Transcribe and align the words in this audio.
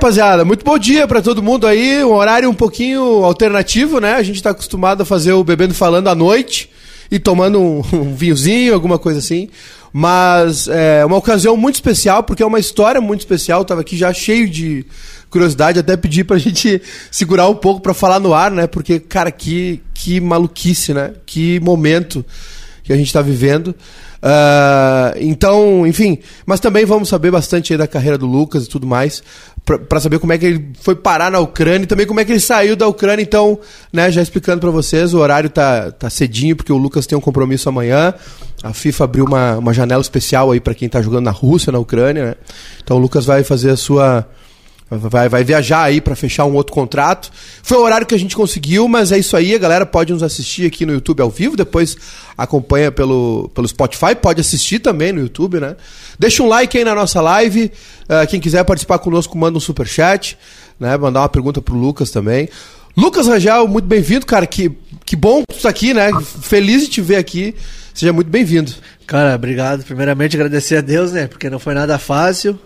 Rapaziada. 0.00 0.46
Muito 0.46 0.64
bom 0.64 0.78
dia 0.78 1.06
pra 1.06 1.20
todo 1.20 1.42
mundo 1.42 1.66
aí. 1.66 2.02
Um 2.02 2.14
horário 2.14 2.48
um 2.48 2.54
pouquinho 2.54 3.22
alternativo, 3.22 4.00
né? 4.00 4.14
A 4.14 4.22
gente 4.22 4.42
tá 4.42 4.48
acostumado 4.48 5.02
a 5.02 5.04
fazer 5.04 5.34
o 5.34 5.44
Bebendo 5.44 5.74
Falando 5.74 6.08
à 6.08 6.14
noite 6.14 6.70
e 7.10 7.18
tomando 7.18 7.60
um, 7.60 7.82
um 7.92 8.14
vinhozinho, 8.14 8.72
alguma 8.72 8.98
coisa 8.98 9.18
assim. 9.18 9.50
Mas 9.92 10.68
é 10.68 11.04
uma 11.04 11.18
ocasião 11.18 11.54
muito 11.54 11.74
especial, 11.74 12.22
porque 12.22 12.42
é 12.42 12.46
uma 12.46 12.58
história 12.58 12.98
muito 12.98 13.20
especial. 13.20 13.60
Eu 13.60 13.64
tava 13.66 13.82
aqui 13.82 13.94
já 13.94 14.10
cheio 14.10 14.48
de 14.48 14.86
curiosidade, 15.28 15.80
até 15.80 15.98
pedi 15.98 16.24
pra 16.24 16.38
gente 16.40 16.80
segurar 17.10 17.46
um 17.50 17.56
pouco 17.56 17.82
pra 17.82 17.92
falar 17.92 18.18
no 18.18 18.32
ar, 18.32 18.50
né? 18.50 18.66
Porque, 18.66 19.00
cara, 19.00 19.30
que, 19.30 19.82
que 19.92 20.18
maluquice, 20.18 20.94
né? 20.94 21.12
Que 21.26 21.60
momento 21.60 22.24
que 22.82 22.90
a 22.90 22.96
gente 22.96 23.12
tá 23.12 23.20
vivendo. 23.20 23.74
Uh, 24.20 25.16
então, 25.18 25.86
enfim, 25.86 26.18
mas 26.44 26.60
também 26.60 26.84
vamos 26.84 27.08
saber 27.08 27.30
bastante 27.30 27.72
aí 27.72 27.78
da 27.78 27.86
carreira 27.86 28.18
do 28.18 28.26
Lucas 28.26 28.66
e 28.66 28.68
tudo 28.68 28.86
mais, 28.86 29.22
para 29.64 30.00
saber 30.00 30.18
como 30.18 30.32
é 30.32 30.38
que 30.38 30.46
ele 30.46 30.72
foi 30.80 30.96
parar 30.96 31.30
na 31.30 31.38
Ucrânia 31.38 31.84
e 31.84 31.86
também 31.86 32.06
como 32.06 32.18
é 32.18 32.24
que 32.24 32.32
ele 32.32 32.40
saiu 32.40 32.74
da 32.74 32.86
Ucrânia. 32.88 33.22
Então, 33.22 33.58
né, 33.92 34.10
já 34.10 34.20
explicando 34.20 34.60
para 34.60 34.70
vocês, 34.70 35.14
o 35.14 35.18
horário 35.18 35.48
tá, 35.48 35.92
tá 35.92 36.10
cedinho, 36.10 36.56
porque 36.56 36.72
o 36.72 36.76
Lucas 36.76 37.06
tem 37.06 37.16
um 37.16 37.20
compromisso 37.20 37.68
amanhã. 37.68 38.14
A 38.62 38.72
FIFA 38.72 39.04
abriu 39.04 39.24
uma, 39.24 39.58
uma 39.58 39.72
janela 39.72 40.02
especial 40.02 40.50
aí 40.50 40.60
para 40.60 40.74
quem 40.74 40.88
tá 40.88 41.00
jogando 41.00 41.24
na 41.24 41.30
Rússia, 41.30 41.72
na 41.72 41.78
Ucrânia, 41.78 42.24
né? 42.24 42.34
Então 42.82 42.96
o 42.96 43.00
Lucas 43.00 43.24
vai 43.24 43.44
fazer 43.44 43.70
a 43.70 43.76
sua 43.76 44.26
Vai, 44.90 45.28
vai 45.28 45.44
viajar 45.44 45.84
aí 45.84 46.00
para 46.00 46.16
fechar 46.16 46.44
um 46.46 46.54
outro 46.54 46.72
contrato. 46.72 47.30
Foi 47.62 47.78
o 47.78 47.82
horário 47.82 48.04
que 48.04 48.14
a 48.14 48.18
gente 48.18 48.34
conseguiu, 48.34 48.88
mas 48.88 49.12
é 49.12 49.18
isso 49.18 49.36
aí. 49.36 49.54
A 49.54 49.58
galera 49.58 49.86
pode 49.86 50.12
nos 50.12 50.22
assistir 50.22 50.66
aqui 50.66 50.84
no 50.84 50.92
YouTube 50.92 51.20
ao 51.20 51.30
vivo, 51.30 51.56
depois 51.56 51.96
acompanha 52.36 52.90
pelo, 52.90 53.48
pelo 53.54 53.68
Spotify, 53.68 54.16
pode 54.20 54.40
assistir 54.40 54.80
também 54.80 55.12
no 55.12 55.20
YouTube, 55.20 55.60
né? 55.60 55.76
Deixa 56.18 56.42
um 56.42 56.48
like 56.48 56.76
aí 56.76 56.84
na 56.84 56.94
nossa 56.94 57.20
live. 57.20 57.70
Uh, 58.04 58.26
quem 58.28 58.40
quiser 58.40 58.64
participar 58.64 58.98
conosco, 58.98 59.38
manda 59.38 59.56
um 59.56 59.60
super 59.60 59.86
chat, 59.86 60.36
né? 60.78 60.96
Mandar 60.96 61.20
uma 61.20 61.28
pergunta 61.28 61.62
pro 61.62 61.76
Lucas 61.76 62.10
também. 62.10 62.48
Lucas 62.96 63.28
Rangel, 63.28 63.68
muito 63.68 63.86
bem-vindo, 63.86 64.26
cara. 64.26 64.44
Que, 64.44 64.72
que 65.04 65.14
bom 65.14 65.42
que 65.48 65.56
tu 65.56 65.62
tá 65.62 65.68
aqui, 65.68 65.94
né? 65.94 66.10
Feliz 66.42 66.82
de 66.82 66.88
te 66.88 67.00
ver 67.00 67.16
aqui. 67.16 67.54
Seja 67.94 68.12
muito 68.12 68.28
bem-vindo. 68.28 68.72
Cara, 69.06 69.36
obrigado. 69.36 69.84
Primeiramente 69.84 70.36
agradecer 70.36 70.78
a 70.78 70.80
Deus, 70.80 71.12
né? 71.12 71.28
Porque 71.28 71.48
não 71.48 71.60
foi 71.60 71.74
nada 71.74 71.96
fácil. 71.98 72.58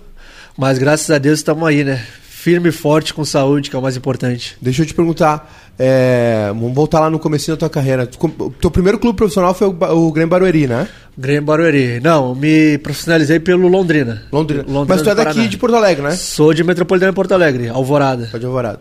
Mas 0.57 0.79
graças 0.79 1.11
a 1.11 1.19
Deus 1.19 1.41
estamos 1.41 1.67
aí, 1.67 1.83
né? 1.83 2.05
Firme 2.23 2.69
e 2.69 2.73
forte 2.73 3.13
com 3.13 3.25
saúde, 3.25 3.71
que 3.71 3.77
é 3.77 3.79
o 3.79 3.83
mais 3.83 3.97
importante. 3.97 4.57
Deixa 4.61 4.83
eu 4.83 4.87
te 4.87 4.93
perguntar, 4.93 5.51
é, 5.79 6.49
vamos 6.49 6.75
voltar 6.75 7.01
lá 7.01 7.11
no 7.11 7.19
começo 7.19 7.51
da 7.51 7.57
tua 7.57 7.71
carreira. 7.71 8.09
O 8.39 8.51
teu 8.51 8.71
primeiro 8.71 8.99
clube 8.99 9.17
profissional 9.17 9.55
foi 9.55 9.67
o, 9.67 9.71
o 9.71 10.13
Grêmio 10.13 10.31
Barueri, 10.31 10.67
né? 10.67 10.87
Grêmio 11.17 11.45
Barueri. 11.45 12.01
Não, 12.01 12.35
me 12.35 12.79
profissionalizei 12.79 13.41
pelo 13.41 13.67
Londrina. 13.67 14.25
Londrina. 14.31 14.63
Londrina 14.63 14.87
Mas 14.89 15.03
tu 15.03 15.11
é 15.11 15.15
daqui 15.15 15.49
de 15.49 15.57
Porto 15.57 15.75
Alegre, 15.75 16.03
né? 16.03 16.11
Sou 16.13 16.53
de 16.53 16.63
Metropolitana 16.63 17.13
de 17.13 17.17
Porto 17.17 17.33
Alegre, 17.33 17.69
Alvorada. 17.69 18.27
Sou 18.27 18.39
de 18.39 18.47
Alvorada. 18.47 18.81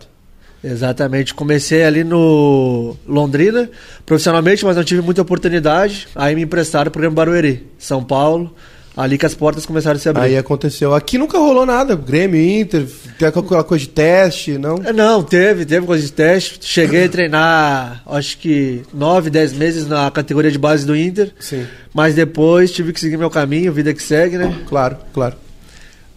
Exatamente. 0.62 1.34
Comecei 1.34 1.84
ali 1.84 2.04
no 2.04 2.96
Londrina, 3.06 3.68
profissionalmente, 4.06 4.64
mas 4.64 4.76
não 4.76 4.84
tive 4.84 5.00
muita 5.00 5.22
oportunidade. 5.22 6.08
Aí 6.14 6.34
me 6.34 6.42
emprestaram 6.42 6.90
para 6.90 6.98
o 6.98 7.00
Grêmio 7.00 7.16
Barueri, 7.16 7.66
São 7.78 8.04
Paulo. 8.04 8.54
Ali 8.96 9.18
que 9.18 9.26
as 9.26 9.34
portas 9.34 9.66
começaram 9.66 9.96
a 9.96 9.98
se 9.98 10.08
abrir. 10.08 10.22
Aí 10.22 10.36
aconteceu. 10.36 10.94
Aqui 10.94 11.18
nunca 11.18 11.36
rolou 11.36 11.66
nada. 11.66 11.96
Grêmio, 11.96 12.40
Inter, 12.40 12.86
tem 13.18 13.26
aquela 13.26 13.64
coisa 13.64 13.84
de 13.84 13.90
teste, 13.90 14.56
não? 14.56 14.76
É, 14.84 14.92
não, 14.92 15.22
teve, 15.22 15.66
teve 15.66 15.84
coisa 15.84 16.04
de 16.04 16.12
teste. 16.12 16.60
Cheguei 16.62 17.06
a 17.06 17.08
treinar, 17.08 18.02
acho 18.06 18.38
que 18.38 18.82
nove, 18.94 19.30
dez 19.30 19.52
meses 19.52 19.88
na 19.88 20.08
categoria 20.12 20.50
de 20.50 20.58
base 20.58 20.86
do 20.86 20.96
Inter. 20.96 21.32
Sim. 21.40 21.66
Mas 21.92 22.14
depois 22.14 22.70
tive 22.70 22.92
que 22.92 23.00
seguir 23.00 23.16
meu 23.16 23.30
caminho, 23.30 23.72
vida 23.72 23.92
que 23.92 24.02
segue, 24.02 24.38
né? 24.38 24.54
Claro, 24.68 24.96
claro. 25.12 25.34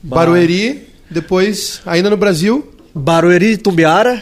Barueri, 0.04 0.88
depois, 1.10 1.82
ainda 1.84 2.12
no 2.12 2.18
Brasil? 2.18 2.72
Barueri, 2.94 3.58
Tumbiara. 3.58 4.22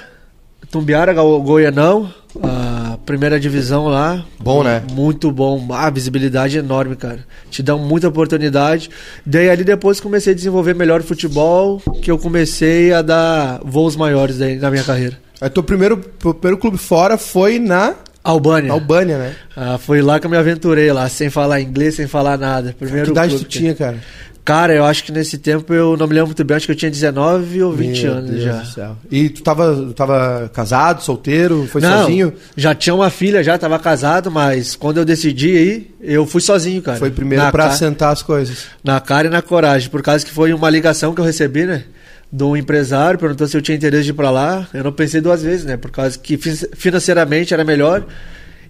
Tumbiara, 0.71 1.13
Goianão. 1.13 2.13
A 2.41 2.84
primeira 3.05 3.39
divisão 3.39 3.87
lá. 3.87 4.25
Bom, 4.39 4.63
né? 4.63 4.81
Muito 4.91 5.31
bom. 5.31 5.67
A 5.71 5.89
visibilidade 5.89 6.57
é 6.57 6.59
enorme, 6.59 6.95
cara. 6.95 7.19
Te 7.49 7.61
dão 7.61 7.79
muita 7.79 8.07
oportunidade. 8.07 8.89
Daí 9.25 9.49
ali 9.49 9.63
depois 9.63 9.99
comecei 9.99 10.33
a 10.33 10.35
desenvolver 10.35 10.73
melhor 10.73 11.01
futebol, 11.03 11.81
que 12.01 12.09
eu 12.09 12.17
comecei 12.17 12.91
a 12.93 13.01
dar 13.01 13.61
voos 13.63 13.95
maiores 13.95 14.37
daí 14.37 14.57
na 14.57 14.71
minha 14.71 14.83
carreira. 14.83 15.17
Aí 15.39 15.49
teu 15.49 15.63
primeiro, 15.63 15.97
primeiro 15.97 16.57
clube 16.57 16.77
fora 16.77 17.17
foi 17.17 17.59
na 17.59 17.95
Albânia. 18.23 18.71
Albânia, 18.71 19.19
né? 19.19 19.35
Ah, 19.55 19.77
foi 19.77 20.01
lá 20.01 20.19
que 20.19 20.25
eu 20.25 20.31
me 20.31 20.37
aventurei 20.37 20.91
lá, 20.91 21.07
sem 21.07 21.29
falar 21.29 21.61
inglês, 21.61 21.93
sem 21.93 22.07
falar 22.07 22.39
nada. 22.39 22.75
Primeiro 22.77 23.05
que 23.05 23.11
idade 23.11 23.35
clube, 23.35 23.45
tu 23.45 23.49
tinha, 23.49 23.75
cara? 23.75 23.99
Cara, 24.45 24.75
eu 24.75 24.85
acho 24.85 25.03
que 25.03 25.11
nesse 25.11 25.39
tempo 25.39 25.73
eu 25.73 25.97
não 25.97 26.05
me 26.05 26.13
lembro 26.13 26.27
muito 26.27 26.43
bem, 26.43 26.55
acho 26.55 26.67
que 26.67 26.71
eu 26.71 26.75
tinha 26.75 26.91
19 26.91 27.63
ou 27.63 27.73
20 27.73 28.03
Meu 28.03 28.13
anos 28.13 28.29
Deus 28.29 28.43
já. 28.43 28.57
Do 28.59 28.67
céu. 28.67 28.97
E 29.09 29.27
tu 29.27 29.41
tava, 29.41 29.91
tava 29.95 30.51
casado, 30.53 31.01
solteiro, 31.01 31.67
foi 31.71 31.81
não, 31.81 32.01
sozinho? 32.01 32.31
Já 32.55 32.75
tinha 32.75 32.93
uma 32.93 33.09
filha, 33.09 33.43
já 33.43 33.57
tava 33.57 33.79
casado, 33.79 34.29
mas 34.29 34.75
quando 34.75 34.97
eu 34.97 35.05
decidi 35.05 35.49
ir, 35.49 35.95
eu 35.99 36.27
fui 36.27 36.41
sozinho, 36.41 36.79
cara. 36.83 36.99
Foi 36.99 37.09
primeiro 37.09 37.49
para 37.51 37.65
assentar 37.65 38.11
as 38.11 38.21
coisas. 38.21 38.67
Na 38.83 39.01
cara 39.01 39.25
e 39.25 39.31
na 39.31 39.41
coragem, 39.41 39.89
por 39.89 40.03
causa 40.03 40.23
que 40.23 40.31
foi 40.31 40.53
uma 40.53 40.69
ligação 40.69 41.15
que 41.15 41.19
eu 41.19 41.25
recebi, 41.25 41.65
né? 41.65 41.83
De 42.31 42.43
um 42.43 42.55
empresário, 42.55 43.17
perguntou 43.17 43.47
se 43.47 43.57
eu 43.57 43.63
tinha 43.63 43.75
interesse 43.75 44.03
de 44.03 44.11
ir 44.11 44.13
pra 44.13 44.29
lá. 44.29 44.67
Eu 44.71 44.83
não 44.83 44.91
pensei 44.91 45.21
duas 45.21 45.41
vezes, 45.41 45.65
né? 45.65 45.75
Por 45.75 45.89
causa 45.89 46.19
que 46.19 46.37
financeiramente 46.37 47.51
era 47.51 47.63
melhor. 47.63 48.05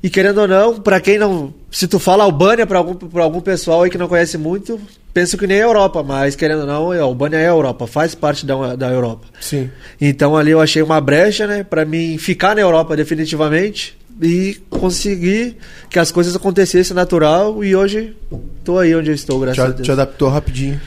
E 0.02 0.10
querendo 0.10 0.38
ou 0.38 0.48
não, 0.48 0.80
para 0.80 1.02
quem 1.02 1.18
não. 1.18 1.54
Se 1.70 1.86
tu 1.86 2.00
fala 2.00 2.24
Albânia 2.24 2.66
para 2.66 2.78
algum, 2.78 2.94
pra 2.94 3.24
algum 3.24 3.42
pessoal 3.42 3.84
aí 3.84 3.90
que 3.90 3.98
não 3.98 4.08
conhece 4.08 4.38
muito, 4.38 4.80
penso 5.16 5.38
que 5.38 5.48
nem 5.48 5.62
a 5.62 5.64
Europa, 5.64 6.04
mas 6.04 6.36
querendo 6.36 6.60
ou 6.60 6.68
não, 6.68 6.92
a 6.92 7.02
Albânia 7.02 7.38
é 7.38 7.46
a 7.46 7.52
Europa, 7.52 7.88
faz 7.88 8.14
parte 8.14 8.46
da, 8.46 8.76
da 8.76 8.92
Europa. 8.92 9.26
Sim. 9.40 9.72
Então 10.00 10.36
ali 10.36 10.52
eu 10.52 10.60
achei 10.60 10.82
uma 10.82 11.00
brecha, 11.00 11.48
né, 11.48 11.64
para 11.64 11.86
mim 11.86 12.18
ficar 12.18 12.54
na 12.54 12.62
Europa 12.62 12.98
definitivamente 12.98 13.98
e 14.22 14.58
conseguir 14.70 15.56
que 15.90 16.00
as 16.00 16.12
coisas 16.12 16.36
acontecessem 16.36 16.94
natural 16.94 17.64
e 17.64 17.74
hoje 17.74 18.14
tô 18.66 18.78
aí 18.78 18.94
onde 18.94 19.10
eu 19.10 19.16
estou, 19.16 19.40
graças 19.40 19.64
te, 19.64 19.68
a 19.68 19.72
Deus. 19.72 19.86
Te 19.86 19.92
adaptou 19.94 20.28
rapidinho. 20.28 20.82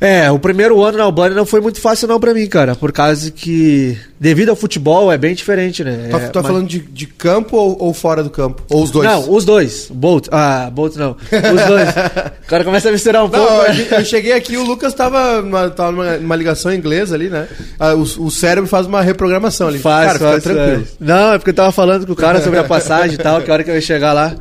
É, 0.00 0.30
o 0.30 0.38
primeiro 0.38 0.82
ano 0.82 0.98
na 0.98 1.04
Albânia 1.04 1.34
não 1.34 1.46
foi 1.46 1.60
muito 1.60 1.80
fácil 1.80 2.06
não 2.06 2.20
para 2.20 2.34
mim, 2.34 2.46
cara, 2.46 2.74
por 2.74 2.92
causa 2.92 3.30
que 3.30 3.96
devido 4.20 4.50
ao 4.50 4.56
futebol 4.56 5.10
é 5.10 5.16
bem 5.16 5.34
diferente, 5.34 5.82
né? 5.82 6.08
Tá, 6.10 6.18
é, 6.18 6.28
tá 6.28 6.40
mas... 6.42 6.46
falando 6.46 6.68
de, 6.68 6.80
de 6.80 7.06
campo 7.06 7.56
ou, 7.56 7.76
ou, 7.80 7.94
fora 7.94 8.22
do 8.22 8.30
campo? 8.30 8.62
Ou 8.68 8.82
os 8.82 8.90
dois? 8.90 9.08
Não, 9.08 9.30
os 9.30 9.44
dois. 9.44 9.88
Bolt, 9.90 10.28
ah, 10.30 10.70
Bolt 10.72 10.96
não. 10.96 11.12
Os 11.12 11.66
dois. 11.66 11.88
o 12.44 12.46
cara 12.46 12.64
começa 12.64 12.88
a 12.88 12.92
misturar 12.92 13.24
um 13.24 13.28
não, 13.28 13.46
pouco. 13.46 13.62
Né? 13.72 13.86
Eu 13.92 14.04
cheguei 14.04 14.32
aqui 14.32 14.56
o 14.56 14.64
Lucas 14.64 14.92
tava, 14.92 15.40
numa, 15.40 15.70
tava 15.70 15.92
numa, 15.92 16.16
numa 16.18 16.36
ligação 16.36 16.72
inglesa 16.72 17.14
ali, 17.14 17.28
né? 17.28 17.48
Ah, 17.78 17.94
o, 17.94 18.02
o, 18.02 18.30
cérebro 18.30 18.68
faz 18.68 18.86
uma 18.86 19.00
reprogramação 19.00 19.68
ali. 19.68 19.78
Faz, 19.78 20.06
cara, 20.06 20.18
faz, 20.18 20.42
fica 20.42 20.54
tranquilo. 20.54 20.86
Não, 21.00 21.32
é 21.32 21.38
porque 21.38 21.50
eu 21.50 21.54
tava 21.54 21.72
falando 21.72 22.06
com 22.06 22.12
o 22.12 22.16
cara 22.16 22.42
sobre 22.42 22.58
a 22.58 22.64
passagem 22.64 23.14
e 23.14 23.18
tal, 23.18 23.40
que 23.40 23.50
a 23.50 23.54
hora 23.54 23.64
que 23.64 23.70
eu 23.70 23.74
ia 23.74 23.80
chegar 23.80 24.12
lá. 24.12 24.34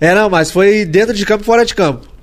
É, 0.00 0.14
não, 0.14 0.28
mas 0.28 0.50
foi 0.50 0.84
dentro 0.84 1.14
de 1.14 1.24
campo 1.24 1.42
e 1.42 1.46
fora 1.46 1.64
de 1.64 1.74
campo. 1.74 2.15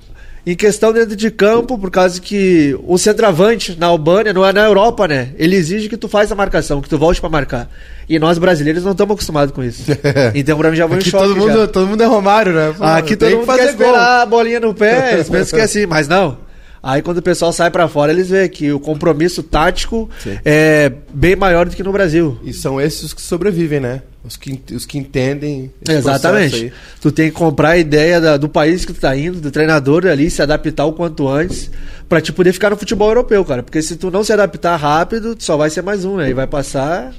Em 0.46 0.54
questão 0.54 0.92
dentro 0.92 1.16
de 1.16 1.30
campo, 1.30 1.78
por 1.78 1.90
causa 1.90 2.20
que 2.20 2.78
o 2.86 2.98
centroavante 2.98 3.74
na 3.78 3.86
Albânia, 3.86 4.30
não 4.32 4.44
é 4.44 4.52
na 4.52 4.66
Europa, 4.66 5.08
né? 5.08 5.30
Ele 5.38 5.56
exige 5.56 5.88
que 5.88 5.96
tu 5.96 6.06
faça 6.06 6.34
a 6.34 6.36
marcação, 6.36 6.82
que 6.82 6.88
tu 6.88 6.98
volte 6.98 7.18
para 7.18 7.30
marcar. 7.30 7.70
E 8.06 8.18
nós 8.18 8.36
brasileiros 8.36 8.84
não 8.84 8.92
estamos 8.92 9.14
acostumados 9.14 9.54
com 9.54 9.64
isso. 9.64 9.84
então 10.34 10.58
pra 10.58 10.70
mim 10.70 10.76
já 10.76 10.86
vou 10.86 10.98
Aqui 10.98 11.08
em 11.08 11.10
choque 11.10 11.28
todo 11.28 11.36
mundo, 11.36 11.60
já. 11.60 11.66
todo 11.66 11.86
mundo 11.86 12.02
é 12.02 12.06
Romário, 12.06 12.52
né? 12.52 12.74
Pô, 12.76 12.84
Aqui 12.84 13.16
todo 13.16 13.38
mundo 13.38 13.54
quer 13.54 13.70
esperar 13.70 14.20
a 14.22 14.26
bolinha 14.26 14.60
no 14.60 14.74
pé, 14.74 15.14
eles 15.14 15.30
pensam 15.30 15.56
que 15.56 15.62
é 15.62 15.64
assim, 15.64 15.86
mas 15.86 16.06
não. 16.06 16.36
Aí 16.82 17.00
quando 17.00 17.18
o 17.18 17.22
pessoal 17.22 17.50
sai 17.50 17.70
para 17.70 17.88
fora, 17.88 18.12
eles 18.12 18.28
veem 18.28 18.46
que 18.46 18.70
o 18.70 18.78
compromisso 18.78 19.42
tático 19.42 20.10
Sim. 20.22 20.38
é 20.44 20.92
bem 21.14 21.34
maior 21.34 21.66
do 21.66 21.74
que 21.74 21.82
no 21.82 21.90
Brasil. 21.90 22.38
E 22.44 22.52
são 22.52 22.78
esses 22.78 23.14
que 23.14 23.22
sobrevivem, 23.22 23.80
né? 23.80 24.02
Os 24.24 24.38
que, 24.38 24.58
os 24.72 24.86
que 24.86 24.96
entendem. 24.96 25.70
Exatamente. 25.86 26.72
Tu 27.00 27.12
tem 27.12 27.30
que 27.30 27.36
comprar 27.36 27.70
a 27.70 27.78
ideia 27.78 28.20
da, 28.20 28.36
do 28.38 28.48
país 28.48 28.84
que 28.84 28.92
tu 28.94 29.00
tá 29.00 29.14
indo, 29.14 29.38
do 29.38 29.50
treinador 29.50 30.06
ali, 30.06 30.30
se 30.30 30.40
adaptar 30.40 30.86
o 30.86 30.94
quanto 30.94 31.28
antes, 31.28 31.70
pra 32.08 32.22
te 32.22 32.32
poder 32.32 32.54
ficar 32.54 32.70
no 32.70 32.76
futebol 32.76 33.08
europeu, 33.08 33.44
cara. 33.44 33.62
Porque 33.62 33.82
se 33.82 33.96
tu 33.96 34.10
não 34.10 34.24
se 34.24 34.32
adaptar 34.32 34.76
rápido, 34.76 35.36
tu 35.36 35.44
só 35.44 35.58
vai 35.58 35.68
ser 35.68 35.82
mais 35.82 36.06
um, 36.06 36.16
né? 36.16 36.30
E 36.30 36.34
vai 36.34 36.46
passar 36.46 37.12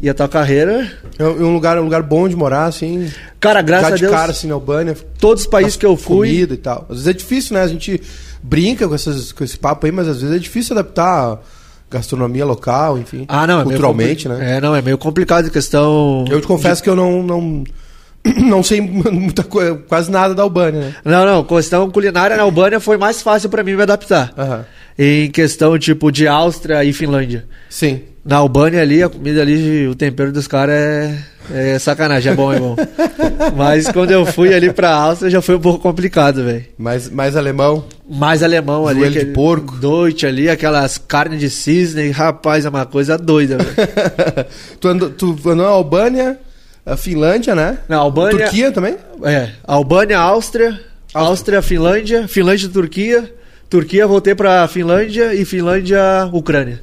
e 0.00 0.08
a 0.08 0.14
tua 0.14 0.28
carreira. 0.28 0.90
É 1.18 1.24
um 1.24 1.52
lugar, 1.52 1.78
um 1.78 1.84
lugar 1.84 2.02
bom 2.02 2.28
de 2.28 2.36
morar, 2.36 2.66
assim. 2.66 3.10
Cara, 3.40 3.60
graças 3.60 3.86
a 3.86 3.96
Deus. 3.96 4.00
de 4.00 4.16
cara, 4.16 4.30
assim, 4.30 4.46
na 4.46 4.54
Albânia. 4.54 4.96
Todos 5.18 5.42
os 5.42 5.48
países 5.48 5.76
que 5.76 5.84
eu 5.84 5.96
fui. 5.96 6.28
Comida 6.28 6.54
e 6.54 6.58
tal. 6.58 6.86
Às 6.88 6.96
vezes 6.96 7.06
é 7.08 7.12
difícil, 7.12 7.54
né? 7.54 7.62
A 7.62 7.68
gente 7.68 8.00
brinca 8.42 8.86
com, 8.86 8.94
essas, 8.94 9.32
com 9.32 9.42
esse 9.42 9.58
papo 9.58 9.86
aí, 9.86 9.92
mas 9.92 10.08
às 10.08 10.20
vezes 10.20 10.36
é 10.36 10.38
difícil 10.38 10.74
adaptar 10.74 11.40
gastronomia 11.90 12.44
local, 12.44 12.98
enfim. 12.98 13.24
Ah, 13.28 13.46
não, 13.46 13.60
é 13.60 13.64
culturalmente, 13.64 14.28
né? 14.28 14.56
É, 14.56 14.60
não, 14.60 14.74
é 14.74 14.82
meio 14.82 14.98
complicado 14.98 15.46
a 15.46 15.50
questão. 15.50 16.24
Eu 16.30 16.40
te 16.40 16.46
confesso 16.46 16.76
de... 16.76 16.84
que 16.84 16.90
eu 16.90 16.96
não, 16.96 17.22
não, 17.22 17.64
não 18.44 18.62
sei 18.62 18.80
muita 18.80 19.42
coisa, 19.42 19.74
quase 19.88 20.10
nada 20.10 20.34
da 20.34 20.42
Albânia, 20.42 20.80
né? 20.80 20.94
Não, 21.04 21.24
não, 21.24 21.44
questão 21.44 21.90
culinária 21.90 22.36
na 22.36 22.42
Albânia 22.42 22.80
foi 22.80 22.96
mais 22.96 23.22
fácil 23.22 23.48
para 23.48 23.62
mim 23.62 23.74
me 23.74 23.82
adaptar. 23.82 24.32
Uhum. 24.36 24.64
Em 24.98 25.30
questão, 25.30 25.78
tipo, 25.78 26.10
de 26.10 26.26
Áustria 26.26 26.84
e 26.84 26.92
Finlândia. 26.92 27.46
Sim. 27.70 28.02
Na 28.24 28.36
Albânia 28.36 28.82
ali, 28.82 29.02
a 29.02 29.08
comida 29.08 29.40
ali, 29.40 29.86
o 29.86 29.94
tempero 29.94 30.32
dos 30.32 30.46
caras 30.46 30.74
é 30.74 31.18
É 31.52 31.78
sacanagem, 31.78 32.32
é 32.32 32.34
bom, 32.34 32.52
é 32.52 32.58
bom. 32.58 32.76
Mas 33.56 33.90
quando 33.90 34.10
eu 34.10 34.26
fui 34.26 34.52
ali 34.52 34.72
pra 34.72 34.94
Áustria 34.94 35.30
já 35.30 35.42
foi 35.42 35.56
um 35.56 35.60
pouco 35.60 35.78
complicado, 35.78 36.44
velho. 36.44 36.64
Mais, 36.76 37.08
mais 37.08 37.36
alemão. 37.36 37.84
Mais 38.08 38.42
alemão 38.42 38.86
ali. 38.86 39.00
Joelho 39.00 39.20
de 39.20 39.26
porco. 39.32 39.76
Noite 39.80 40.26
ali, 40.26 40.48
aquelas 40.48 40.98
carnes 40.98 41.40
de 41.40 41.48
cisne. 41.48 42.10
Rapaz, 42.10 42.64
é 42.64 42.68
uma 42.68 42.84
coisa 42.84 43.16
doida, 43.16 43.58
velho. 43.58 44.46
tu, 44.80 44.88
andou, 44.88 45.10
tu 45.10 45.30
andou 45.44 45.56
na 45.56 45.66
Albânia, 45.66 46.38
a 46.84 46.96
Finlândia, 46.96 47.54
né? 47.54 47.78
Na 47.88 47.96
Albânia. 47.96 48.38
Turquia 48.38 48.70
também? 48.70 48.96
É, 49.22 49.50
Albânia, 49.64 50.18
Áustria, 50.18 50.78
Áustria, 51.14 51.62
Finlândia, 51.62 52.28
Finlândia, 52.28 52.68
Turquia. 52.68 53.34
Turquia, 53.70 54.06
voltei 54.06 54.34
pra 54.34 54.66
Finlândia 54.66 55.34
e 55.34 55.44
Finlândia, 55.44 56.00
Ucrânia. 56.32 56.80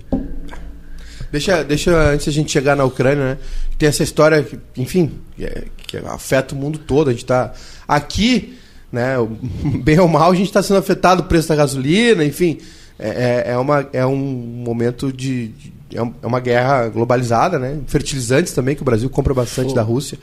Deixa, 1.36 1.64
deixa 1.66 1.92
antes 1.92 2.28
a 2.30 2.32
gente 2.32 2.50
chegar 2.50 2.78
na 2.78 2.86
Ucrânia, 2.86 3.26
né? 3.32 3.38
Tem 3.78 3.90
essa 3.90 4.04
história, 4.04 4.42
que, 4.42 4.58
enfim, 4.78 5.12
que, 5.36 5.44
é- 5.44 5.64
que 5.86 5.98
afeta 5.98 6.56
o 6.56 6.58
mundo 6.58 6.80
todo. 6.80 7.10
A 7.10 7.12
gente 7.12 7.26
tá 7.26 7.52
aqui, 7.86 8.58
né? 8.90 9.16
Bem 9.84 10.00
ou 10.00 10.08
mal, 10.08 10.32
a 10.32 10.36
gente 10.36 10.48
está 10.48 10.64
sendo 10.64 10.78
afetado 10.78 11.24
o 11.24 11.26
preço 11.26 11.50
da 11.50 11.56
gasolina, 11.58 12.24
enfim. 12.24 12.58
É, 12.98 13.44
é, 13.48 13.52
é 13.52 13.58
uma, 13.58 13.86
é 13.92 14.06
um 14.06 14.16
momento 14.16 15.12
de. 15.12 15.50
de- 15.50 15.74
é 15.94 15.98
é 16.00 16.26
uma 16.28 16.40
guerra 16.40 16.88
globalizada, 16.88 17.60
né? 17.60 17.80
Fertilizantes 17.88 18.54
também, 18.54 18.74
que 18.76 18.82
o 18.82 18.86
Brasil 18.86 19.10
compra 19.10 19.34
bastante 19.34 19.76
da 19.76 19.82
Rússia. 19.82 20.18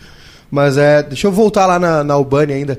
Mas 0.50 0.76
é, 0.78 1.02
deixa 1.02 1.26
eu 1.26 1.32
voltar 1.32 1.66
lá 1.66 1.78
na, 1.78 2.02
na 2.02 2.14
Albânia 2.14 2.56
ainda. 2.56 2.78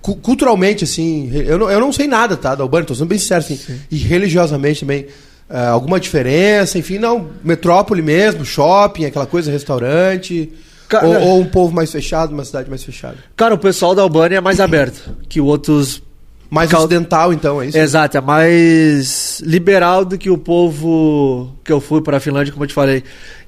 Cu- 0.00 0.16
culturalmente, 0.16 0.84
assim, 0.84 1.30
eu 1.34 1.58
não, 1.58 1.68
eu 1.70 1.80
não 1.80 1.92
sei 1.92 2.06
nada, 2.06 2.36
tá? 2.36 2.54
Da 2.54 2.62
Albânia, 2.62 2.86
tô 2.86 2.94
sendo 2.94 3.08
bem 3.08 3.18
sincero, 3.18 3.40
assim. 3.40 3.58
E 3.90 3.96
religiosamente 3.96 4.80
também. 4.80 5.06
Ah, 5.52 5.68
alguma 5.68 6.00
diferença, 6.00 6.78
enfim, 6.78 6.98
não, 6.98 7.28
metrópole 7.44 8.00
mesmo, 8.00 8.44
shopping, 8.44 9.04
aquela 9.04 9.26
coisa, 9.26 9.52
restaurante. 9.52 10.50
Cara- 10.88 11.06
ou, 11.06 11.20
ou 11.20 11.40
um 11.40 11.44
povo 11.44 11.74
mais 11.74 11.92
fechado, 11.92 12.32
uma 12.32 12.44
cidade 12.44 12.68
mais 12.70 12.82
fechada. 12.82 13.16
Cara, 13.36 13.54
o 13.54 13.58
pessoal 13.58 13.94
da 13.94 14.00
Albânia 14.02 14.38
é 14.38 14.40
mais 14.40 14.58
aberto 14.60 15.14
que 15.28 15.40
outros. 15.40 16.02
Mais 16.50 16.70
Cal- 16.70 16.80
ocidental, 16.80 17.32
então, 17.32 17.62
é 17.62 17.66
isso? 17.68 17.78
Exato, 17.78 18.18
é 18.18 18.20
mais 18.20 19.40
liberal 19.44 20.04
do 20.04 20.18
que 20.18 20.28
o 20.28 20.36
povo 20.36 21.50
que 21.64 21.72
eu 21.72 21.80
fui 21.80 22.02
para 22.02 22.18
a 22.18 22.20
Finlândia, 22.20 22.52
como 22.52 22.64
eu 22.64 22.68
te 22.68 22.74
falei. 22.74 22.98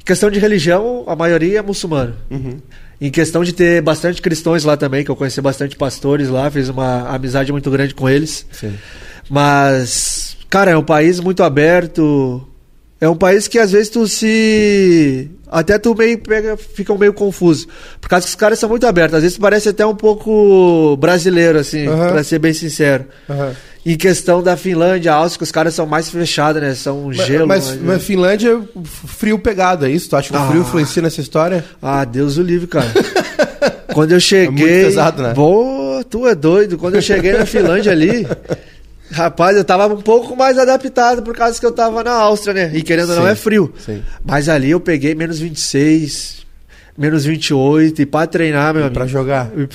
Em 0.00 0.04
questão 0.04 0.30
de 0.30 0.38
religião, 0.38 1.04
a 1.06 1.14
maioria 1.14 1.58
é 1.58 1.62
muçulmano. 1.62 2.14
Uhum. 2.30 2.56
Em 2.98 3.10
questão 3.10 3.44
de 3.44 3.52
ter 3.52 3.82
bastante 3.82 4.22
cristãos 4.22 4.64
lá 4.64 4.74
também, 4.76 5.04
que 5.04 5.10
eu 5.10 5.16
conheci 5.16 5.38
bastante 5.42 5.76
pastores 5.76 6.30
lá, 6.30 6.50
fiz 6.50 6.70
uma 6.70 7.08
amizade 7.10 7.52
muito 7.52 7.70
grande 7.70 7.94
com 7.94 8.08
eles. 8.08 8.46
Sim. 8.50 8.72
Mas, 9.28 10.36
cara, 10.54 10.70
é 10.70 10.76
um 10.76 10.84
país 10.84 11.18
muito 11.18 11.42
aberto. 11.42 12.46
É 13.00 13.08
um 13.08 13.16
país 13.16 13.48
que 13.48 13.58
às 13.58 13.72
vezes 13.72 13.88
tu 13.88 14.06
se. 14.06 15.28
Até 15.50 15.78
tu 15.78 15.94
meio 15.96 16.16
pega, 16.18 16.56
fica 16.56 16.96
meio 16.96 17.12
confuso. 17.12 17.66
Por 18.00 18.08
causa 18.08 18.24
que 18.24 18.30
os 18.30 18.36
caras 18.36 18.58
são 18.60 18.68
muito 18.68 18.86
abertos. 18.86 19.16
Às 19.16 19.22
vezes 19.22 19.36
parece 19.36 19.68
até 19.68 19.84
um 19.84 19.96
pouco 19.96 20.96
brasileiro, 20.96 21.58
assim, 21.58 21.86
Aham. 21.88 22.12
pra 22.12 22.22
ser 22.24 22.38
bem 22.38 22.52
sincero. 22.54 23.04
Em 23.84 23.96
questão 23.96 24.42
da 24.42 24.56
Finlândia, 24.56 25.12
a 25.12 25.16
Áustria, 25.16 25.42
os 25.44 25.50
caras 25.52 25.74
são 25.74 25.86
mais 25.86 26.08
fechados, 26.08 26.62
né? 26.62 26.72
São 26.74 27.06
Mas, 27.08 27.16
gelo. 27.26 27.46
mas, 27.48 27.66
mas- 27.70 27.80
mas 27.82 28.02
Finlândia, 28.04 28.60
frio 28.84 29.38
pegado, 29.38 29.84
é 29.86 29.90
isso? 29.90 30.08
Tu 30.08 30.16
acha 30.16 30.30
que 30.30 30.36
o 30.38 30.46
frio 30.46 30.60
Ah. 30.60 30.64
influencia 30.64 31.02
nessa 31.02 31.20
história? 31.20 31.64
Ah, 31.82 32.04
Deus 32.04 32.38
o 32.38 32.42
livre, 32.42 32.66
cara. 32.68 32.90
Quando 33.92 34.12
eu 34.12 34.20
cheguei. 34.20 34.50
muito 34.50 34.86
pesado, 34.86 35.22
né? 35.22 35.34
Pô, 35.34 36.00
tu 36.08 36.26
é 36.26 36.34
doido. 36.34 36.78
Quando 36.78 36.94
eu 36.94 37.02
cheguei 37.02 37.32
na 37.36 37.44
Finlândia 37.44 37.92
ali. 37.92 38.26
Rapaz, 39.10 39.56
eu 39.56 39.64
tava 39.64 39.86
um 39.92 40.00
pouco 40.00 40.34
mais 40.34 40.58
adaptado 40.58 41.22
por 41.22 41.36
causa 41.36 41.58
que 41.60 41.66
eu 41.66 41.72
tava 41.72 42.02
na 42.02 42.12
Áustria, 42.12 42.54
né? 42.54 42.76
E 42.76 42.82
querendo 42.82 43.10
ou 43.10 43.16
não 43.16 43.26
é 43.26 43.34
frio. 43.34 43.72
sim. 43.78 44.02
Mas 44.24 44.48
ali 44.48 44.70
eu 44.70 44.80
peguei 44.80 45.14
menos 45.14 45.38
26, 45.38 46.43
menos 46.96 47.24
28 47.24 48.02
e 48.02 48.06
pra 48.06 48.26
treinar, 48.26 48.72
meu 48.72 48.82
amigo. 48.84 48.94
Pra 48.94 49.06
jogar. 49.06 49.50
E, 49.56 49.68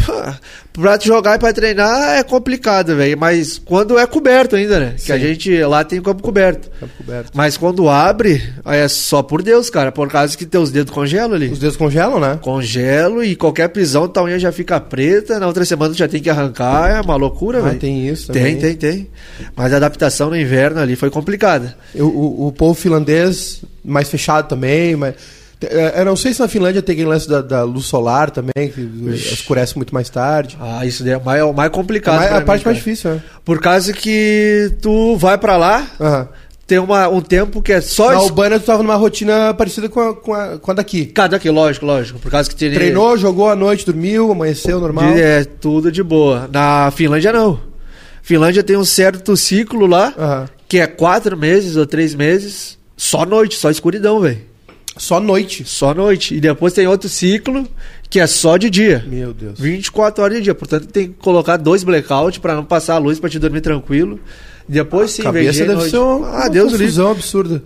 Pra 0.71 0.97
jogar 0.97 1.35
e 1.35 1.39
pra 1.39 1.51
treinar 1.51 2.17
é 2.19 2.23
complicado, 2.23 2.95
velho. 2.95 3.17
Mas 3.17 3.57
quando 3.57 3.99
é 3.99 4.05
coberto 4.07 4.55
ainda, 4.55 4.79
né? 4.79 4.95
Que 5.03 5.11
a 5.11 5.15
Sim. 5.19 5.21
gente 5.27 5.61
lá 5.63 5.83
tem 5.83 6.01
campo 6.01 6.23
coberto. 6.23 6.69
Campo 6.79 6.93
coberto. 6.97 7.31
Mas 7.33 7.57
quando 7.57 7.89
abre, 7.89 8.41
aí 8.63 8.79
é 8.79 8.87
só 8.87 9.21
por 9.21 9.41
Deus, 9.43 9.69
cara. 9.69 9.91
Por 9.91 10.07
causa 10.09 10.37
que 10.37 10.45
teus 10.45 10.71
dedos 10.71 10.93
congelam 10.93 11.33
ali. 11.33 11.49
Os 11.49 11.59
dedos 11.59 11.75
congelam, 11.75 12.17
né? 12.21 12.39
Congelo 12.41 13.21
e 13.21 13.35
qualquer 13.35 13.67
pisão, 13.69 14.07
tua 14.07 14.23
unha 14.23 14.39
já 14.39 14.53
fica 14.53 14.79
preta. 14.79 15.37
Na 15.37 15.47
outra 15.47 15.65
semana 15.65 15.93
tu 15.93 15.97
já 15.97 16.07
tem 16.07 16.21
que 16.21 16.29
arrancar. 16.29 16.89
É 16.89 17.01
uma 17.01 17.17
loucura, 17.17 17.57
Ah, 17.59 17.63
velho. 17.63 17.79
tem 17.79 18.07
isso 18.07 18.31
Tem, 18.31 18.55
também. 18.55 18.57
tem, 18.57 18.75
tem. 18.77 19.09
Mas 19.57 19.73
a 19.73 19.77
adaptação 19.77 20.29
no 20.29 20.37
inverno 20.37 20.79
ali 20.79 20.95
foi 20.95 21.09
complicada. 21.09 21.75
O, 21.93 22.03
o, 22.03 22.47
o 22.47 22.51
povo 22.53 22.73
finlandês 22.79 23.61
mais 23.83 24.07
fechado 24.07 24.47
também, 24.47 24.95
mas... 24.95 25.15
é, 25.61 26.01
Eu 26.01 26.05
não 26.05 26.15
sei 26.15 26.33
se 26.33 26.39
na 26.39 26.47
Finlândia 26.47 26.81
tem 26.81 26.93
aquele 26.93 27.09
lance 27.09 27.27
da, 27.29 27.41
da 27.41 27.63
luz 27.63 27.85
solar 27.85 28.29
também, 28.31 28.69
que 28.69 28.81
escurece 29.31 29.75
muito 29.75 29.93
mais 29.93 30.09
tarde. 30.09 30.57
Ah, 30.59 30.85
isso 30.85 31.03
daí 31.03 31.13
é 31.13 31.17
o 31.17 31.23
mais, 31.23 31.39
é 31.39 31.43
o 31.43 31.53
mais 31.53 31.67
É 31.69 31.73
complicado. 31.73 32.15
mais- 32.17 32.27
pra 32.29 32.37
a 32.37 32.39
mim, 32.39 32.45
parte 32.45 32.65
mais 32.65 32.77
cara. 32.77 32.85
difícil, 32.85 33.11
né? 33.11 33.23
Por 33.43 33.59
causa 33.59 33.91
que 33.93 34.71
tu 34.81 35.15
vai 35.17 35.37
pra 35.37 35.57
lá, 35.57 35.85
tem 36.67 36.77
uma, 36.79 37.07
um 37.09 37.19
tempo 37.21 37.61
que 37.61 37.73
é 37.73 37.81
só. 37.81 38.09
Na 38.11 38.17
es- 38.17 38.21
Albânia 38.23 38.59
tu 38.59 38.65
tava 38.65 38.83
numa 38.83 38.95
rotina 38.95 39.53
parecida 39.53 39.89
com 39.89 39.99
a, 39.99 40.15
com 40.15 40.33
a, 40.33 40.57
com 40.59 40.71
a 40.71 40.73
daqui. 40.75 41.05
Cada 41.07 41.35
aqui, 41.37 41.49
lógico, 41.49 41.85
lógico. 41.85 42.19
Por 42.19 42.29
causa 42.31 42.49
que. 42.49 42.55
Treinou, 42.69 43.17
jogou 43.17 43.49
à 43.49 43.55
noite, 43.55 43.85
dormiu, 43.85 44.31
amanheceu, 44.31 44.79
normal. 44.79 45.09
É 45.17 45.43
tudo 45.43 45.91
de 45.91 46.03
boa. 46.03 46.47
Na 46.51 46.91
Finlândia, 46.91 47.33
não. 47.33 47.59
Finlândia 48.21 48.61
tem 48.61 48.77
um 48.77 48.85
certo 48.85 49.35
ciclo 49.35 49.87
lá, 49.87 50.47
que 50.67 50.77
é 50.79 50.85
quatro 50.85 51.35
meses 51.35 51.75
ou 51.75 51.85
três 51.87 52.13
meses, 52.13 52.77
só 52.95 53.25
noite, 53.25 53.55
só 53.55 53.71
escuridão, 53.71 54.19
velho. 54.19 54.48
Só 54.99 55.19
noite. 55.19 55.63
Só 55.65 55.93
noite. 55.93 56.35
E 56.35 56.39
depois 56.41 56.73
tem 56.73 56.85
outro 56.85 57.07
ciclo, 57.09 57.65
que 58.09 58.19
é 58.19 58.27
só 58.27 58.57
de 58.57 58.69
dia. 58.69 59.03
Meu 59.07 59.33
Deus. 59.33 59.57
24 59.59 60.23
horas 60.23 60.37
de 60.37 60.43
dia. 60.43 60.53
Portanto, 60.55 60.87
tem 60.87 61.07
que 61.07 61.13
colocar 61.13 61.55
dois 61.57 61.83
blackout 61.83 62.39
pra 62.41 62.53
não 62.53 62.65
passar 62.65 62.95
a 62.95 62.97
luz 62.97 63.19
pra 63.19 63.29
te 63.29 63.39
dormir 63.39 63.61
tranquilo. 63.61 64.19
Depois 64.67 65.11
sim, 65.11 65.23
cabeça 65.23 65.51
vem 65.59 65.67
deve 65.67 65.73
noite. 65.79 65.89
ser 65.91 65.97
uma, 65.97 66.27
Ah, 66.27 66.31
uma 66.41 66.49
Deus 66.49 66.71
livre. 66.73 66.85
confusão 66.85 67.11
absurda. 67.11 67.63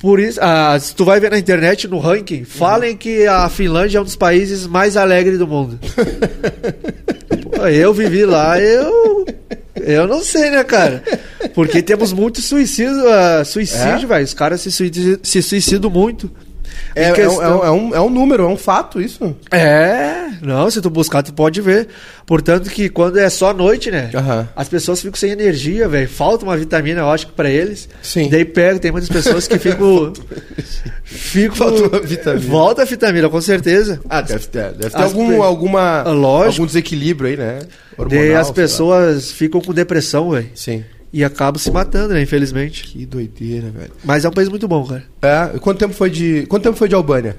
Por 0.00 0.20
isso, 0.20 0.38
ah, 0.42 0.76
se 0.78 0.94
tu 0.94 1.04
vai 1.06 1.18
ver 1.18 1.30
na 1.30 1.38
internet, 1.38 1.88
no 1.88 1.98
ranking, 1.98 2.44
falem 2.44 2.94
que 2.96 3.26
a 3.26 3.48
Finlândia 3.48 3.96
é 3.96 4.00
um 4.00 4.04
dos 4.04 4.16
países 4.16 4.66
mais 4.66 4.96
alegres 4.96 5.38
do 5.38 5.46
mundo. 5.46 5.78
Pô, 7.56 7.66
eu 7.66 7.94
vivi 7.94 8.24
lá, 8.24 8.60
eu. 8.60 9.24
Eu 9.76 10.06
não 10.06 10.22
sei, 10.22 10.50
né, 10.50 10.64
cara? 10.64 11.02
Porque 11.54 11.80
temos 11.82 12.12
muito 12.12 12.40
suicídio, 12.42 13.08
ah, 13.08 13.44
suicídio, 13.44 14.04
É? 14.04 14.06
velho. 14.06 14.24
Os 14.24 14.34
caras 14.34 14.60
se, 14.60 14.70
suicidam- 14.72 15.18
se 15.22 15.40
suicidam 15.42 15.90
muito. 15.90 16.30
É, 16.96 17.02
Em 17.02 17.04
é 17.08 17.10
um- 17.10 17.14
questão- 17.14 17.42
é 17.44 17.50
um, 17.50 17.64
é, 17.64 17.70
um, 17.70 17.94
é 17.96 18.00
um 18.00 18.08
número, 18.10 18.44
é 18.44 18.48
um 18.48 18.56
fato 18.56 19.00
isso. 19.00 19.36
É, 19.52 20.30
não, 20.40 20.70
se 20.70 20.80
tu 20.80 20.88
buscar, 20.88 21.22
tu 21.22 21.32
pode 21.34 21.60
ver. 21.60 21.88
Portanto, 22.24 22.70
que 22.70 22.88
quando 22.88 23.18
é 23.18 23.28
só 23.28 23.52
noite, 23.52 23.90
né? 23.90 24.10
Aham. 24.14 24.48
As 24.56 24.68
pessoas 24.68 25.00
ficam 25.02 25.14
sem 25.16 25.30
energia, 25.30 25.86
velho. 25.88 26.08
Falta 26.08 26.44
uma 26.44 26.56
vitamina, 26.56 27.02
eu 27.02 27.10
acho 27.10 27.26
que 27.26 27.32
pra 27.34 27.50
eles. 27.50 27.88
Sim. 28.02 28.28
Daí 28.30 28.44
pega, 28.46 28.78
tem 28.80 28.90
muitas 28.90 29.10
pessoas 29.10 29.46
que 29.46 29.58
ficam. 29.58 30.12
ficam 31.04 31.54
Falta 31.56 31.82
uma 31.88 32.00
vitamina. 32.00 32.48
Volta 32.50 32.82
a 32.82 32.84
vitamina, 32.84 33.28
com 33.28 33.40
certeza. 33.40 34.00
Ah, 34.08 34.20
deve 34.22 34.46
ter, 34.46 34.72
deve 34.72 34.90
ter 34.90 34.96
As 34.96 35.02
algum, 35.04 35.28
pe- 35.28 35.36
alguma, 35.42 36.02
lógico. 36.02 36.52
algum 36.54 36.66
desequilíbrio 36.66 37.30
aí, 37.30 37.36
né? 37.36 37.58
Hormonal, 37.98 38.36
as 38.40 38.50
pessoas 38.50 39.30
ficam 39.30 39.60
com 39.60 39.72
depressão, 39.72 40.30
velho. 40.30 40.48
Sim. 40.54 40.82
E 41.12 41.24
acabam 41.24 41.58
se 41.58 41.70
matando, 41.70 42.14
né? 42.14 42.22
Infelizmente. 42.22 42.84
Que 42.84 43.06
doideira, 43.06 43.70
velho. 43.70 43.92
Mas 44.04 44.24
é 44.24 44.28
um 44.28 44.32
país 44.32 44.48
muito 44.48 44.66
bom, 44.68 44.84
cara. 44.86 45.04
É, 45.22 45.58
quanto 45.58 45.78
tempo 45.78 45.94
foi 45.94 46.10
de. 46.10 46.44
Quanto 46.46 46.62
tempo 46.64 46.76
foi 46.76 46.88
de 46.88 46.94
Albânia? 46.94 47.36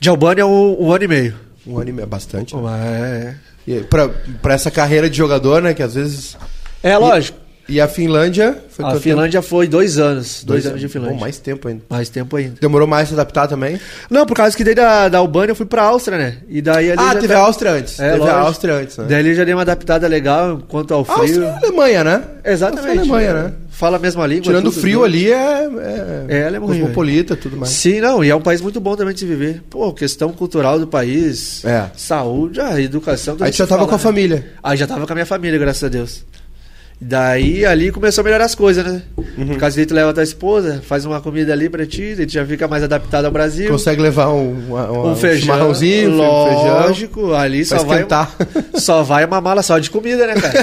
De 0.00 0.08
Albânia 0.08 0.42
é 0.42 0.44
um, 0.44 0.84
um 0.84 0.92
ano 0.92 1.04
e 1.04 1.08
meio. 1.08 1.34
Um 1.66 1.78
ano 1.78 1.90
e 1.90 1.92
meio, 1.92 2.06
bastante. 2.08 2.54
né? 2.56 3.38
É, 3.66 3.70
E 3.70 3.80
pra, 3.84 4.08
pra 4.42 4.54
essa 4.54 4.70
carreira 4.70 5.08
de 5.08 5.16
jogador, 5.16 5.62
né? 5.62 5.72
Que 5.74 5.82
às 5.82 5.94
vezes. 5.94 6.36
é 6.82 6.96
lógico. 6.98 7.38
E 7.68 7.80
a 7.80 7.88
Finlândia 7.88 8.56
foi 8.68 8.84
A 8.84 8.94
Finlândia 9.00 9.40
foi 9.40 9.66
dois 9.66 9.98
anos. 9.98 10.40
tempo? 10.40 10.46
Dois, 10.48 10.66
anos 10.66 10.80
de 10.80 10.88
Finlândia. 10.88 11.14
Bom, 11.14 11.20
mais 11.20 11.38
tempo 11.38 11.68
ainda. 11.68 11.82
mais 11.88 12.08
tempo 12.10 12.36
ainda. 12.36 12.56
Demorou 12.60 12.86
mais 12.86 13.08
se 13.08 13.14
adaptar 13.14 13.48
também? 13.48 13.80
Não, 14.10 14.26
por 14.26 14.36
causa 14.36 14.54
que 14.56 14.62
daí 14.62 14.74
da, 14.74 15.08
da 15.08 15.18
Albânia 15.18 15.52
eu 15.52 15.56
fui 15.56 15.64
pra 15.64 15.82
Áustria, 15.84 16.18
né? 16.18 16.36
E 16.48 16.60
daí 16.60 16.90
ali 16.90 17.00
Ah, 17.00 17.14
teve 17.14 17.28
tá- 17.28 17.38
a 17.38 17.42
Áustria 17.42 17.70
antes. 17.72 17.98
É, 17.98 18.08
teve 18.10 18.18
lógico. 18.18 18.36
a 18.38 18.40
Áustria 18.42 18.74
antes, 18.74 18.96
né? 18.98 19.06
Daí 19.08 19.18
ali 19.18 19.34
já 19.34 19.44
dei 19.44 19.54
uma 19.54 19.62
adaptada 19.62 20.06
legal 20.06 20.60
quanto 20.68 20.92
ao 20.92 21.04
frio. 21.04 21.18
Áustria 21.20 21.44
é 21.46 21.66
Alemanha, 21.66 22.04
né? 22.04 22.22
Exatamente. 22.44 22.88
A 22.98 23.00
Alemanha, 23.00 23.32
né? 23.32 23.52
Fala 23.70 23.96
a 23.96 24.00
mesma 24.00 24.26
língua. 24.26 24.44
Tirando 24.44 24.66
o 24.68 24.72
frio 24.72 24.98
tudo. 25.00 25.04
ali, 25.06 25.32
é, 25.32 25.68
é, 26.28 26.38
É, 26.40 26.48
ruim, 26.58 26.60
cosmopolita 26.80 27.32
e 27.34 27.36
tudo 27.36 27.56
mais. 27.56 27.72
Sim, 27.72 28.00
não, 28.00 28.22
e 28.22 28.28
é 28.30 28.36
um 28.36 28.40
país 28.42 28.60
muito 28.60 28.78
bom 28.80 28.94
também 28.94 29.14
de 29.14 29.20
se 29.20 29.26
viver. 29.26 29.62
Pô, 29.70 29.92
questão 29.92 30.30
cultural 30.32 30.78
do 30.78 30.86
país, 30.86 31.64
É. 31.64 31.86
saúde, 31.96 32.60
a 32.60 32.80
educação. 32.80 33.36
Aí 33.40 33.50
já 33.50 33.66
tava 33.66 33.78
fala, 33.80 33.88
com 33.88 33.94
a 33.94 33.98
né? 33.98 34.02
família. 34.02 34.46
Aí 34.62 34.76
já 34.76 34.86
tava 34.86 35.06
com 35.06 35.12
a 35.12 35.16
minha 35.16 35.26
família, 35.26 35.58
graças 35.58 35.82
a 35.82 35.88
Deus. 35.88 36.24
Daí 37.00 37.66
ali 37.66 37.90
começou 37.90 38.22
a 38.22 38.24
melhorar 38.24 38.44
as 38.44 38.54
coisas, 38.54 38.84
né? 38.84 39.02
Por 39.16 39.58
causa 39.58 39.76
leva 39.92 40.10
a 40.10 40.14
tua 40.14 40.22
esposa, 40.22 40.80
faz 40.86 41.04
uma 41.04 41.20
comida 41.20 41.52
ali 41.52 41.68
pra 41.68 41.84
ti, 41.84 42.14
tu 42.16 42.32
já 42.32 42.46
fica 42.46 42.66
mais 42.68 42.82
adaptado 42.84 43.24
ao 43.26 43.30
Brasil. 43.32 43.68
Consegue 43.68 44.00
levar 44.00 44.28
um, 44.28 44.52
uma- 44.68 44.90
uma- 44.90 45.12
um 45.12 45.16
feijão, 45.16 45.40
chimarrãozinho, 45.40 46.10
um 46.12 46.46
feijão. 46.46 46.80
lógico, 46.86 47.34
ali 47.34 47.64
só 47.64 47.84
vai, 47.84 48.06
só 48.76 49.02
vai 49.02 49.24
uma 49.24 49.40
mala 49.40 49.62
só 49.62 49.78
de 49.78 49.90
comida, 49.90 50.26
né, 50.26 50.34
cara? 50.34 50.54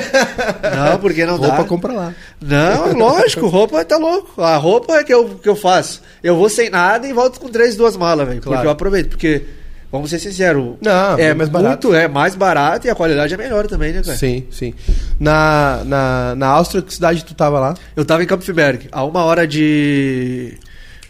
Não, 0.92 1.00
porque 1.00 1.26
não 1.26 1.36
Roupa 1.38 1.58
dá. 1.58 1.64
compra 1.66 1.94
lá. 1.94 2.14
Não, 2.42 2.94
lógico, 2.98 3.48
roupa 3.48 3.84
tá 3.86 3.98
louco. 3.98 4.42
A 4.42 4.56
roupa 4.56 4.96
é 4.96 5.04
que 5.04 5.14
eu, 5.14 5.26
que 5.42 5.48
eu 5.50 5.56
faço. 5.56 6.02
Eu 6.24 6.36
vou 6.36 6.50
sem 6.50 6.70
nada 6.70 7.06
e 7.08 7.14
volto 7.14 7.40
com 7.40 7.50
três, 7.50 7.76
duas 7.76 7.96
malas, 7.98 8.28
velho. 8.28 8.42
Claro. 8.42 8.58
Porque 8.58 8.68
eu 8.68 8.72
aproveito. 8.72 9.10
Porque, 9.10 9.44
vamos 9.92 10.10
ser 10.10 10.20
sinceros, 10.20 10.76
Não, 10.82 11.18
é 11.18 11.24
é 11.30 11.34
mais 11.34 11.50
barato. 11.50 11.88
muito, 11.88 12.00
é 12.00 12.08
mais 12.08 12.36
barato 12.36 12.88
e 12.88 12.90
a 12.90 12.96
qualidade 12.96 13.34
é 13.34 13.38
melhor 13.38 13.68
também, 13.68 13.92
né, 13.94 14.02
cara? 14.02 14.18
Sim, 14.18 14.46
sim. 14.50 14.74
Na, 15.20 15.84
na, 15.86 16.36
na 16.36 16.48
Áustria, 16.48 16.82
que 16.82 16.94
cidade 16.94 17.26
tu 17.26 17.34
tava 17.34 17.60
lá? 17.60 17.74
Eu 17.96 18.06
tava 18.06 18.24
em 18.24 18.26
Campfberg, 18.28 18.88
a 18.92 19.04
uma 19.04 19.24
hora 19.24 19.46
de. 19.48 20.58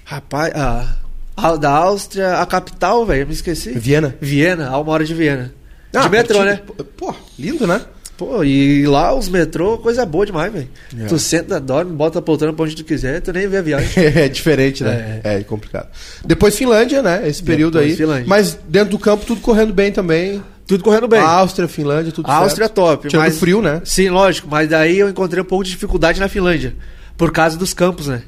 Rapaz, 0.04 0.52
a, 0.56 0.96
a- 1.38 1.56
da 1.56 1.72
Áustria, 1.72 2.38
a 2.40 2.46
capital, 2.46 3.06
velho, 3.06 3.28
me 3.28 3.34
esqueci. 3.34 3.72
Viena? 3.72 4.16
Viena, 4.20 4.70
a 4.70 4.78
uma 4.80 4.92
hora 4.92 5.06
de 5.06 5.14
Viena. 5.14 5.54
Ah, 5.94 6.02
de 6.04 6.10
metrô, 6.10 6.44
né? 6.44 6.60
Pô, 6.98 7.14
lindo, 7.38 7.68
né? 7.68 7.82
Pô, 8.22 8.44
e 8.44 8.86
lá 8.86 9.16
os 9.16 9.28
metrô, 9.28 9.80
coisa 9.80 10.06
boa 10.06 10.28
demais, 10.28 10.54
velho. 10.54 10.70
É. 10.96 11.06
Tu 11.06 11.18
senta, 11.18 11.60
dorme, 11.60 11.92
bota 11.92 12.20
a 12.20 12.22
poltrona 12.22 12.54
pra 12.54 12.66
onde 12.66 12.76
tu 12.76 12.84
quiser, 12.84 13.20
tu 13.20 13.34
nem 13.34 13.48
vê 13.48 13.58
a 13.58 13.62
viagem. 13.64 13.90
É 14.14 14.30
diferente, 14.30 14.84
né? 14.84 15.22
É. 15.24 15.44
complicado. 15.44 15.88
Depois 16.24 16.56
Finlândia, 16.56 17.02
né? 17.02 17.28
Esse 17.28 17.42
período 17.42 17.80
Depois 17.80 17.94
aí. 17.94 17.98
Finlândia. 17.98 18.26
Mas 18.28 18.60
dentro 18.68 18.92
do 18.92 19.00
campo 19.00 19.26
tudo 19.26 19.42
correndo 19.42 19.74
bem 19.74 19.92
também. 19.92 20.40
Tudo 20.68 20.84
correndo 20.84 21.08
bem. 21.08 21.20
Áustria, 21.20 21.68
Finlândia, 21.68 22.12
tudo 22.12 22.30
A 22.30 22.36
Áustria 22.36 22.66
é 22.66 22.68
certo. 22.68 22.76
top, 22.76 23.08
Tirando 23.08 23.26
mas 23.26 23.40
frio, 23.40 23.60
né? 23.60 23.82
Sim, 23.84 24.10
lógico, 24.10 24.48
mas 24.48 24.70
daí 24.70 25.00
eu 25.00 25.10
encontrei 25.10 25.42
um 25.42 25.46
pouco 25.46 25.64
de 25.64 25.72
dificuldade 25.72 26.20
na 26.20 26.30
Finlândia, 26.30 26.76
por 27.18 27.32
causa 27.32 27.58
dos 27.58 27.74
campos, 27.74 28.06
né? 28.06 28.22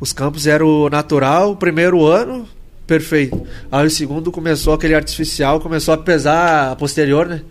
Os 0.00 0.12
campos 0.12 0.48
eram 0.48 0.88
natural, 0.88 1.52
o 1.52 1.56
primeiro 1.56 2.04
ano, 2.04 2.48
perfeito. 2.84 3.46
Aí 3.70 3.86
o 3.86 3.90
segundo 3.90 4.32
começou 4.32 4.74
aquele 4.74 4.96
artificial, 4.96 5.60
começou 5.60 5.94
a 5.94 5.98
pesar 5.98 6.72
a 6.72 6.76
posterior, 6.76 7.28
né? 7.28 7.42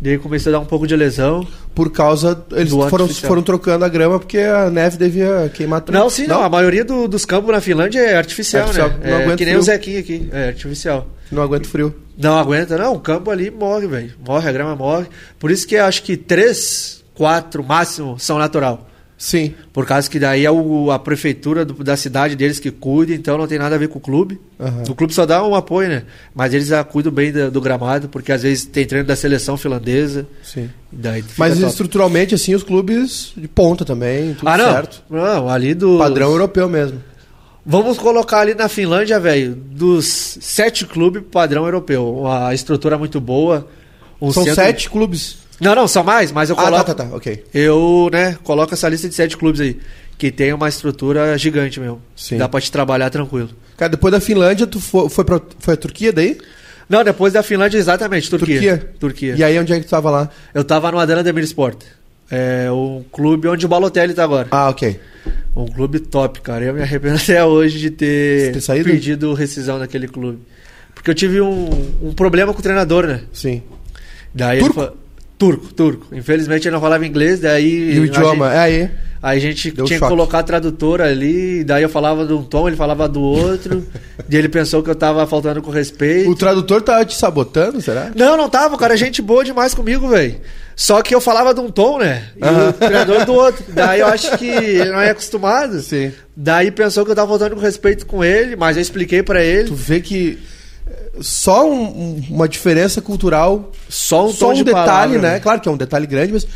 Daí 0.00 0.16
comecei 0.18 0.50
a 0.50 0.54
dar 0.56 0.60
um 0.60 0.64
pouco 0.64 0.86
de 0.86 0.96
lesão. 0.96 1.46
Por 1.74 1.90
causa. 1.92 2.42
Eles 2.52 2.70
foram, 2.72 3.04
artificial. 3.04 3.28
foram 3.28 3.42
trocando 3.42 3.84
a 3.84 3.88
grama 3.88 4.18
porque 4.18 4.38
a 4.38 4.70
neve 4.70 4.96
devia 4.96 5.50
queimar 5.52 5.82
tudo. 5.82 5.94
Não, 5.94 6.08
sim, 6.08 6.26
não. 6.26 6.42
A 6.42 6.48
maioria 6.48 6.84
do- 6.84 7.06
dos 7.06 7.24
campos 7.26 7.52
na 7.52 7.60
Finlândia 7.60 8.00
é 8.00 8.16
artificial, 8.16 8.62
Artificial, 8.62 8.88
né? 8.88 8.96
não 9.02 9.10
é, 9.18 9.22
aguenta 9.22 9.36
que 9.36 9.44
nem 9.44 9.52
frio. 9.54 9.60
o 9.60 9.64
Zequinha 9.64 10.00
aqui, 10.00 10.28
é 10.32 10.48
artificial. 10.48 11.06
Não 11.30 11.42
aguenta 11.42 11.68
frio. 11.68 11.94
Não 12.16 12.36
aguenta, 12.38 12.76
não. 12.78 12.94
O 12.94 12.98
campo 13.00 13.30
ali 13.30 13.50
morre, 13.50 13.86
velho. 13.86 14.12
Morre, 14.26 14.48
a 14.48 14.52
grama 14.52 14.74
morre. 14.74 15.06
Por 15.38 15.50
isso 15.50 15.66
que 15.66 15.76
acho 15.76 16.02
que 16.02 16.16
três, 16.16 17.04
quatro 17.14 17.62
máximo 17.62 18.18
são 18.18 18.38
natural. 18.38 18.86
Sim. 19.22 19.52
Por 19.70 19.84
causa 19.84 20.08
que 20.08 20.18
daí 20.18 20.46
é 20.46 20.50
o- 20.50 20.90
a 20.90 20.98
prefeitura 20.98 21.62
do- 21.62 21.84
da 21.84 21.94
cidade 21.94 22.34
deles 22.34 22.58
que 22.58 22.70
cuida, 22.70 23.12
então 23.12 23.36
não 23.36 23.46
tem 23.46 23.58
nada 23.58 23.74
a 23.74 23.78
ver 23.78 23.88
com 23.88 23.98
o 23.98 24.00
clube. 24.00 24.40
Aham. 24.58 24.82
O 24.88 24.94
clube 24.94 25.12
só 25.12 25.26
dá 25.26 25.46
um 25.46 25.54
apoio, 25.54 25.90
né? 25.90 26.04
Mas 26.34 26.54
eles 26.54 26.72
ah, 26.72 26.82
cuidam 26.82 27.12
bem 27.12 27.30
da- 27.30 27.50
do, 27.50 27.60
gramado, 27.60 28.08
porque 28.08 28.32
às 28.32 28.42
vezes 28.42 28.64
tem 28.64 28.86
treino 28.86 29.06
da 29.06 29.14
seleção 29.14 29.58
finlandesa. 29.58 30.26
Sim. 30.42 30.70
Daí 30.90 31.22
Mas 31.36 31.52
top. 31.58 31.66
estruturalmente, 31.68 32.34
assim, 32.34 32.54
os 32.54 32.62
clubes 32.62 33.32
de 33.36 33.46
ponta 33.46 33.84
também, 33.84 34.32
tudo 34.32 34.48
Ah, 34.48 34.56
não. 34.56 34.72
certo. 34.72 35.02
Não, 35.10 35.50
ali 35.50 35.74
do. 35.74 35.98
Padrão 35.98 36.30
europeu 36.30 36.66
mesmo. 36.66 37.02
Vamos 37.64 37.98
colocar 37.98 38.40
ali 38.40 38.54
na 38.54 38.70
Finlândia, 38.70 39.20
velho, 39.20 39.54
dos 39.54 40.06
sete 40.40 40.86
clubes, 40.86 41.22
padrão 41.30 41.66
europeu. 41.66 42.26
A 42.26 42.54
estrutura 42.54 42.94
é 42.94 42.98
muito 42.98 43.20
boa. 43.20 43.68
um 44.18 44.32
São 44.32 44.44
centro- 44.44 44.62
sete 44.64 44.88
clubes. 44.90 45.36
Não, 45.60 45.74
não, 45.74 45.86
são 45.86 46.02
mais, 46.02 46.32
mas 46.32 46.48
eu 46.50 46.56
Ah, 46.58 46.62
coloco. 46.64 46.84
tá, 46.84 46.94
tá, 46.94 47.04
tá. 47.04 47.14
Ok. 47.16 47.44
Eu, 47.52 48.08
né, 48.12 48.36
coloco 48.42 48.72
essa 48.72 48.88
lista 48.88 49.08
de 49.08 49.14
sete 49.14 49.36
clubes 49.36 49.60
aí. 49.60 49.76
Que 50.16 50.30
tem 50.30 50.52
uma 50.52 50.68
estrutura 50.68 51.36
gigante 51.38 51.80
mesmo. 51.80 52.00
Sim. 52.16 52.36
Dá 52.38 52.48
pra 52.48 52.60
te 52.60 52.70
trabalhar 52.70 53.08
tranquilo. 53.10 53.50
Cara, 53.76 53.90
depois 53.90 54.12
da 54.12 54.20
Finlândia, 54.20 54.66
tu 54.66 54.78
foi, 54.80 55.08
foi, 55.08 55.24
pra, 55.24 55.40
foi 55.58 55.74
a 55.74 55.76
Turquia 55.76 56.12
daí? 56.12 56.36
Não, 56.88 57.02
depois 57.04 57.32
da 57.32 57.42
Finlândia, 57.42 57.78
exatamente, 57.78 58.28
Turquia. 58.28 58.90
Turquia. 58.98 59.34
E 59.36 59.44
aí, 59.44 59.58
onde 59.58 59.72
é 59.72 59.78
que 59.78 59.86
tu 59.86 59.90
tava 59.90 60.10
lá? 60.10 60.28
Eu 60.52 60.62
tava 60.64 60.90
no 60.90 60.98
Adana 60.98 61.22
Demirsport. 61.22 61.78
É 62.30 62.70
um 62.70 63.02
clube 63.10 63.48
onde 63.48 63.64
o 63.64 63.68
Balotelli 63.68 64.12
tá 64.12 64.22
agora. 64.24 64.46
Ah, 64.50 64.68
ok. 64.68 65.00
Um 65.56 65.66
clube 65.66 66.00
top, 66.00 66.40
cara. 66.42 66.64
Eu 66.64 66.74
me 66.74 66.82
arrependo 66.82 67.16
até 67.22 67.42
hoje 67.44 67.78
de 67.78 67.90
ter, 67.90 68.52
Ter 68.52 68.60
saído? 68.60 68.90
pedido 68.90 69.32
rescisão 69.34 69.78
daquele 69.78 70.06
clube. 70.06 70.38
Porque 70.94 71.10
eu 71.10 71.14
tive 71.14 71.40
um, 71.40 71.70
um 72.02 72.12
problema 72.12 72.52
com 72.52 72.58
o 72.58 72.62
treinador, 72.62 73.06
né? 73.06 73.22
Sim. 73.32 73.62
Daí 74.34 74.58
Turco? 74.60 74.80
ele 74.82 74.90
Turco, 75.40 75.72
turco. 75.72 76.06
Infelizmente 76.12 76.68
ele 76.68 76.74
não 76.74 76.82
falava 76.82 77.06
inglês, 77.06 77.40
daí. 77.40 77.94
E 77.94 77.98
o 77.98 78.02
a 78.02 78.06
idioma? 78.06 78.52
É 78.52 78.58
aí. 78.58 78.90
Aí 79.22 79.38
a 79.38 79.40
gente 79.40 79.70
Deu 79.70 79.86
tinha 79.86 79.98
choque. 79.98 80.10
que 80.10 80.16
colocar 80.16 80.42
tradutor 80.42 81.00
ali, 81.00 81.64
daí 81.64 81.82
eu 81.82 81.88
falava 81.88 82.26
de 82.26 82.32
um 82.34 82.42
tom, 82.42 82.68
ele 82.68 82.76
falava 82.76 83.08
do 83.08 83.22
outro, 83.22 83.86
e 84.30 84.36
ele 84.36 84.50
pensou 84.50 84.82
que 84.82 84.90
eu 84.90 84.94
tava 84.94 85.26
faltando 85.26 85.62
com 85.62 85.70
respeito. 85.70 86.30
O 86.30 86.34
tradutor 86.34 86.82
tava 86.82 87.06
te 87.06 87.14
sabotando, 87.14 87.80
será? 87.80 88.10
Não, 88.14 88.36
não 88.36 88.50
tava, 88.50 88.74
o 88.74 88.78
cara 88.78 88.94
é 88.94 88.96
gente 88.98 89.22
boa 89.22 89.42
demais 89.42 89.74
comigo, 89.74 90.08
velho. 90.08 90.36
Só 90.76 91.00
que 91.00 91.14
eu 91.14 91.20
falava 91.22 91.54
de 91.54 91.60
um 91.60 91.70
tom, 91.70 91.98
né? 91.98 92.24
E 92.36 92.44
Aham. 92.44 92.68
o 92.68 92.72
treinador 92.74 93.24
do 93.24 93.32
outro. 93.32 93.64
Daí 93.72 94.00
eu 94.00 94.06
acho 94.08 94.36
que 94.36 94.46
ele 94.46 94.90
não 94.90 95.00
é 95.00 95.10
acostumado. 95.10 95.80
Sim. 95.80 96.12
Daí 96.36 96.70
pensou 96.70 97.04
que 97.04 97.10
eu 97.10 97.16
tava 97.16 97.28
faltando 97.28 97.56
com 97.56 97.62
respeito 97.62 98.04
com 98.06 98.22
ele, 98.22 98.56
mas 98.56 98.76
eu 98.76 98.82
expliquei 98.82 99.22
pra 99.22 99.42
ele. 99.42 99.68
Tu 99.68 99.74
vê 99.74 100.00
que 100.00 100.38
só 101.20 101.68
um- 101.68 101.82
um- 101.82 102.24
uma 102.30 102.48
diferença 102.48 103.00
cultural, 103.00 103.72
Só 103.88 104.26
um 104.28 104.32
só 104.32 104.50
um 104.50 104.54
de 104.54 104.64
detalhe, 104.64 105.14
palavra, 105.14 105.18
né? 105.18 105.40
Claro 105.40 105.60
que 105.60 105.68
é 105.68 105.72
um 105.72 105.76
detalhe 105.76 106.06
grande, 106.06 106.32
mas 106.32 106.46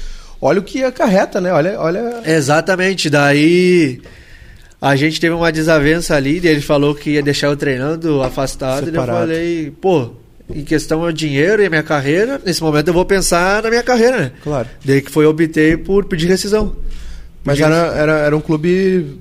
olha 0.41 0.61
o 0.61 0.63
que 0.63 0.83
acarreta, 0.85 1.41
né? 1.41 1.53
Olha, 1.53 1.79
olha. 1.81 2.21
Exatamente, 2.25 3.11
daí 3.11 4.01
a 4.81 4.95
gente 4.97 5.21
teve 5.21 5.35
uma 5.35 5.51
desavença 5.51 6.15
ali, 6.15 6.37
ele 6.47 6.61
falou 6.61 6.95
que 6.95 7.11
ia 7.11 7.23
deixar 7.23 7.47
eu 7.49 7.57
treinando 7.57 8.23
afastado, 8.23 8.85
e 8.85 8.89
eu 8.89 8.93
Separado. 8.93 9.19
falei, 9.19 9.73
pô, 9.81 10.11
em 10.55 10.63
questão 10.63 11.05
é 11.07 11.09
o 11.09 11.13
dinheiro 11.13 11.63
e 11.63 11.67
a 11.67 11.71
minha 11.71 11.83
carreira, 11.83 12.39
nesse 12.45 12.63
momento 12.63 12.89
eu 12.89 12.95
vou 12.95 13.05
pensar 13.05 13.63
na 13.63 13.71
minha 13.71 13.83
carreira, 13.83 14.19
né? 14.19 14.33
Claro. 14.43 14.69
Daí 14.85 15.01
que 15.01 15.11
foi 15.11 15.25
eu 15.25 15.31
optei 15.31 15.77
por 15.77 16.05
pedir 16.05 16.27
rescisão. 16.29 16.77
Mas 17.43 17.61
era, 17.61 17.75
era, 17.97 18.13
era 18.21 18.37
um 18.37 18.41
clube 18.41 19.19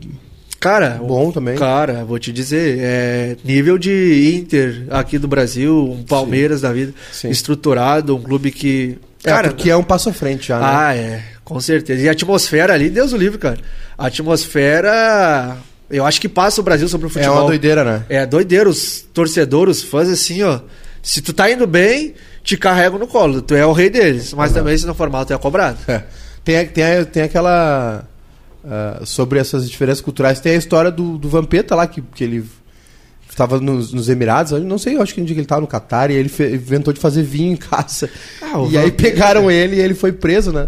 Cara, 0.64 0.92
bom 0.92 1.30
também. 1.30 1.58
Cara, 1.58 2.06
vou 2.06 2.18
te 2.18 2.32
dizer, 2.32 2.78
é 2.80 3.36
nível 3.44 3.78
de 3.78 4.34
Inter 4.34 4.86
aqui 4.90 5.18
do 5.18 5.28
Brasil, 5.28 5.92
um 5.92 6.04
Palmeiras 6.04 6.62
da 6.62 6.72
vida, 6.72 6.94
Sim. 7.12 7.30
estruturado, 7.30 8.16
um 8.16 8.22
clube 8.22 8.50
que. 8.50 8.98
É, 9.26 9.30
Cara, 9.30 9.50
porque 9.50 9.70
é 9.70 9.76
um 9.76 9.84
passo 9.84 10.08
à 10.08 10.14
frente 10.14 10.48
já, 10.48 10.60
né? 10.60 10.66
ah, 10.66 10.96
é, 10.96 11.24
com 11.44 11.60
certeza. 11.60 12.02
E 12.02 12.08
a 12.08 12.14
atmosfera 12.14 12.74
ali, 12.74 12.90
Deus 12.90 13.12
o 13.12 13.18
livre, 13.18 13.38
cara. 13.38 13.58
A 13.98 14.08
atmosfera, 14.08 15.58
eu 15.90 16.06
acho 16.06 16.22
que 16.22 16.30
passa 16.30 16.62
o 16.62 16.64
Brasil 16.64 16.88
sobre 16.88 17.08
o 17.08 17.10
é 17.10 17.12
futebol. 17.12 17.40
uma 17.40 17.48
doideira, 17.48 17.84
né? 17.84 18.04
É 18.08 18.26
doideira, 18.26 18.70
os 18.70 19.02
torcedores, 19.14 19.80
os 19.80 19.84
fãs 19.84 20.08
assim, 20.08 20.44
ó. 20.44 20.62
Se 21.02 21.22
tu 21.22 21.34
tá 21.34 21.52
indo 21.52 21.68
bem, 21.68 22.14
te 22.42 22.56
carregam 22.56 22.98
no 22.98 23.08
colo. 23.08 23.42
Tu 23.42 23.54
é 23.54 23.66
o 23.66 23.74
rei 23.74 23.90
deles. 23.90 24.34
Mas 24.34 24.54
também, 24.54 24.78
se 24.78 24.86
não 24.86 24.96
for 24.96 25.10
mal, 25.10 25.26
tu 25.26 25.34
é 25.34 25.38
cobrado. 25.38 25.78
É. 25.90 26.04
Tem, 26.42 26.66
tem, 26.68 27.04
tem 27.04 27.24
aquela. 27.24 28.06
Ah, 28.66 29.02
sobre 29.06 29.40
essas 29.40 29.70
diferenças 29.70 30.02
culturais, 30.02 30.40
tem 30.40 30.54
a 30.54 30.58
história 30.58 30.92
do, 30.92 31.18
do 31.18 31.30
Vampeta 31.30 31.76
lá, 31.76 31.86
que, 31.88 32.02
que 32.02 32.24
ele 32.24 32.46
estava 33.30 33.60
nos, 33.60 33.92
nos 33.92 34.10
Emirados, 34.10 34.52
não 34.64 34.78
sei, 34.78 34.96
eu 34.96 35.02
acho 35.02 35.14
que 35.16 35.24
que 35.24 35.32
ele 35.32 35.42
estava 35.42 35.62
no 35.62 35.68
Catar 35.68 36.12
e 36.12 36.14
ele 36.14 36.32
inventou 36.54 36.94
de 36.94 37.00
fazer 37.00 37.24
vinho 37.24 37.52
em 37.54 37.58
casa. 37.58 38.10
Ah, 38.42 38.60
e 38.70 38.78
aí 38.78 38.92
pegaram 38.92 39.50
ele 39.50 39.76
e 39.78 39.80
ele 39.80 39.96
foi 39.96 40.12
preso, 40.12 40.52
né? 40.52 40.68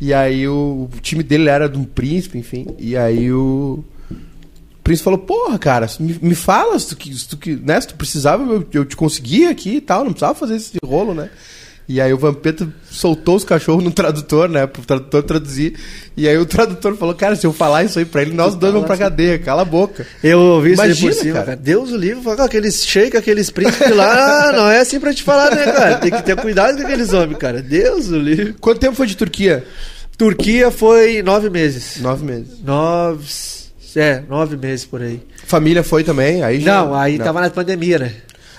E 0.00 0.12
aí 0.14 0.46
o, 0.48 0.88
o 0.94 1.00
time 1.00 1.22
dele 1.22 1.48
era 1.48 1.68
de 1.68 1.78
um 1.78 1.84
príncipe, 1.84 2.38
enfim. 2.38 2.66
E 2.78 2.96
aí 2.96 3.30
o. 3.32 3.84
O 4.10 4.82
príncipe 4.86 5.04
falou, 5.04 5.18
porra, 5.18 5.58
cara, 5.58 5.88
me, 5.98 6.16
me 6.22 6.34
fala 6.36 6.78
se 6.78 6.88
tu, 6.90 6.96
que- 6.96 7.12
se 7.12 7.26
tu, 7.28 7.36
que- 7.36 7.56
né, 7.56 7.80
se 7.80 7.88
tu 7.88 7.96
precisava, 7.96 8.44
eu, 8.44 8.64
eu 8.72 8.84
te 8.84 8.94
conseguia 8.94 9.50
aqui 9.50 9.76
e 9.76 9.80
tal, 9.80 10.04
não 10.04 10.12
precisava 10.12 10.34
fazer 10.38 10.54
esse 10.56 10.78
rolo, 10.84 11.12
né? 11.12 11.28
E 11.88 12.00
aí 12.00 12.12
o 12.12 12.18
Vampeta 12.18 12.66
soltou 12.90 13.36
os 13.36 13.44
cachorros 13.44 13.84
no 13.84 13.92
tradutor, 13.92 14.48
né? 14.48 14.66
Pro 14.66 14.82
tradutor 14.82 15.22
traduzir. 15.22 15.74
E 16.16 16.28
aí 16.28 16.36
o 16.36 16.44
tradutor 16.44 16.96
falou, 16.96 17.14
cara, 17.14 17.36
se 17.36 17.46
eu 17.46 17.52
falar 17.52 17.84
isso 17.84 17.98
aí 18.00 18.04
pra 18.04 18.22
ele, 18.22 18.32
nós 18.34 18.56
dois 18.56 18.72
vamos 18.72 18.88
pra 18.88 18.96
cadeia, 18.96 19.38
cala 19.38 19.62
a 19.62 19.64
boca. 19.64 20.04
Eu 20.22 20.40
ouvi 20.40 20.72
isso 20.72 20.82
Imagina, 20.82 21.12
por 21.12 21.16
cima, 21.20 21.32
cara. 21.34 21.44
cara. 21.46 21.56
Deus 21.56 21.92
o 21.92 21.96
livre, 21.96 22.24
fala 22.24 22.36
com 22.36 22.42
aqueles 22.42 22.84
shake, 22.84 23.16
aqueles 23.16 23.50
príncipes 23.50 23.94
lá, 23.94 24.50
não 24.56 24.68
é 24.68 24.80
assim 24.80 24.98
pra 24.98 25.14
te 25.14 25.22
falar, 25.22 25.54
né, 25.54 25.64
cara? 25.64 25.94
Tem 25.98 26.10
que 26.10 26.22
ter 26.24 26.34
cuidado 26.36 26.76
com 26.76 26.82
aqueles 26.82 27.12
homens, 27.12 27.38
cara. 27.38 27.62
Deus 27.62 28.08
o 28.08 28.18
livre. 28.18 28.54
Quanto 28.60 28.80
tempo 28.80 28.96
foi 28.96 29.06
de 29.06 29.16
Turquia? 29.16 29.64
Turquia 30.18 30.70
foi 30.72 31.22
nove 31.22 31.50
meses. 31.50 31.98
Nove 32.00 32.24
meses. 32.24 32.48
Nove. 32.64 33.24
É, 33.94 34.22
nove 34.28 34.56
meses 34.56 34.84
por 34.84 35.00
aí. 35.00 35.22
Família 35.46 35.82
foi 35.84 36.02
também? 36.02 36.42
Aí 36.42 36.60
já- 36.60 36.84
Não, 36.84 36.94
aí 36.94 37.16
tava 37.18 37.40
na 37.40 37.48
pandemia, 37.48 37.98
né? 37.98 38.12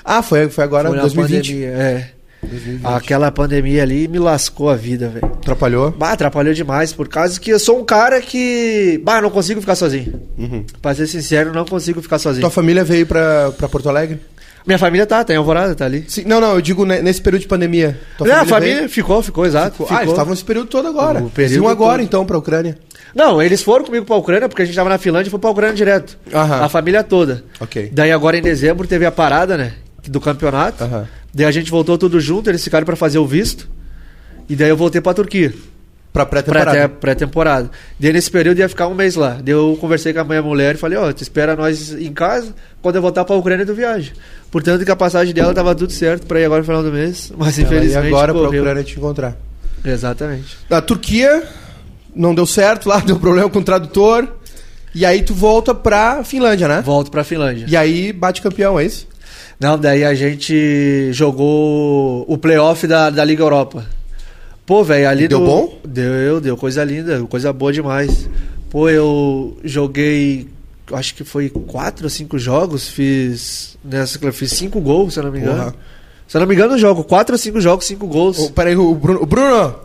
Ah, 0.03 0.23
foi, 0.23 0.47
foi 0.49 0.63
agora, 0.63 0.87
Foi 0.87 0.95
na 0.97 1.03
2020. 1.03 1.47
pandemia, 1.47 1.67
é. 1.69 2.09
2020. 2.47 2.85
Aquela 2.85 3.31
pandemia 3.31 3.83
ali 3.83 4.07
me 4.07 4.19
lascou 4.19 4.69
a 4.69 4.75
vida, 4.75 5.09
velho. 5.09 5.25
Atrapalhou? 5.25 5.91
Bah, 5.91 6.11
atrapalhou 6.13 6.53
demais, 6.53 6.93
por 6.93 7.07
causa 7.07 7.39
que 7.39 7.49
eu 7.51 7.59
sou 7.59 7.79
um 7.79 7.85
cara 7.85 8.21
que. 8.21 8.99
Bah, 9.03 9.21
não 9.21 9.29
consigo 9.29 9.59
ficar 9.61 9.75
sozinho. 9.75 10.19
Uhum. 10.37 10.65
Pra 10.81 10.93
ser 10.95 11.07
sincero, 11.07 11.53
não 11.53 11.65
consigo 11.65 12.01
ficar 12.01 12.19
sozinho. 12.19 12.41
Tua 12.41 12.49
família 12.49 12.83
veio 12.83 13.05
pra, 13.05 13.51
pra 13.57 13.67
Porto 13.67 13.89
Alegre? 13.89 14.19
Minha 14.65 14.77
família 14.77 15.05
tá, 15.05 15.23
tá 15.23 15.33
em 15.33 15.37
Alvorada, 15.37 15.73
tá 15.73 15.85
ali. 15.85 16.03
Sim, 16.09 16.23
não, 16.25 16.41
não, 16.41 16.55
eu 16.55 16.61
digo 16.61 16.83
ne- 16.85 17.01
nesse 17.01 17.21
período 17.21 17.41
de 17.43 17.47
pandemia. 17.47 17.97
Tua 18.17 18.27
Não, 18.27 18.35
a 18.41 18.45
família 18.45 18.75
veio? 18.79 18.89
ficou, 18.89 19.23
ficou, 19.23 19.45
exato. 19.45 19.71
Ficou- 19.77 19.87
Ah, 19.89 20.01
eles 20.01 20.09
estavam 20.11 20.31
nesse 20.31 20.43
período 20.43 20.67
todo 20.67 20.89
agora. 20.89 21.23
O 21.23 21.29
período 21.29 21.63
iam 21.63 21.69
agora, 21.69 21.99
todo. 21.99 22.03
então, 22.05 22.25
pra 22.25 22.37
Ucrânia. 22.37 22.77
Não, 23.15 23.41
eles 23.41 23.63
foram 23.63 23.85
comigo 23.85 24.05
pra 24.05 24.17
Ucrânia, 24.17 24.49
porque 24.49 24.63
a 24.63 24.65
gente 24.65 24.75
tava 24.75 24.89
na 24.89 24.97
Finlândia 24.97 25.29
e 25.29 25.31
foi 25.31 25.39
pra 25.39 25.49
Ucrânia 25.51 25.73
direto. 25.73 26.17
Aham. 26.33 26.65
A 26.65 26.67
família 26.67 27.01
toda. 27.01 27.45
Ok. 27.61 27.89
Daí 27.93 28.11
agora 28.11 28.37
em 28.37 28.41
dezembro 28.41 28.85
teve 28.85 29.05
a 29.05 29.11
parada, 29.11 29.55
né? 29.55 29.71
Do 30.05 30.19
campeonato. 30.19 30.83
Aham. 30.83 31.07
Daí 31.37 31.45
a 31.45 31.51
gente 31.51 31.69
voltou 31.69 31.97
tudo 31.99 32.19
junto, 32.19 32.49
eles 32.49 32.63
ficaram 32.63 32.83
pra 32.83 32.95
fazer 32.95 33.19
o 33.19 33.27
visto. 33.27 33.69
E 34.49 34.55
daí 34.55 34.69
eu 34.69 34.75
voltei 34.77 34.99
pra 34.99 35.13
Turquia. 35.13 35.53
Pra 36.11 36.25
pré-temporada. 36.25 36.71
Pré- 36.71 36.87
Pré-temporada. 36.87 37.69
Daí 37.99 38.11
nesse 38.11 38.31
período 38.31 38.57
ia 38.57 38.67
ficar 38.67 38.87
um 38.87 38.95
mês 38.95 39.13
lá. 39.15 39.37
Daí 39.43 39.53
eu 39.53 39.77
conversei 39.79 40.11
com 40.13 40.19
a 40.21 40.23
minha 40.23 40.41
mulher 40.41 40.73
e 40.73 40.77
falei, 40.79 40.97
ó, 40.97 41.11
te 41.11 41.21
espera 41.21 41.55
nós 41.55 41.93
em 41.93 42.11
casa, 42.11 42.55
quando 42.81 42.95
eu 42.95 43.03
voltar 43.03 43.23
pra 43.23 43.35
Ucrânia 43.35 43.63
do 43.63 43.75
viagem. 43.75 44.13
Portanto 44.49 44.83
que 44.83 44.89
a 44.89 44.95
passagem 44.95 45.31
dela 45.31 45.53
tava 45.53 45.75
tudo 45.75 45.93
certo 45.93 46.25
pra 46.25 46.39
ir 46.39 46.45
agora 46.45 46.61
no 46.61 46.65
final 46.65 46.81
do 46.81 46.91
mês, 46.91 47.31
mas 47.37 47.59
Ela 47.59 47.67
infelizmente 47.67 48.07
agora 48.07 48.33
pra 48.33 48.41
correu. 48.41 48.61
Ucrânia 48.63 48.83
te 48.83 48.97
encontrar. 48.97 49.37
Exatamente. 49.85 50.57
Na 50.67 50.81
Turquia, 50.81 51.43
não 52.15 52.33
deu 52.33 52.47
certo 52.47 52.89
lá, 52.89 52.97
deu 53.05 53.19
problema 53.19 53.47
com 53.49 53.59
o 53.59 53.63
tradutor. 53.63 54.27
E 54.95 55.05
aí 55.05 55.21
tu 55.21 55.35
volta 55.35 55.75
pra 55.75 56.23
Finlândia, 56.23 56.67
né? 56.67 56.81
Volto 56.83 57.11
pra 57.11 57.23
Finlândia. 57.23 57.65
E 57.69 57.77
aí 57.77 58.11
bate 58.11 58.41
campeão, 58.41 58.79
é 58.79 58.85
isso? 58.85 59.07
Não, 59.59 59.77
daí 59.77 60.03
a 60.03 60.13
gente 60.13 61.09
jogou 61.11 62.23
o 62.27 62.37
playoff 62.37 62.85
da, 62.85 63.09
da 63.09 63.23
Liga 63.23 63.43
Europa. 63.43 63.85
Pô, 64.65 64.83
velho, 64.83 65.09
ali 65.09 65.27
Deu 65.27 65.39
do- 65.39 65.45
bom? 65.45 65.79
Deu, 65.87 66.39
deu 66.41 66.55
coisa 66.57 66.83
linda, 66.83 67.23
coisa 67.25 67.51
boa 67.53 67.73
demais. 67.73 68.29
Pô, 68.69 68.89
eu 68.89 69.57
joguei, 69.63 70.47
acho 70.91 71.15
que 71.15 71.23
foi 71.23 71.49
quatro 71.49 72.03
ou 72.05 72.09
cinco 72.09 72.37
jogos, 72.37 72.87
fiz 72.87 73.77
nessa, 73.83 74.19
fiz 74.31 74.51
cinco 74.51 74.79
gols, 74.81 75.13
se 75.13 75.19
eu 75.19 75.23
não 75.23 75.31
me 75.31 75.39
engano. 75.39 75.57
Porra. 75.57 75.75
Se 76.27 76.35
eu 76.35 76.41
não 76.41 76.47
me 76.47 76.53
engano, 76.53 76.73
eu 76.73 76.77
jogo 76.79 77.03
quatro 77.05 77.33
ou 77.33 77.39
cinco 77.39 77.61
jogos, 77.61 77.85
cinco 77.85 78.05
gols. 78.05 78.37
Ô, 78.37 78.51
peraí, 78.51 78.75
o 78.75 78.93
Bruno, 78.93 79.21
o 79.23 79.25
Bruno 79.25 79.75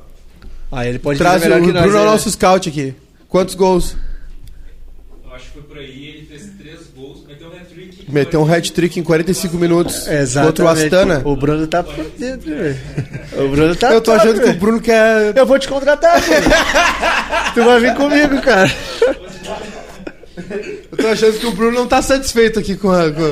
Aí 0.72 0.88
ele 0.88 0.98
pode 0.98 1.18
traz 1.18 1.42
o, 1.44 1.46
o. 1.46 1.60
Bruno 1.60 1.78
é 1.78 1.86
o 1.86 1.92
né? 1.92 2.04
nosso 2.04 2.30
scout 2.30 2.68
aqui. 2.68 2.94
Quantos 3.28 3.54
gols? 3.54 3.96
Eu 5.24 5.32
acho 5.34 5.44
que 5.46 5.52
foi 5.52 5.62
por 5.62 5.78
aí, 5.78 6.06
ele 6.08 6.26
fez 6.26 6.50
três 6.58 6.80
gols, 6.96 7.24
meteu 7.28 7.48
um 7.48 7.52
hat-trick. 7.52 8.01
Meteu 8.12 8.40
um 8.42 8.52
hat-trick 8.52 9.00
em 9.00 9.02
45 9.02 9.56
minutos 9.56 10.06
Exatamente. 10.06 10.46
contra 10.60 10.64
o 10.64 10.68
Astana. 10.68 11.22
O 11.24 11.34
Bruno 11.34 11.66
tá 11.66 11.82
por 11.82 12.04
dentro, 12.18 12.54
velho. 12.54 12.76
O 13.32 13.48
Bruno 13.48 13.74
tá 13.74 13.92
Eu 13.92 14.00
tô 14.00 14.12
top, 14.12 14.18
achando 14.22 14.40
que 14.42 14.50
o. 14.50 14.54
Bruno 14.54 14.80
quer. 14.80 15.36
Eu 15.36 15.46
vou 15.46 15.58
te 15.58 15.66
contratar, 15.66 16.20
pô. 16.20 16.32
tu 17.54 17.64
vai 17.64 17.80
vir 17.80 17.94
comigo, 17.94 18.40
cara. 18.42 18.70
Eu 20.90 20.98
tô 20.98 21.06
achando 21.08 21.38
que 21.38 21.46
o 21.46 21.52
Bruno 21.52 21.72
não 21.72 21.86
tá 21.86 22.00
satisfeito 22.02 22.58
aqui 22.58 22.74
com 22.76 22.90
a. 22.90 23.10
Com... 23.10 23.22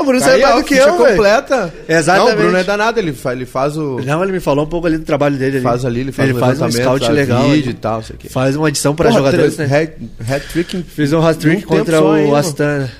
O 0.00 0.04
Bruno 0.04 0.18
Aí, 0.18 0.20
sabe 0.20 0.42
mais 0.42 0.54
ó, 0.54 0.58
do 0.58 0.64
que 0.64 0.74
eu, 0.74 0.96
completa. 0.96 1.72
Exatamente. 1.88 2.28
Não, 2.28 2.34
o 2.34 2.42
Bruno 2.42 2.56
é 2.58 2.64
danado, 2.64 2.98
ele 2.98 3.12
faz, 3.12 3.36
ele 3.36 3.46
faz 3.46 3.76
o. 3.76 4.00
Não, 4.04 4.22
ele 4.22 4.32
me 4.32 4.40
falou 4.40 4.64
um 4.64 4.68
pouco 4.68 4.86
ali 4.86 4.96
do 4.98 5.04
trabalho 5.04 5.36
dele. 5.36 5.56
ali. 5.56 5.62
Faz 5.64 5.84
ali, 5.84 6.00
ele 6.00 6.12
faz, 6.12 6.28
ele 6.28 6.38
o 6.38 6.40
faz 6.40 6.60
um 6.60 6.70
scout 6.70 7.10
legal. 7.12 7.48
vídeo 7.48 7.70
e 7.70 7.74
tal, 7.74 8.00
isso 8.00 8.12
aqui. 8.12 8.28
Faz 8.28 8.56
uma 8.56 8.68
edição 8.68 8.94
pra 8.94 9.08
Porra, 9.10 9.18
jogadores, 9.18 9.56
né? 9.58 9.64
hat- 9.66 9.96
Hat-trick 10.34 10.82
Fiz 10.82 11.12
um 11.12 11.26
hat-trick 11.26 11.62
contra 11.64 12.02
o 12.02 12.16
hein, 12.16 12.34
Astana. 12.34 12.90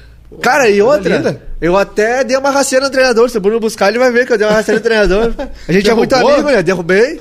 Cara, 0.40 0.70
e 0.70 0.80
outra, 0.80 1.16
linda. 1.16 1.42
eu 1.60 1.76
até 1.76 2.22
dei 2.22 2.36
uma 2.36 2.50
rasteira 2.50 2.84
no 2.84 2.90
treinador. 2.90 3.28
Se 3.28 3.36
o 3.36 3.40
Bruno 3.40 3.58
buscar, 3.58 3.88
ele 3.88 3.98
vai 3.98 4.12
ver 4.12 4.26
que 4.26 4.32
eu 4.32 4.38
dei 4.38 4.46
uma 4.46 4.54
rasteira 4.54 4.78
no 4.78 4.84
treinador. 4.84 5.32
A 5.68 5.72
gente 5.72 5.90
é 5.90 5.94
muito 5.94 6.10
Derrubou? 6.10 6.32
amigo, 6.34 6.50
né? 6.50 6.62
Derrubei. 6.62 7.20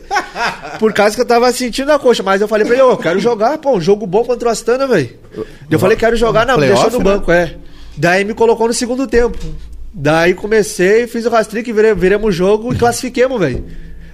Por 0.78 0.94
causa 0.94 1.16
que 1.16 1.22
eu 1.22 1.26
tava 1.26 1.52
sentindo 1.52 1.92
a 1.92 1.98
coxa. 1.98 2.22
Mas 2.22 2.40
eu 2.40 2.48
falei 2.48 2.66
pra 2.66 2.76
ele, 2.76 2.84
ô, 2.84 2.92
eu 2.92 2.98
quero 2.98 3.20
jogar, 3.20 3.58
pô, 3.58 3.76
um 3.78 3.82
jogo 3.82 4.06
bom 4.06 4.24
contra 4.24 4.48
o 4.48 4.52
Astana, 4.52 4.86
velho. 4.86 5.10
Eu 5.70 5.80
falei, 5.80 5.98
quero 5.98 6.16
jogar, 6.16 6.46
não, 6.46 6.58
me 6.58 6.68
deixou 6.68 6.92
no 6.92 7.00
né? 7.00 7.04
banco, 7.04 7.32
é. 7.32 7.56
Daí 7.98 8.24
me 8.24 8.34
colocou 8.34 8.68
no 8.68 8.74
segundo 8.74 9.08
tempo. 9.08 9.38
Daí 9.92 10.36
comecei, 10.36 11.08
fiz 11.08 11.26
o 11.26 11.30
rastrick, 11.30 11.72
virei, 11.74 11.94
viremos 11.96 12.30
o 12.30 12.32
jogo 12.32 12.74
e 12.74 12.78
classifiquemos, 12.78 13.40
velho. 13.40 13.66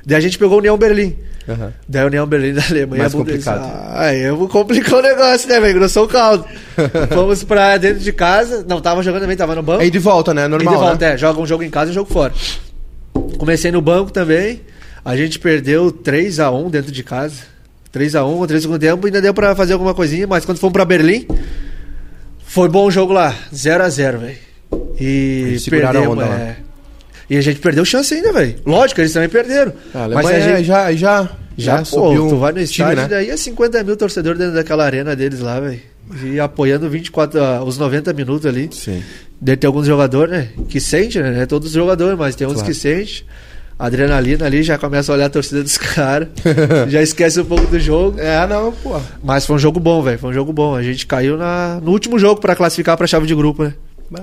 Daí 0.05 0.17
a 0.17 0.21
gente 0.21 0.39
pegou 0.39 0.55
o 0.55 0.59
União 0.59 0.77
Berlim. 0.77 1.17
Aham. 1.47 1.73
Daí 1.87 2.01
a 2.03 2.05
União 2.07 2.25
Berlim 2.25 2.53
da 2.53 2.63
Alemanha. 2.65 3.03
Mais 3.03 3.13
complicado. 3.13 3.61
Ah, 3.63 4.07
aí 4.07 4.21
eu 4.23 4.47
complicou 4.47 4.99
o 4.99 5.01
negócio, 5.01 5.47
né, 5.47 5.59
velho? 5.59 5.75
Grossou 5.75 6.05
o 6.05 6.07
caldo. 6.07 6.45
Fomos 7.13 7.43
pra 7.43 7.77
dentro 7.77 7.99
de 7.99 8.11
casa. 8.11 8.65
Não, 8.67 8.81
tava 8.81 9.03
jogando 9.03 9.21
também, 9.21 9.37
tava 9.37 9.53
no 9.53 9.61
banco. 9.61 9.81
Aí 9.81 9.91
de 9.91 9.99
volta, 9.99 10.33
né? 10.33 10.45
E 10.45 10.47
Normal. 10.47 10.73
de 10.73 10.79
volta, 10.79 11.07
né? 11.07 11.13
é. 11.13 11.17
Joga 11.17 11.39
um 11.39 11.45
jogo 11.45 11.63
em 11.63 11.69
casa 11.69 11.89
e 11.89 11.91
um 11.91 11.95
jogo 11.95 12.11
fora. 12.11 12.33
Comecei 13.37 13.71
no 13.71 13.81
banco 13.81 14.11
também. 14.11 14.61
A 15.03 15.15
gente 15.15 15.37
perdeu 15.37 15.91
3x1 15.91 16.69
dentro 16.71 16.91
de 16.91 17.03
casa. 17.03 17.43
3x1 17.93 18.37
contra 18.37 18.57
o 18.57 18.61
segundo 18.61 18.79
tempo. 18.79 19.05
Ainda 19.05 19.21
deu 19.21 19.33
pra 19.33 19.55
fazer 19.55 19.73
alguma 19.73 19.93
coisinha, 19.93 20.25
mas 20.25 20.45
quando 20.45 20.57
fomos 20.57 20.73
pra 20.73 20.83
Berlim, 20.83 21.27
foi 22.45 22.67
bom 22.67 22.85
o 22.87 22.91
jogo 22.91 23.13
lá. 23.13 23.35
0x0, 23.53 24.17
velho. 24.17 24.37
E 24.99 25.43
Eles 25.47 25.63
seguraram 25.63 25.89
a 25.89 25.93
perdemos, 25.93 26.17
onda 26.23 26.25
lá. 26.25 26.55
E 27.29 27.37
a 27.37 27.41
gente 27.41 27.59
perdeu 27.59 27.83
chance 27.83 28.13
ainda, 28.13 28.31
velho. 28.33 28.55
Lógico, 28.65 29.01
eles 29.01 29.13
também 29.13 29.29
perderam. 29.29 29.73
Mas 30.13 30.25
a 30.27 30.39
gente, 30.39 30.63
já, 30.63 30.93
já, 30.93 31.29
já, 31.57 31.77
pô, 31.79 31.85
subiu 31.85 32.27
tu 32.29 32.37
vai 32.37 32.51
no 32.51 32.57
time, 32.59 32.89
estádio, 32.89 32.95
né? 32.95 33.07
daí 33.07 33.29
é 33.29 33.37
50 33.37 33.83
mil 33.83 33.97
torcedores 33.97 34.37
dentro 34.39 34.53
daquela 34.55 34.85
arena 34.85 35.15
deles 35.15 35.39
lá, 35.39 35.59
velho. 35.59 35.79
E 36.23 36.39
apoiando 36.39 36.87
24, 36.87 37.41
ah, 37.41 37.63
os 37.63 37.77
90 37.79 38.13
minutos 38.13 38.45
ali. 38.45 38.69
Sim. 38.71 39.01
Deve 39.41 39.57
ter 39.57 39.65
alguns 39.67 39.87
jogadores, 39.87 40.31
né? 40.31 40.49
Que 40.69 40.79
sente, 40.79 41.19
né? 41.19 41.31
Não 41.31 41.41
é 41.41 41.45
todos 41.47 41.69
os 41.69 41.73
jogadores, 41.73 42.17
mas 42.17 42.35
tem 42.35 42.45
uns 42.45 42.53
Claro. 42.53 42.67
que 42.67 42.73
sente. 42.75 43.25
Adrenalina 43.77 44.45
ali, 44.45 44.63
já 44.63 44.77
começa 44.77 45.11
a 45.11 45.15
olhar 45.15 45.25
a 45.25 45.29
torcida 45.29 45.61
dos 45.63 45.77
caras. 45.79 46.27
já 46.89 47.01
esquece 47.01 47.41
um 47.41 47.45
pouco 47.45 47.65
do 47.67 47.79
jogo. 47.79 48.19
É, 48.19 48.45
não, 48.47 48.71
pô. 48.71 49.01
Mas 49.23 49.45
foi 49.47 49.55
um 49.55 49.59
jogo 49.59 49.79
bom, 49.79 50.01
velho. 50.03 50.19
Foi 50.19 50.29
um 50.29 50.33
jogo 50.33 50.53
bom. 50.53 50.75
A 50.75 50.83
gente 50.83 51.05
caiu 51.07 51.37
na, 51.37 51.79
no 51.83 51.91
último 51.91 52.19
jogo 52.19 52.39
pra 52.39 52.55
classificar 52.55 52.95
pra 52.95 53.07
chave 53.07 53.25
de 53.25 53.33
grupo, 53.35 53.63
né? 53.63 53.73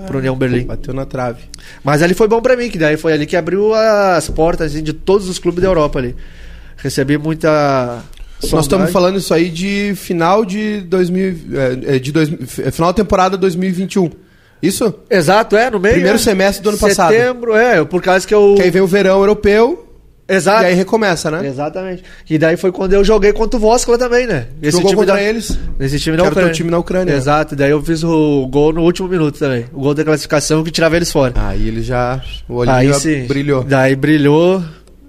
Pro 0.01 0.19
União 0.19 0.35
Berlim. 0.35 0.65
Bateu 0.65 0.93
na 0.93 1.05
trave. 1.05 1.43
Mas 1.83 2.01
ali 2.01 2.13
foi 2.13 2.27
bom 2.27 2.41
pra 2.41 2.55
mim, 2.55 2.69
que 2.69 2.77
daí 2.77 2.97
foi 2.97 3.13
ali 3.13 3.25
que 3.25 3.35
abriu 3.35 3.73
as 3.73 4.29
portas 4.29 4.71
assim, 4.73 4.83
de 4.83 4.93
todos 4.93 5.29
os 5.29 5.39
clubes 5.39 5.61
da 5.61 5.67
Europa 5.67 5.99
ali. 5.99 6.15
Recebi 6.77 7.17
muita. 7.17 7.49
Nós 8.41 8.49
sondagem. 8.49 8.61
estamos 8.61 8.91
falando 8.91 9.17
isso 9.17 9.33
aí 9.33 9.49
de 9.49 9.93
final 9.95 10.43
de 10.43 10.81
2000, 10.81 11.35
é, 11.53 11.95
é, 11.95 11.99
de 11.99 12.11
dois, 12.11 12.29
é, 12.59 12.71
final 12.71 12.91
da 12.91 12.93
temporada 12.93 13.37
2021. 13.37 14.09
Isso? 14.61 14.93
Exato, 15.09 15.55
é, 15.55 15.69
no 15.69 15.79
meio. 15.79 15.95
Primeiro 15.95 16.17
é. 16.17 16.19
semestre 16.19 16.63
do 16.63 16.69
ano 16.69 16.77
passado. 16.77 17.11
Setembro, 17.11 17.55
é, 17.55 17.83
por 17.85 18.01
causa 18.01 18.27
que 18.27 18.33
eu. 18.33 18.55
Que 18.55 18.63
aí 18.63 18.69
vem 18.69 18.81
o 18.81 18.87
verão 18.87 19.19
europeu 19.19 19.82
Exato. 20.27 20.63
e 20.63 20.65
aí 20.67 20.73
recomeça, 20.73 21.29
né? 21.29 21.45
Exatamente. 21.47 22.03
E 22.29 22.37
daí 22.37 22.55
foi 22.55 22.71
quando 22.71 22.93
eu 22.93 23.03
joguei 23.03 23.33
contra 23.33 23.57
o 23.57 23.59
Voskla 23.59 23.97
também, 23.97 24.25
né? 24.25 24.47
Esse 24.61 24.77
Jogou 24.77 24.89
time 24.91 25.01
contra 25.01 25.15
da- 25.15 25.21
eles. 25.21 25.57
Nesse 25.77 25.99
time 25.99 26.15
da 26.15 26.23
era 26.23 26.29
o 26.29 26.31
Ucrânia. 26.33 26.53
time 26.53 26.71
na 26.71 26.77
Ucrânia? 26.79 27.13
Exato. 27.13 27.55
Daí 27.55 27.71
eu 27.71 27.81
fiz 27.83 28.03
o 28.03 28.47
gol 28.49 28.71
no 28.71 28.81
último 28.83 29.07
minuto 29.09 29.37
também. 29.37 29.65
O 29.73 29.81
gol 29.81 29.93
da 29.93 30.03
classificação 30.03 30.63
que 30.63 30.71
tirava 30.71 30.95
eles 30.95 31.11
fora. 31.11 31.33
Aí 31.35 31.67
ele 31.67 31.81
já. 31.81 32.21
O 32.47 32.55
olhinho 32.55 32.75
Aí 32.75 32.93
sim. 32.93 33.25
brilhou. 33.27 33.63
Daí 33.63 33.95
brilhou. 33.95 34.63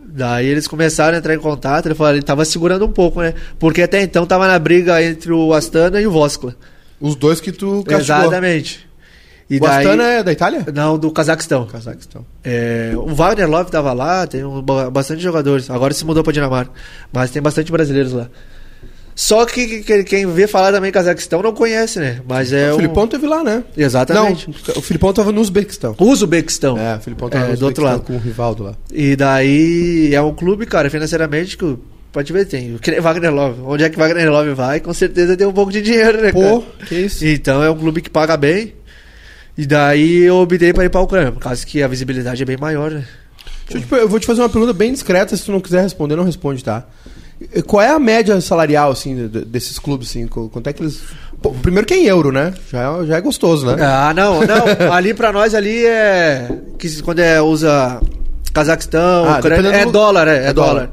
Daí 0.05 0.47
eles 0.47 0.67
começaram 0.69 1.15
a 1.17 1.19
entrar 1.19 1.35
em 1.35 1.39
contato. 1.39 1.87
Ele 1.87 1.95
falou, 1.95 2.13
ele 2.13 2.23
tava 2.23 2.45
segurando 2.45 2.85
um 2.85 2.91
pouco, 2.91 3.21
né? 3.21 3.35
Porque 3.59 3.83
até 3.83 4.03
então 4.03 4.27
tava 4.27 4.47
na 4.49 4.59
briga 4.59 5.03
entre 5.03 5.33
o 5.33 5.53
Astana 5.53 6.01
e 6.01 6.07
o 6.07 6.11
Voskla. 6.11 6.55
Os 7.01 7.15
dois 7.17 7.41
que 7.41 7.51
tu 7.53 7.85
castigou. 7.87 8.21
Exatamente. 8.23 8.87
E 9.55 9.59
O 9.59 9.61
daí... 9.61 9.85
Astana 9.87 10.05
é 10.05 10.23
da 10.23 10.33
Itália? 10.33 10.65
Não, 10.75 10.99
do 10.99 11.11
Cazaquistão. 11.11 11.67
Cazaquistão. 11.67 12.25
É, 12.43 12.93
o 12.97 13.15
Wagner 13.15 13.49
Love 13.49 13.71
tava 13.71 13.93
lá, 13.93 14.27
tem 14.27 14.45
um, 14.45 14.61
ba- 14.63 14.91
bastante 14.91 15.23
jogadores. 15.23 15.71
Agora 15.71 15.93
se 15.95 16.05
mudou 16.05 16.23
pra 16.23 16.33
Dinamarca. 16.33 16.71
Mas 17.13 17.31
tem 17.31 17.41
bastante 17.43 17.71
brasileiros 17.71 18.13
lá. 18.13 18.29
Só 19.17 19.47
que, 19.47 19.67
que- 19.67 19.81
que 19.85 20.05
quem 20.05 20.27
vê 20.27 20.49
falar 20.49 20.73
também 20.73 20.91
Cazaquistão 20.91 21.41
não 21.41 21.53
conhece, 21.55 22.01
né? 22.01 22.21
Mas 22.29 22.53
é 22.53 22.71
o 22.73 22.75
um- 22.75 22.77
Filipão 22.79 23.07
teve 23.07 23.27
lá, 23.29 23.45
né? 23.45 23.63
Exatamente. 23.77 24.49
Não, 24.51 24.75
o 24.77 24.83
Filipão 24.83 25.13
tava 25.13 25.31
no 25.31 25.41
Uzbequistão. 25.41 25.95
Uzbequistão. 26.01 26.77
É, 26.77 26.97
o 26.97 27.01
Filipão 27.01 27.29
tava 27.29 27.45
É, 27.47 27.49
no 27.51 27.57
do 27.57 27.65
outro 27.67 27.85
lado. 27.85 28.01
com 28.03 28.15
o 28.15 28.19
Rivaldo 28.19 28.65
lá. 28.65 28.75
E 28.93 29.15
daí 29.15 30.13
é 30.13 30.21
um 30.21 30.35
clube, 30.35 30.67
cara, 30.67 30.91
financeiramente 30.91 31.57
que 31.57 31.77
pode 32.13 32.33
ver, 32.33 32.45
tem. 32.47 32.77
Wagner 33.01 33.33
Love. 33.33 33.61
Onde 33.65 33.85
é 33.85 33.89
que 33.89 33.97
Wagner 33.97 34.29
Love 34.33 34.53
vai? 34.53 34.81
Com 34.81 34.93
certeza 34.93 35.37
tem 35.37 35.47
um 35.47 35.53
pouco 35.53 35.71
de 35.71 35.81
dinheiro, 35.81 36.21
né, 36.21 36.33
Pô, 36.33 36.61
cara? 36.63 36.87
que 36.89 36.95
isso. 36.97 37.25
Então 37.25 37.63
é 37.63 37.71
um 37.71 37.77
clube 37.79 38.01
que 38.03 38.11
paga 38.11 38.37
bem. 38.37 38.73
E 39.57 39.67
daí 39.67 40.23
eu 40.25 40.39
optei 40.39 40.73
pra 40.73 40.85
ir 40.85 40.89
pra 40.91 41.01
Ucrânia, 41.01 41.31
por 41.33 41.41
causa 41.41 41.65
que 41.65 41.83
a 41.83 41.89
visibilidade 41.89 42.43
é 42.43 42.45
bem 42.47 42.57
maior, 42.57 42.91
né? 42.91 43.05
Deixa 43.69 43.87
eu, 43.87 43.89
te 43.99 44.03
eu 44.03 44.09
vou 44.09 44.19
te 44.21 44.27
fazer 44.27 44.41
uma 44.43 44.49
pergunta 44.49 44.73
bem 44.73 44.93
discreta, 44.93 45.37
se 45.37 45.45
tu 45.45 45.53
não 45.53 45.61
quiser 45.61 45.83
responder, 45.83 46.17
não 46.17 46.25
responde, 46.25 46.63
tá? 46.65 46.85
Qual 47.67 47.81
é 47.83 47.89
a 47.89 47.99
média 47.99 48.41
salarial, 48.41 48.91
assim, 48.91 49.29
de- 49.29 49.45
desses 49.45 49.79
clubes, 49.79 50.09
assim? 50.09 50.27
Qu- 50.27 50.49
Quanto 50.49 50.67
é 50.69 50.73
que 50.73 50.83
eles... 50.83 51.03
Pô, 51.43 51.51
primeiro 51.53 51.87
que 51.87 51.93
é 51.95 51.99
em 51.99 52.07
euro, 52.07 52.33
né? 52.33 52.55
Já 52.73 52.81
é, 53.03 53.07
já 53.07 53.17
é 53.17 53.21
gostoso, 53.21 53.67
né? 53.67 53.77
Ah, 53.85 54.13
não, 54.15 54.41
não. 54.41 54.65
ali 54.93 55.13
pra 55.15 55.33
nós 55.33 55.55
ali 55.55 55.85
é. 55.85 56.49
Que 56.79 57.03
quando 57.03 57.19
é, 57.19 57.41
usa 57.43 58.01
Cazaquistão, 58.53 59.25
Ah, 59.29 59.39
Ucrânia, 59.39 59.69
é 59.69 59.85
do- 59.85 59.93
dólar, 59.93 60.27
é, 60.29 60.45
é 60.45 60.47
é 60.49 60.53
dólar. 60.53 60.73
dólar. 60.75 60.91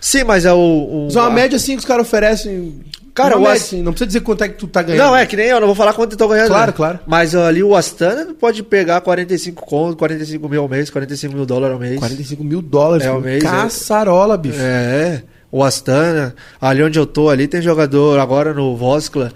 Sim, 0.00 0.24
mas 0.24 0.44
é 0.44 0.52
o. 0.52 0.56
o 0.56 1.04
Mas 1.06 1.16
é 1.16 1.20
uma 1.20 1.28
a- 1.28 1.30
média, 1.30 1.56
assim, 1.56 1.72
que 1.74 1.80
os 1.80 1.84
caras 1.84 2.06
oferecem 2.06 2.80
Cara, 3.16 3.34
Não, 3.34 3.44
o 3.44 3.48
assim, 3.48 3.82
não 3.82 3.92
precisa 3.92 4.08
dizer 4.08 4.20
quanto 4.20 4.44
é 4.44 4.48
que 4.50 4.56
tu 4.56 4.68
tá 4.68 4.82
ganhando. 4.82 5.06
Não, 5.06 5.16
é 5.16 5.24
que 5.24 5.36
nem 5.36 5.46
eu, 5.46 5.58
não 5.58 5.66
vou 5.66 5.74
falar 5.74 5.94
quanto 5.94 6.12
eu 6.12 6.18
tô 6.18 6.28
ganhando. 6.28 6.48
Claro, 6.48 6.66
né? 6.66 6.76
claro. 6.76 7.00
Mas 7.06 7.34
ali 7.34 7.62
o 7.62 7.74
Astana 7.74 8.34
pode 8.34 8.62
pegar 8.62 9.00
45 9.00 9.64
conto, 9.64 9.96
45 9.96 10.46
mil 10.46 10.60
ao 10.60 10.68
mês, 10.68 10.90
45 10.90 11.34
mil 11.34 11.46
dólares 11.46 11.72
ao 11.72 11.80
mês. 11.80 11.98
45 11.98 12.44
mil 12.44 12.60
dólares. 12.60 13.06
É, 13.06 13.08
filho. 13.08 13.18
o 13.18 13.22
mês, 13.22 13.42
é. 13.42 13.46
Caçarola, 13.46 14.36
bicho. 14.36 14.58
É, 14.60 15.22
o 15.50 15.64
Astana, 15.64 16.34
ali 16.60 16.82
onde 16.82 16.98
eu 16.98 17.06
tô, 17.06 17.30
ali 17.30 17.48
tem 17.48 17.62
jogador, 17.62 18.18
agora 18.18 18.52
no 18.52 18.76
Voskla, 18.76 19.32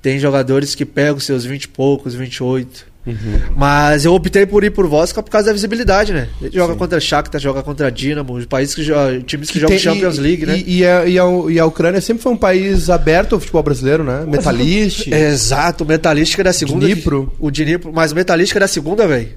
tem 0.00 0.16
jogadores 0.16 0.76
que 0.76 0.86
pegam 0.86 1.18
seus 1.18 1.44
20 1.44 1.64
e 1.64 1.68
poucos, 1.68 2.14
28. 2.14 2.86
Uhum. 3.06 3.38
Mas 3.54 4.04
eu 4.06 4.14
optei 4.14 4.46
por 4.46 4.64
ir 4.64 4.70
por 4.70 4.86
Voskla 4.86 5.22
por 5.22 5.30
causa 5.30 5.48
da 5.48 5.52
visibilidade, 5.52 6.12
né? 6.12 6.28
Ele 6.40 6.54
joga 6.54 6.74
contra 6.74 6.98
Shakhtar, 6.98 7.40
joga 7.40 7.62
contra 7.62 7.90
Dinamo, 7.92 8.46
países 8.46 8.74
que 8.74 8.82
jogam, 8.82 9.20
times 9.22 9.50
que, 9.50 9.60
jogam 9.60 9.76
tem- 9.76 9.78
Champions 9.78 10.16
e- 10.16 10.20
League, 10.20 10.46
né? 10.46 10.62
E, 10.66 10.78
e 10.78 10.86
a, 10.86 11.04
e, 11.06 11.18
a, 11.18 11.24
e 11.50 11.58
a 11.60 11.66
Ucrânia 11.66 12.00
sempre 12.00 12.22
foi 12.22 12.32
um 12.32 12.36
país 12.36 12.88
aberto 12.88 13.34
ao 13.34 13.40
futebol 13.40 13.62
brasileiro, 13.62 14.02
né? 14.02 14.24
Metalist. 14.26 15.06
Exato, 15.12 15.84
o 15.84 15.86
Metalística 15.86 16.40
é 16.42 16.44
da 16.44 16.52
segunda. 16.52 16.86
Dnipro. 16.86 17.30
O 17.38 17.50
Dnipro, 17.50 17.92
mas 17.92 18.12
Metalística 18.12 18.58
é 18.58 18.60
da 18.60 18.68
segunda, 18.68 19.06
velho. 19.06 19.30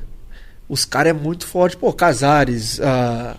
Os 0.69 0.85
caras 0.85 1.09
é 1.09 1.13
muito 1.13 1.45
forte. 1.45 1.75
Pô, 1.75 1.91
Casares, 1.91 2.79
ah, 2.81 3.35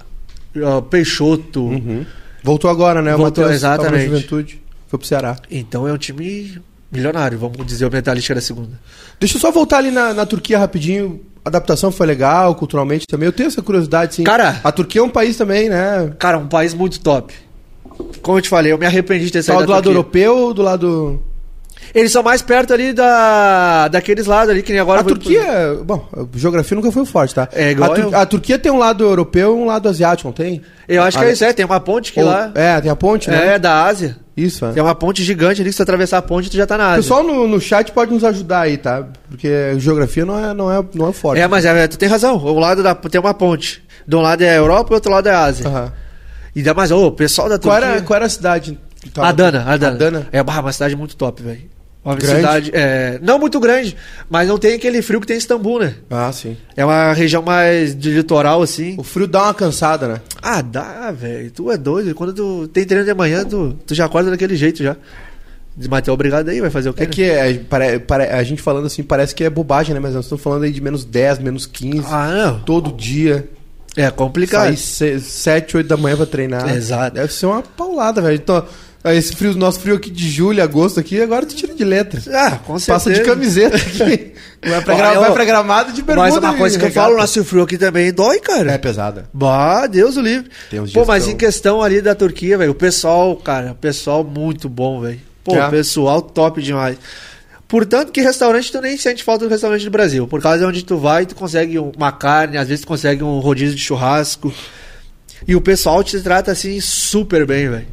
ah, 0.56 0.82
Peixoto. 0.82 1.62
Uhum. 1.64 2.04
Voltou 2.42 2.70
agora, 2.70 3.00
né? 3.02 3.14
Voltou, 3.16 3.50
exatamente. 3.50 4.06
Juventude. 4.06 4.60
Foi 4.88 4.98
pro 4.98 5.08
Ceará. 5.08 5.36
Então 5.50 5.86
é 5.88 5.92
um 5.92 5.98
time 5.98 6.58
milionário, 6.90 7.38
vamos 7.38 7.64
dizer, 7.66 7.86
o 7.86 7.90
Metalística 7.90 8.34
da 8.34 8.40
segunda. 8.40 8.78
Deixa 9.20 9.36
eu 9.36 9.40
só 9.40 9.50
voltar 9.50 9.78
ali 9.78 9.90
na, 9.90 10.14
na 10.14 10.24
Turquia 10.26 10.58
rapidinho. 10.58 11.20
A 11.44 11.48
adaptação 11.48 11.90
foi 11.90 12.06
legal, 12.06 12.54
culturalmente 12.54 13.06
também. 13.06 13.26
Eu 13.26 13.32
tenho 13.32 13.46
essa 13.46 13.62
curiosidade, 13.62 14.14
sim. 14.16 14.24
Cara- 14.24 14.60
a 14.62 14.72
Turquia 14.72 15.00
é 15.00 15.04
um 15.04 15.08
país 15.08 15.36
também, 15.36 15.68
né? 15.68 16.12
Cara, 16.18 16.36
um 16.38 16.46
país 16.48 16.74
muito 16.74 17.00
top. 17.00 17.32
Como 18.22 18.38
eu 18.38 18.42
te 18.42 18.48
falei, 18.48 18.72
eu 18.72 18.78
me 18.78 18.86
arrependi 18.86 19.26
de 19.26 19.32
ter 19.32 19.42
saído 19.42 19.62
Só 19.62 19.66
do 19.66 19.72
lado 19.72 19.84
Turquia. 19.84 19.98
europeu 20.26 20.36
ou 20.36 20.54
do 20.54 20.62
lado. 20.62 21.22
Eles 21.94 22.12
são 22.12 22.22
mais 22.22 22.42
perto 22.42 22.72
ali 22.74 22.92
da 22.92 23.88
daqueles 23.88 24.26
lados 24.26 24.50
ali, 24.50 24.62
que 24.62 24.72
nem 24.72 24.80
agora... 24.80 25.00
a 25.00 25.04
Turquia. 25.04 25.78
Bom, 25.84 26.06
a 26.12 26.38
geografia 26.38 26.74
nunca 26.76 26.92
foi 26.92 27.04
forte, 27.06 27.34
tá? 27.34 27.48
É 27.52 27.70
igual 27.70 27.92
a, 27.92 27.94
Tur- 27.94 28.12
eu. 28.12 28.18
a 28.18 28.26
Turquia 28.26 28.58
tem 28.58 28.70
um 28.70 28.76
lado 28.78 29.04
europeu 29.04 29.56
e 29.56 29.60
um 29.60 29.64
lado 29.64 29.88
asiático, 29.88 30.28
não 30.28 30.32
tem? 30.34 30.60
Eu 30.86 31.02
acho 31.02 31.18
que 31.18 31.24
Ah, 31.24 31.28
é 31.28 31.32
isso, 31.32 31.44
é. 31.44 31.52
Tem 31.52 31.64
uma 31.64 31.80
ponte 31.80 32.12
que 32.12 32.20
Ou- 32.20 32.26
lá... 32.26 32.52
É, 32.54 32.80
tem 32.80 32.90
a 32.90 32.96
ponte, 32.96 33.30
né? 33.30 33.54
É, 33.54 33.58
da 33.58 33.84
Ásia. 33.84 34.16
Isso, 34.38 34.64
é. 34.66 34.72
Tem 34.72 34.82
uma 34.82 34.94
ponte 34.94 35.22
gigante 35.24 35.60
ali, 35.60 35.68
que 35.70 35.72
se 35.72 35.78
tu 35.78 35.82
atravessar 35.82 36.18
a 36.18 36.22
ponte, 36.22 36.48
tu 36.50 36.56
já 36.56 36.66
tá 36.66 36.78
na 36.78 36.84
O 36.84 36.86
Ásia. 36.90 37.02
pessoal 37.02 37.22
no, 37.24 37.48
no 37.48 37.60
chat 37.60 37.90
pode 37.92 38.12
nos 38.12 38.22
ajudar 38.24 38.60
aí, 38.60 38.76
tá? 38.76 39.04
Porque 39.28 39.74
geografia 39.78 40.24
não 40.24 40.38
é, 40.38 40.54
não 40.54 40.70
é, 40.72 40.84
não 40.94 41.08
é 41.08 41.12
forte. 41.12 41.40
É, 41.40 41.48
mas 41.48 41.64
é, 41.64 41.88
tu 41.88 41.98
tem 41.98 42.08
razão. 42.08 42.36
O 42.36 42.58
lado 42.58 42.82
da, 42.82 42.94
tem 42.94 43.20
uma 43.20 43.34
ponte. 43.34 43.82
De 44.06 44.14
um 44.16 44.20
lado 44.20 44.42
é 44.42 44.50
a 44.50 44.54
Europa 44.54 44.90
e 44.90 44.92
o 44.92 44.94
outro 44.94 45.10
lado 45.10 45.28
é 45.28 45.32
a 45.32 45.42
Ásia. 45.44 45.66
Aham. 45.66 45.92
E 46.54 46.62
dá 46.62 46.72
mais, 46.74 46.90
ô, 46.90 47.06
o 47.08 47.12
pessoal 47.12 47.48
da 47.48 47.58
Qual, 47.58 47.74
Turquia. 47.76 47.94
era, 47.96 48.02
qual 48.02 48.16
era 48.16 48.26
a 48.26 48.28
cidade? 48.30 48.78
que 49.02 49.10
tava- 49.10 49.28
Adana, 49.28 49.64
Adana. 49.66 49.94
Adana. 49.96 50.28
É 50.32 50.42
bah, 50.42 50.60
uma 50.60 50.72
cidade 50.72 50.96
muito 50.96 51.14
top, 51.16 51.42
velho. 51.42 51.62
Uma 52.04 52.14
Grande? 52.16 52.36
cidade. 52.36 52.70
É, 52.72 53.18
não 53.20 53.38
muito 53.38 53.60
grande, 53.60 53.94
mas 54.30 54.48
não 54.48 54.56
tem 54.56 54.74
aquele 54.74 55.02
frio 55.02 55.20
que 55.20 55.26
tem 55.26 55.34
em 55.36 55.38
Istambul, 55.38 55.80
né? 55.80 55.94
Ah, 56.08 56.32
sim. 56.32 56.56
É 56.76 56.84
uma 56.84 57.12
região 57.12 57.42
mais 57.42 57.94
de 57.94 58.10
litoral, 58.10 58.62
assim. 58.62 58.94
O 58.96 59.02
frio 59.02 59.26
dá 59.26 59.42
uma 59.44 59.54
cansada, 59.54 60.08
né? 60.08 60.20
Ah, 60.40 60.62
dá, 60.62 61.10
velho. 61.10 61.50
Tu 61.50 61.70
é 61.70 61.76
doido. 61.76 62.14
Quando 62.14 62.32
tu 62.32 62.68
tem 62.68 62.84
treino 62.84 63.04
de 63.04 63.12
manhã, 63.12 63.44
tu, 63.44 63.76
tu 63.86 63.94
já 63.94 64.06
acorda 64.06 64.30
daquele 64.30 64.56
jeito 64.56 64.82
já. 64.82 64.94
Tu 64.94 66.10
é 66.10 66.12
obrigado 66.12 66.48
aí, 66.48 66.60
vai 66.60 66.70
fazer 66.70 66.88
o 66.88 66.94
quê? 66.94 67.02
É 67.02 67.06
né? 67.06 67.12
que 67.12 67.22
é, 67.22 67.54
pare- 67.54 67.98
pare- 68.00 68.28
a 68.30 68.42
gente 68.42 68.60
falando 68.62 68.86
assim 68.86 69.02
parece 69.04 69.32
que 69.34 69.44
é 69.44 69.50
bobagem, 69.50 69.94
né? 69.94 70.00
Mas 70.00 70.14
nós 70.14 70.24
estamos 70.24 70.42
falando 70.42 70.64
aí 70.64 70.72
de 70.72 70.80
menos 70.80 71.04
10, 71.04 71.38
menos 71.40 71.66
15, 71.66 72.04
Ah, 72.10 72.30
não. 72.32 72.60
todo 72.60 72.90
dia. 72.92 73.48
É 73.96 74.10
complicado. 74.10 74.74
Sair 74.76 75.20
7, 75.20 75.76
8 75.76 75.86
da 75.86 75.96
manhã 75.96 76.16
pra 76.16 76.26
treinar. 76.26 76.74
Exato. 76.74 77.14
Deve 77.16 77.32
ser 77.32 77.46
uma 77.46 77.62
paulada, 77.62 78.20
velho. 78.22 78.34
Então, 78.36 78.64
esse 79.04 79.34
frio, 79.34 79.54
nosso 79.54 79.78
frio 79.80 79.94
aqui 79.96 80.10
de 80.10 80.28
julho, 80.28 80.62
agosto 80.62 80.98
aqui, 81.00 81.20
agora 81.22 81.46
tu 81.46 81.54
tira 81.54 81.74
de 81.74 81.84
letra. 81.84 82.20
Ah, 82.34 82.58
com 82.58 82.78
certeza. 82.78 82.92
Passa 82.92 83.12
de 83.12 83.22
camiseta 83.22 83.76
aqui. 83.76 84.32
Vai 84.60 84.82
pra, 84.82 84.94
gra- 84.96 85.20
vai 85.20 85.32
pra 85.32 85.44
gramado 85.44 85.92
de 85.92 86.02
bermuda. 86.02 86.28
Mas 86.30 86.36
uma 86.36 86.54
coisa 86.56 86.76
que 86.76 86.84
eu 86.84 86.88
regata. 86.88 87.06
falo, 87.06 87.16
nosso 87.20 87.44
frio 87.44 87.62
aqui 87.62 87.78
também 87.78 88.12
dói, 88.12 88.40
cara. 88.40 88.72
É 88.72 88.76
pesada. 88.78 89.30
Bah, 89.32 89.86
Deus 89.86 90.16
o 90.16 90.20
livre. 90.20 90.50
Pô, 90.92 91.04
mas 91.06 91.22
que 91.24 91.30
em 91.30 91.32
eu- 91.34 91.38
questão 91.38 91.80
ali 91.80 92.00
da 92.02 92.12
Turquia, 92.12 92.58
velho, 92.58 92.72
o 92.72 92.74
pessoal, 92.74 93.36
cara, 93.36 93.70
o 93.70 93.74
pessoal 93.76 94.24
muito 94.24 94.68
bom, 94.68 95.00
velho. 95.00 95.20
Pô, 95.44 95.54
É. 95.54 95.64
o 95.64 95.70
pessoal 95.70 96.20
top 96.20 96.60
demais. 96.60 96.98
Portanto, 97.68 98.10
que 98.10 98.20
restaurante 98.20 98.72
tu 98.72 98.80
nem 98.80 98.96
sente 98.96 99.22
falta 99.22 99.44
do 99.44 99.50
restaurante 99.50 99.84
do 99.84 99.90
Brasil. 99.92 100.26
Por 100.26 100.42
causa 100.42 100.58
de 100.58 100.64
onde 100.64 100.84
tu 100.84 100.96
vai, 100.98 101.24
tu 101.24 101.36
consegue 101.36 101.78
uma 101.78 102.10
carne, 102.10 102.56
às 102.56 102.66
vezes 102.66 102.80
tu 102.84 102.88
consegue 102.88 103.22
um 103.22 103.38
rodízio 103.38 103.76
de 103.76 103.82
churrasco. 103.82 104.52
E 105.46 105.54
o 105.54 105.60
pessoal 105.60 106.02
te 106.02 106.18
trata 106.20 106.50
assim 106.50 106.80
super 106.80 107.46
bem, 107.46 107.68
velho. 107.70 107.86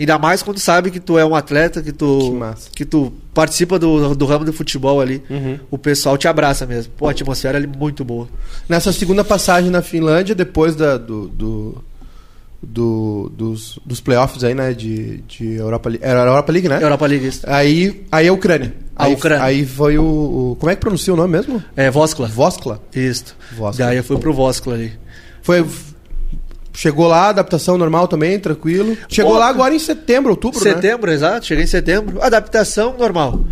Ainda 0.00 0.18
mais 0.18 0.42
quando 0.42 0.58
sabe 0.58 0.90
que 0.90 0.98
tu 0.98 1.18
é 1.18 1.24
um 1.24 1.34
atleta, 1.34 1.82
que 1.82 1.92
tu, 1.92 2.38
Que 2.72 2.78
que 2.78 2.84
tu 2.86 3.12
participa 3.34 3.78
do, 3.78 4.14
do 4.14 4.24
ramo 4.26 4.44
do 4.44 4.52
futebol 4.52 5.00
ali. 5.00 5.22
Uhum. 5.30 5.58
O 5.70 5.76
pessoal 5.78 6.16
te 6.16 6.26
abraça 6.26 6.64
mesmo. 6.66 6.92
Pô, 6.96 7.06
a 7.06 7.10
atmosfera 7.10 7.58
ali 7.58 7.66
muito 7.66 8.04
boa. 8.04 8.26
Nessa 8.68 8.92
segunda 8.92 9.22
passagem 9.22 9.70
na 9.70 9.82
Finlândia, 9.82 10.34
depois 10.34 10.74
da, 10.74 10.96
do, 10.96 11.28
do, 11.28 11.84
do- 12.62 13.32
dos, 13.36 13.78
dos 13.84 14.00
playoffs 14.00 14.42
aí, 14.44 14.54
né? 14.54 14.72
De, 14.72 15.18
de 15.28 15.54
Europa 15.56 15.88
League. 15.88 16.04
Era 16.04 16.22
a 16.22 16.26
Europa 16.26 16.52
League, 16.52 16.68
né? 16.68 16.82
Europa 16.82 17.06
League. 17.06 17.26
isso. 17.26 17.40
Aí, 17.46 18.04
aí 18.10 18.28
a 18.28 18.32
Ucrânia. 18.32 18.74
A 18.96 19.04
aí, 19.06 19.14
Ucrânia. 19.14 19.44
Aí 19.44 19.66
foi 19.66 19.98
o, 19.98 20.02
o- 20.04 20.56
Como 20.58 20.70
é 20.70 20.74
que 20.74 20.80
pronuncia 20.80 21.12
o 21.12 21.16
nome 21.16 21.32
mesmo? 21.32 21.62
É, 21.76 21.90
Voskla. 21.90 22.26
Voskla. 22.26 22.80
Isso. 22.94 23.36
Voskla. 23.56 23.86
Daí 23.86 23.96
eu 23.98 24.04
fui 24.04 24.18
pro 24.18 24.32
Voskla 24.32 24.74
ali. 24.74 24.92
Foi. 25.42 25.64
Chegou 26.72 27.08
lá, 27.08 27.28
adaptação 27.28 27.76
normal 27.76 28.06
também, 28.08 28.38
tranquilo. 28.38 28.96
Chegou 29.08 29.36
lá 29.36 29.48
agora 29.48 29.74
em 29.74 29.78
setembro, 29.78 30.30
outubro, 30.30 30.62
né? 30.64 30.72
setembro, 30.74 31.10
exato. 31.10 31.44
Cheguei 31.46 31.64
em 31.64 31.66
setembro. 31.66 32.22
Adaptação 32.22 32.96
normal. 32.98 33.44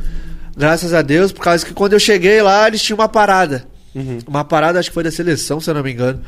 Graças 0.56 0.94
a 0.94 1.02
Deus, 1.02 1.30
por 1.32 1.42
causa 1.42 1.64
que 1.64 1.72
quando 1.74 1.92
eu 1.92 2.00
cheguei 2.00 2.40
lá, 2.42 2.66
eles 2.68 2.82
tinham 2.82 2.98
uma 2.98 3.08
parada. 3.08 3.64
Uhum. 3.94 4.18
Uma 4.26 4.44
parada, 4.44 4.78
acho 4.78 4.90
que 4.90 4.94
foi 4.94 5.02
da 5.04 5.10
seleção, 5.10 5.60
se 5.60 5.68
eu 5.68 5.74
não 5.74 5.82
me 5.82 5.92
engano. 5.92 6.20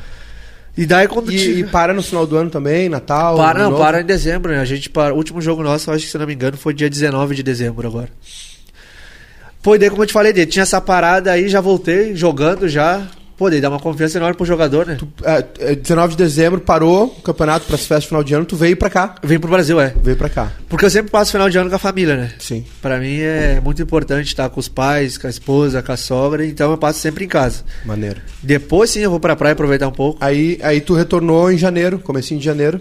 E 0.77 0.87
daí 0.87 1.07
quando 1.09 1.33
E, 1.33 1.37
ti- 1.37 1.51
e 1.61 1.65
para 1.65 1.93
no 1.93 2.03
final 2.03 2.27
do 2.27 2.37
ano 2.37 2.49
também, 2.51 2.89
Natal. 2.89 3.37
para, 3.37 3.59
não, 3.61 3.71
Novo. 3.73 3.83
para 3.83 4.01
em 4.01 4.05
dezembro, 4.05 4.53
né? 4.53 4.61
A 4.61 4.65
gente 4.65 4.89
para, 4.89 5.13
o 5.13 5.17
último 5.17 5.41
jogo 5.41 5.63
nosso, 5.63 5.91
acho 5.91 6.05
que 6.05 6.11
se 6.11 6.17
eu 6.17 6.21
não 6.21 6.27
me 6.27 6.35
engano, 6.35 6.57
foi 6.57 6.73
dia 6.73 6.89
19 6.89 7.35
de 7.35 7.43
dezembro 7.43 7.87
agora. 7.87 8.09
Pô, 9.63 9.75
e 9.75 9.79
daí 9.79 9.91
como 9.91 10.03
eu 10.03 10.07
te 10.07 10.13
falei, 10.13 10.33
tinha 10.47 10.63
essa 10.63 10.81
parada 10.81 11.33
aí, 11.33 11.49
já 11.49 11.61
voltei 11.61 12.15
jogando 12.17 12.69
já. 12.69 13.03
Pô, 13.41 13.49
daí 13.49 13.59
dá 13.59 13.71
uma 13.71 13.81
confiança 13.81 14.19
enorme 14.19 14.37
pro 14.37 14.45
jogador, 14.45 14.87
né? 14.87 14.99
É, 15.25 15.45
é, 15.73 15.75
19 15.75 16.11
de 16.11 16.19
dezembro 16.19 16.61
parou 16.61 17.05
o 17.07 17.23
campeonato 17.23 17.65
para 17.65 17.75
as 17.75 17.87
festas 17.87 18.05
final 18.05 18.23
de 18.23 18.35
ano, 18.35 18.45
tu 18.45 18.55
veio 18.55 18.77
pra 18.77 18.91
cá. 18.91 19.15
Vem 19.23 19.41
pro 19.41 19.49
Brasil, 19.51 19.81
é. 19.81 19.95
Veio 20.03 20.15
pra 20.15 20.29
cá. 20.29 20.53
Porque 20.69 20.85
eu 20.85 20.91
sempre 20.91 21.11
passo 21.11 21.33
final 21.33 21.49
de 21.49 21.57
ano 21.57 21.71
com 21.71 21.77
a 21.77 21.79
família, 21.79 22.19
né? 22.19 22.33
Sim. 22.39 22.67
Pra 22.83 22.99
mim 22.99 23.19
é 23.19 23.59
muito 23.65 23.81
importante 23.81 24.27
estar 24.27 24.51
com 24.51 24.61
os 24.61 24.69
pais, 24.69 25.17
com 25.17 25.27
a 25.27 25.31
esposa, 25.31 25.81
com 25.83 25.91
a 25.91 25.97
sogra, 25.97 26.45
então 26.45 26.71
eu 26.71 26.77
passo 26.77 26.99
sempre 26.99 27.25
em 27.25 27.29
casa. 27.29 27.65
Maneiro. 27.87 28.21
Depois 28.43 28.91
sim 28.91 29.01
eu 29.01 29.11
vou 29.11 29.19
pra 29.19 29.35
praia 29.35 29.55
aproveitar 29.55 29.89
um 29.89 29.93
pouco. 29.93 30.19
Aí, 30.23 30.59
aí 30.63 30.79
tu 30.83 30.93
retornou 30.93 31.51
em 31.51 31.57
janeiro, 31.57 31.99
comecinho 31.99 32.39
de 32.39 32.45
janeiro. 32.45 32.79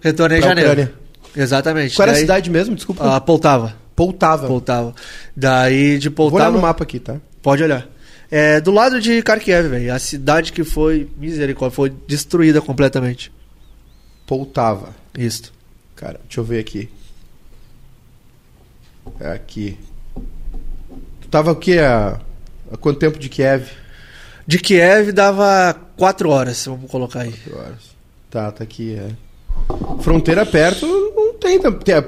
Retornei 0.00 0.38
em 0.38 0.40
Pra 0.40 0.50
janeiro. 0.50 0.70
Ucrânia. 0.70 0.92
Exatamente. 1.36 1.96
Qual 1.96 2.04
era 2.04 2.12
a 2.12 2.14
Daí- 2.14 2.20
cidade 2.20 2.48
mesmo? 2.48 2.76
Desculpa. 2.76 3.16
Ah, 3.16 3.20
Poltava. 3.20 3.74
Poltava. 3.96 4.46
Poltava. 4.46 4.94
Daí 5.36 5.98
de 5.98 6.08
Vou 6.10 6.26
olhar 6.26 6.30
Poltava. 6.30 6.56
no 6.56 6.62
mapa 6.62 6.84
aqui, 6.84 7.00
tá? 7.00 7.16
Pode 7.42 7.62
olhar. 7.64 7.88
É 8.30 8.60
do 8.60 8.70
lado 8.70 9.00
de 9.00 9.22
Kharkiv, 9.22 9.68
velho. 9.68 9.94
A 9.94 9.98
cidade 9.98 10.52
que 10.52 10.64
foi, 10.64 11.08
misericórdia, 11.16 11.74
foi 11.74 11.90
destruída 12.08 12.60
completamente. 12.60 13.32
Poltava. 14.26 14.94
Isso. 15.16 15.52
Cara, 15.94 16.20
deixa 16.24 16.40
eu 16.40 16.44
ver 16.44 16.58
aqui. 16.58 16.88
É 19.20 19.32
aqui. 19.32 19.78
Tu 21.20 21.28
tava 21.28 21.52
o 21.52 21.56
quê? 21.56 21.78
A, 21.78 22.20
a 22.72 22.76
quanto 22.76 22.98
tempo 22.98 23.18
de 23.18 23.28
Kiev? 23.28 23.68
De 24.46 24.58
Kiev 24.58 25.12
dava 25.12 25.74
quatro 25.96 26.30
horas, 26.30 26.66
vamos 26.66 26.90
colocar 26.90 27.20
aí. 27.20 27.32
Quatro 27.32 27.58
horas. 27.58 27.96
Tá, 28.30 28.50
tá 28.50 28.64
aqui. 28.64 28.96
É. 28.96 29.10
Fronteira 30.02 30.44
perto 30.44 30.86
não 30.86 31.34
tem. 31.34 31.58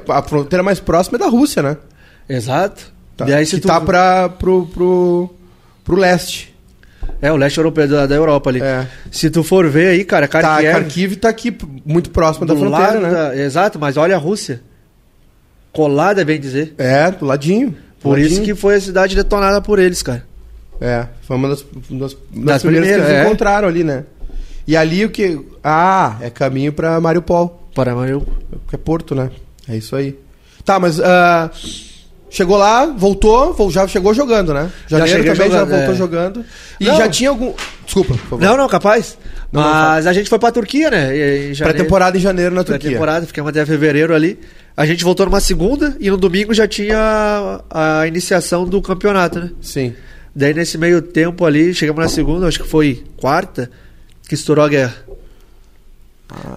A 0.08 0.22
fronteira 0.22 0.62
mais 0.62 0.80
próxima 0.80 1.16
é 1.16 1.20
da 1.20 1.28
Rússia, 1.28 1.62
né? 1.62 1.76
Exato. 2.28 2.92
Tá. 3.16 3.28
E 3.28 3.32
aí 3.32 3.46
se 3.46 3.56
que 3.56 3.62
tu... 3.62 3.68
tá 3.68 3.80
pra, 3.80 4.28
pro, 4.28 4.66
pro, 4.66 5.34
pro 5.88 5.96
leste. 5.96 6.54
É, 7.22 7.32
o 7.32 7.36
leste 7.36 7.56
europeu 7.58 7.88
da, 7.88 8.06
da 8.06 8.14
Europa 8.14 8.50
ali. 8.50 8.60
É. 8.62 8.86
Se 9.10 9.30
tu 9.30 9.42
for 9.42 9.66
ver 9.68 9.88
aí, 9.88 10.04
cara, 10.04 10.28
Tá, 10.28 10.38
Kharkiv... 10.40 10.70
Kharkiv 10.72 11.16
tá 11.16 11.28
aqui, 11.30 11.56
muito 11.84 12.10
próximo 12.10 12.44
da 12.46 12.54
fronteira, 12.54 13.00
né? 13.00 13.10
da- 13.10 13.36
Exato, 13.36 13.78
mas 13.78 13.96
olha 13.96 14.14
a 14.14 14.18
Rússia. 14.18 14.60
Colada, 15.72 16.24
bem 16.24 16.38
dizer. 16.38 16.74
É, 16.78 17.10
do 17.10 17.24
ladinho. 17.24 17.74
Por 18.00 18.10
ladinho. 18.10 18.26
isso 18.28 18.42
que 18.42 18.54
foi 18.54 18.76
a 18.76 18.80
cidade 18.80 19.16
detonada 19.16 19.60
por 19.60 19.78
eles, 19.78 20.02
cara. 20.02 20.24
É, 20.80 21.06
foi 21.22 21.36
uma 21.36 21.48
das, 21.48 21.64
das, 21.90 21.90
das 21.90 22.16
Das 22.32 22.62
primeiras 22.62 22.62
que 22.62 22.66
primeiras, 22.68 23.08
eles 23.08 23.10
é. 23.10 23.24
encontraram 23.24 23.66
ali, 23.68 23.82
né? 23.82 24.04
E 24.66 24.76
ali 24.76 25.04
o 25.04 25.10
que. 25.10 25.40
Ah, 25.64 26.16
é 26.20 26.30
caminho 26.30 26.72
pra 26.72 27.00
Mariupol. 27.00 27.68
Para 27.74 27.92
eu... 28.08 28.20
Que 28.68 28.74
é 28.74 28.78
Porto, 28.78 29.14
né? 29.14 29.30
É 29.68 29.76
isso 29.76 29.96
aí. 29.96 30.16
Tá, 30.64 30.78
mas. 30.78 31.00
ah, 31.00 31.50
chegou 32.30 32.56
lá, 32.56 32.86
voltou, 32.86 33.52
vol- 33.52 33.70
já 33.70 33.86
chegou 33.86 34.12
jogando, 34.14 34.52
né? 34.54 34.70
Janeiro 34.86 35.12
cheguei 35.18 35.32
também 35.32 35.50
jogando, 35.50 35.68
já 35.70 35.76
voltou 35.76 35.94
é. 35.94 35.96
jogando. 35.96 36.44
E 36.80 36.84
Não. 36.84 36.96
já 36.96 37.08
tinha 37.08 37.30
algum. 37.30 37.54
Desculpa, 37.84 38.14
por 38.14 38.18
favor. 38.20 38.44
Não, 38.44 38.56
não, 38.56 38.68
capaz. 38.68 39.16
Não, 39.50 39.62
não, 39.62 39.68
Mas 39.70 40.06
a 40.06 40.12
gente 40.12 40.28
foi 40.28 40.38
pra 40.38 40.52
Turquia, 40.52 40.90
né? 40.90 41.08
Pré-temporada 41.56 42.16
em 42.16 42.20
janeiro 42.20 42.54
na 42.54 42.62
Turquia. 42.62 42.80
Pré-temporada, 42.80 43.26
ficamos 43.26 43.48
até 43.48 43.64
fevereiro 43.64 44.14
ali. 44.14 44.38
A 44.76 44.84
gente 44.86 45.02
voltou 45.02 45.26
numa 45.26 45.40
segunda 45.40 45.96
e 45.98 46.08
no 46.10 46.16
domingo 46.16 46.52
já 46.54 46.68
tinha 46.68 46.98
a, 47.70 48.00
a 48.00 48.06
iniciação 48.06 48.64
do 48.68 48.80
campeonato, 48.82 49.40
né? 49.40 49.50
Sim. 49.60 49.94
Daí 50.34 50.54
nesse 50.54 50.78
meio 50.78 51.02
tempo 51.02 51.44
ali, 51.44 51.74
chegamos 51.74 52.00
na 52.02 52.08
segunda, 52.08 52.46
acho 52.46 52.62
que 52.62 52.68
foi 52.68 53.02
quarta, 53.16 53.70
que 54.28 54.34
estourou 54.34 54.64
a 54.64 54.68
guerra. 54.68 54.94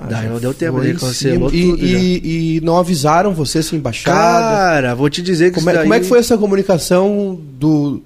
Daí 0.10 0.28
não 0.28 0.40
deu 0.40 0.54
tempo, 0.54 0.82
daí 0.82 0.92
em 0.92 0.96
cancelou 0.96 1.50
e, 1.54 1.62
tudo 1.72 1.86
e, 1.86 2.58
e 2.58 2.62
não 2.62 2.78
avisaram 2.78 3.34
você, 3.34 3.60
essa 3.60 3.76
embaixada? 3.76 4.18
Cara, 4.20 4.94
vou 4.96 5.10
te 5.10 5.22
dizer 5.22 5.52
que 5.52 5.56
como, 5.56 5.70
é, 5.70 5.74
isso 5.74 5.82
como 5.84 5.94
é 5.94 5.98
daí- 5.98 6.04
que 6.04 6.10
foi 6.10 6.20
essa 6.20 6.38
comunicação 6.38 7.40
do 7.58 8.02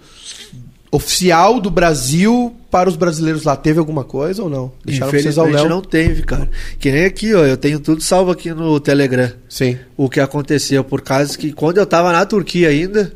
oficial 0.91 1.59
do 1.59 1.69
Brasil 1.69 2.55
para 2.69 2.87
os 2.87 2.95
brasileiros 2.95 3.43
lá? 3.43 3.55
Teve 3.55 3.79
alguma 3.79 4.03
coisa 4.03 4.43
ou 4.43 4.49
não? 4.49 4.71
Deixaram 4.85 5.11
vocês 5.11 5.37
ao 5.37 5.47
léu? 5.47 5.67
não 5.67 5.81
teve, 5.81 6.21
cara. 6.23 6.49
Que 6.79 6.91
nem 6.91 7.05
aqui, 7.05 7.33
ó, 7.33 7.43
eu 7.45 7.57
tenho 7.57 7.79
tudo 7.79 8.01
salvo 8.01 8.31
aqui 8.31 8.51
no 8.53 8.79
Telegram. 8.79 9.31
Sim. 9.49 9.77
O 9.97 10.07
que 10.09 10.19
aconteceu, 10.19 10.83
por 10.83 11.01
causa 11.01 11.37
que 11.37 11.51
quando 11.51 11.77
eu 11.79 11.85
tava 11.85 12.11
na 12.11 12.25
Turquia 12.25 12.69
ainda, 12.69 13.11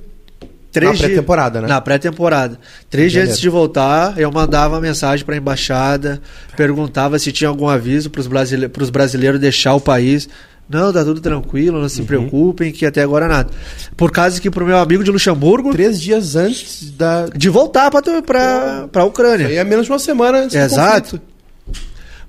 três 0.71 0.91
Na 0.91 0.97
pré-temporada, 1.07 1.61
né? 1.61 1.67
Na 1.67 1.81
pré-temporada. 1.81 2.59
Três 2.89 3.11
dias 3.11 3.27
antes 3.29 3.39
de 3.39 3.49
voltar, 3.49 4.17
eu 4.17 4.31
mandava 4.31 4.79
mensagem 4.79 5.25
pra 5.25 5.35
embaixada, 5.37 6.21
perguntava 6.55 7.17
se 7.19 7.31
tinha 7.31 7.47
algum 7.49 7.67
aviso 7.67 8.09
pros, 8.09 8.27
brasile... 8.27 8.67
pros 8.69 8.89
brasileiros 8.89 9.39
deixar 9.39 9.73
o 9.75 9.81
país. 9.81 10.29
Não, 10.69 10.93
tá 10.93 11.03
tudo 11.03 11.19
tranquilo, 11.19 11.77
não 11.77 11.83
Uhum. 11.83 11.89
se 11.89 12.03
preocupem, 12.03 12.71
que 12.71 12.85
até 12.85 13.01
agora 13.01 13.27
nada. 13.27 13.49
Por 13.97 14.11
causa 14.11 14.39
que 14.39 14.51
pro 14.51 14.63
meu 14.67 14.77
amigo 14.77 15.03
de 15.03 15.09
Luxemburgo, 15.09 15.71
Três 15.71 15.99
dias 15.99 16.35
antes 16.35 16.91
da. 16.91 17.25
de 17.35 17.49
voltar 17.49 17.89
pra, 17.89 18.01
pra, 18.21 18.87
pra 18.91 19.03
Ucrânia. 19.03 19.47
Aí 19.47 19.55
é 19.57 19.63
menos 19.63 19.87
de 19.87 19.91
uma 19.91 19.97
semana 19.97 20.39
antes 20.41 20.55
do 20.55 20.59
Exato. 20.63 21.01
conflito. 21.17 21.21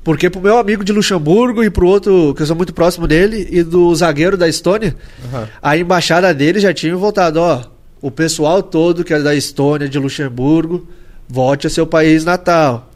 Porque 0.02 0.30
pro 0.30 0.40
meu 0.40 0.56
amigo 0.56 0.82
de 0.82 0.92
Luxemburgo 0.92 1.62
e 1.62 1.68
pro 1.68 1.86
outro, 1.86 2.32
que 2.34 2.40
eu 2.40 2.46
sou 2.46 2.56
muito 2.56 2.72
próximo 2.72 3.06
dele, 3.06 3.46
e 3.50 3.62
do 3.62 3.94
zagueiro 3.94 4.34
da 4.38 4.48
Estônia, 4.48 4.96
Aham. 5.30 5.46
a 5.60 5.76
embaixada 5.76 6.32
dele 6.32 6.58
já 6.58 6.72
tinha 6.72 6.96
voltado, 6.96 7.38
ó. 7.38 7.62
O 8.00 8.10
pessoal 8.10 8.62
todo 8.62 9.04
que 9.04 9.12
é 9.12 9.20
da 9.20 9.34
Estônia, 9.34 9.88
de 9.88 9.98
Luxemburgo, 9.98 10.88
volte 11.28 11.66
a 11.66 11.70
seu 11.70 11.86
país 11.86 12.24
natal. 12.24 12.90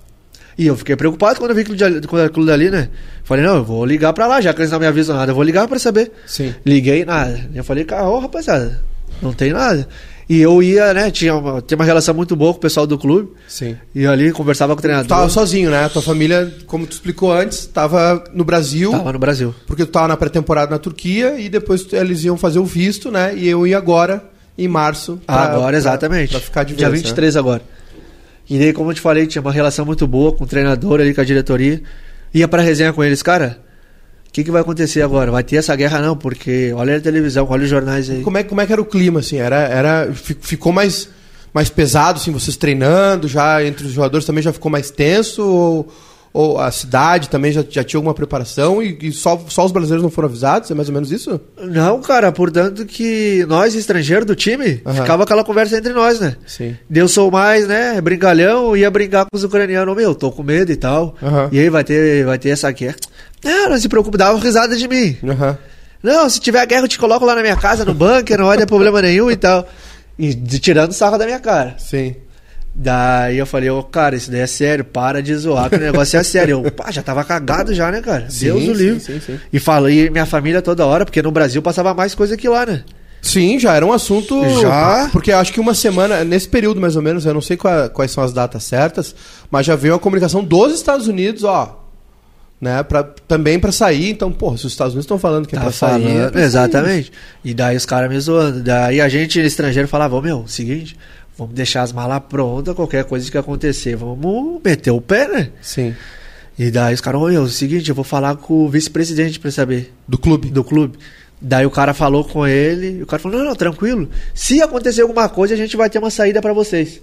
E 0.57 0.67
eu 0.67 0.77
fiquei 0.77 0.95
preocupado 0.95 1.39
quando 1.39 1.51
eu 1.51 1.57
vi 1.57 1.63
aquilo, 1.63 1.77
de, 1.77 2.07
quando 2.07 2.23
aquilo 2.23 2.47
dali, 2.47 2.71
né? 2.71 2.89
Falei, 3.25 3.45
não, 3.45 3.57
eu 3.57 3.65
vou 3.65 3.85
ligar 3.85 4.13
pra 4.13 4.27
lá, 4.27 4.41
já 4.41 4.55
que 4.55 4.61
eles 4.61 4.71
não 4.71 4.79
me 4.79 4.87
avisam 4.87 5.17
nada, 5.17 5.33
eu 5.33 5.35
vou 5.35 5.45
ligar 5.45 5.67
pra 5.67 5.79
saber. 5.79 6.13
Sim. 6.27 6.55
Liguei, 6.65 7.05
nada. 7.05 7.51
Eu 7.55 7.65
falei, 7.65 7.85
cara, 7.85 8.09
ô 8.09 8.19
rapaziada, 8.21 8.83
não 9.21 9.33
tem 9.33 9.53
nada. 9.53 9.89
E 10.29 10.41
eu 10.41 10.63
ia, 10.63 10.95
né, 10.95 11.11
tinha 11.11 11.35
uma, 11.35 11.61
tinha 11.61 11.77
uma 11.77 11.85
relação 11.85 12.15
muito 12.15 12.35
boa 12.35 12.53
com 12.53 12.59
o 12.59 12.61
pessoal 12.61 12.87
do 12.87 12.97
clube, 12.97 13.33
Sim. 13.47 13.77
e 13.95 14.07
ali 14.07 14.33
conversava 14.33 14.75
com 14.75 14.79
o 14.79 14.83
treinador. 14.83 15.07
Tu 15.07 15.11
tava 15.11 15.29
sozinho, 15.29 15.71
né? 15.71 15.87
Tua 15.91 16.01
família, 16.01 16.51
como 16.67 16.87
tu 16.87 16.93
explicou 16.93 17.31
antes, 17.33 17.67
tava 17.67 18.25
no 18.33 18.45
Brasil. 18.45 18.91
Tava 18.91 19.13
no 19.13 19.19
Brasil. 19.19 19.55
Porque 19.67 19.85
tu 19.85 19.93
tava 19.93 20.09
na 20.09 20.17
pré-temporada 20.17 20.71
na 20.71 20.79
Turquia 20.79 21.39
e 21.39 21.49
depois 21.49 21.87
eles 21.93 22.25
iam 22.25 22.39
fazer 22.39 22.59
o 22.59 22.65
visto, 22.65 23.11
né? 23.11 23.35
E 23.37 23.47
eu 23.47 23.67
ia 23.67 23.77
agora, 23.77 24.25
em 24.57 24.69
março. 24.69 25.21
pra- 25.27 25.35
Agora, 25.37 25.69
pra- 25.69 25.77
exatamente. 25.77 26.31
Pra, 26.31 26.41
ficar 26.41 26.65
de 26.65 26.75
Dia 26.75 26.89
vez, 26.89 27.03
né? 27.03 27.09
23 27.09 27.37
agora. 27.37 27.63
E 28.49 28.59
daí, 28.59 28.73
como 28.73 28.91
eu 28.91 28.95
te 28.95 29.01
falei, 29.01 29.27
tinha 29.27 29.41
uma 29.43 29.53
relação 29.53 29.85
muito 29.87 30.07
boa 30.07 30.33
com 30.33 30.45
o 30.45 30.47
treinador 30.47 31.01
ali, 31.01 31.15
com 31.15 31.21
a 31.21 31.25
diretoria. 31.25 31.83
Ia 32.33 32.47
pra 32.47 32.61
resenha 32.63 32.93
com 32.93 33.03
eles, 33.03 33.23
cara. 33.23 33.59
O 34.29 34.33
que, 34.35 34.43
que 34.45 34.51
vai 34.51 34.61
acontecer 34.63 35.01
agora? 35.01 35.31
Vai 35.31 35.43
ter 35.45 35.57
essa 35.57 35.75
guerra 35.77 36.01
não? 36.01 36.17
Porque 36.17 36.73
olha 36.75 36.97
a 36.97 37.01
televisão, 37.01 37.47
olha 37.49 37.63
os 37.63 37.71
jornais 37.71 38.11
aí. 38.11 38.21
Como 38.23 38.37
é, 38.37 38.43
como 38.43 38.61
é 38.61 38.67
que 38.67 38.73
era 38.73 38.83
o 38.83 38.85
clima, 38.85 39.21
assim? 39.21 39.37
Era, 39.39 39.57
era, 39.57 40.13
fi- 40.13 40.37
ficou 40.41 40.73
mais, 40.73 41.09
mais 41.55 41.71
pesado, 41.71 42.19
assim, 42.19 42.33
vocês 42.33 42.57
treinando, 42.57 43.29
já 43.29 43.65
entre 43.65 43.87
os 43.87 43.93
jogadores 43.93 44.27
também 44.27 44.43
já 44.43 44.53
ficou 44.53 44.71
mais 44.73 44.91
tenso? 44.91 45.43
Ou, 45.47 45.89
ou 46.35 46.59
a 46.59 46.69
cidade 46.73 47.29
também 47.31 47.53
já, 47.53 47.65
já 47.71 47.85
tinha 47.85 47.97
alguma 47.97 48.13
preparação 48.13 48.83
e, 48.83 48.99
e 49.01 49.13
só, 49.13 49.41
só 49.49 49.65
os 49.65 49.71
brasileiros 49.71 50.03
não 50.03 50.11
foram 50.11 50.29
avisados? 50.29 50.69
É 50.69 50.75
mais 50.75 50.89
ou 50.89 50.95
menos 50.95 51.13
isso? 51.13 51.41
Não, 51.57 52.03
cara, 52.03 52.33
portanto 52.33 52.85
que 52.85 53.47
nós, 53.49 53.77
estrangeiros 53.77 54.27
do 54.27 54.35
time, 54.35 54.83
Aham. 54.85 54.97
ficava 54.97 55.23
aquela 55.23 55.45
conversa 55.45 55.79
entre 55.79 55.93
nós, 55.93 56.19
né? 56.19 56.37
Sim. 56.45 56.77
Eu 56.93 57.07
sou 57.07 57.31
mais, 57.31 57.69
né, 57.69 58.01
brincalhão, 58.01 58.77
ia 58.77 58.91
brincar 58.91 59.27
com 59.27 59.37
os 59.37 59.45
ucranianos, 59.45 59.95
meu, 59.95 60.13
tô 60.13 60.33
com 60.33 60.43
medo 60.43 60.73
e 60.73 60.77
tal. 60.77 61.15
Aham. 61.23 61.49
E 61.53 61.61
aí 61.61 61.71
vai 61.71 61.85
ter, 61.85 62.27
vai 62.27 62.37
ter 62.37 62.49
essa 62.49 62.69
guerra. 62.73 62.97
Não, 63.45 63.71
não 63.71 63.79
se 63.79 63.89
preocupe, 63.89 64.19
dava 64.19 64.37
risada 64.39 64.77
de 64.77 64.89
mim. 64.89 65.17
Aham. 65.23 65.57
Não, 66.03 66.29
se 66.29 66.41
tiver 66.41 66.67
guerra 66.67 66.83
eu 66.83 66.89
te 66.89 66.99
coloco 66.99 67.25
lá 67.25 67.37
na 67.37 67.43
minha 67.43 67.57
casa, 67.57 67.85
no 67.85 67.95
bunker, 67.95 68.37
não 68.39 68.47
vai 68.47 68.59
ter 68.59 68.67
problema 68.67 69.01
nenhum 69.01 69.31
e 69.31 69.37
tal. 69.37 69.67
E 70.19 70.35
tirando 70.35 70.93
sarro 70.93 71.17
da 71.17 71.27
minha 71.27 71.39
cara. 71.39 71.77
Sim. 71.79 72.17
Daí 72.77 73.39
eu 73.39 73.47
falei, 73.47 73.71
ô 73.71 73.83
cara, 73.85 74.17
isso 74.17 74.31
daí 74.31 74.41
é 74.41 74.47
sério, 74.49 74.85
para 74.85 75.23
de 75.23 75.35
zoar 75.37 75.71
que 75.71 75.77
o 75.77 75.81
negócio 75.81 76.19
é 76.19 76.23
sério. 76.25 76.63
Eu, 76.65 76.73
pá, 76.73 76.91
já 76.91 77.03
tava 77.03 77.23
cagado 77.23 77.73
já, 77.73 77.91
né, 77.93 78.01
cara? 78.01 78.29
Sim, 78.29 78.47
Deus 78.47 78.63
o 78.63 78.67
sim, 78.67 78.73
livre. 78.73 79.01
sim, 79.01 79.21
sim. 79.21 79.39
E 79.53 79.61
falei 79.61 80.11
minha 80.11 80.27
família 80.27 80.61
toda 80.61 80.85
hora, 80.85 81.05
porque 81.05 81.23
no 81.23 81.31
Brasil 81.31 81.63
passava 81.63 81.95
mais 81.95 82.15
coisa 82.17 82.37
que 82.37 82.49
lá, 82.49 82.67
né? 82.67 82.83
Sim, 83.23 83.59
já 83.61 83.75
era 83.75 83.87
um 83.87 83.93
assunto. 83.93 84.43
Já? 84.61 85.09
Porque 85.13 85.31
acho 85.33 85.53
que 85.53 85.61
uma 85.61 85.73
semana, 85.73 86.25
nesse 86.25 86.49
período 86.49 86.81
mais 86.81 86.97
ou 86.97 87.01
menos, 87.01 87.25
eu 87.25 87.33
não 87.33 87.41
sei 87.41 87.57
qua- 87.57 87.89
quais 87.89 88.11
são 88.11 88.23
as 88.25 88.33
datas 88.33 88.65
certas, 88.65 89.15
mas 89.51 89.65
já 89.65 89.77
veio 89.77 89.95
a 89.95 89.99
comunicação 90.01 90.43
dos 90.45 90.75
Estados 90.75 91.07
Unidos, 91.07 91.45
ó. 91.45 91.81
Né, 92.61 92.83
pra, 92.83 93.03
também 93.03 93.59
pra 93.59 93.71
sair, 93.73 94.09
então, 94.11 94.33
porra, 94.33 94.57
se 94.57 94.65
os 94.67 94.73
Estados 94.73 94.95
Unidos 94.95 95.05
estão 95.05 95.19
falando 95.19 95.47
que 95.47 95.55
é 95.55 95.59
Tá 95.59 95.65
pra 95.65 95.73
sair. 95.73 96.03
é 96.03 96.09
falando, 96.09 96.31
pra 96.33 96.41
sair. 96.41 96.45
exatamente. 96.47 97.13
E 97.45 97.53
daí 97.55 97.77
os 97.77 97.85
caras 97.87 98.09
me 98.11 98.19
zoando. 98.19 98.63
Daí 98.63 99.01
a 99.01 99.09
gente, 99.09 99.39
estrangeiro, 99.41 99.87
falava, 99.87 100.17
ô 100.17 100.21
meu, 100.23 100.45
seguinte, 100.49 100.97
vamos 101.37 101.55
deixar 101.55 101.83
as 101.83 101.93
malas 101.93 102.21
prontas, 102.29 102.75
qualquer 102.75 103.05
coisa 103.05 103.31
que 103.31 103.37
acontecer, 103.39 103.97
vamos 103.97 104.61
meter 104.65 104.91
o 104.91 105.01
pé, 105.01 105.29
né? 105.29 105.51
Sim. 105.61 105.95
E 106.59 106.71
daí 106.71 106.95
os 106.95 107.01
caras, 107.01 107.21
ô 107.21 107.27
meu, 107.29 107.49
seguinte, 107.49 107.89
eu 107.89 107.95
vou 107.95 108.05
falar 108.05 108.37
com 108.37 108.65
o 108.65 108.69
vice-presidente 108.69 109.41
pra 109.41 109.51
saber. 109.51 109.93
Do 110.07 110.17
clube. 110.19 110.51
do 110.51 110.63
clube. 110.63 110.97
Daí 111.41 111.67
o 111.67 111.71
cara 111.71 111.93
falou 111.93 112.25
com 112.25 112.47
ele, 112.47 112.99
e 112.99 113.03
o 113.03 113.07
cara 113.07 113.21
falou: 113.21 113.39
"Não, 113.39 113.45
não, 113.45 113.55
tranquilo. 113.57 114.09
Se 114.33 114.63
acontecer 114.63 115.03
alguma 115.03 115.29
coisa, 115.29 115.53
a 115.53 115.57
gente 115.57 115.77
vai 115.77 115.91
ter 115.91 115.99
uma 115.99 116.11
saída 116.11 116.41
pra 116.41 116.53
vocês." 116.53 117.01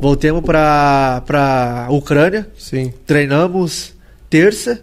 Voltemos 0.00 0.42
pra 0.44 1.22
pra 1.26 1.88
Ucrânia, 1.90 2.48
Sim. 2.58 2.92
treinamos 3.06 3.94
terça, 4.28 4.80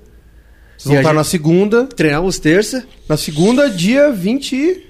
Vocês 0.78 1.00
E 1.00 1.02
gente- 1.04 1.14
na 1.14 1.24
segunda. 1.24 1.86
treinamos 1.88 2.38
terça. 2.38 2.86
Na 3.08 3.16
segunda, 3.18 3.70
dia 3.70 4.12
20. 4.12 4.56
e- 4.56 4.86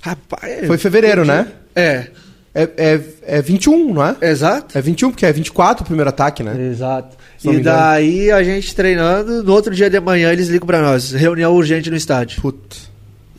Rapaz, 0.00 0.66
Foi 0.66 0.78
fevereiro, 0.78 1.24
né? 1.24 1.46
É, 1.74 2.08
É, 2.54 2.68
é, 2.76 3.00
é 3.38 3.42
21, 3.42 3.94
não 3.94 4.04
é? 4.04 4.16
exato. 4.20 4.76
É 4.76 4.80
21, 4.82 5.10
porque 5.10 5.24
é 5.24 5.32
24 5.32 5.82
o 5.82 5.86
primeiro 5.86 6.10
ataque, 6.10 6.42
né? 6.42 6.54
Exato. 6.70 7.16
E 7.42 7.58
daí 7.60 8.30
a 8.30 8.42
gente 8.42 8.74
treinando, 8.74 9.42
no 9.42 9.52
outro 9.52 9.74
dia 9.74 9.88
de 9.88 9.98
manhã 9.98 10.30
eles 10.30 10.48
ligam 10.48 10.66
pra 10.66 10.82
nós, 10.82 11.12
reunião 11.12 11.52
urgente 11.54 11.90
no 11.90 11.96
estádio. 11.96 12.40
Puta. 12.42 12.76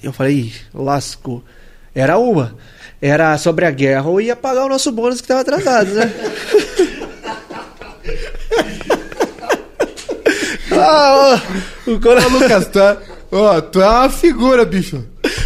Eu 0.02 0.12
falei, 0.12 0.36
"Ih, 0.36 0.54
lascou. 0.74 1.44
Era 1.94 2.18
uma. 2.18 2.56
Era 3.02 3.38
sobre 3.38 3.66
a 3.66 3.72
guerra 3.72 4.08
ou 4.08 4.20
ia 4.20 4.36
pagar 4.36 4.66
o 4.66 4.70
nosso 4.70 4.92
bônus 4.92 5.22
que 5.22 5.28
tava 5.28 5.42
atrasado, 5.42 5.94
né? 5.94 6.12
ah, 10.72 11.40
ô, 11.88 11.92
o 11.92 11.96
Ô, 11.96 12.00
cora... 12.00 12.28
Lucas, 12.28 12.68
tu 12.68 12.80
é, 12.80 12.98
ó, 13.32 13.62
tu 13.62 13.82
é 13.82 13.88
uma 13.88 14.10
figura, 14.10 14.66
bicho. 14.66 15.04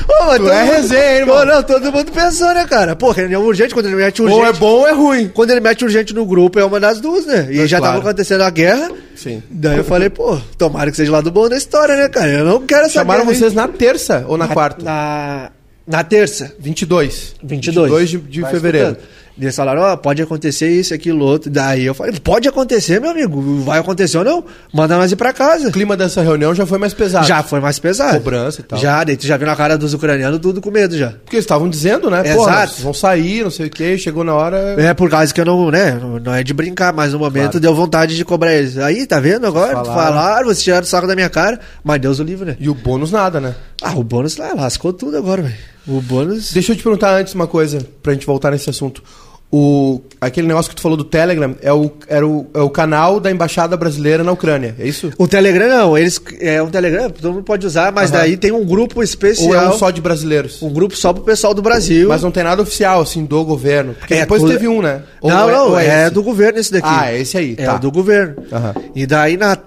Ô, 0.08 0.26
mas 0.26 0.38
tu 0.38 0.50
é 0.50 0.64
mundo- 0.64 0.72
resenha, 0.74 1.20
hein, 1.20 1.26
Pô, 1.26 1.32
irmão? 1.40 1.46
não, 1.46 1.64
todo 1.64 1.92
mundo 1.92 2.12
pensou, 2.12 2.54
né, 2.54 2.66
cara? 2.66 2.96
Pô, 2.96 3.12
reunião 3.12 3.44
urgente, 3.44 3.74
quando 3.74 3.86
ele 3.88 3.96
mete 3.96 4.22
urgente... 4.22 4.40
Ou 4.40 4.46
é 4.48 4.54
bom 4.54 4.68
ou 4.80 4.88
é 4.88 4.92
ruim. 4.92 5.28
Quando 5.34 5.52
ele 5.52 5.60
mete 5.60 5.84
urgente 5.84 6.14
no 6.14 6.26
grupo, 6.26 6.60
é 6.60 6.66
uma 6.66 6.80
das 6.80 7.00
duas, 7.00 7.26
né? 7.26 7.48
E 7.52 7.60
É, 7.62 7.68
já 7.68 7.78
claro. 7.80 7.96
tava 7.96 8.08
acontecendo 8.10 8.42
a 8.42 8.50
guerra. 8.50 8.90
Sim. 9.16 9.42
Daí 9.50 9.78
eu 9.78 9.84
falei, 9.84 10.10
pô, 10.10 10.38
tomara 10.58 10.90
que 10.92 10.98
seja 10.98 11.12
lá 11.12 11.22
do 11.22 11.32
bom 11.32 11.48
da 11.50 11.58
história, 11.58 11.96
né, 11.96 12.08
cara? 12.10 12.28
Eu 12.30 12.46
não 12.46 12.66
quero 12.66 12.86
essa 12.86 12.94
Chamaram 12.96 13.26
guerra 13.26 13.36
vocês 13.36 13.54
na 13.54 13.68
terça 13.68 14.26
ou 14.28 14.38
na 14.38 14.48
quarta? 14.48 14.84
Na, 14.84 15.52
na 15.88 16.04
terça. 16.04 16.54
22. 16.60 17.36
22. 17.44 18.10
de, 18.10 18.18
de 18.18 18.42
Vai 18.42 18.52
fevereiro. 18.52 18.88
escutando. 18.92 19.08
E 19.40 19.44
eles 19.44 19.56
falaram, 19.56 19.82
ó, 19.82 19.96
pode 19.96 20.22
acontecer 20.22 20.68
isso, 20.70 20.94
aquilo, 20.94 21.24
outro. 21.24 21.50
Daí 21.52 21.86
eu 21.86 21.94
falei, 21.94 22.14
pode 22.20 22.48
acontecer, 22.48 23.00
meu 23.00 23.12
amigo. 23.12 23.62
Vai 23.62 23.78
acontecer 23.80 24.18
ou 24.18 24.24
não? 24.24 24.44
Manda 24.74 24.98
nós 24.98 25.12
ir 25.12 25.16
pra 25.16 25.32
casa. 25.32 25.68
O 25.68 25.72
clima 25.72 25.96
dessa 25.96 26.22
reunião 26.24 26.56
já 26.56 26.66
foi 26.66 26.80
mais 26.80 26.94
pesado. 26.94 27.28
Já 27.28 27.44
foi 27.44 27.60
mais 27.60 27.78
pesado. 27.78 28.18
Cobrança 28.18 28.62
e 28.62 28.64
tal. 28.64 28.80
Já, 28.80 29.04
daí 29.04 29.16
tu 29.16 29.28
já 29.28 29.38
viu 29.38 29.46
na 29.46 29.56
cara 29.56 29.78
dos 29.78 29.94
ucranianos 29.94 30.40
tudo 30.40 30.60
com 30.60 30.72
medo 30.72 30.98
já. 30.98 31.10
Porque 31.12 31.36
eles 31.36 31.46
estavam 31.46 31.70
dizendo, 31.70 32.10
né? 32.10 32.22
Exato. 32.22 32.38
Porra, 32.38 32.68
vão 32.84 32.94
sair, 32.94 33.44
não 33.44 33.52
sei 33.52 33.68
o 33.68 33.70
quê. 33.70 33.96
Chegou 33.98 34.24
na 34.24 34.34
hora. 34.34 34.58
É 34.78 34.94
por 34.96 35.10
causa 35.10 35.32
que 35.34 35.40
eu 35.40 35.46
não, 35.46 35.70
né? 35.70 35.98
Não- 36.02 36.18
Não 36.20 36.34
é 36.34 36.42
de 36.44 36.54
brincar, 36.54 36.92
mas 36.92 37.14
no 37.14 37.20
momento 37.20 37.44
Claro. 37.52 37.60
deu 37.60 37.76
vontade 37.76 38.16
de 38.16 38.26
cobrar 38.26 38.54
eles. 38.56 38.78
Aí, 38.78 39.06
tá 39.06 39.20
vendo 39.20 39.46
agora? 39.46 39.74
Falaram. 39.74 39.94
Falaram, 39.94 40.46
vocês 40.48 40.64
tiraram 40.64 40.84
o 40.84 40.88
saco 40.88 41.06
da 41.08 41.14
minha 41.16 41.30
cara. 41.30 41.60
Mas 41.84 42.02
Deus 42.02 42.20
o 42.20 42.24
livre, 42.24 42.46
né? 42.46 42.58
E 42.60 42.68
o 42.70 42.74
bônus 42.74 43.12
nada, 43.12 43.40
né? 43.40 43.54
Ah, 43.84 43.94
o 43.96 44.04
bônus 44.04 44.36
lá 44.38 44.54
lascou 44.56 44.92
tudo 44.92 45.16
agora, 45.16 45.44
velho. 45.44 45.56
O 45.88 46.02
bônus. 46.02 46.52
Deixa 46.52 46.72
eu 46.74 46.76
te 46.76 46.84
perguntar 46.84 47.16
antes 47.16 47.34
uma 47.34 47.48
coisa, 47.48 47.80
pra 48.04 48.12
gente 48.14 48.26
voltar 48.26 48.52
nesse 48.52 48.70
assunto. 48.70 49.02
O, 49.50 50.02
aquele 50.20 50.46
negócio 50.46 50.68
que 50.70 50.76
tu 50.76 50.82
falou 50.82 50.98
do 50.98 51.06
Telegram 51.06 51.56
é 51.62 51.72
o, 51.72 51.90
era 52.10 52.28
o, 52.28 52.48
é 52.54 52.60
o 52.60 52.70
canal 52.70 53.18
da 53.18 53.32
Embaixada 53.32 53.78
Brasileira 53.78 54.22
na 54.22 54.34
Ucrânia, 54.34 54.76
é 54.78 54.86
isso? 54.86 55.10
O 55.18 55.26
Telegram 55.26 55.70
não, 55.70 55.98
eles 55.98 56.20
é 56.42 56.62
um 56.62 56.70
Telegram, 56.70 57.10
todo 57.10 57.32
mundo 57.34 57.44
pode 57.44 57.66
usar, 57.66 57.94
mas 57.94 58.12
Aham. 58.12 58.20
daí 58.20 58.36
tem 58.36 58.52
um 58.52 58.66
grupo 58.66 59.02
especial. 59.02 59.48
Ou 59.48 59.56
é 59.56 59.70
um 59.70 59.78
só 59.78 59.90
de 59.90 60.02
brasileiros? 60.02 60.62
um 60.62 60.70
grupo 60.74 60.98
só 60.98 61.14
pro 61.14 61.24
pessoal 61.24 61.54
do 61.54 61.62
Brasil. 61.62 62.10
Mas 62.10 62.24
não 62.24 62.32
tem 62.32 62.44
nada 62.44 62.62
oficial, 62.62 63.00
assim, 63.02 63.24
do 63.24 63.46
governo. 63.46 63.94
Porque 63.94 64.16
É 64.16 64.20
depois 64.22 64.42
tudo- 64.42 64.52
teve 64.52 64.68
um, 64.68 64.82
né? 64.82 65.04
Ou 65.22 65.30
não, 65.30 65.50
não, 65.50 65.70
ou 65.70 65.80
é, 65.80 66.04
esse? 66.08 66.14
do 66.14 66.22
governo 66.24 66.60
esse 66.60 66.72
daqui. 66.74 66.88
Ah, 66.90 67.10
é 67.14 67.22
esse 67.22 67.38
aí, 67.38 67.56
É 67.58 67.66
tá. 67.66 67.78
do 67.78 67.90
governo. 67.90 68.36
Aham. 68.52 68.74
E 68.94 69.06
daí 69.06 69.38
na 69.38 69.58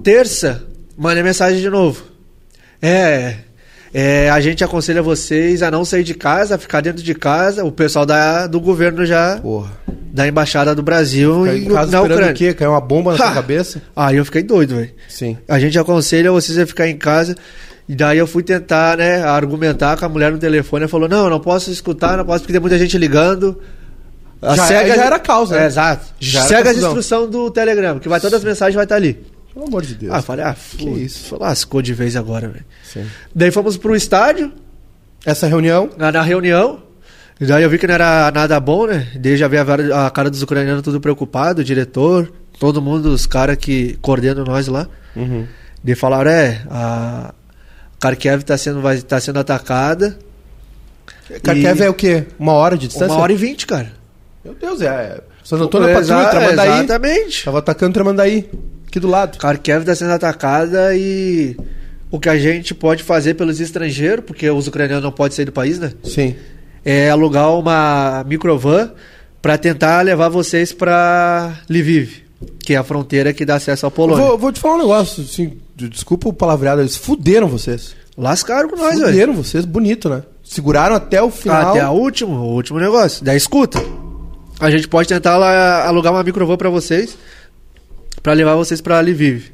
terça, 0.00 0.62
mandei 0.96 1.24
mensagem 1.24 1.60
de 1.60 1.68
novo. 1.68 2.04
É, 2.80 3.34
é, 3.94 4.28
a 4.28 4.40
gente 4.40 4.64
aconselha 4.64 5.00
vocês 5.00 5.62
a 5.62 5.70
não 5.70 5.84
sair 5.84 6.02
de 6.02 6.14
casa, 6.14 6.56
a 6.56 6.58
ficar 6.58 6.80
dentro 6.80 7.02
de 7.02 7.14
casa. 7.14 7.64
O 7.64 7.70
pessoal 7.70 8.04
da, 8.04 8.46
do 8.48 8.60
governo 8.60 9.06
já, 9.06 9.38
Porra. 9.40 9.70
da 10.12 10.26
Embaixada 10.26 10.74
do 10.74 10.82
Brasil 10.82 11.46
em, 11.46 11.66
casa 11.66 11.92
na 11.92 12.02
esperando 12.02 12.30
o 12.30 12.34
quê? 12.34 12.52
Caiu 12.52 12.72
uma 12.72 12.80
bomba 12.80 13.12
na 13.12 13.16
sua 13.18 13.28
Ha! 13.28 13.34
cabeça? 13.34 13.80
Aí 13.94 14.16
eu 14.16 14.24
fiquei 14.24 14.42
doido, 14.42 14.74
velho. 14.74 14.90
Sim. 15.08 15.38
A 15.48 15.58
gente 15.60 15.78
aconselha 15.78 16.32
vocês 16.32 16.58
a 16.58 16.66
ficar 16.66 16.88
em 16.88 16.96
casa. 16.98 17.36
E 17.88 17.94
daí 17.94 18.16
eu 18.18 18.26
fui 18.26 18.42
tentar, 18.42 18.96
né, 18.96 19.22
argumentar 19.22 19.96
com 19.98 20.06
a 20.06 20.08
mulher 20.08 20.32
no 20.32 20.38
telefone. 20.38 20.82
Ela 20.84 20.88
falou: 20.90 21.08
Não, 21.08 21.28
não 21.30 21.38
posso 21.38 21.70
escutar, 21.70 22.16
não 22.16 22.24
posso, 22.24 22.40
porque 22.40 22.52
tem 22.52 22.60
muita 22.60 22.78
gente 22.78 22.96
ligando. 22.98 23.60
A 24.40 24.56
Já- 24.56 24.66
cega- 24.66 24.96
já 24.96 25.04
era 25.04 25.16
a 25.16 25.20
causa, 25.20 25.54
né? 25.56 25.62
É, 25.64 25.66
exato. 25.66 26.06
Já 26.18 26.42
Segue 26.42 26.68
confusão. 26.70 26.88
instruções 26.90 27.30
do 27.30 27.50
Telegram, 27.50 27.98
que 27.98 28.08
vai 28.08 28.18
todas 28.20 28.38
as 28.38 28.44
mensagens 28.44 28.74
vai 28.74 28.84
estar 28.84 28.96
ali. 28.96 29.22
Pelo 29.54 29.66
amor 29.66 29.82
de 29.82 29.94
Deus. 29.94 30.12
Ah, 30.12 30.18
eu 30.18 30.22
falei, 30.22 30.44
ah, 30.44 30.56
Que 30.76 30.88
isso. 30.88 31.36
lascou 31.38 31.80
de 31.80 31.94
vez 31.94 32.16
agora, 32.16 32.48
velho. 32.48 33.06
Daí 33.34 33.50
fomos 33.52 33.76
pro 33.76 33.94
estádio, 33.94 34.52
Essa 35.24 35.46
reunião, 35.46 35.88
na, 35.96 36.10
na 36.12 36.20
reunião. 36.22 36.82
E 37.40 37.46
daí 37.46 37.62
eu 37.62 37.70
vi 37.70 37.78
que 37.78 37.86
não 37.86 37.94
era 37.94 38.30
nada 38.30 38.58
bom, 38.60 38.86
né? 38.86 39.08
Daí 39.16 39.36
já 39.36 39.48
vi 39.48 39.56
a, 39.56 40.06
a 40.06 40.10
cara 40.10 40.28
dos 40.28 40.42
ucranianos 40.42 40.82
tudo 40.82 41.00
preocupado, 41.00 41.60
o 41.62 41.64
diretor, 41.64 42.30
todo 42.60 42.82
mundo, 42.82 43.06
os 43.06 43.26
caras 43.26 43.56
que 43.56 43.96
coordenam 44.02 44.44
nós 44.44 44.66
lá. 44.68 44.86
Uhum. 45.16 45.46
Daí 45.82 45.94
falaram, 45.94 46.30
é, 46.30 46.62
a 46.70 47.32
Kharkiv 48.00 48.42
tá 48.42 48.56
sendo, 48.58 48.80
vai, 48.82 48.98
tá 48.98 49.18
sendo 49.20 49.38
atacada. 49.38 50.18
Kharkiv 51.42 51.80
E- 51.80 51.82
é 51.84 51.88
o 51.90 51.94
quê? 51.94 52.24
Uma 52.38 52.52
hora 52.52 52.76
de 52.76 52.86
distância? 52.88 53.14
Uma 53.14 53.22
hora 53.22 53.32
e 53.32 53.36
vinte, 53.36 53.66
cara. 53.66 53.92
Meu 54.44 54.54
Deus, 54.54 54.80
é. 54.82 55.20
Santo 55.42 55.64
Antônio 55.64 55.88
é 55.88 55.94
patrulha, 55.94 56.28
Tramandaí. 56.28 56.68
Exatamente. 56.84 57.44
Tava 57.44 57.58
atacando 57.60 57.92
Tramandaí. 57.94 58.50
Aqui 58.94 59.00
do 59.00 59.08
lado. 59.08 59.36
Kharkiv 59.38 59.84
tá 59.84 59.92
sendo 59.92 60.12
atacada 60.12 60.94
e 60.96 61.56
o 62.12 62.20
que 62.20 62.28
a 62.28 62.38
gente 62.38 62.72
pode 62.72 63.02
fazer 63.02 63.34
pelos 63.34 63.58
estrangeiros, 63.60 64.24
porque 64.24 64.48
os 64.48 64.68
ucranianos 64.68 65.02
não 65.02 65.10
podem 65.10 65.34
sair 65.34 65.46
do 65.46 65.50
país, 65.50 65.80
né? 65.80 65.92
Sim. 66.04 66.36
é 66.84 67.10
alugar 67.10 67.52
uma 67.58 68.22
microvan 68.24 68.92
para 69.42 69.58
tentar 69.58 70.00
levar 70.02 70.28
vocês 70.28 70.72
para 70.72 71.58
Lviv, 71.68 72.22
que 72.60 72.74
é 72.74 72.76
a 72.76 72.84
fronteira 72.84 73.32
que 73.32 73.44
dá 73.44 73.56
acesso 73.56 73.84
à 73.84 73.90
Polônia. 73.90 74.24
Vou, 74.24 74.38
vou 74.38 74.52
te 74.52 74.60
falar 74.60 74.76
um 74.76 74.78
negócio, 74.78 75.24
assim, 75.24 75.58
de- 75.74 75.88
desculpa 75.88 76.28
o 76.28 76.32
palavreado, 76.32 76.80
eles 76.80 76.94
fuderam 76.94 77.48
vocês. 77.48 77.96
Lascaram 78.16 78.68
com 78.68 78.76
nós, 78.76 78.94
velho. 78.94 79.06
fuderam 79.10 79.32
vocês, 79.34 79.64
bonito, 79.64 80.08
né? 80.08 80.22
Seguraram 80.44 80.94
até 80.94 81.20
o 81.20 81.32
final. 81.32 81.70
Até 81.70 81.80
a 81.80 81.90
último, 81.90 82.32
o 82.36 82.54
último 82.54 82.78
negócio. 82.78 83.24
Daí 83.24 83.36
escuta. 83.36 83.80
A 84.60 84.70
gente 84.70 84.86
pode 84.86 85.08
tentar 85.08 85.36
lá, 85.36 85.84
alugar 85.84 86.12
uma 86.12 86.22
microvan 86.22 86.56
para 86.56 86.70
vocês, 86.70 87.18
para 88.24 88.32
levar 88.32 88.56
vocês 88.56 88.80
para 88.80 89.00
Lviv. 89.02 89.52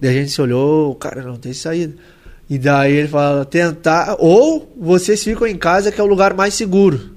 Daí 0.00 0.10
a 0.10 0.12
gente 0.20 0.30
se 0.30 0.40
olhou, 0.42 0.94
cara, 0.96 1.22
não 1.22 1.36
tem 1.36 1.52
saída. 1.54 1.94
E 2.48 2.58
daí 2.58 2.92
ele 2.92 3.08
fala, 3.08 3.44
tentar, 3.46 4.16
ou 4.18 4.70
vocês 4.78 5.24
ficam 5.24 5.46
em 5.46 5.56
casa 5.56 5.90
que 5.90 5.98
é 6.00 6.04
o 6.04 6.06
lugar 6.06 6.34
mais 6.34 6.52
seguro. 6.52 7.10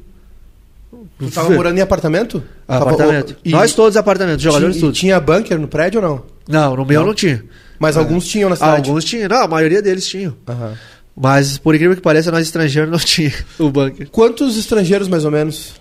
Tu 1.19 1.29
tava 1.31 1.49
morando 1.49 1.77
em 1.77 1.81
apartamento? 1.81 2.41
Apartamento. 2.67 3.27
Tava- 3.33 3.39
e- 3.43 3.51
Nós 3.51 3.73
todos 3.73 3.97
apartamentos, 3.97 4.41
jogadores 4.41 4.75
tinha, 4.77 4.79
e 4.79 4.87
todos. 4.87 4.99
tinha 4.99 5.19
bunker 5.19 5.59
no 5.59 5.67
prédio 5.67 6.01
ou 6.01 6.07
não? 6.07 6.23
Não, 6.47 6.75
no 6.77 6.85
meu 6.85 7.01
Não? 7.01 7.07
não 7.07 7.13
tinha. 7.13 7.43
Mas 7.77 7.97
alguns 7.97 8.25
tinham 8.25 8.49
na 8.49 8.55
cidade. 8.55 8.87
Alguns 8.89 9.03
tinham. 9.03 9.27
Não, 9.27 9.41
a 9.43 9.47
maioria 9.47 9.81
deles 9.81 10.07
tinham. 10.07 10.33
Aham. 10.47 10.73
Mas, 11.19 11.57
por 11.57 11.75
incrível 11.75 11.95
que 11.95 12.01
pareça, 12.01 12.31
nós 12.31 12.43
estrangeiros 12.43 12.89
não 12.89 12.97
tinha 13.03 13.33
o 13.59 13.69
bunker. 13.69 14.07
Quantos 14.09 14.57
estrangeiros, 14.57 15.07
mais 15.07 15.25
ou 15.25 15.31
menos? 15.31 15.73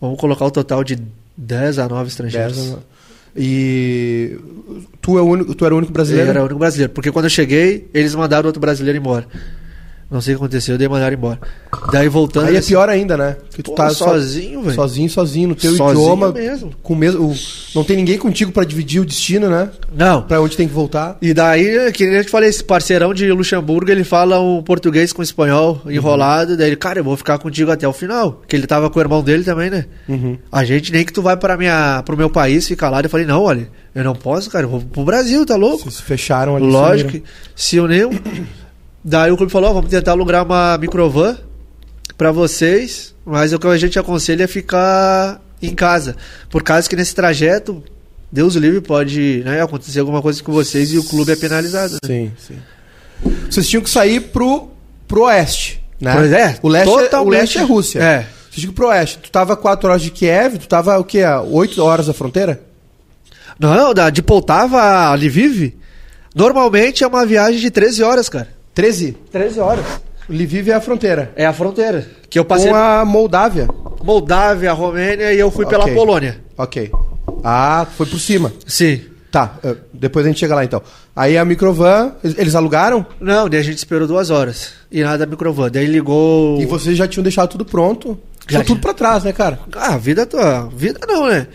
Vamos 0.00 0.18
colocar 0.18 0.46
o 0.46 0.50
total 0.50 0.82
de 0.82 0.98
10 1.36 1.78
a 1.78 1.88
9 1.88 2.08
estrangeiros. 2.08 2.56
Dez, 2.56 2.70
né? 2.72 2.78
E 3.36 4.38
tu, 5.00 5.18
é 5.18 5.22
o 5.22 5.24
único, 5.24 5.54
tu 5.54 5.64
era 5.64 5.74
o 5.74 5.78
único 5.78 5.92
brasileiro? 5.92 6.30
era 6.30 6.40
o 6.42 6.44
único 6.44 6.58
brasileiro. 6.58 6.92
Porque 6.92 7.10
quando 7.10 7.26
eu 7.26 7.30
cheguei, 7.30 7.88
eles 7.94 8.14
mandaram 8.14 8.46
outro 8.46 8.60
brasileiro 8.60 8.98
embora. 8.98 9.26
Não 10.10 10.22
sei 10.22 10.34
o 10.34 10.38
que 10.38 10.44
aconteceu, 10.44 10.78
daí 10.78 10.88
mandaram 10.88 11.14
embora. 11.14 11.38
Daí 11.92 12.08
voltando. 12.08 12.46
Aí 12.48 12.56
é 12.56 12.62
pior 12.62 12.88
ainda, 12.88 13.14
né? 13.14 13.36
Que 13.54 13.62
tu 13.62 13.72
Pô, 13.72 13.76
tá 13.76 13.90
so- 13.90 14.04
sozinho, 14.04 14.62
velho. 14.62 14.74
Sozinho, 14.74 15.10
sozinho, 15.10 15.48
no 15.50 15.54
teu 15.54 15.74
Sozinho 15.74 16.00
idioma. 16.02 16.32
mesmo. 16.32 16.72
Com 16.82 16.94
o 16.94 16.96
mesmo, 16.96 17.26
o- 17.30 17.34
não 17.74 17.84
tem 17.84 17.94
ninguém 17.98 18.16
contigo 18.16 18.50
pra 18.50 18.64
dividir 18.64 19.02
o 19.02 19.04
destino, 19.04 19.50
né? 19.50 19.68
Não. 19.94 20.22
Pra 20.22 20.40
onde 20.40 20.56
tem 20.56 20.66
que 20.66 20.72
voltar. 20.72 21.18
E 21.20 21.34
daí, 21.34 21.92
que 21.92 22.06
nem 22.06 22.16
eu 22.16 22.24
te 22.24 22.30
falei, 22.30 22.48
esse 22.48 22.64
parceirão 22.64 23.12
de 23.12 23.30
Luxemburgo, 23.30 23.90
ele 23.90 24.02
fala 24.02 24.40
um 24.40 24.62
português 24.62 25.12
com 25.12 25.22
espanhol 25.22 25.82
enrolado. 25.86 26.56
Daí 26.56 26.68
ele, 26.68 26.76
cara, 26.76 27.00
eu 27.00 27.04
vou 27.04 27.14
ficar 27.16 27.36
contigo 27.38 27.70
até 27.70 27.86
o 27.86 27.92
final. 27.92 28.40
Que 28.48 28.56
ele 28.56 28.66
tava 28.66 28.88
com 28.88 28.98
o 28.98 29.02
irmão 29.02 29.22
dele 29.22 29.44
também, 29.44 29.68
né? 29.68 29.84
Uhum. 30.08 30.38
A 30.50 30.64
gente 30.64 30.90
nem 30.90 31.04
que 31.04 31.12
tu 31.12 31.20
vai 31.20 31.36
para 31.36 31.54
minha, 31.58 32.02
pro 32.06 32.16
meu 32.16 32.30
país 32.30 32.66
ficar 32.66 32.88
lá. 32.88 33.02
Eu 33.02 33.10
falei, 33.10 33.26
não, 33.26 33.42
olha, 33.42 33.68
eu 33.94 34.02
não 34.02 34.14
posso, 34.14 34.48
cara, 34.48 34.64
eu 34.64 34.70
vou 34.70 34.80
pro 34.80 35.04
Brasil, 35.04 35.44
tá 35.44 35.54
louco? 35.54 35.82
Vocês 35.84 36.00
fecharam 36.00 36.56
ali. 36.56 36.64
Lógico 36.66 37.20
se 37.54 37.78
uniu. 37.78 38.08
Daí 39.08 39.30
o 39.30 39.38
clube 39.38 39.50
falou, 39.50 39.70
ó, 39.70 39.72
vamos 39.72 39.88
tentar 39.88 40.12
alugar 40.12 40.44
uma 40.44 40.76
microvan 40.76 41.38
pra 42.18 42.30
vocês, 42.30 43.14
mas 43.24 43.54
o 43.54 43.58
que 43.58 43.66
a 43.66 43.78
gente 43.78 43.98
aconselha 43.98 44.44
é 44.44 44.46
ficar 44.46 45.40
em 45.62 45.74
casa. 45.74 46.14
Por 46.50 46.62
causa 46.62 46.86
que 46.86 46.94
nesse 46.94 47.14
trajeto, 47.14 47.82
Deus 48.30 48.54
livre, 48.54 48.82
pode 48.82 49.42
né, 49.46 49.62
acontecer 49.62 50.00
alguma 50.00 50.20
coisa 50.20 50.42
com 50.42 50.52
vocês 50.52 50.92
e 50.92 50.98
o 50.98 51.04
clube 51.04 51.32
é 51.32 51.36
penalizado. 51.36 51.94
né? 51.94 51.98
Sim, 52.04 52.32
sim. 52.38 52.58
Vocês 53.48 53.66
tinham 53.66 53.82
que 53.82 53.88
sair 53.88 54.20
pro, 54.20 54.68
pro 55.06 55.22
oeste, 55.22 55.82
né? 55.98 56.12
Pois 56.14 56.30
é, 56.30 56.58
o 56.62 56.68
leste, 56.68 56.90
totalmente. 56.90 57.26
o 57.26 57.30
leste 57.30 57.58
é 57.58 57.62
Rússia. 57.62 57.98
É. 58.00 58.18
Vocês 58.18 58.56
tinham 58.56 58.68
que 58.68 58.74
ir 58.74 58.76
pro 58.76 58.88
oeste. 58.88 59.18
Tu 59.22 59.30
tava 59.30 59.56
4 59.56 59.88
horas 59.88 60.02
de 60.02 60.10
Kiev, 60.10 60.58
tu 60.58 60.68
tava 60.68 60.98
o 60.98 61.04
quê? 61.04 61.22
A 61.22 61.40
8 61.40 61.82
horas 61.82 62.08
da 62.08 62.12
fronteira? 62.12 62.60
Não, 63.58 63.94
de 64.10 64.20
Poltava 64.20 64.82
a 64.82 65.14
Lviv, 65.14 65.74
normalmente 66.34 67.02
é 67.02 67.06
uma 67.06 67.24
viagem 67.24 67.58
de 67.58 67.70
13 67.70 68.02
horas, 68.02 68.28
cara. 68.28 68.57
13? 68.78 69.16
13 69.32 69.58
horas. 69.58 69.84
Lviv 70.30 70.68
é 70.68 70.74
a 70.74 70.80
fronteira. 70.80 71.32
É 71.34 71.44
a 71.44 71.52
fronteira. 71.52 72.06
Que 72.30 72.38
eu 72.38 72.44
passei 72.44 72.70
Com 72.70 72.76
a 72.76 73.04
Moldávia. 73.04 73.66
Moldávia, 74.04 74.72
Romênia 74.72 75.32
e 75.32 75.38
eu 75.40 75.50
fui 75.50 75.66
pela 75.66 75.82
Ok. 75.82 75.94
Polônia. 75.96 76.40
Ok. 76.56 76.92
Ah, 77.42 77.88
foi 77.96 78.06
por 78.06 78.20
cima. 78.20 78.52
Sim. 78.64 79.00
Tá, 79.32 79.58
eh, 79.64 79.74
depois 79.92 80.24
a 80.24 80.28
gente 80.28 80.38
chega 80.38 80.54
lá 80.54 80.64
então. 80.64 80.80
Aí 81.16 81.36
a 81.36 81.44
microvan, 81.44 82.12
eles 82.22 82.54
alugaram 82.54 83.04
Não, 83.20 83.48
daí 83.48 83.58
a 83.58 83.64
gente 83.64 83.78
esperou 83.78 84.06
duas 84.06 84.30
horas. 84.30 84.74
E 84.92 85.02
nada 85.02 85.18
da 85.18 85.26
microvan. 85.26 85.68
Daí 85.72 85.86
ligou. 85.86 86.60
e 86.60 86.64
vocês 86.64 86.96
já 86.96 87.08
tinham 87.08 87.24
deixado 87.24 87.50
tudo 87.50 87.64
pronto. 87.64 88.16
Já 88.48 88.62
tudo 88.62 88.80
pra 88.80 88.94
trás, 88.94 89.24
né, 89.24 89.32
cara? 89.32 89.58
Ah, 89.74 89.94
a 89.94 89.98
vida 89.98 90.24
tua. 90.24 90.68
Vida 90.72 91.00
não, 91.04 91.26
né? 91.26 91.48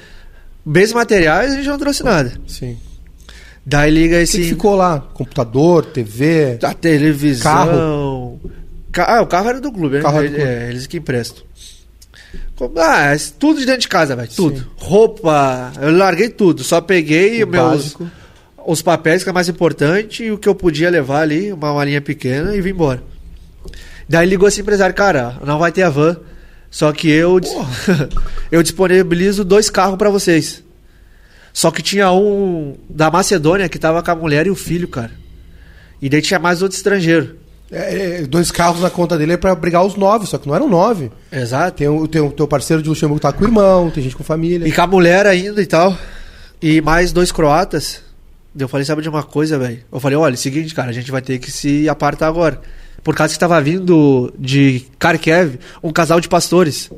Bens 0.66 0.92
materiais 0.92 1.54
a 1.54 1.56
gente 1.56 1.70
não 1.70 1.78
trouxe 1.78 2.04
nada. 2.04 2.34
Sim. 2.46 2.78
Daí 3.66 3.92
liga 3.92 4.16
O 4.16 4.18
que, 4.18 4.24
esse. 4.24 4.38
que 4.40 4.44
ficou 4.50 4.76
lá? 4.76 5.00
Computador, 5.14 5.86
TV. 5.86 6.60
A 6.64 6.74
televisão. 6.74 7.44
Carro? 7.44 8.40
Ca- 8.92 9.06
Ah, 9.18 9.22
o 9.22 9.28
carro 9.28 9.50
era 9.50 9.62
do 9.62 9.72
clube, 9.72 9.98
né? 9.98 10.02
Do 10.02 10.08
É, 10.08 10.28
clube. 10.28 10.42
é, 10.42 10.70
eles 10.70 10.86
que 10.88 10.98
emprestam. 10.98 11.44
Ah, 12.78 13.14
é 13.14 13.18
tudo 13.40 13.60
de 13.60 13.66
dentro 13.66 13.82
de 13.82 13.88
casa, 13.88 14.16
velho. 14.16 14.30
Tudo. 14.36 14.58
Sim. 14.60 14.66
Roupa, 14.78 15.72
eu 15.82 15.96
larguei 15.96 16.30
tudo. 16.30 16.64
Só 16.64 16.80
peguei 16.82 17.44
O 17.44 17.48
meus, 17.48 17.64
básico. 17.94 18.12
os 18.66 18.82
papéis 18.82 19.24
que 19.24 19.30
é 19.30 19.34
mais 19.34 19.50
importante 19.50 20.24
e 20.24 20.32
o 20.32 20.38
que 20.38 20.48
eu 20.48 20.56
podia 20.56 20.90
levar 20.90 21.22
ali, 21.22 21.52
uma 21.52 21.74
malinha 21.74 22.02
pequena 22.02 22.56
e 22.56 22.62
vim 22.62 22.70
embora. 22.72 23.04
Daí 24.08 24.28
ligou 24.28 24.48
esse 24.48 24.62
empresário, 24.62 24.96
cara, 24.96 25.38
não 25.46 25.58
vai 25.60 25.72
ter 25.72 25.84
a 25.84 25.90
van. 25.90 26.18
Só 26.70 26.92
que 26.92 27.10
eu, 27.10 27.40
eu 28.52 28.64
disponibilizo 28.64 29.44
dois 29.44 29.70
carros 29.70 29.98
pra 29.98 30.10
vocês. 30.10 30.64
Só 31.54 31.70
que 31.70 31.84
tinha 31.84 32.12
um 32.12 32.76
da 32.90 33.12
Macedônia 33.12 33.70
que 33.70 33.78
tava 33.78 34.02
com 34.02 34.10
a 34.10 34.16
mulher 34.16 34.48
e 34.48 34.50
o 34.50 34.56
filho, 34.56 34.88
cara. 34.88 35.12
E 36.02 36.10
daí 36.10 36.22
tinha 36.22 36.40
mais 36.40 36.64
outro 36.64 36.76
estrangeiro. 36.76 37.38
É, 37.72 38.22
é, 38.22 38.22
dois 38.24 38.52
carros 38.52 38.82
na 38.82 38.90
conta 38.90 39.18
dele 39.18 39.34
é 39.34 39.38
pra 39.38 39.56
brigar 39.56 39.86
os 39.86 39.96
nove, 39.96 40.26
só 40.26 40.38
que 40.38 40.48
não 40.48 40.56
eram 40.56 40.68
nove. 40.68 41.12
Exato. 41.32 41.78
Tem 41.78 41.88
o 41.88 42.08
teu, 42.08 42.32
teu 42.32 42.48
parceiro 42.48 42.82
de 42.82 42.90
Luxemburgo 42.90 43.22
tá 43.22 43.32
com 43.32 43.44
o 43.44 43.48
irmão, 43.48 43.90
tem 43.92 44.04
gente 44.04 44.16
com 44.16 44.24
família. 44.24 44.68
E 44.68 44.72
com 44.72 44.82
a 44.82 44.88
mulher 44.88 45.28
ainda 45.28 45.62
e 45.62 45.66
tal. 45.66 45.96
E 46.62 46.82
mais 46.82 47.12
dois 47.12 47.32
croatas. 47.32 48.02
Eu 48.58 48.68
falei, 48.68 48.86
sabe 48.86 49.02
de 49.02 49.10
uma 49.10 49.24
coisa, 49.24 49.58
velho? 49.58 49.80
Eu 49.92 50.00
falei, 50.00 50.18
olha, 50.18 50.34
é 50.34 50.36
o 50.36 50.38
seguinte, 50.38 50.74
cara, 50.74 50.90
a 50.90 50.94
gente 50.94 51.12
vai 51.12 51.22
ter 51.22 51.40
que 51.40 51.52
se 51.52 51.88
apartar 51.88 52.28
agora. 52.28 52.62
Por 53.04 53.16
causa 53.16 53.34
que 53.34 53.40
tava 53.40 53.60
vindo 53.62 54.34
de 54.38 54.86
Kharkiv 55.00 55.60
um 55.84 55.92
casal 55.92 56.20
de 56.20 56.30
pastores. 56.30 56.90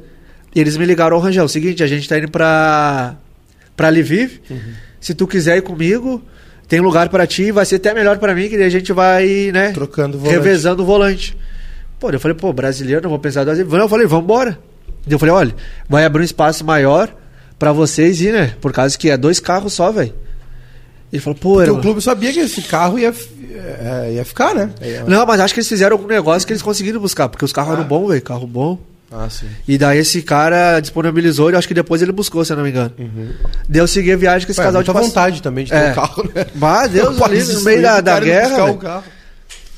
E 0.54 0.60
eles 0.60 0.78
me 0.78 0.86
ligaram, 0.86 1.18
ô 1.18 1.20
Rangel, 1.20 1.44
é 1.44 1.46
o 1.46 1.50
seguinte, 1.50 1.84
a 1.84 1.88
gente 1.88 2.08
tá 2.08 2.18
indo 2.18 2.30
pra, 2.30 3.16
pra 3.76 3.90
Lviv. 3.90 4.40
Se 5.00 5.14
tu 5.14 5.28
quiser 5.28 5.58
ir 5.58 5.62
comigo, 5.62 6.22
tem 6.68 6.80
lugar 6.80 7.10
pra 7.10 7.28
ti, 7.28 7.52
vai 7.52 7.66
ser 7.66 7.76
até 7.76 7.94
melhor 7.94 8.18
pra 8.18 8.34
mim, 8.34 8.50
que 8.50 8.56
a 8.56 8.70
gente 8.70 8.92
vai, 8.94 9.52
né? 9.54 9.72
Trocando 9.72 10.18
o 10.18 10.20
volante. 10.20 10.38
Revezando 10.38 10.84
o 10.84 10.86
volante. 10.86 11.38
Pô, 12.00 12.10
eu 12.10 12.20
falei, 12.20 12.36
pô, 12.36 12.52
brasileiro, 12.52 13.02
não 13.04 13.10
vou 13.10 13.20
pensar 13.20 13.44
duas 13.44 13.58
vezes. 13.58 13.72
Eu 13.72 13.90
falei, 13.90 14.08
vambora. 14.08 14.58
Daí 15.06 15.14
Eu 15.14 15.20
falei, 15.20 15.34
olha, 15.34 15.56
vai 15.88 16.04
abrir 16.06 16.22
um 16.22 16.26
espaço 16.26 16.66
maior 16.66 17.14
pra 17.60 17.72
vocês 17.72 18.20
ir, 18.22 18.34
né? 18.34 18.54
Por 18.60 18.72
causa 18.74 18.98
que 18.98 19.10
é 19.10 19.16
dois 19.18 19.40
carros 19.40 19.74
só, 19.74 19.92
velho. 19.92 20.14
Ele 21.14 21.22
falou, 21.22 21.38
pô, 21.40 21.50
Porque 21.54 21.64
irmão. 21.70 21.80
o 21.80 21.82
clube 21.82 22.02
sabia 22.02 22.34
que 22.34 22.40
esse 22.40 22.62
carro 22.64 22.98
ia, 23.00 23.10
f- 23.10 23.30
é, 23.54 24.14
ia 24.16 24.26
ficar, 24.26 24.54
né? 24.56 24.72
Ia- 24.82 25.04
Não, 25.06 25.26
mas 25.26 25.40
acho 25.40 25.54
que 25.54 25.60
eles 25.60 25.70
fizeram 25.70 25.96
algum 25.96 26.08
negócio 26.08 26.46
que 26.46 26.52
eles 26.52 26.64
conseguiram 26.64 27.00
buscar, 27.00 27.30
porque 27.30 27.46
os 27.46 27.54
carros 27.54 27.74
eram 27.76 27.84
bons, 27.86 28.10
velho, 28.10 28.22
carro 28.22 28.48
bom. 28.48 28.78
Ah, 29.12 29.30
sim. 29.30 29.48
E 29.68 29.78
daí 29.78 30.00
esse 30.00 30.22
cara 30.22 30.80
disponibilizou, 30.80 31.52
e 31.52 31.56
acho 31.56 31.68
que 31.68 31.74
depois 31.74 32.02
ele 32.02 32.12
buscou, 32.12 32.44
se 32.44 32.52
eu 32.52 32.58
não 32.58 32.64
me 32.64 32.70
engano. 32.72 32.92
Daí 33.70 33.82
eu 33.82 33.88
segui 33.88 34.12
a 34.12 34.18
viagem 34.18 34.46
com 34.46 34.52
esse 34.52 34.60
Ué, 34.60 34.66
casal 34.66 34.82
de 34.84 34.90
muita 34.90 35.00
pastores. 35.02 35.14
vontade 35.32 35.42
também 35.42 35.64
de 35.66 35.72
ter 35.72 35.78
É. 35.78 35.92
um 35.92 35.94
carro, 35.96 36.32
né? 36.34 36.46
Bah, 36.56 36.88
Deus, 36.88 37.18
Não 37.18 37.26
ali 37.26 37.44
no 37.44 37.62
meio 37.62 37.82
da, 37.82 38.02
da 38.02 38.20
guerra. 38.20 38.66
o 38.72 38.78
carro. 38.78 39.04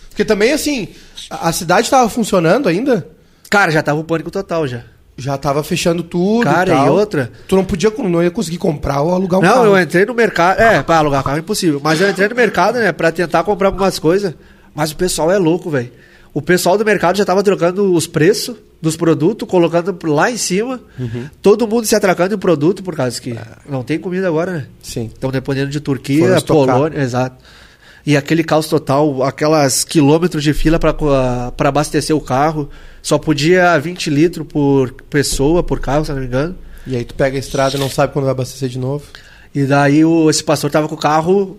Porque 0.09 0.25
também, 0.25 0.51
assim, 0.53 0.87
a 1.29 1.49
a 1.49 1.51
cidade 1.51 1.89
tava 1.89 2.09
funcionando 2.09 2.67
ainda, 2.69 3.07
Cara, 3.49 3.71
já 3.71 3.81
tava 3.83 3.99
o 3.99 4.03
pânico 4.03 4.29
total 4.31 4.67
já. 4.67 4.81
já 5.17 5.37
tava 5.37 5.63
fechando 5.63 6.03
tudo 6.03 6.43
Cara, 6.43 6.69
e 6.69 6.73
tal. 6.75 6.85
e 6.87 6.89
outra? 6.89 7.31
Tu 7.47 7.55
não 7.55 7.63
podia, 7.63 7.89
não 7.97 8.21
ia 8.23 8.29
conseguir 8.31 8.57
comprar 8.57 9.01
ou 9.01 9.13
alugar 9.13 9.39
um 9.39 9.43
não, 9.43 9.53
carro. 9.53 9.65
eu 9.67 9.81
entrei 9.81 10.05
no 10.05 10.13
mercado. 10.13 10.59
É, 10.59 10.81
pra 10.83 10.97
alugar 10.97 11.23
carro 11.23 11.37
é 11.37 11.39
impossível. 11.39 11.79
Mas 11.83 12.01
eu 12.01 12.09
entrei 12.09 12.27
no 12.27 12.35
mercado, 12.35 12.77
né, 12.79 12.91
pra 12.91 13.11
tentar 13.11 13.43
comprar 13.43 13.67
algumas 13.69 13.99
coisas. 13.99 14.33
Mas 14.75 14.91
o 14.91 14.95
pessoal 14.95 15.31
é 15.31 15.37
louco, 15.37 15.69
velho. 15.69 15.91
O 16.37 16.41
pessoal 16.41 16.77
do 16.77 16.85
mercado 16.85 17.17
já 17.17 17.25
tava 17.25 17.41
trocando 17.41 17.91
os 17.95 18.05
preços 18.05 18.55
dos 18.79 18.95
produtos, 18.95 19.49
colocando 19.49 19.97
lá 20.05 20.29
em 20.29 20.37
cima. 20.37 20.79
Uhum. 20.99 21.27
Todo 21.41 21.67
mundo 21.67 21.87
se 21.87 21.95
atracando 21.95 22.35
em 22.35 22.37
produto, 22.37 22.83
por 22.83 22.95
causa 22.95 23.19
que 23.19 23.35
não 23.67 23.81
tem 23.81 23.97
comida 23.97 24.27
agora, 24.27 24.51
né? 24.51 24.67
Sim. 24.83 25.09
Estão 25.11 25.31
dependendo 25.31 25.71
de 25.71 25.79
Turquia. 25.79 26.39
Polônia, 26.45 27.01
exato. 27.01 27.43
E 28.05 28.15
aquele 28.15 28.43
caos 28.43 28.67
total, 28.67 29.23
aquelas 29.23 29.83
quilômetros 29.83 30.43
de 30.43 30.53
fila 30.53 30.77
para 30.77 31.69
abastecer 31.69 32.15
o 32.15 32.21
carro. 32.21 32.69
Só 33.01 33.17
podia 33.17 33.75
20 33.79 34.07
litros 34.11 34.45
por 34.47 34.91
pessoa, 35.09 35.63
por 35.63 35.79
carro, 35.79 36.05
se 36.05 36.11
não 36.11 36.19
me 36.19 36.27
engano. 36.27 36.55
E 36.85 36.95
aí 36.95 37.03
tu 37.03 37.15
pega 37.15 37.35
a 37.35 37.39
estrada 37.39 37.77
e 37.77 37.79
não 37.79 37.89
sabe 37.89 38.13
quando 38.13 38.25
vai 38.25 38.33
abastecer 38.33 38.69
de 38.69 38.77
novo. 38.77 39.05
E 39.55 39.63
daí 39.63 40.05
o, 40.05 40.29
esse 40.29 40.43
pastor 40.43 40.69
tava 40.69 40.87
com 40.87 40.93
o 40.93 40.99
carro 40.99 41.57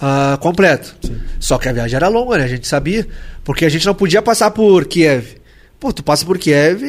ah, 0.00 0.38
completo. 0.40 0.94
Só 1.38 1.58
que 1.58 1.68
a 1.68 1.72
viagem 1.72 1.96
era 1.96 2.08
longa, 2.08 2.38
né? 2.38 2.44
A 2.44 2.48
gente 2.48 2.66
sabia. 2.66 3.06
Porque 3.44 3.64
a 3.64 3.68
gente 3.68 3.86
não 3.86 3.94
podia 3.94 4.22
passar 4.22 4.50
por 4.50 4.84
Kiev. 4.86 5.38
Pô, 5.78 5.92
tu 5.92 6.02
passa 6.02 6.26
por 6.26 6.36
Kiev, 6.38 6.82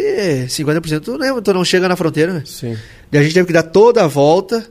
50% 0.48 1.00
tu 1.02 1.18
não, 1.18 1.42
tu 1.42 1.54
não 1.54 1.64
chega 1.64 1.88
na 1.88 1.96
fronteira, 1.96 2.34
né? 2.34 2.44
Sim. 2.46 2.78
E 3.12 3.18
a 3.18 3.24
gente 3.24 3.34
teve 3.34 3.48
que 3.48 3.54
dar 3.54 3.64
toda 3.64 4.04
a 4.04 4.08
volta 4.08 4.66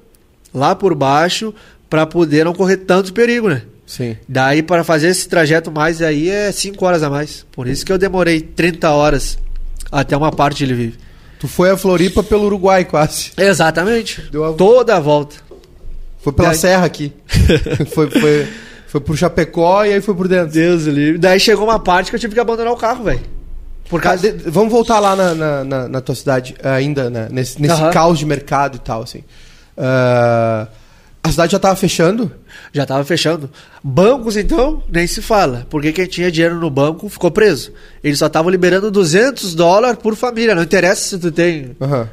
lá 0.52 0.74
por 0.74 0.94
baixo 0.94 1.54
para 1.88 2.04
poder 2.06 2.44
não 2.44 2.52
correr 2.52 2.76
tanto 2.78 3.12
perigo, 3.14 3.48
né? 3.48 3.62
Sim. 3.86 4.16
Daí 4.28 4.62
para 4.62 4.84
fazer 4.84 5.08
esse 5.08 5.26
trajeto 5.28 5.70
mais 5.72 6.00
aí 6.02 6.28
é 6.28 6.52
5 6.52 6.84
horas 6.84 7.02
a 7.02 7.08
mais. 7.10 7.46
Por 7.50 7.66
isso 7.66 7.84
que 7.84 7.90
eu 7.92 7.98
demorei 7.98 8.40
30 8.40 8.90
horas 8.90 9.38
até 9.90 10.16
uma 10.16 10.30
parte 10.30 10.64
de 10.66 10.72
Lviv. 10.72 10.94
Tu 11.40 11.48
foi 11.48 11.70
a 11.70 11.76
Floripa 11.76 12.22
pelo 12.22 12.44
Uruguai 12.44 12.84
quase. 12.84 13.32
Exatamente. 13.38 14.20
Deu 14.30 14.44
a- 14.44 14.52
Toda 14.52 14.96
a 14.96 15.00
volta. 15.00 15.36
Foi 16.22 16.32
pela 16.32 16.54
serra 16.54 16.84
aqui. 16.86 17.12
foi, 17.94 18.10
foi, 18.10 18.48
foi 18.86 19.00
pro 19.00 19.16
Chapecó 19.16 19.84
e 19.84 19.92
aí 19.94 20.00
foi 20.00 20.14
por 20.14 20.28
dentro. 20.28 20.52
Deus 20.52 20.84
livre. 20.84 21.18
Daí 21.18 21.40
chegou 21.40 21.64
uma 21.64 21.78
parte 21.78 22.10
que 22.10 22.16
eu 22.16 22.20
tive 22.20 22.34
que 22.34 22.40
abandonar 22.40 22.72
o 22.72 22.76
carro, 22.76 23.04
velho. 23.04 23.20
Por 23.88 24.00
causa 24.00 24.30
de- 24.30 24.50
vamos 24.50 24.70
voltar 24.70 25.00
lá 25.00 25.16
na, 25.16 25.34
na, 25.34 25.64
na- 25.64 25.88
na 25.88 26.00
tua 26.00 26.14
cidade 26.14 26.54
ainda, 26.62 27.10
né? 27.10 27.28
nesse, 27.30 27.60
nesse 27.60 27.74
Aham. 27.74 27.90
caos 27.90 28.18
de 28.18 28.26
mercado 28.26 28.76
e 28.76 28.78
tal, 28.78 29.02
assim. 29.02 29.24
Ah, 29.76 30.68
a 31.22 31.30
cidade 31.30 31.52
já 31.52 31.58
tava 31.58 31.74
fechando? 31.76 32.30
Já 32.72 32.86
tava 32.86 33.04
fechando. 33.04 33.50
Bancos, 33.82 34.36
então, 34.36 34.82
nem 34.90 35.06
se 35.06 35.20
fala. 35.20 35.66
Porque 35.68 35.92
quem 35.92 36.06
tinha 36.06 36.30
dinheiro 36.30 36.56
no 36.60 36.70
banco 36.70 37.08
ficou 37.08 37.30
preso. 37.30 37.72
Eles 38.04 38.18
só 38.18 38.26
estavam 38.26 38.50
liberando 38.50 38.90
200 38.90 39.54
dólares 39.54 39.98
por 40.02 40.14
família. 40.14 40.54
Não 40.54 40.62
interessa 40.62 41.02
se 41.10 41.18
tu 41.18 41.32
tem 41.32 41.76
Aham. 41.80 42.08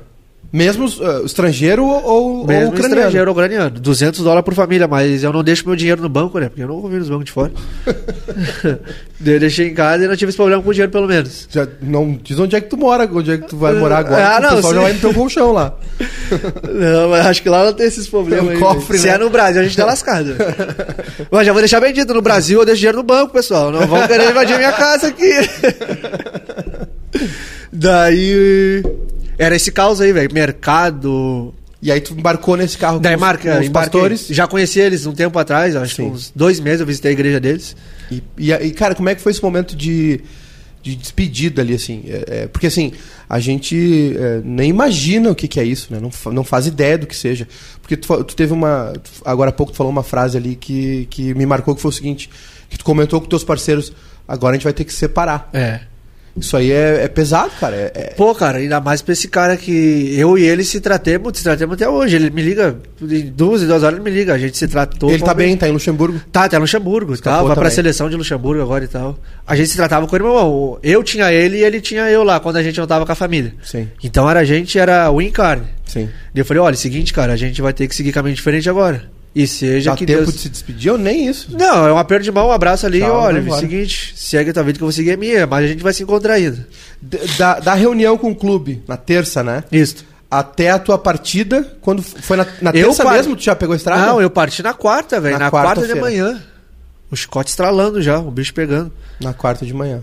Mesmo 0.51 0.85
ah, 1.01 1.21
estrangeiro 1.25 1.85
ou, 1.85 2.03
ou 2.03 2.47
mesmo 2.47 2.69
ucraniano? 2.69 2.95
estrangeiro 2.95 3.27
ou 3.29 3.33
ucraniano. 3.33 3.69
200 3.69 4.21
dólares 4.21 4.45
por 4.45 4.53
família, 4.53 4.87
mas 4.87 5.23
eu 5.23 5.33
não 5.33 5.43
deixo 5.43 5.65
meu 5.65 5.75
dinheiro 5.75 6.01
no 6.01 6.09
banco, 6.09 6.39
né? 6.39 6.49
Porque 6.49 6.63
eu 6.63 6.67
não 6.67 6.81
vou 6.81 6.89
vir 6.89 6.99
nos 6.99 7.09
bancos 7.09 7.25
de 7.25 7.31
fora. 7.31 7.51
Eu 9.25 9.39
deixei 9.39 9.67
em 9.67 9.73
casa 9.73 10.05
e 10.05 10.07
não 10.07 10.15
tive 10.15 10.29
esse 10.29 10.37
problema 10.37 10.61
com 10.61 10.69
o 10.69 10.73
dinheiro, 10.73 10.91
pelo 10.91 11.07
menos. 11.07 11.47
Já 11.49 11.67
não 11.81 12.19
diz 12.21 12.37
onde 12.39 12.55
é 12.55 12.61
que 12.61 12.69
tu 12.69 12.77
mora, 12.77 13.09
onde 13.11 13.31
é 13.31 13.37
que 13.37 13.47
tu 13.47 13.57
vai 13.57 13.73
morar 13.73 13.99
agora. 13.99 14.35
Ah, 14.35 14.39
não, 14.39 14.49
o 14.49 14.55
pessoal 14.57 14.73
já 14.73 14.79
sim. 14.79 14.85
vai 14.85 14.93
no 14.93 14.99
teu 14.99 15.13
colchão 15.13 15.51
lá. 15.51 15.73
Não, 16.67 17.09
mas 17.09 17.25
acho 17.25 17.41
que 17.41 17.49
lá 17.49 17.65
não 17.65 17.73
tem 17.73 17.87
esses 17.87 18.07
problemas. 18.07 18.45
É 18.45 18.47
um 18.47 18.51
aí, 18.51 18.59
cofre, 18.59 18.97
velho. 18.97 18.99
Se 18.99 19.07
né? 19.07 19.13
é 19.13 19.17
no 19.17 19.29
Brasil, 19.29 19.61
a 19.61 19.63
gente 19.63 19.75
tá 19.75 19.85
lascado. 19.85 20.35
mas 21.31 21.45
já 21.45 21.51
vou 21.51 21.61
deixar 21.61 21.79
bem 21.79 21.91
dito: 21.91 22.13
no 22.13 22.21
Brasil 22.21 22.59
eu 22.59 22.65
deixo 22.65 22.79
dinheiro 22.79 22.97
no 22.97 23.03
banco, 23.03 23.33
pessoal. 23.33 23.71
Não 23.71 23.87
vão 23.87 24.05
querer 24.07 24.29
invadir 24.29 24.57
minha 24.57 24.73
casa 24.73 25.07
aqui. 25.07 25.33
Daí. 27.73 28.83
Era 29.37 29.55
esse 29.55 29.71
caos 29.71 30.01
aí, 30.01 30.11
velho. 30.11 30.33
Mercado. 30.33 31.53
E 31.81 31.91
aí 31.91 32.01
tu 32.01 32.13
embarcou 32.13 32.57
nesse 32.57 32.77
carro 32.77 32.99
Daí 32.99 33.13
com 33.13 33.17
os, 33.17 33.21
marca, 33.21 33.55
com 33.55 33.61
os 33.61 33.69
pastores. 33.69 34.27
Já 34.29 34.47
conheci 34.47 34.79
eles 34.79 35.05
um 35.05 35.13
tempo 35.13 35.37
atrás, 35.37 35.75
acho 35.75 35.95
que 35.95 36.01
uns 36.01 36.31
dois 36.35 36.59
meses 36.59 36.79
eu 36.81 36.87
visitei 36.87 37.11
a 37.11 37.13
igreja 37.13 37.39
deles. 37.39 37.75
E, 38.11 38.23
e, 38.37 38.51
e, 38.51 38.71
cara, 38.71 38.95
como 38.95 39.09
é 39.09 39.15
que 39.15 39.21
foi 39.21 39.31
esse 39.31 39.43
momento 39.43 39.75
de, 39.75 40.21
de 40.81 40.95
despedida 40.95 41.61
ali, 41.61 41.75
assim? 41.75 42.03
É, 42.07 42.25
é, 42.27 42.47
porque, 42.47 42.65
assim, 42.65 42.93
a 43.29 43.39
gente 43.39 44.15
é, 44.17 44.41
nem 44.43 44.71
imagina 44.71 45.29
o 45.29 45.35
que, 45.35 45.47
que 45.47 45.59
é 45.59 45.63
isso, 45.63 45.93
né? 45.93 45.99
Não, 46.01 46.09
fa- 46.09 46.31
não 46.31 46.43
faz 46.43 46.65
ideia 46.65 46.97
do 46.97 47.05
que 47.05 47.15
seja. 47.15 47.47
Porque 47.79 47.95
tu, 47.95 48.23
tu 48.23 48.35
teve 48.35 48.53
uma... 48.53 48.93
Agora 49.23 49.51
há 49.51 49.53
pouco 49.53 49.71
tu 49.71 49.75
falou 49.75 49.91
uma 49.91 50.03
frase 50.03 50.35
ali 50.35 50.55
que, 50.55 51.05
que 51.11 51.35
me 51.35 51.45
marcou, 51.45 51.75
que 51.75 51.81
foi 51.81 51.89
o 51.89 51.93
seguinte, 51.93 52.27
que 52.71 52.77
tu 52.79 52.83
comentou 52.83 53.21
com 53.21 53.27
teus 53.27 53.43
parceiros, 53.43 53.93
agora 54.27 54.53
a 54.53 54.57
gente 54.57 54.63
vai 54.63 54.73
ter 54.73 54.83
que 54.83 54.91
se 54.91 54.97
separar. 54.97 55.47
É. 55.53 55.81
Isso 56.39 56.55
aí 56.55 56.71
é, 56.71 57.03
é 57.03 57.07
pesado, 57.07 57.51
cara. 57.59 57.75
É, 57.75 57.91
é- 57.93 58.13
Pô, 58.15 58.33
cara, 58.35 58.57
ainda 58.59 58.79
mais 58.79 59.01
pra 59.01 59.13
esse 59.13 59.27
cara 59.27 59.57
que 59.57 60.13
eu 60.17 60.37
e 60.37 60.43
ele 60.43 60.63
se 60.63 60.79
tratemos, 60.79 61.37
se 61.37 61.43
tratemos 61.43 61.73
até 61.75 61.87
hoje. 61.89 62.15
Ele 62.15 62.29
me 62.29 62.41
liga, 62.41 62.77
em 63.01 63.25
duas 63.27 63.61
duas 63.63 63.83
horas 63.83 63.99
ele 63.99 64.09
me 64.09 64.15
liga, 64.15 64.33
a 64.33 64.37
gente 64.37 64.57
se 64.57 64.67
tratou. 64.67 65.09
ele 65.09 65.23
tá 65.23 65.33
bem, 65.33 65.55
tá 65.57 65.67
em 65.67 65.71
Luxemburgo. 65.71 66.19
Tá, 66.31 66.43
até 66.45 66.57
Luxemburgo 66.57 67.11
e 67.11 67.15
Escapou 67.15 67.37
tal. 67.39 67.47
Vai 67.47 67.55
pra 67.55 67.63
também. 67.65 67.75
seleção 67.75 68.09
de 68.09 68.15
Luxemburgo 68.15 68.61
agora 68.61 68.83
e 68.83 68.87
tal. 68.87 69.17
A 69.45 69.55
gente 69.55 69.69
se 69.69 69.75
tratava 69.77 70.05
com 70.07 70.13
o 70.13 70.17
irmão. 70.17 70.79
Eu 70.83 71.03
tinha 71.03 71.31
ele 71.31 71.57
e 71.57 71.63
ele 71.63 71.81
tinha 71.81 72.09
eu 72.09 72.23
lá, 72.23 72.39
quando 72.39 72.57
a 72.57 72.63
gente 72.63 72.79
não 72.79 72.87
tava 72.87 73.05
com 73.05 73.11
a 73.11 73.15
família. 73.15 73.53
Sim, 73.63 73.87
Então 74.03 74.29
era 74.29 74.41
a 74.41 74.45
gente, 74.45 74.77
era 74.77 75.09
o 75.09 75.31
carne. 75.31 75.65
sim. 75.85 76.09
E 76.35 76.39
eu 76.39 76.45
falei, 76.45 76.61
olha, 76.61 76.75
seguinte, 76.75 77.13
cara, 77.13 77.33
a 77.33 77.37
gente 77.37 77.61
vai 77.61 77.73
ter 77.73 77.87
que 77.87 77.95
seguir 77.95 78.11
caminho 78.11 78.35
diferente 78.35 78.69
agora. 78.69 79.09
E 79.39 79.45
seja 79.45 79.91
Dá 79.91 79.97
que 79.97 80.05
tempo 80.05 80.21
Deus... 80.23 80.33
de 80.33 80.39
se 80.39 80.49
despedir 80.49 80.91
ou 80.91 80.97
nem 80.97 81.27
isso? 81.27 81.47
Não, 81.55 81.85
é 81.87 81.93
um 81.93 81.97
aperto 81.97 82.23
de 82.23 82.31
mão, 82.31 82.47
um 82.47 82.51
abraço 82.51 82.85
ali, 82.85 82.99
Tchau, 83.01 83.11
olha, 83.11 83.33
vai 83.35 83.43
embora. 83.43 83.61
seguinte, 83.61 84.13
segue 84.15 84.49
a 84.49 84.53
tua 84.53 84.63
vida 84.63 84.77
que 84.79 84.83
eu 84.83 84.87
vou 84.87 84.91
seguir 84.91 85.11
a 85.11 85.17
minha, 85.17 85.45
mas 85.45 85.65
a 85.65 85.67
gente 85.67 85.83
vai 85.83 85.93
se 85.93 86.01
encontrar 86.01 86.33
ainda. 86.33 86.67
Da, 87.37 87.59
da 87.59 87.73
reunião 87.75 88.17
com 88.17 88.31
o 88.31 88.35
clube, 88.35 88.81
na 88.87 88.97
terça, 88.97 89.43
né? 89.43 89.63
Isso. 89.71 90.03
Até 90.29 90.71
a 90.71 90.79
tua 90.79 90.97
partida, 90.97 91.77
quando 91.81 92.01
foi 92.01 92.35
na, 92.35 92.45
na 92.61 92.71
terça 92.71 93.03
par- 93.03 93.13
mesmo, 93.15 93.35
tu 93.35 93.43
já 93.43 93.55
pegou 93.55 93.73
a 93.73 93.77
estrada? 93.77 94.05
Não, 94.07 94.19
eu 94.21 94.29
parti 94.29 94.63
na 94.63 94.73
quarta, 94.73 95.21
velho, 95.21 95.33
Na 95.37 95.45
na, 95.45 95.49
quarta 95.51 95.81
de 95.81 95.87
quarta-feira. 95.93 96.01
manhã. 96.01 96.41
O 97.11 97.15
chicote 97.15 97.49
estralando 97.51 98.01
já, 98.01 98.19
o 98.19 98.29
bicho 98.31 98.53
pegando. 98.53 98.91
Na 99.21 99.33
quarta 99.33 99.65
de 99.65 99.73
manhã. 99.73 100.01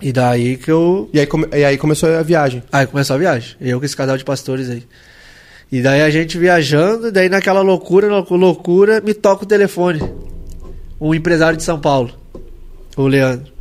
E 0.00 0.12
daí 0.12 0.56
que 0.56 0.70
eu 0.70 1.10
E 1.12 1.18
aí, 1.20 1.26
come- 1.26 1.48
e 1.52 1.64
aí 1.64 1.76
começou 1.76 2.08
a 2.16 2.22
viagem. 2.22 2.62
Aí 2.72 2.86
começou 2.86 3.16
a 3.16 3.18
viagem. 3.18 3.56
Eu 3.60 3.80
com 3.80 3.84
esse 3.84 3.96
casal 3.96 4.16
de 4.16 4.24
pastores 4.24 4.70
aí. 4.70 4.84
E 5.70 5.82
daí 5.82 6.00
a 6.02 6.08
gente 6.10 6.38
viajando, 6.38 7.12
daí 7.12 7.28
naquela 7.28 7.60
loucura, 7.60 8.06
lou- 8.08 8.26
loucura, 8.36 9.00
me 9.00 9.12
toca 9.12 9.44
o 9.44 9.46
telefone. 9.46 10.00
Um 11.00 11.14
empresário 11.14 11.56
de 11.56 11.62
São 11.62 11.78
Paulo. 11.78 12.12
O 12.96 13.06
Leandro. 13.06 13.52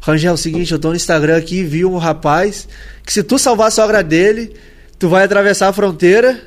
Rangel, 0.00 0.30
é 0.30 0.34
o 0.34 0.36
seguinte, 0.38 0.72
eu 0.72 0.78
tô 0.78 0.88
no 0.90 0.96
Instagram 0.96 1.36
aqui, 1.36 1.62
vi 1.62 1.84
um 1.84 1.98
rapaz 1.98 2.66
que 3.04 3.12
se 3.12 3.22
tu 3.22 3.38
salvar 3.38 3.68
a 3.68 3.70
sogra 3.70 4.02
dele, 4.02 4.54
tu 4.98 5.08
vai 5.08 5.24
atravessar 5.24 5.68
a 5.68 5.72
fronteira 5.72 6.40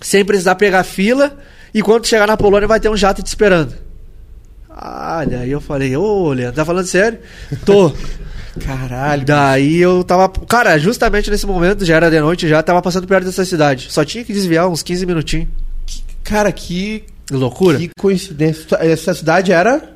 sem 0.00 0.24
precisar 0.24 0.54
pegar 0.54 0.82
fila 0.84 1.36
e 1.74 1.82
quando 1.82 2.06
chegar 2.06 2.26
na 2.26 2.36
Polônia 2.36 2.68
vai 2.68 2.80
ter 2.80 2.88
um 2.88 2.96
jato 2.96 3.22
te 3.22 3.26
esperando. 3.26 3.74
Ah, 4.70 5.24
daí 5.28 5.50
eu 5.50 5.60
falei, 5.60 5.96
ô 5.96 6.32
Leandro, 6.32 6.56
tá 6.56 6.64
falando 6.64 6.86
sério? 6.86 7.18
Tô. 7.64 7.92
Caralho. 8.64 9.24
Daí 9.24 9.76
eu 9.76 10.02
tava. 10.04 10.28
Cara, 10.28 10.78
justamente 10.78 11.30
nesse 11.30 11.46
momento, 11.46 11.84
já 11.84 11.96
era 11.96 12.10
de 12.10 12.20
noite, 12.20 12.48
já 12.48 12.62
tava 12.62 12.80
passando 12.82 13.06
perto 13.06 13.24
dessa 13.24 13.44
cidade. 13.44 13.88
Só 13.90 14.04
tinha 14.04 14.24
que 14.24 14.32
desviar 14.32 14.68
uns 14.68 14.82
15 14.82 15.04
minutinhos. 15.06 15.48
Cara, 16.24 16.50
que, 16.50 17.04
Loucura? 17.30 17.78
que 17.78 17.90
coincidência. 17.98 18.76
Essa 18.80 19.14
cidade 19.14 19.52
era 19.52 19.90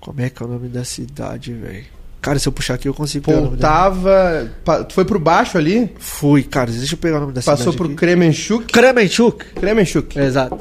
Como 0.00 0.20
é 0.20 0.28
que 0.30 0.42
é 0.42 0.46
o 0.46 0.48
nome 0.48 0.68
da 0.68 0.84
cidade, 0.84 1.52
velho? 1.52 1.84
Cara, 2.20 2.38
se 2.38 2.48
eu 2.48 2.52
puxar 2.52 2.74
aqui 2.74 2.88
eu 2.88 2.94
consigo. 2.94 3.24
Poltava. 3.30 4.50
pa- 4.64 4.82
Tu 4.82 4.94
foi 4.94 5.04
pro 5.04 5.18
baixo 5.20 5.58
ali? 5.58 5.90
Fui, 5.98 6.42
cara, 6.42 6.70
deixa 6.72 6.94
eu 6.94 6.98
pegar 6.98 7.18
o 7.18 7.20
nome 7.20 7.32
da 7.34 7.42
Passou 7.42 7.58
cidade. 7.72 7.76
por 7.76 7.86
aqui. 7.86 7.94
Kremenchuk. 7.96 8.72
Kremenchuk. 8.72 9.44
Kremenchuk. 9.54 10.18
Exato. 10.18 10.58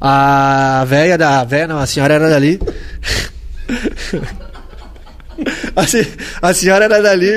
A 0.00 0.84
velha 0.88 1.16
da. 1.18 1.40
A 1.40 1.44
velha 1.44 1.68
não, 1.68 1.78
a 1.78 1.86
senhora 1.86 2.14
era 2.14 2.28
dali. 2.30 2.58
A, 5.76 5.86
se- 5.86 6.08
a 6.40 6.54
senhora 6.54 6.86
era 6.86 7.00
dali. 7.02 7.30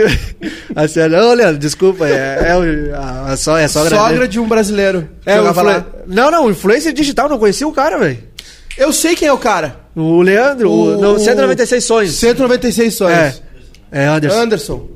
A 0.76 0.88
senhora. 0.88 1.26
Ô, 1.28 1.34
Leandro, 1.34 1.58
desculpa, 1.58 2.08
é, 2.08 2.12
é, 2.12 2.94
a, 2.96 3.34
a, 3.34 3.38
so- 3.38 3.58
é 3.58 3.68
sogra, 3.68 3.96
Sogra, 3.98 4.28
de 4.28 4.40
um 4.40 4.48
brasileiro. 4.48 5.10
É, 5.26 5.36
jogava 5.38 5.62
influ... 5.62 5.72
lá. 5.74 5.86
Não, 6.08 6.32
não, 6.32 6.50
influencer 6.50 6.94
digital, 6.94 7.28
não 7.28 7.38
conhecia 7.38 7.68
o 7.68 7.74
cara, 7.74 7.98
velho. 7.98 8.20
Eu 8.78 8.94
sei 8.94 9.16
quem 9.16 9.28
é 9.28 9.34
o 9.34 9.38
cara. 9.38 9.78
O 9.96 10.22
Leandro, 10.22 10.70
o, 10.72 10.98
O- 10.98 11.02
não, 11.02 11.20
196 11.20 11.84
sonhos. 11.84 12.14
196 12.16 12.88
É, 12.88 12.92
sonhos. 12.98 13.42
é 13.92 14.06
Anderson. 14.08 14.40
Anderson. 14.40 14.88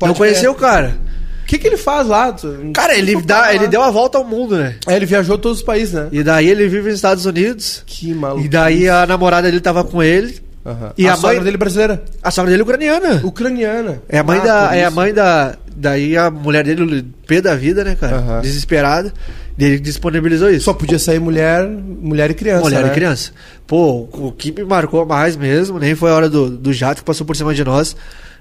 não 0.00 0.14
conheceu 0.14 0.52
o 0.52 0.54
cara. 0.54 0.96
O 1.42 1.46
que, 1.48 1.58
que 1.58 1.66
ele 1.68 1.76
faz 1.76 2.06
lá? 2.08 2.34
Cara, 2.74 2.96
ele, 2.98 3.20
dá, 3.22 3.36
fala 3.42 3.54
ele 3.54 3.64
lá. 3.64 3.70
deu 3.70 3.82
a 3.82 3.90
volta 3.90 4.18
ao 4.18 4.24
mundo, 4.24 4.56
né? 4.56 4.76
É, 4.86 4.96
ele 4.96 5.06
viajou 5.06 5.38
todos 5.38 5.58
os 5.58 5.64
países, 5.64 5.94
né? 5.94 6.08
E 6.10 6.22
daí 6.22 6.48
ele 6.48 6.66
vive 6.68 6.86
nos 6.88 6.96
Estados 6.96 7.24
Unidos. 7.24 7.82
Que 7.86 8.12
maluco. 8.12 8.44
E 8.44 8.48
daí 8.48 8.88
a 8.88 9.06
namorada 9.06 9.46
dele 9.48 9.60
tava 9.60 9.84
com 9.84 10.02
ele. 10.02 10.40
Aham. 10.66 10.92
E 10.98 11.06
a, 11.06 11.12
a 11.12 11.16
sogra 11.16 11.36
mãe- 11.36 11.44
dele 11.44 11.56
brasileira. 11.56 12.02
A 12.22 12.30
sogra 12.30 12.50
dele 12.50 12.62
é 12.62 12.64
ucraniana. 12.64 13.20
Ucraniana. 13.24 14.02
É 14.08 14.18
a 14.18 14.24
mãe 14.24 14.38
Ah, 14.40 14.44
da. 14.44 14.76
É 14.76 14.84
a 14.84 14.90
mãe 14.90 15.14
da. 15.14 15.54
Daí 15.78 16.16
a 16.16 16.30
mulher 16.30 16.64
dele, 16.64 17.06
pé 17.26 17.40
da 17.40 17.54
vida, 17.54 17.84
né, 17.84 17.94
cara? 17.94 18.16
Aham. 18.16 18.40
Desesperada. 18.40 19.12
Daí 19.56 19.68
Ele 19.68 19.78
disponibilizou 19.78 20.50
isso. 20.50 20.64
Só 20.64 20.72
podia 20.74 20.98
sair 20.98 21.18
mulher, 21.20 21.66
mulher 21.68 22.30
e 22.30 22.34
criança. 22.34 22.62
Mulher 22.64 22.82
né? 22.82 22.90
e 22.90 22.94
criança. 22.94 23.30
Pô, 23.66 24.08
o 24.12 24.32
que 24.32 24.50
me 24.52 24.64
marcou 24.64 25.04
mais 25.06 25.36
mesmo, 25.36 25.78
nem 25.78 25.94
foi 25.94 26.10
a 26.10 26.14
hora 26.14 26.28
do, 26.28 26.50
do 26.50 26.72
jato 26.72 27.02
que 27.02 27.04
passou 27.04 27.26
por 27.26 27.36
cima 27.36 27.54
de 27.54 27.62
nós, 27.64 27.94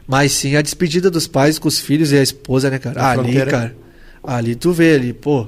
mas 0.07 0.31
sim 0.31 0.55
a 0.55 0.61
despedida 0.61 1.09
dos 1.11 1.27
pais 1.27 1.59
com 1.59 1.67
os 1.67 1.79
filhos 1.79 2.11
e 2.11 2.17
a 2.17 2.23
esposa, 2.23 2.69
né, 2.69 2.79
cara? 2.79 3.01
Na 3.01 3.09
ali, 3.11 3.19
fronteira. 3.21 3.51
cara. 3.51 3.75
Ali 4.23 4.55
tu 4.55 4.71
vê 4.71 4.95
ali, 4.95 5.13
pô. 5.13 5.47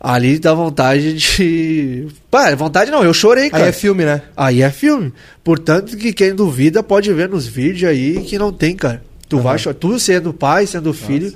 Ali 0.00 0.38
dá 0.38 0.52
vontade 0.54 1.14
de. 1.14 2.06
Pá, 2.30 2.54
vontade 2.54 2.90
não, 2.90 3.02
eu 3.02 3.14
chorei, 3.14 3.44
Aí 3.44 3.50
cara. 3.50 3.66
é 3.66 3.72
filme, 3.72 4.04
né? 4.04 4.22
Aí 4.36 4.62
é 4.62 4.70
filme. 4.70 5.12
Portanto, 5.42 5.96
que 5.96 6.12
quem 6.12 6.34
duvida 6.34 6.82
pode 6.82 7.12
ver 7.12 7.28
nos 7.28 7.46
vídeos 7.46 7.90
aí 7.90 8.20
que 8.20 8.38
não 8.38 8.52
tem, 8.52 8.76
cara. 8.76 9.02
Tu 9.28 9.38
vai 9.40 9.58
chorar. 9.58 9.74
Tu 9.74 9.98
sendo 9.98 10.32
pai, 10.32 10.66
sendo 10.66 10.92
filho, 10.92 11.32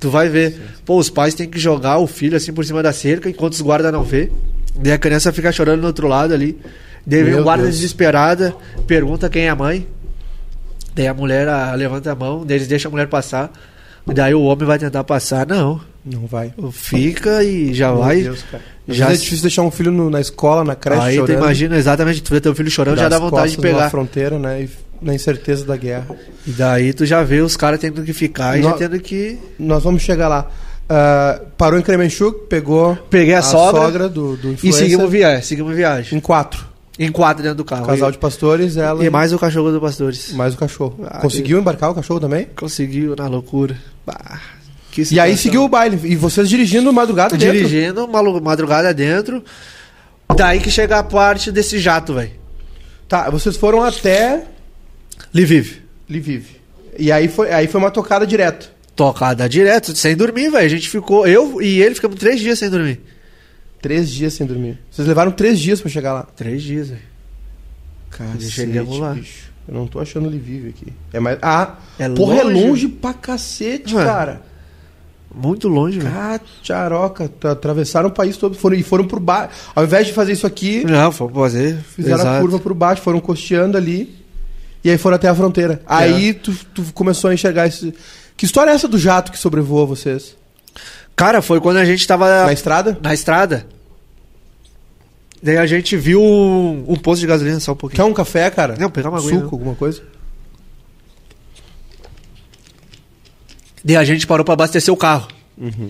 tu 0.00 0.10
vai 0.10 0.28
ver. 0.28 0.58
Pô, 0.84 0.98
os 0.98 1.10
pais 1.10 1.34
têm 1.34 1.48
que 1.48 1.58
jogar 1.58 1.98
o 1.98 2.06
filho 2.06 2.36
assim 2.36 2.52
por 2.52 2.64
cima 2.64 2.82
da 2.82 2.92
cerca 2.92 3.28
enquanto 3.28 3.52
os 3.52 3.60
guardas 3.60 3.92
não 3.92 4.02
vê. 4.02 4.30
Daí 4.74 4.92
a 4.92 4.98
criança 4.98 5.32
fica 5.32 5.52
chorando 5.52 5.80
no 5.80 5.86
outro 5.86 6.08
lado 6.08 6.32
ali. 6.32 6.58
Daí 7.06 7.22
vem 7.22 7.34
o 7.34 7.42
guarda 7.42 7.64
Deus. 7.64 7.76
desesperada, 7.76 8.54
pergunta 8.86 9.28
quem 9.28 9.44
é 9.44 9.50
a 9.50 9.56
mãe. 9.56 9.86
Daí 10.94 11.06
a 11.06 11.14
mulher 11.14 11.48
ah, 11.48 11.74
levanta 11.74 12.10
a 12.10 12.14
mão, 12.14 12.44
daí 12.44 12.56
eles 12.56 12.66
deixam 12.68 12.88
a 12.88 12.92
mulher 12.92 13.06
passar. 13.06 13.52
Daí 14.14 14.34
o 14.34 14.42
homem 14.42 14.66
vai 14.66 14.78
tentar 14.78 15.04
passar. 15.04 15.46
Não. 15.46 15.80
Não 16.04 16.26
vai. 16.26 16.52
Fica 16.72 17.42
e 17.44 17.74
já 17.74 17.88
Meu 17.92 17.98
vai. 17.98 18.22
Deus, 18.22 18.44
Já 18.88 19.10
é 19.10 19.12
difícil 19.16 19.42
deixar 19.42 19.62
um 19.62 19.70
filho 19.70 19.92
no- 19.92 20.08
na 20.08 20.20
escola, 20.20 20.64
na 20.64 20.74
creche, 20.74 21.02
aí 21.02 21.14
tu 21.16 21.20
chorando. 21.26 21.36
imagina 21.38 21.76
exatamente, 21.76 22.22
tu 22.22 22.30
vê 22.30 22.40
teu 22.40 22.54
filho 22.54 22.70
chorando, 22.70 22.96
já 22.98 23.08
dá 23.08 23.18
vontade 23.18 23.50
de 23.52 23.58
pegar. 23.58 23.90
fronteira, 23.90 24.38
né? 24.38 24.62
E 24.62 24.70
na 25.02 25.14
incerteza 25.14 25.66
da 25.66 25.76
guerra. 25.76 26.06
E 26.46 26.50
daí 26.52 26.92
tu 26.94 27.04
já 27.04 27.22
vê 27.22 27.40
os 27.40 27.54
caras 27.56 27.78
tendo 27.80 28.02
que 28.02 28.12
ficar 28.14 28.58
e 28.58 28.62
já 28.62 28.72
tendo 28.72 28.98
que. 28.98 29.38
Nós 29.58 29.82
vamos 29.82 30.02
chegar 30.02 30.28
lá. 30.28 30.50
Ah, 30.88 31.42
parou 31.58 31.78
em 31.78 31.82
Kremenchuk, 31.82 32.46
pegou 32.48 32.96
Peguei 33.10 33.34
a 33.34 33.42
sogra 33.42 34.08
do, 34.08 34.36
do 34.38 34.56
E 34.62 34.72
seguimos 34.72 35.10
viagem, 35.10 35.42
seguimos 35.42 35.76
viagem. 35.76 36.16
em 36.16 36.20
quatro. 36.20 36.66
Em 36.98 37.12
quatro 37.12 37.42
dentro 37.42 37.58
do 37.58 37.64
carro. 37.64 37.86
Casal 37.86 38.10
de 38.10 38.18
pastores, 38.18 38.76
ela 38.76 39.04
e 39.04 39.08
mais 39.10 39.32
o 39.32 39.38
cachorro 39.38 39.70
do 39.70 39.80
Pastores. 39.80 40.32
mais 40.32 40.54
o 40.54 40.56
cachorro. 40.58 40.98
Ah, 41.06 41.20
Conseguiu 41.20 41.58
embarcar 41.58 41.90
o 41.90 41.94
cachorro 41.94 42.18
também? 42.18 42.46
Conseguiu 42.56 43.14
na 43.16 43.28
loucura. 43.28 43.76
Bah, 44.04 44.40
E 45.10 45.20
aí 45.20 45.36
seguiu 45.36 45.62
o 45.64 45.68
baile. 45.68 45.98
E 46.04 46.16
vocês 46.16 46.48
dirigindo 46.48 46.92
madrugada 46.92 47.36
dentro? 47.36 47.56
Dirigindo, 47.56 48.04
uma 48.04 48.20
lu- 48.20 48.40
madrugada 48.42 48.92
dentro. 48.92 49.44
Daí 50.36 50.58
que 50.60 50.70
chega 50.70 50.98
a 50.98 51.02
parte 51.04 51.52
desse 51.52 51.78
jato, 51.78 52.14
velho. 52.14 52.32
Tá, 53.08 53.30
vocês 53.30 53.56
foram 53.56 53.82
até 53.82 54.44
Lviv. 55.32 55.76
Lviv. 56.10 56.46
E 56.98 57.12
aí 57.12 57.28
foi, 57.28 57.52
aí 57.52 57.68
foi 57.68 57.80
uma 57.80 57.90
tocada 57.92 58.26
direto. 58.26 58.70
Tocada 58.96 59.48
direto, 59.48 59.96
sem 59.96 60.16
dormir, 60.16 60.50
velho. 60.50 60.66
A 60.66 60.68
gente 60.68 60.88
ficou, 60.90 61.26
eu 61.28 61.62
e 61.62 61.80
ele 61.80 61.94
ficamos 61.94 62.18
três 62.18 62.40
dias 62.40 62.58
sem 62.58 62.68
dormir. 62.68 63.00
Três 63.80 64.10
dias 64.10 64.34
sem 64.34 64.46
dormir. 64.46 64.78
Vocês 64.90 65.06
levaram 65.06 65.30
três 65.30 65.58
dias 65.58 65.80
pra 65.80 65.90
chegar 65.90 66.12
lá. 66.12 66.22
Três 66.22 66.62
dias, 66.62 66.88
velho. 66.88 67.00
Cacete, 68.10 68.50
chegamos 68.50 68.98
lá. 68.98 69.12
bicho. 69.12 69.48
Eu 69.68 69.74
não 69.74 69.86
tô 69.86 70.00
achando 70.00 70.28
Lviv 70.28 70.68
aqui. 70.70 70.92
É 71.12 71.20
mais... 71.20 71.38
Ah, 71.42 71.76
É 71.98 72.08
porra, 72.08 72.42
longe. 72.42 72.58
é 72.64 72.66
longe 72.68 72.88
pra 72.88 73.12
cacete, 73.12 73.94
Ué. 73.94 74.02
cara. 74.04 74.42
Muito 75.34 75.68
longe, 75.68 75.98
velho. 76.00 76.10
Cacharoca. 76.62 77.28
Tra- 77.28 77.52
Atravessaram 77.52 78.08
o 78.08 78.12
país 78.12 78.36
todo 78.38 78.54
foram, 78.56 78.76
e 78.76 78.82
foram 78.82 79.06
por 79.06 79.20
baixo. 79.20 79.50
Ao 79.74 79.84
invés 79.84 80.06
de 80.06 80.14
fazer 80.14 80.32
isso 80.32 80.46
aqui, 80.46 80.84
Não, 80.84 81.12
foi 81.12 81.28
fazer. 81.30 81.76
fizeram 81.94 82.16
a 82.16 82.20
exato. 82.22 82.40
curva 82.40 82.58
por 82.58 82.72
baixo, 82.72 83.02
foram 83.02 83.20
costeando 83.20 83.76
ali. 83.76 84.16
E 84.82 84.88
aí 84.90 84.96
foram 84.96 85.16
até 85.16 85.28
a 85.28 85.34
fronteira. 85.34 85.82
Aí 85.86 86.32
tu, 86.32 86.54
tu 86.74 86.82
começou 86.94 87.28
a 87.28 87.34
enxergar 87.34 87.66
esse. 87.66 87.92
Que 88.38 88.46
história 88.46 88.70
é 88.70 88.74
essa 88.74 88.88
do 88.88 88.96
jato 88.96 89.30
que 89.30 89.38
sobrevoa 89.38 89.84
vocês? 89.84 90.34
Cara, 91.18 91.42
foi 91.42 91.60
quando 91.60 91.78
a 91.78 91.84
gente 91.84 92.06
tava 92.06 92.46
Na 92.46 92.52
estrada? 92.52 92.96
na 93.02 93.12
estrada. 93.12 93.66
Daí 95.42 95.56
a 95.56 95.66
gente 95.66 95.96
viu 95.96 96.22
um, 96.22 96.84
um 96.92 96.94
posto 96.96 97.20
de 97.22 97.26
gasolina 97.26 97.58
só 97.58 97.72
um 97.72 97.76
pouquinho. 97.76 97.96
Quer 97.96 98.08
um 98.08 98.14
café, 98.14 98.48
cara? 98.50 98.76
Não, 98.78 98.88
pegar 98.88 99.10
uma 99.10 99.20
Suco, 99.20 99.34
não. 99.34 99.44
alguma 99.50 99.74
coisa? 99.74 100.00
Daí 103.84 103.96
a 103.96 104.04
gente 104.04 104.26
parou 104.28 104.44
pra 104.44 104.54
abastecer 104.54 104.94
o 104.94 104.96
carro. 104.96 105.26
Uhum. 105.56 105.88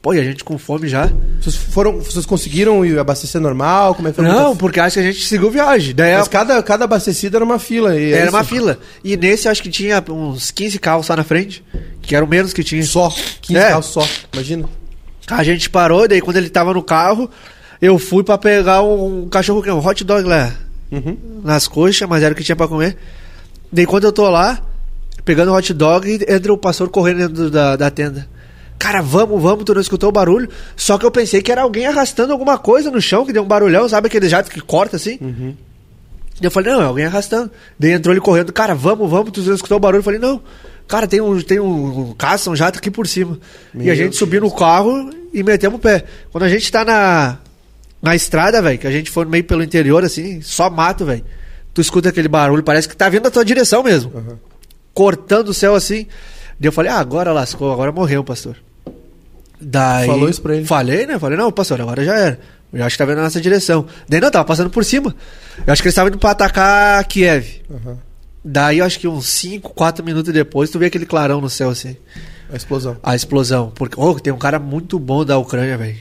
Pô, 0.00 0.14
e 0.14 0.20
a 0.20 0.24
gente 0.24 0.44
com 0.44 0.56
fome 0.56 0.86
já. 0.88 1.10
Vocês 1.40 1.56
foram. 1.56 1.98
Vocês 2.00 2.24
conseguiram 2.24 2.84
ir 2.86 2.96
abastecer 2.98 3.40
normal? 3.40 3.94
Como 3.96 4.06
é 4.06 4.12
que 4.12 4.16
foi? 4.16 4.24
Não, 4.24 4.56
porque 4.56 4.78
acho 4.78 4.94
que 4.94 5.00
a 5.00 5.02
gente 5.12 5.24
seguiu 5.26 5.50
viagem. 5.50 5.92
Daí 5.94 6.16
Mas 6.16 6.28
cada, 6.28 6.62
cada 6.62 6.84
abastecida 6.84 7.36
era 7.38 7.44
uma 7.44 7.58
fila. 7.58 7.96
E 7.98 8.12
é 8.12 8.16
era 8.18 8.26
isso? 8.26 8.36
uma 8.36 8.44
fila. 8.44 8.78
E 9.02 9.16
nesse 9.16 9.48
acho 9.48 9.60
que 9.62 9.68
tinha 9.70 10.02
uns 10.08 10.52
15 10.52 10.78
carros 10.78 11.04
só 11.06 11.16
na 11.16 11.24
frente. 11.24 11.64
Que 12.00 12.14
eram 12.14 12.26
menos 12.28 12.52
que 12.52 12.62
tinha. 12.62 12.82
Só. 12.84 13.12
15 13.42 13.58
É. 13.58 13.68
carros 13.70 13.86
só. 13.86 14.06
Imagina. 14.32 14.68
A 15.30 15.42
gente 15.42 15.68
parou, 15.68 16.06
daí 16.08 16.20
quando 16.20 16.36
ele 16.36 16.48
tava 16.48 16.72
no 16.72 16.82
carro, 16.82 17.28
eu 17.82 17.98
fui 17.98 18.22
pra 18.22 18.38
pegar 18.38 18.82
um, 18.82 19.28
cachorro 19.28 19.62
que 19.62 19.68
é 19.68 19.74
um 19.74 19.84
hot 19.84 20.02
dog 20.04 20.22
lá 20.26 20.54
Uhum. 20.90 21.18
nas 21.44 21.68
coxas, 21.68 22.08
mas 22.08 22.22
era 22.22 22.32
o 22.32 22.36
que 22.36 22.42
tinha 22.44 22.56
pra 22.56 22.66
comer. 22.68 22.96
Daí 23.70 23.84
quando 23.84 24.04
eu 24.04 24.12
tô 24.12 24.30
lá, 24.30 24.58
pegando 25.24 25.52
o 25.52 25.54
hot 25.56 25.74
dog, 25.74 26.24
entra 26.26 26.50
o 26.52 26.56
pastor 26.56 26.88
correndo 26.88 27.18
dentro 27.28 27.50
da, 27.50 27.76
da 27.76 27.90
tenda. 27.90 28.26
Cara, 28.78 29.02
vamos, 29.02 29.42
vamos, 29.42 29.64
tu 29.64 29.74
não 29.74 29.80
escutou 29.80 30.08
o 30.08 30.12
barulho? 30.12 30.48
Só 30.76 30.96
que 30.96 31.04
eu 31.04 31.10
pensei 31.10 31.42
que 31.42 31.50
era 31.50 31.62
alguém 31.62 31.86
arrastando 31.86 32.32
alguma 32.32 32.56
coisa 32.56 32.90
no 32.90 33.00
chão, 33.00 33.26
que 33.26 33.32
deu 33.32 33.42
um 33.42 33.46
barulhão, 33.46 33.88
sabe 33.88 34.06
aquele 34.06 34.28
jato 34.28 34.50
que 34.50 34.60
corta 34.60 34.96
assim? 34.96 35.18
Uhum. 35.20 35.54
Eu 36.40 36.50
falei, 36.50 36.72
não, 36.72 36.80
é 36.80 36.84
alguém 36.84 37.04
arrastando. 37.04 37.50
Daí 37.78 37.92
entrou 37.92 38.12
ele 38.12 38.20
correndo, 38.20 38.52
cara, 38.52 38.74
vamos, 38.74 39.10
vamos, 39.10 39.32
tu 39.32 39.42
não 39.42 39.54
escutou 39.54 39.78
o 39.78 39.80
barulho? 39.80 39.98
Eu 39.98 40.04
falei, 40.04 40.20
não, 40.20 40.40
cara, 40.86 41.08
tem 41.08 41.20
um, 41.20 41.40
tem 41.42 41.58
um, 41.58 42.10
um 42.10 42.14
caça, 42.14 42.50
um 42.50 42.54
jato 42.54 42.78
aqui 42.78 42.90
por 42.90 43.08
cima. 43.08 43.38
e 43.74 43.78
Meu 43.78 43.92
a 43.92 43.96
gente 43.96 44.16
subiu 44.16 44.40
no 44.40 44.50
carro 44.50 45.10
e 45.34 45.42
metemos 45.42 45.78
o 45.78 45.82
pé. 45.82 46.04
Quando 46.30 46.44
a 46.44 46.48
gente 46.48 46.70
tá 46.70 46.84
na, 46.84 47.38
na 48.00 48.14
estrada, 48.14 48.62
velho, 48.62 48.78
que 48.78 48.86
a 48.86 48.92
gente 48.92 49.10
foi 49.10 49.24
meio 49.24 49.42
pelo 49.42 49.64
interior, 49.64 50.04
assim, 50.04 50.40
só 50.40 50.70
mato, 50.70 51.04
velho. 51.04 51.24
Tu 51.74 51.80
escuta 51.80 52.10
aquele 52.10 52.28
barulho, 52.28 52.62
parece 52.62 52.88
que 52.88 52.96
tá 52.96 53.08
vindo 53.08 53.22
da 53.22 53.30
tua 53.30 53.44
direção 53.44 53.82
mesmo. 53.82 54.12
Uhum. 54.14 54.36
Cortando 54.94 55.48
o 55.48 55.54
céu 55.54 55.74
assim. 55.74 56.06
Daí 56.58 56.68
eu 56.68 56.72
falei, 56.72 56.90
ah, 56.90 56.98
agora 56.98 57.32
lascou, 57.32 57.72
agora 57.72 57.90
morreu, 57.90 58.22
pastor. 58.22 58.56
Daí. 59.60 60.06
Falou 60.06 60.28
isso 60.28 60.40
pra 60.40 60.56
ele? 60.56 60.64
Falei, 60.64 61.06
né? 61.06 61.18
Falei, 61.18 61.36
não, 61.36 61.50
pastor, 61.50 61.80
agora 61.80 62.04
já 62.04 62.16
era. 62.16 62.40
Eu 62.72 62.84
acho 62.84 62.94
que 62.94 62.98
tá 62.98 63.04
vendo 63.04 63.18
a 63.18 63.22
nossa 63.22 63.40
direção. 63.40 63.86
Daí 64.08 64.20
não, 64.20 64.30
tava 64.30 64.44
passando 64.44 64.70
por 64.70 64.84
cima. 64.84 65.14
Eu 65.66 65.72
acho 65.72 65.82
que 65.82 65.88
eles 65.88 65.94
estavam 65.94 66.08
indo 66.08 66.18
pra 66.18 66.30
atacar 66.30 67.02
Kiev. 67.04 67.62
Uhum. 67.68 67.96
Daí 68.44 68.78
eu 68.78 68.84
acho 68.84 68.98
que 68.98 69.08
uns 69.08 69.26
5, 69.26 69.72
4 69.74 70.04
minutos 70.04 70.32
depois, 70.32 70.70
tu 70.70 70.78
vê 70.78 70.86
aquele 70.86 71.06
clarão 71.06 71.40
no 71.40 71.50
céu 71.50 71.70
assim. 71.70 71.96
A 72.52 72.56
explosão. 72.56 72.96
A 73.02 73.14
explosão. 73.16 73.72
Porque, 73.74 73.94
oh, 73.98 74.14
tem 74.14 74.32
um 74.32 74.38
cara 74.38 74.58
muito 74.58 74.98
bom 74.98 75.24
da 75.24 75.38
Ucrânia, 75.38 75.76
velho. 75.76 75.96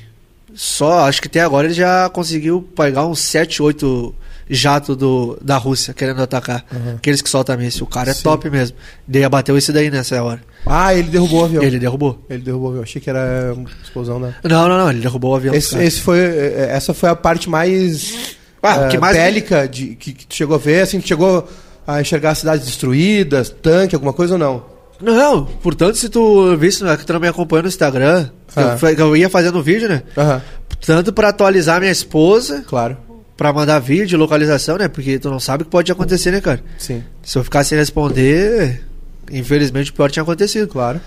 Só, 0.53 1.08
acho 1.08 1.22
que 1.22 1.28
até 1.28 1.41
agora 1.41 1.68
ele 1.68 1.74
já 1.74 2.10
conseguiu 2.10 2.62
pegar 2.76 3.05
uns 3.05 3.20
7, 3.20 3.62
8 3.62 4.16
jatos 4.49 4.95
do, 4.95 5.37
da 5.41 5.57
Rússia 5.57 5.93
querendo 5.93 6.21
atacar. 6.21 6.63
Uhum. 6.71 6.95
Aqueles 6.97 7.21
que 7.21 7.29
soltam 7.29 7.57
míssil. 7.57 7.85
O 7.85 7.89
cara 7.89 8.11
é 8.11 8.13
Sim. 8.13 8.23
top 8.23 8.49
mesmo. 8.49 8.75
Daí 9.07 9.23
abateu 9.23 9.57
esse 9.57 9.71
daí 9.71 9.89
nessa 9.91 10.21
hora. 10.23 10.41
Ah, 10.65 10.93
ele 10.93 11.09
derrubou 11.09 11.41
o 11.41 11.45
avião. 11.45 11.63
Ele 11.63 11.79
derrubou. 11.79 12.25
Ele 12.29 12.41
derrubou 12.43 12.67
o 12.67 12.71
avião. 12.71 12.83
Achei 12.83 13.01
que 13.01 13.09
era 13.09 13.53
uma 13.55 13.69
explosão 13.83 14.19
da. 14.21 14.33
Não, 14.43 14.67
não, 14.69 14.77
não. 14.77 14.89
Ele 14.89 14.99
derrubou 15.01 15.31
o 15.31 15.35
avião. 15.35 15.53
Esse, 15.53 15.77
esse 15.77 16.01
foi, 16.01 16.19
eh, 16.19 16.69
essa 16.71 16.93
foi 16.93 17.09
a 17.09 17.15
parte 17.15 17.49
mais, 17.49 18.35
Ah, 18.61 18.85
eh, 18.85 18.87
que 18.89 18.97
mais- 18.97 19.15
bélica 19.17 19.67
de, 19.67 19.95
que, 19.95 20.13
que 20.13 20.25
tu 20.27 20.35
chegou 20.35 20.55
a 20.55 20.59
ver, 20.59 20.81
assim, 20.81 20.99
que 20.99 21.07
chegou 21.07 21.47
a 21.85 22.01
enxergar 22.01 22.35
cidades 22.35 22.65
destruídas, 22.65 23.49
tanque, 23.49 23.95
alguma 23.95 24.11
coisa 24.13 24.33
ou 24.33 24.39
não? 24.39 24.77
Não, 24.99 25.45
portanto, 25.45 25.95
se 25.95 26.09
tu 26.09 26.57
visse 26.57 26.83
né, 26.83 26.97
que 26.97 27.05
tu 27.05 27.13
não 27.13 27.19
me 27.19 27.27
acompanha 27.27 27.61
no 27.61 27.67
Instagram, 27.69 28.29
Ah. 28.55 28.75
eu, 28.81 28.97
eu 28.97 29.15
ia 29.17 29.29
fazendo 29.29 29.61
vídeo, 29.61 29.87
né? 29.87 30.01
Aham, 30.17 30.41
Tanto 30.85 31.11
pra 31.13 31.29
atualizar 31.29 31.79
minha 31.79 31.91
esposa, 31.91 32.63
claro. 32.67 32.97
Pra 33.38 33.53
mandar 33.53 33.79
vídeo, 33.79 34.17
localização, 34.17 34.77
né? 34.77 34.88
Porque 34.88 35.19
tu 35.19 35.29
não 35.29 35.39
sabe 35.39 35.61
o 35.61 35.65
que 35.65 35.71
pode 35.71 35.91
acontecer, 35.91 36.31
né, 36.31 36.41
cara? 36.41 36.61
Sim, 36.77 37.03
Se 37.23 37.38
eu 37.38 37.43
ficar 37.43 37.63
sem 37.63 37.77
responder, 37.77 38.83
infelizmente 39.31 39.91
o 39.91 39.93
pior 39.93 40.09
tinha 40.11 40.23
acontecido. 40.23 40.67
claro. 40.67 40.99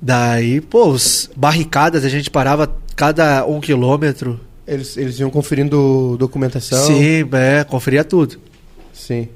Daí, 0.00 0.60
pô, 0.60 0.88
os 0.88 1.30
barricadas, 1.36 2.04
a 2.04 2.08
gente 2.08 2.30
parava 2.30 2.70
cada 2.96 3.46
um 3.46 3.60
quilômetro. 3.60 4.38
Eles, 4.66 4.96
eles 4.96 5.18
iam 5.18 5.30
conferindo 5.30 6.16
documentação. 6.18 6.86
Sim, 6.86 7.28
é, 7.32 7.64
conferia 7.64 8.04
tudo. 8.04 8.38
Sim. 8.92 9.28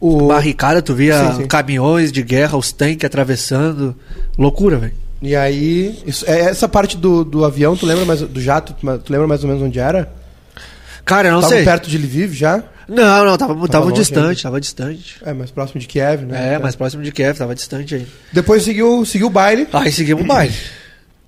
O, 0.00 0.26
Barricada, 0.26 0.82
tu 0.82 0.94
via 0.94 1.32
Sim, 1.32 1.36
sim. 1.42 1.46
caminhões 1.46 2.10
de 2.10 2.22
guerra, 2.22 2.56
os 2.56 2.72
tanques 2.72 3.04
atravessando. 3.04 3.94
Loucura, 4.36 4.76
velho. 4.76 4.92
E 5.20 5.36
aí, 5.36 5.96
isso, 6.04 6.24
é 6.28 6.40
essa 6.40 6.68
parte 6.68 6.96
do, 6.96 7.22
do 7.24 7.44
avião, 7.44 7.76
tu 7.76 7.86
lembra 7.86 8.04
mais, 8.04 8.20
do 8.22 8.40
jato, 8.40 8.74
tu 8.74 9.12
lembra 9.12 9.28
mais 9.28 9.44
ou 9.44 9.48
menos 9.48 9.62
onde 9.62 9.78
era? 9.78 10.12
Cara, 11.04 11.28
eu 11.28 11.32
não 11.32 11.40
Tava 11.40 11.54
sei. 11.54 11.64
perto 11.64 11.88
de 11.90 11.98
Lviv 11.98 12.32
já? 12.34 12.62
Não, 12.88 13.24
não, 13.24 13.36
tava, 13.36 13.68
tava, 13.68 13.84
longe 13.86 13.96
distante, 14.00 14.26
ainda. 14.28 14.42
tava 14.42 14.60
distante. 14.60 15.16
É, 15.24 15.32
mais 15.32 15.50
próximo 15.50 15.80
de 15.80 15.86
Kiev, 15.86 16.22
né? 16.26 16.54
É, 16.54 16.58
mais 16.58 16.76
próximo 16.76 17.02
de 17.02 17.10
Kiev, 17.12 17.38
tava 17.38 17.54
distante 17.54 17.94
aí. 17.94 18.06
Depois 18.32 18.62
seguiu, 18.64 19.04
seguiu 19.04 19.28
o 19.28 19.30
baile, 19.30 19.66
Aí 19.72 19.90
seguimos 19.90 20.24
o 20.24 20.26
baile. 20.26 20.54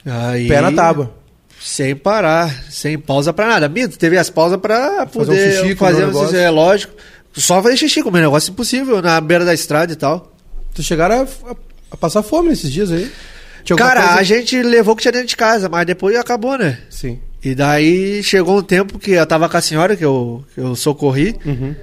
Aí, 0.04 0.48
pé 0.48 0.60
na 0.60 0.72
tábua. 0.72 1.14
Sem 1.60 1.96
parar, 1.96 2.52
sem 2.70 2.98
pausa 2.98 3.32
pra 3.32 3.46
nada. 3.46 3.68
Mito, 3.68 3.96
teve 3.96 4.18
as 4.18 4.28
pausas 4.28 4.60
pra 4.60 5.06
Fazer 5.06 5.30
um 5.30 5.34
poder 5.34 5.52
xixi, 5.62 5.74
fazer 5.76 6.04
um 6.06 6.34
é 6.36 6.50
lógico. 6.50 6.92
Só 7.32 7.62
fazer 7.62 7.76
xixi, 7.78 8.02
comer 8.02 8.18
um 8.18 8.22
negócio 8.22 8.50
impossível 8.50 9.00
na 9.00 9.18
beira 9.20 9.44
da 9.44 9.54
estrada 9.54 9.90
e 9.92 9.96
tal. 9.96 10.32
Tu 10.74 10.82
chegaram 10.82 11.22
a, 11.22 11.50
a- 11.52 11.56
a 11.92 11.96
passar 11.96 12.22
fome 12.22 12.50
nesses 12.50 12.70
dias 12.70 12.92
aí? 12.92 13.10
Cara, 13.78 14.02
coisa- 14.02 14.20
a 14.20 14.22
gente 14.22 14.62
levou 14.62 14.92
o 14.92 14.96
que 14.96 15.02
tinha 15.02 15.12
dentro 15.12 15.28
de 15.28 15.36
casa, 15.36 15.68
mas 15.70 15.86
depois 15.86 16.14
acabou, 16.16 16.58
né? 16.58 16.78
Sim. 16.90 17.18
E 17.44 17.54
daí 17.54 18.22
chegou 18.22 18.58
um 18.58 18.62
tempo 18.62 18.98
que 18.98 19.12
eu 19.12 19.26
tava 19.26 19.48
com 19.48 19.56
a 19.56 19.60
senhora, 19.60 19.94
que 19.94 20.04
eu, 20.04 20.42
que 20.54 20.60
eu 20.60 20.74
socorri. 20.74 21.36
Uhum. 21.44 21.74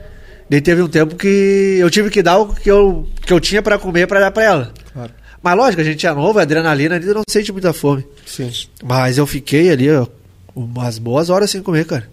Daí 0.50 0.60
teve 0.60 0.82
um 0.82 0.88
tempo 0.88 1.16
que 1.16 1.78
eu 1.80 1.90
tive 1.90 2.10
que 2.10 2.24
dar 2.24 2.40
o 2.40 2.54
que 2.54 2.70
eu, 2.70 3.08
que 3.22 3.32
eu 3.32 3.40
tinha 3.40 3.62
pra 3.62 3.78
comer 3.78 4.08
pra 4.08 4.20
dar 4.20 4.32
pra 4.32 4.44
ela. 4.44 4.74
Claro. 4.92 5.12
Mas 5.42 5.58
lógico, 5.58 5.82
a 5.82 5.86
gente 5.86 6.06
é 6.06 6.14
novo, 6.14 6.40
a 6.40 6.42
adrenalina 6.42 6.96
ainda 6.96 7.14
não 7.14 7.24
sente 7.30 7.52
muita 7.52 7.72
fome. 7.74 8.06
Sim. 8.26 8.52
Mas 8.84 9.18
eu 9.18 9.28
fiquei 9.28 9.70
ali, 9.70 9.90
ó, 9.92 10.08
umas 10.56 10.98
boas 10.98 11.30
horas 11.30 11.52
sem 11.52 11.62
comer, 11.62 11.86
cara. 11.86 12.10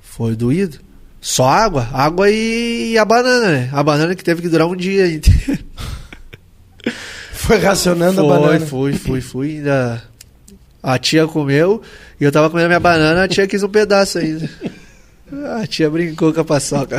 Foi 0.00 0.34
doído. 0.34 0.78
Só 1.20 1.46
água, 1.46 1.88
água 1.92 2.30
e 2.30 2.96
a 2.96 3.04
banana, 3.04 3.50
né? 3.50 3.68
A 3.72 3.82
banana 3.82 4.14
que 4.14 4.24
teve 4.24 4.40
que 4.40 4.48
durar 4.48 4.66
um 4.66 4.76
dia 4.76 5.06
inteiro. 5.06 5.58
Foi 7.32 7.58
racionando 7.58 8.22
Foi, 8.22 8.24
a 8.24 8.40
banana. 8.40 8.66
fui, 8.66 8.92
fui, 8.92 9.20
fui. 9.20 9.56
Ainda... 9.56 10.02
A 10.82 10.98
tia 10.98 11.26
comeu 11.26 11.82
e 12.20 12.24
eu 12.24 12.32
tava 12.32 12.48
comendo 12.48 12.66
a 12.66 12.68
minha 12.68 12.80
banana, 12.80 13.24
a 13.24 13.28
tia 13.28 13.46
quis 13.46 13.62
um 13.62 13.68
pedaço 13.68 14.18
ainda. 14.18 14.48
A 15.60 15.66
tia 15.66 15.90
brincou 15.90 16.32
com 16.32 16.40
a 16.40 16.44
paçoca. 16.44 16.98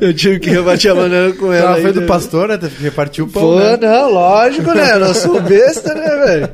Eu 0.00 0.12
tive 0.12 0.40
que 0.40 0.50
rebater 0.50 0.90
a 0.90 0.94
banana 0.94 1.32
com 1.34 1.52
ela. 1.52 1.72
Ela 1.72 1.82
foi 1.82 1.92
do 1.92 2.02
pastor, 2.02 2.48
né? 2.48 2.58
Teve 2.58 2.76
que 2.76 2.82
repartir 2.82 3.22
o 3.22 3.28
pão. 3.28 3.42
Pô, 3.42 3.58
né? 3.58 3.76
não, 3.76 4.12
lógico, 4.12 4.74
né? 4.74 4.92
Eu 4.92 5.00
não 5.00 5.14
sou 5.14 5.40
besta, 5.40 5.94
né, 5.94 6.08
velho? 6.24 6.48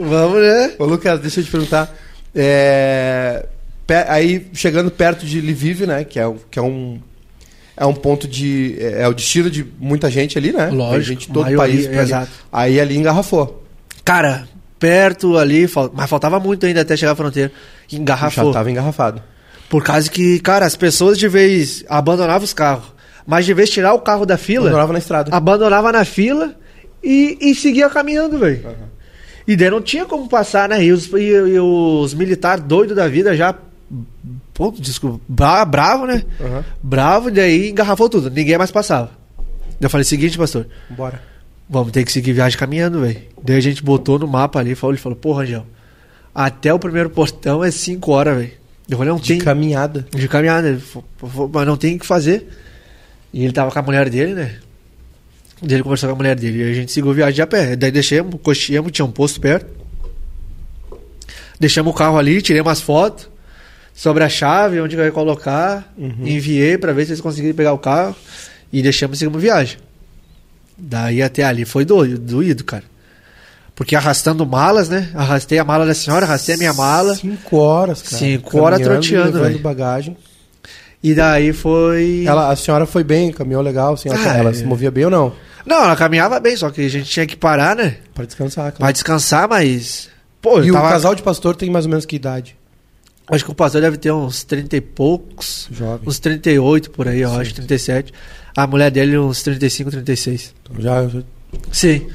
Vamos, 0.00 0.42
né? 0.42 0.72
Ô, 0.78 0.84
Lucas, 0.84 1.20
deixa 1.20 1.40
eu 1.40 1.44
te 1.44 1.50
perguntar. 1.50 1.94
É, 2.34 3.46
aí, 4.06 4.46
chegando 4.52 4.90
perto 4.90 5.24
de 5.24 5.40
Lviv, 5.40 5.86
né? 5.86 6.04
Que 6.04 6.20
é, 6.20 6.34
que 6.50 6.58
é 6.58 6.62
um. 6.62 7.00
É 7.80 7.86
um 7.86 7.94
ponto 7.94 8.26
de. 8.26 8.76
É, 8.80 9.02
é 9.02 9.08
o 9.08 9.14
destino 9.14 9.48
de 9.48 9.64
muita 9.78 10.10
gente 10.10 10.36
ali, 10.36 10.52
né? 10.52 10.66
Lógico, 10.68 10.90
Tem 10.94 11.02
gente 11.02 11.26
de 11.28 11.32
todo 11.32 11.52
o 11.52 11.56
país. 11.56 11.86
ali. 11.86 11.98
exato. 11.98 12.30
Aí 12.52 12.80
ali 12.80 12.96
engarrafou. 12.96 13.64
Cara, 14.04 14.48
perto 14.78 15.36
ali, 15.38 15.66
fal- 15.68 15.90
mas 15.94 16.10
faltava 16.10 16.40
muito 16.40 16.66
ainda 16.66 16.80
até 16.80 16.96
chegar 16.96 17.12
à 17.12 17.16
fronteira. 17.16 17.52
Engarrafou. 17.92 18.46
Já 18.46 18.52
tava 18.52 18.70
engarrafado. 18.70 19.22
Por 19.68 19.84
causa 19.84 20.10
que, 20.10 20.40
cara, 20.40 20.66
as 20.66 20.74
pessoas 20.76 21.18
de 21.18 21.28
vez 21.28 21.84
abandonavam 21.88 22.44
os 22.44 22.52
carros. 22.52 22.86
Mas 23.26 23.44
de 23.44 23.52
vez 23.52 23.68
tirar 23.70 23.92
o 23.92 24.00
carro 24.00 24.24
da 24.24 24.38
fila, 24.38 24.70
Morava 24.70 24.92
na 24.92 24.98
estrada. 24.98 25.34
abandonava 25.36 25.92
na 25.92 26.04
fila 26.04 26.54
e, 27.04 27.36
e 27.40 27.54
seguia 27.54 27.88
caminhando, 27.90 28.38
velho. 28.38 28.64
E 29.46 29.54
daí 29.54 29.70
não 29.70 29.80
tinha 29.82 30.04
como 30.06 30.26
passar, 30.28 30.68
né? 30.68 30.82
E 30.82 30.90
os, 30.92 31.06
e, 31.12 31.18
e 31.28 31.60
os 31.60 32.14
militares 32.14 32.64
doidos 32.64 32.96
da 32.96 33.06
vida 33.06 33.36
já. 33.36 33.54
Pô, 34.52 34.70
desculpa, 34.72 35.20
bra- 35.28 35.64
bravo, 35.64 36.06
né? 36.06 36.22
Aham. 36.40 36.64
Bravo, 36.82 37.28
e 37.28 37.32
daí 37.32 37.70
engarrafou 37.70 38.08
tudo. 38.08 38.30
Ninguém 38.30 38.58
mais 38.58 38.70
passava. 38.70 39.10
Eu 39.80 39.88
falei, 39.88 40.04
seguinte, 40.04 40.36
pastor, 40.36 40.66
Bora. 40.90 41.22
vamos 41.68 41.92
ter 41.92 42.04
que 42.04 42.12
seguir 42.12 42.32
viagem 42.32 42.58
caminhando, 42.58 43.00
velho. 43.00 43.22
Daí 43.42 43.56
a 43.56 43.60
gente 43.60 43.82
botou 43.82 44.18
no 44.18 44.26
mapa 44.26 44.58
ali, 44.58 44.74
falou, 44.74 44.92
ele 44.94 45.00
falou, 45.00 45.16
pô, 45.16 45.32
Rangel, 45.32 45.64
até 46.34 46.72
o 46.74 46.78
primeiro 46.78 47.08
portão 47.10 47.62
é 47.64 47.70
5 47.70 48.10
horas, 48.12 48.36
velho. 48.36 48.52
Eu 48.88 48.96
falei, 48.98 49.12
não 49.12 49.20
De 49.20 49.28
tem. 49.28 49.38
caminhada. 49.38 50.06
De 50.10 50.26
caminhada, 50.28 50.78
falou, 50.80 51.06
"Pô, 51.18 51.50
mas 51.52 51.66
não 51.66 51.76
tem 51.76 51.96
o 51.96 51.98
que 51.98 52.06
fazer. 52.06 52.48
E 53.32 53.44
ele 53.44 53.52
tava 53.52 53.70
com 53.70 53.78
a 53.78 53.82
mulher 53.82 54.08
dele, 54.08 54.32
né? 54.34 54.56
Daí 55.62 55.74
ele 55.74 55.82
conversou 55.82 56.08
com 56.08 56.14
a 56.14 56.16
mulher 56.16 56.34
dele. 56.36 56.58
E 56.64 56.70
a 56.70 56.74
gente 56.74 56.90
seguiu 56.92 57.12
viagem 57.12 57.42
a 57.42 57.46
pé. 57.46 57.76
Daí 57.76 57.90
deixamos, 57.90 58.34
cocheamos, 58.42 58.90
tinha 58.92 59.04
um 59.04 59.10
posto 59.10 59.40
perto. 59.40 59.66
Deixamos 61.60 61.92
o 61.92 61.96
carro 61.96 62.16
ali, 62.18 62.40
tirei 62.40 62.62
umas 62.62 62.80
fotos 62.80 63.28
sobre 63.98 64.22
a 64.22 64.28
chave, 64.28 64.80
onde 64.80 64.94
eu 64.96 65.04
ia 65.04 65.10
colocar. 65.10 65.92
Enviei 65.98 66.78
pra 66.78 66.92
ver 66.92 67.04
se 67.04 67.10
eles 67.10 67.20
conseguiram 67.20 67.56
pegar 67.56 67.72
o 67.72 67.78
carro. 67.78 68.14
E 68.72 68.80
deixamos 68.80 69.16
e 69.16 69.18
seguimos 69.18 69.42
viagem. 69.42 69.78
Daí 70.76 71.20
até 71.20 71.42
ali 71.42 71.64
foi 71.64 71.84
doido, 71.84 72.16
doído, 72.18 72.62
cara. 72.62 72.84
Porque 73.74 73.96
arrastando 73.96 74.46
malas, 74.46 74.88
né? 74.88 75.08
Arrastei 75.14 75.58
a 75.58 75.64
mala 75.64 75.84
da 75.84 75.94
senhora, 75.94 76.24
arrastei 76.26 76.54
a 76.54 76.58
minha 76.58 76.72
mala. 76.72 77.14
Cinco 77.16 77.56
horas, 77.56 78.02
cara. 78.02 78.16
Cinco 78.16 78.58
horas 78.60 78.80
troteando, 78.80 79.40
velho. 79.40 79.58
bagagem. 79.58 80.16
E 81.02 81.14
daí 81.14 81.52
foi. 81.52 82.24
Ela, 82.26 82.50
a 82.52 82.56
senhora 82.56 82.86
foi 82.86 83.02
bem, 83.04 83.32
caminhou 83.32 83.62
legal, 83.62 83.94
assim, 83.94 84.08
ela, 84.08 84.18
Ah, 84.32 84.36
ela 84.36 84.50
é. 84.50 84.52
se 84.54 84.64
movia 84.64 84.90
bem 84.90 85.04
ou 85.06 85.10
não? 85.10 85.32
Não, 85.66 85.84
ela 85.84 85.96
caminhava 85.96 86.38
bem, 86.40 86.56
só 86.56 86.70
que 86.70 86.84
a 86.84 86.88
gente 86.88 87.08
tinha 87.08 87.26
que 87.26 87.36
parar, 87.36 87.74
né? 87.76 87.96
Pra 88.14 88.24
descansar, 88.24 88.64
Pra 88.72 88.78
claro. 88.78 88.92
descansar, 88.92 89.48
mas. 89.48 90.08
Pô, 90.42 90.60
E 90.62 90.68
eu 90.68 90.74
o 90.74 90.76
tava... 90.76 90.88
casal 90.90 91.14
de 91.14 91.22
pastor 91.22 91.54
tem 91.56 91.70
mais 91.70 91.84
ou 91.84 91.90
menos 91.90 92.04
que 92.06 92.16
idade? 92.16 92.56
Acho 93.30 93.44
que 93.44 93.50
o 93.50 93.54
pastor 93.54 93.80
deve 93.80 93.96
ter 93.98 94.10
uns 94.12 94.42
30 94.44 94.76
e 94.76 94.80
poucos. 94.80 95.68
Jovem. 95.70 96.08
Uns 96.08 96.18
38 96.18 96.90
por 96.90 97.06
aí, 97.08 97.20
eu 97.20 97.32
acho, 97.32 97.54
37. 97.54 98.12
A 98.56 98.66
mulher 98.66 98.90
dele, 98.90 99.18
uns 99.18 99.42
35, 99.42 99.90
36. 99.90 100.54
Então, 100.62 100.82
já, 100.82 101.06
já- 101.06 101.22
Sim. 101.70 102.06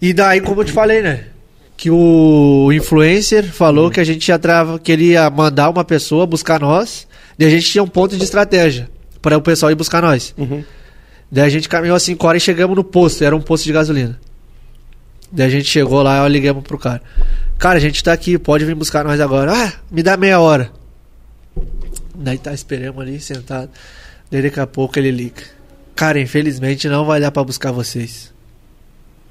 E 0.00 0.12
daí, 0.12 0.40
como 0.40 0.60
eu 0.60 0.64
te 0.64 0.72
falei, 0.72 1.02
né? 1.02 1.24
Que 1.76 1.90
o 1.90 2.70
influencer 2.72 3.44
falou 3.52 3.90
que 3.90 4.00
a 4.00 4.04
gente 4.04 4.26
ia 4.28 4.38
trava, 4.38 4.78
queria 4.78 5.28
mandar 5.30 5.70
uma 5.70 5.84
pessoa 5.84 6.26
buscar 6.26 6.60
nós. 6.60 7.06
E 7.38 7.44
a 7.44 7.50
gente 7.50 7.70
tinha 7.70 7.82
um 7.82 7.88
ponto 7.88 8.16
de 8.16 8.24
estratégia 8.24 8.88
para 9.22 9.36
o 9.36 9.40
pessoal 9.42 9.70
ir 9.70 9.74
buscar 9.76 10.02
nós. 10.02 10.34
Uhum. 10.36 10.62
Daí 11.30 11.44
a 11.44 11.48
gente 11.48 11.68
caminhou 11.68 11.98
5 11.98 12.26
horas 12.26 12.42
e 12.42 12.44
chegamos 12.46 12.76
no 12.76 12.82
posto, 12.82 13.22
era 13.22 13.34
um 13.36 13.40
posto 13.40 13.64
de 13.64 13.72
gasolina. 13.72 14.18
Daí 15.30 15.46
a 15.46 15.50
gente 15.50 15.66
chegou 15.68 16.02
lá 16.02 16.26
e 16.26 16.32
ligamos 16.32 16.64
pro 16.64 16.78
cara. 16.78 17.02
Cara, 17.58 17.76
a 17.78 17.80
gente 17.80 18.02
tá 18.02 18.12
aqui, 18.12 18.38
pode 18.38 18.64
vir 18.64 18.74
buscar 18.74 19.04
nós 19.04 19.20
agora. 19.20 19.52
Ah, 19.52 19.72
me 19.90 20.02
dá 20.02 20.16
meia 20.16 20.40
hora. 20.40 20.70
Daí 22.14 22.38
tá, 22.38 22.52
esperamos 22.54 23.00
ali, 23.02 23.20
sentado. 23.20 23.70
Daí 24.30 24.42
daqui 24.42 24.60
a 24.60 24.66
pouco 24.66 24.98
ele 24.98 25.10
liga. 25.10 25.42
Cara, 25.94 26.20
infelizmente 26.20 26.88
não 26.88 27.04
vai 27.04 27.20
dar 27.20 27.32
pra 27.32 27.42
buscar 27.42 27.72
vocês. 27.72 28.32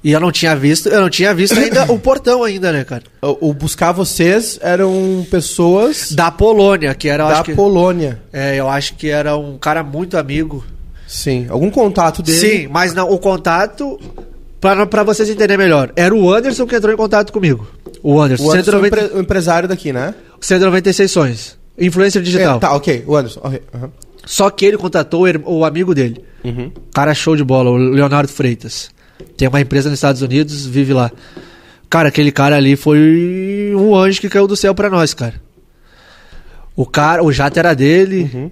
E 0.04 0.12
eu 0.12 0.20
não 0.20 0.30
tinha 0.30 0.54
visto, 0.54 0.88
eu 0.88 1.00
não 1.00 1.10
tinha 1.10 1.34
visto 1.34 1.56
ainda 1.58 1.90
o 1.90 1.98
portão 1.98 2.44
ainda, 2.44 2.70
né, 2.70 2.84
cara? 2.84 3.02
O, 3.22 3.48
o 3.48 3.54
buscar 3.54 3.92
vocês 3.92 4.58
eram 4.62 5.26
pessoas 5.30 6.12
Da 6.12 6.30
Polônia, 6.30 6.94
que 6.94 7.08
era, 7.08 7.24
eu 7.24 7.28
da 7.28 7.34
acho 7.34 7.44
que, 7.44 7.54
Polônia. 7.54 8.20
é, 8.32 8.56
eu 8.56 8.68
acho 8.68 8.94
que 8.94 9.08
era 9.08 9.36
um 9.36 9.56
cara 9.58 9.82
muito 9.82 10.16
amigo 10.18 10.64
Sim. 11.08 11.46
Algum 11.48 11.70
contato 11.70 12.22
dele? 12.22 12.38
Sim, 12.38 12.68
mas 12.68 12.92
não, 12.92 13.10
o 13.10 13.18
contato, 13.18 13.98
pra, 14.60 14.86
pra 14.86 15.02
vocês 15.02 15.28
entenderem 15.28 15.56
melhor, 15.58 15.92
era 15.96 16.14
o 16.14 16.32
Anderson 16.32 16.66
que 16.66 16.74
entrou 16.76 16.92
em 16.92 16.96
contato 16.96 17.32
comigo. 17.32 17.66
O 18.02 18.20
Anderson, 18.20 18.44
O 18.44 18.50
Anderson, 18.52 18.70
190, 18.72 18.96
empre- 19.04 19.16
o 19.16 19.20
empresário 19.20 19.68
daqui, 19.68 19.92
né? 19.92 20.14
196 20.40 21.10
sonhos. 21.10 21.58
Influencer 21.78 22.22
digital. 22.22 22.56
É, 22.56 22.60
tá, 22.60 22.74
ok. 22.74 23.04
O 23.06 23.16
Anderson. 23.16 23.40
ok, 23.42 23.62
aham. 23.74 23.90
Só 24.26 24.50
que 24.50 24.66
ele 24.66 24.76
contatou 24.76 25.24
o, 25.46 25.64
amigo 25.64 25.94
dele. 25.94 26.22
Uhum. 26.44 26.70
Cara 26.92 27.14
show 27.14 27.34
de 27.34 27.42
bola, 27.42 27.70
o 27.70 27.76
Leonardo 27.76 28.30
Freitas. 28.30 28.90
Tem 29.36 29.48
uma 29.48 29.60
empresa 29.60 29.88
nos 29.88 29.98
Estados 29.98 30.20
Unidos, 30.22 30.66
vive 30.66 30.92
lá. 30.92 31.10
Cara, 31.88 32.08
aquele 32.08 32.30
cara 32.30 32.56
ali 32.56 32.76
foi 32.76 33.72
um 33.74 33.94
anjo 33.96 34.20
que 34.20 34.28
caiu 34.28 34.46
do 34.46 34.54
céu 34.56 34.74
pra 34.74 34.90
nós, 34.90 35.14
cara. 35.14 35.34
O 36.76 36.84
cara, 36.84 37.24
o 37.24 37.32
jato 37.32 37.58
era 37.58 37.74
dele 37.74 38.30
Uhum. 38.34 38.50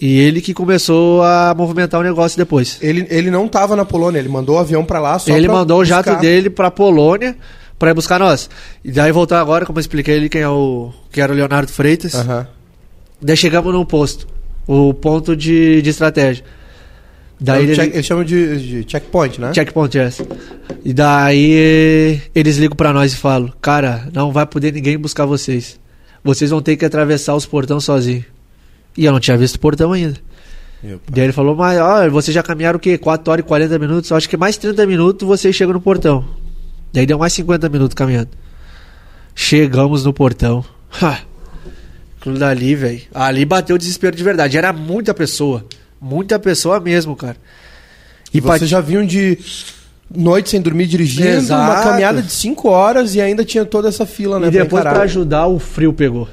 E 0.00 0.18
ele 0.18 0.40
que 0.40 0.52
começou 0.54 1.22
a 1.22 1.54
movimentar 1.56 2.00
o 2.00 2.04
negócio 2.04 2.36
depois. 2.36 2.78
Ele, 2.82 3.06
ele 3.10 3.30
não 3.30 3.48
tava 3.48 3.74
na 3.76 3.84
Polônia, 3.84 4.18
ele 4.18 4.28
mandou 4.28 4.56
o 4.56 4.58
avião 4.58 4.84
pra 4.84 4.98
lá 5.00 5.18
só 5.18 5.34
ele 5.36 5.48
mandou 5.48 5.80
o 5.80 5.84
jato 5.84 6.10
buscar. 6.10 6.20
dele 6.20 6.50
pra 6.50 6.70
Polônia 6.70 7.36
pra 7.78 7.90
ir 7.90 7.94
buscar 7.94 8.18
nós. 8.18 8.48
E 8.84 8.90
daí 8.92 9.12
voltar 9.12 9.40
agora, 9.40 9.64
como 9.66 9.78
eu 9.78 9.80
expliquei 9.80 10.16
ali 10.16 10.28
quem 10.28 10.40
é 10.42 10.48
o 10.48 10.92
que 11.10 11.20
era 11.20 11.32
o 11.32 11.36
Leonardo 11.36 11.70
Freitas. 11.72 12.14
Aham. 12.14 12.46
Daí 13.22 13.36
chegamos 13.36 13.72
no 13.72 13.84
posto, 13.86 14.26
o 14.66 14.92
ponto 14.92 15.34
de, 15.36 15.80
de 15.80 15.90
estratégia. 15.90 16.44
Daí 17.40 17.60
É 17.60 17.62
ele, 17.64 17.74
check- 17.74 17.94
eles 17.94 18.06
chamam 18.06 18.24
de, 18.24 18.82
de 18.82 18.90
checkpoint, 18.90 19.40
né? 19.40 19.52
checkpoint 19.54 19.96
yes. 19.98 20.22
E 20.84 20.92
daí 20.94 22.20
eles 22.34 22.56
ligam 22.56 22.76
pra 22.76 22.92
nós 22.92 23.12
e 23.12 23.16
falam: 23.16 23.52
"Cara, 23.60 24.08
não 24.12 24.32
vai 24.32 24.46
poder 24.46 24.72
ninguém 24.72 24.96
buscar 24.98 25.26
vocês. 25.26 25.78
Vocês 26.24 26.50
vão 26.50 26.60
ter 26.62 26.76
que 26.76 26.84
atravessar 26.84 27.34
os 27.34 27.44
portões 27.46 27.84
sozinhos". 27.84 28.24
E 28.96 29.04
eu 29.04 29.12
não 29.12 29.20
tinha 29.20 29.36
visto 29.36 29.56
o 29.56 29.60
portão 29.60 29.92
ainda. 29.92 30.16
Daí 31.10 31.24
ele 31.24 31.32
falou, 31.32 31.56
mas 31.56 31.78
ó, 31.80 32.08
vocês 32.10 32.34
já 32.34 32.42
caminharam 32.42 32.76
o 32.76 32.80
quê? 32.80 32.96
4 32.96 33.30
horas 33.32 33.44
e 33.44 33.48
40 33.48 33.78
minutos? 33.78 34.12
Acho 34.12 34.28
que 34.28 34.36
mais 34.36 34.56
30 34.56 34.86
minutos 34.86 35.26
vocês 35.26 35.54
chegam 35.54 35.74
no 35.74 35.80
portão. 35.80 36.24
Daí 36.92 37.06
deu 37.06 37.18
mais 37.18 37.32
50 37.32 37.68
minutos 37.68 37.94
caminhando. 37.94 38.30
Chegamos 39.34 40.04
no 40.04 40.12
portão. 40.12 40.64
Ha! 41.02 41.18
Aquilo 42.18 42.38
dali, 42.38 42.74
velho. 42.74 43.02
Ali 43.14 43.44
bateu 43.44 43.76
o 43.76 43.78
desespero 43.78 44.16
de 44.16 44.24
verdade. 44.24 44.56
Era 44.56 44.72
muita 44.72 45.12
pessoa. 45.12 45.64
Muita 46.00 46.38
pessoa 46.38 46.80
mesmo, 46.80 47.14
cara. 47.14 47.36
E 48.32 48.40
vocês 48.40 48.70
já 48.70 48.80
vinham 48.80 49.04
de 49.04 49.38
noite 50.14 50.50
sem 50.50 50.60
dormir 50.60 50.86
dirigindo, 50.86 51.28
uma 51.28 51.36
Exato. 51.38 51.88
caminhada 51.88 52.22
de 52.22 52.30
5 52.32 52.68
horas 52.68 53.14
e 53.14 53.20
ainda 53.20 53.44
tinha 53.44 53.64
toda 53.64 53.88
essa 53.88 54.06
fila, 54.06 54.40
né? 54.40 54.48
E 54.48 54.50
depois 54.50 54.82
pra 54.82 55.02
ajudar, 55.02 55.46
o 55.46 55.58
frio 55.58 55.92
pegou. 55.92 56.28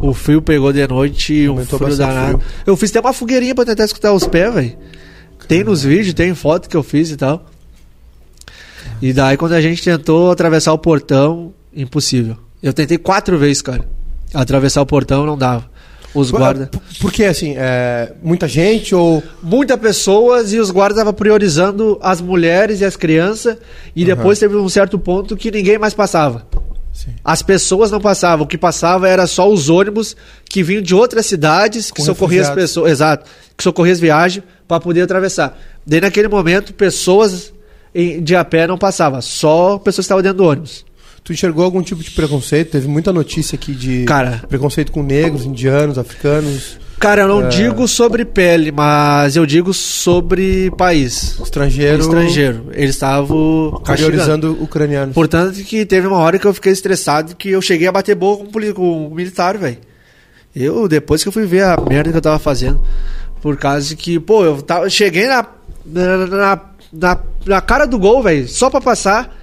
O 0.00 0.14
frio 0.14 0.40
pegou 0.40 0.72
de 0.72 0.86
noite 0.86 1.34
e 1.34 1.48
um 1.48 1.64
frio 1.64 1.96
danado. 1.96 2.38
frio. 2.38 2.50
Eu 2.66 2.76
fiz 2.76 2.90
até 2.90 3.00
uma 3.00 3.12
fogueirinha 3.12 3.54
pra 3.54 3.64
tentar 3.64 3.84
escutar 3.84 4.12
os 4.12 4.26
pés, 4.26 4.54
velho. 4.54 4.76
Tem 5.46 5.62
nos 5.62 5.82
vídeos, 5.82 6.14
tem 6.14 6.34
foto 6.34 6.68
que 6.68 6.76
eu 6.76 6.82
fiz 6.82 7.10
e 7.10 7.16
tal. 7.16 7.44
E 9.02 9.12
daí 9.12 9.36
quando 9.36 9.52
a 9.52 9.60
gente 9.60 9.82
tentou 9.82 10.30
atravessar 10.30 10.72
o 10.72 10.78
portão, 10.78 11.52
impossível. 11.74 12.36
Eu 12.62 12.72
tentei 12.72 12.98
quatro 12.98 13.38
vezes, 13.38 13.62
cara. 13.62 13.84
Atravessar 14.32 14.80
o 14.80 14.86
portão 14.86 15.26
não 15.26 15.36
dava. 15.36 15.68
os 16.14 16.30
guardas. 16.30 16.68
Por, 16.68 16.80
por 17.00 17.12
que, 17.12 17.24
assim, 17.24 17.54
é, 17.56 18.12
muita 18.22 18.46
gente 18.46 18.94
ou... 18.94 19.22
Muitas 19.42 19.78
pessoas 19.78 20.52
e 20.52 20.58
os 20.58 20.70
guardas 20.70 20.96
estavam 20.98 21.14
priorizando 21.14 21.98
as 22.02 22.20
mulheres 22.20 22.80
e 22.80 22.84
as 22.84 22.96
crianças. 22.96 23.56
E 23.94 24.04
depois 24.04 24.38
teve 24.38 24.56
um 24.56 24.68
certo 24.68 24.98
ponto 24.98 25.36
que 25.36 25.50
ninguém 25.50 25.78
mais 25.78 25.94
passava. 25.94 26.46
Sim. 26.92 27.14
As 27.24 27.42
pessoas 27.42 27.90
não 27.90 28.00
passavam. 28.00 28.44
O 28.44 28.48
que 28.48 28.58
passava 28.58 29.08
era 29.08 29.26
só 29.26 29.50
os 29.50 29.68
ônibus 29.68 30.16
que 30.44 30.62
vinham 30.62 30.82
de 30.82 30.94
outras 30.94 31.26
cidades 31.26 31.90
que 31.90 32.02
socorriam 32.02 32.42
as 32.42 32.50
pessoas. 32.50 32.92
Exato. 32.92 33.30
Que 33.56 33.62
socorriam 33.62 33.92
as 33.92 34.00
viagens 34.00 34.44
para 34.66 34.80
poder 34.80 35.02
atravessar. 35.02 35.58
Daí 35.86 36.00
naquele 36.00 36.28
momento, 36.28 36.74
pessoas 36.74 37.52
de 38.22 38.36
a 38.36 38.44
pé 38.44 38.66
não 38.66 38.78
passavam. 38.78 39.20
Só 39.22 39.78
pessoas 39.78 40.04
que 40.04 40.08
estavam 40.08 40.22
dentro 40.22 40.38
do 40.38 40.44
ônibus. 40.44 40.84
Tu 41.22 41.32
enxergou 41.32 41.64
algum 41.64 41.82
tipo 41.82 42.02
de 42.02 42.10
preconceito? 42.10 42.70
Teve 42.72 42.88
muita 42.88 43.12
notícia 43.12 43.54
aqui 43.54 43.72
de 43.74 44.04
Cara. 44.04 44.42
preconceito 44.48 44.90
com 44.90 45.02
negros, 45.02 45.44
indianos, 45.44 45.98
africanos, 45.98 46.78
Cara, 47.00 47.22
eu 47.22 47.28
não 47.28 47.46
É. 47.46 47.48
digo 47.48 47.88
sobre 47.88 48.26
pele, 48.26 48.70
mas 48.70 49.34
eu 49.34 49.46
digo 49.46 49.72
sobre 49.72 50.70
país. 50.72 51.40
estrangeiro, 51.42 52.02
Estrangeiro. 52.02 52.66
Eles 52.74 52.90
estavam 52.90 53.80
priorizando 53.82 54.52
ucranianos. 54.62 55.14
Portanto, 55.14 55.54
que 55.64 55.86
teve 55.86 56.06
uma 56.06 56.18
hora 56.18 56.38
que 56.38 56.44
eu 56.46 56.52
fiquei 56.52 56.70
estressado 56.72 57.34
que 57.34 57.48
eu 57.48 57.62
cheguei 57.62 57.88
a 57.88 57.92
bater 57.92 58.14
boca 58.14 58.44
com 58.44 58.58
o 58.58 58.74
com 58.74 59.06
o 59.06 59.14
militar, 59.14 59.56
velho. 59.56 59.78
Eu, 60.54 60.86
depois 60.86 61.22
que 61.22 61.28
eu 61.28 61.32
fui 61.32 61.46
ver 61.46 61.62
a 61.62 61.76
merda 61.88 62.10
que 62.10 62.18
eu 62.18 62.20
tava 62.20 62.38
fazendo, 62.38 62.84
por 63.40 63.56
causa 63.56 63.88
de 63.88 63.96
que, 63.96 64.20
pô, 64.20 64.44
eu 64.44 64.60
tava, 64.60 64.90
cheguei 64.90 65.26
na, 65.26 65.46
na, 65.86 66.60
na, 66.92 67.18
na, 67.46 67.60
cara 67.62 67.86
do 67.86 67.98
gol, 67.98 68.22
velho, 68.22 68.46
só 68.46 68.68
pra 68.68 68.78
passar. 68.80 69.34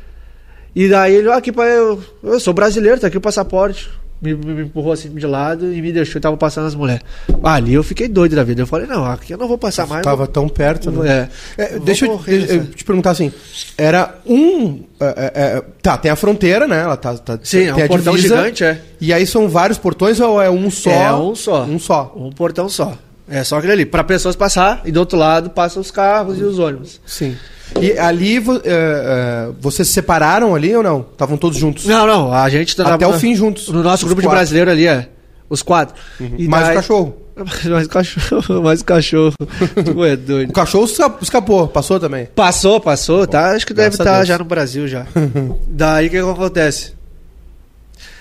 E 0.75 0.87
daí 0.87 1.15
ele, 1.15 1.27
ó, 1.27 1.33
aqui 1.33 1.51
pra 1.51 1.65
eu, 1.65 2.03
eu 2.21 2.39
sou 2.39 2.53
brasileiro, 2.53 2.99
tá 2.99 3.07
aqui 3.07 3.17
o 3.17 3.21
passaporte. 3.21 3.89
Me, 4.19 4.33
me- 4.33 4.63
empurrou 4.63 4.91
assim 4.91 5.09
de 5.09 5.27
lado 5.27 5.71
e 5.71 5.79
me 5.81 5.91
deixou, 5.91 6.19
tava 6.19 6.35
passando 6.35 6.65
as 6.65 6.73
mulheres. 6.73 7.03
Ali 7.43 7.73
eu 7.75 7.83
fiquei 7.83 8.07
doido 8.07 8.35
da 8.35 8.43
vida. 8.43 8.61
Eu 8.63 8.67
falei, 8.67 8.87
não, 8.87 9.05
aqui 9.05 9.33
eu 9.33 9.37
não 9.37 9.47
vou 9.47 9.57
passar 9.57 9.85
mais. 9.85 10.03
Tava 10.03 10.25
tão 10.25 10.49
perto, 10.49 10.89
né? 10.91 11.29
É. 11.57 11.63
É, 11.63 11.69
Vou 11.77 11.79
deixa 11.81 12.05
eu, 12.07 12.17
deixa 12.17 12.53
eu 12.53 12.65
te 12.65 12.83
perguntar 12.83 13.11
assim, 13.11 13.31
era 13.77 14.15
um... 14.25 14.79
é, 14.99 15.05
é, 15.05 15.31
é, 15.57 15.63
tá, 15.83 15.97
tem 15.97 16.09
a 16.09 16.15
fronteira, 16.15 16.67
né? 16.67 16.81
Ela 16.81 16.97
tá, 16.97 17.15
tá- 17.15 17.37
Sim, 17.43 17.67
é 17.67 17.73
tem 17.73 17.83
um 17.83 17.85
a 17.85 17.87
portão 17.87 18.15
divisa, 18.15 18.37
gigante, 18.37 18.63
é. 18.63 18.81
E 18.99 19.13
aí 19.13 19.27
são 19.27 19.47
vários 19.47 19.77
portões 19.77 20.19
ou 20.19 20.41
é 20.41 20.49
um 20.49 20.71
só? 20.71 20.89
É 20.89 21.13
um 21.13 21.35
só. 21.35 21.63
Um 21.65 21.77
só. 21.79 22.13
Um 22.15 22.31
portão 22.31 22.67
só. 22.67 22.97
É 23.29 23.43
só 23.43 23.57
aquele 23.57 23.73
ali. 23.73 23.85
Pra 23.85 24.03
pessoas 24.03 24.35
passar 24.35 24.81
e 24.85 24.91
do 24.91 24.99
outro 24.99 25.17
lado 25.17 25.49
passam 25.49 25.81
os 25.81 25.91
carros 25.91 26.39
e 26.39 26.43
os 26.43 26.59
ônibus. 26.59 27.01
Sim. 27.05 27.35
E 27.81 27.91
ali 27.99 28.37
é, 28.37 28.41
é, 28.65 29.49
vocês 29.59 29.87
se 29.87 29.93
separaram 29.93 30.55
ali 30.55 30.73
ou 30.75 30.81
não? 30.81 31.05
Estavam 31.11 31.37
todos 31.37 31.57
juntos? 31.57 31.85
Não, 31.85 32.07
não. 32.07 32.31
A 32.33 32.47
gente 32.49 32.75
tá 32.75 32.93
Até 32.95 33.05
o 33.05 33.13
fim 33.13 33.35
juntos. 33.35 33.67
No 33.67 33.83
nosso 33.83 34.05
Os 34.05 34.09
grupo 34.09 34.21
de 34.21 34.27
quatro. 34.27 34.37
brasileiro 34.39 34.71
ali, 34.71 34.87
é. 34.87 35.09
Os 35.49 35.61
quatro. 35.61 35.95
E 36.19 36.47
Mais 36.47 36.63
o 36.63 36.67
daí- 36.67 36.75
cachorro. 36.75 37.17
mais 37.69 37.85
o 37.85 37.89
cachorro. 37.89 38.61
Mais 38.63 38.81
o 38.81 38.85
cachorro. 38.85 39.33
tu 39.85 40.03
é 40.05 40.15
doido. 40.15 40.49
O 40.49 40.53
cachorro 40.53 40.85
esca- 40.85 41.15
escapou, 41.21 41.67
passou 41.67 41.99
também. 41.99 42.27
Passou, 42.33 42.79
passou, 42.79 43.27
tá? 43.27 43.51
Acho 43.51 43.65
que 43.67 43.73
deve 43.73 43.89
estar 43.95 44.15
Deus. 44.17 44.27
já 44.27 44.37
no 44.37 44.45
Brasil 44.45 44.87
já. 44.87 45.05
Daí 45.67 46.07
o 46.07 46.09
que, 46.09 46.21
que 46.23 46.29
acontece? 46.29 46.93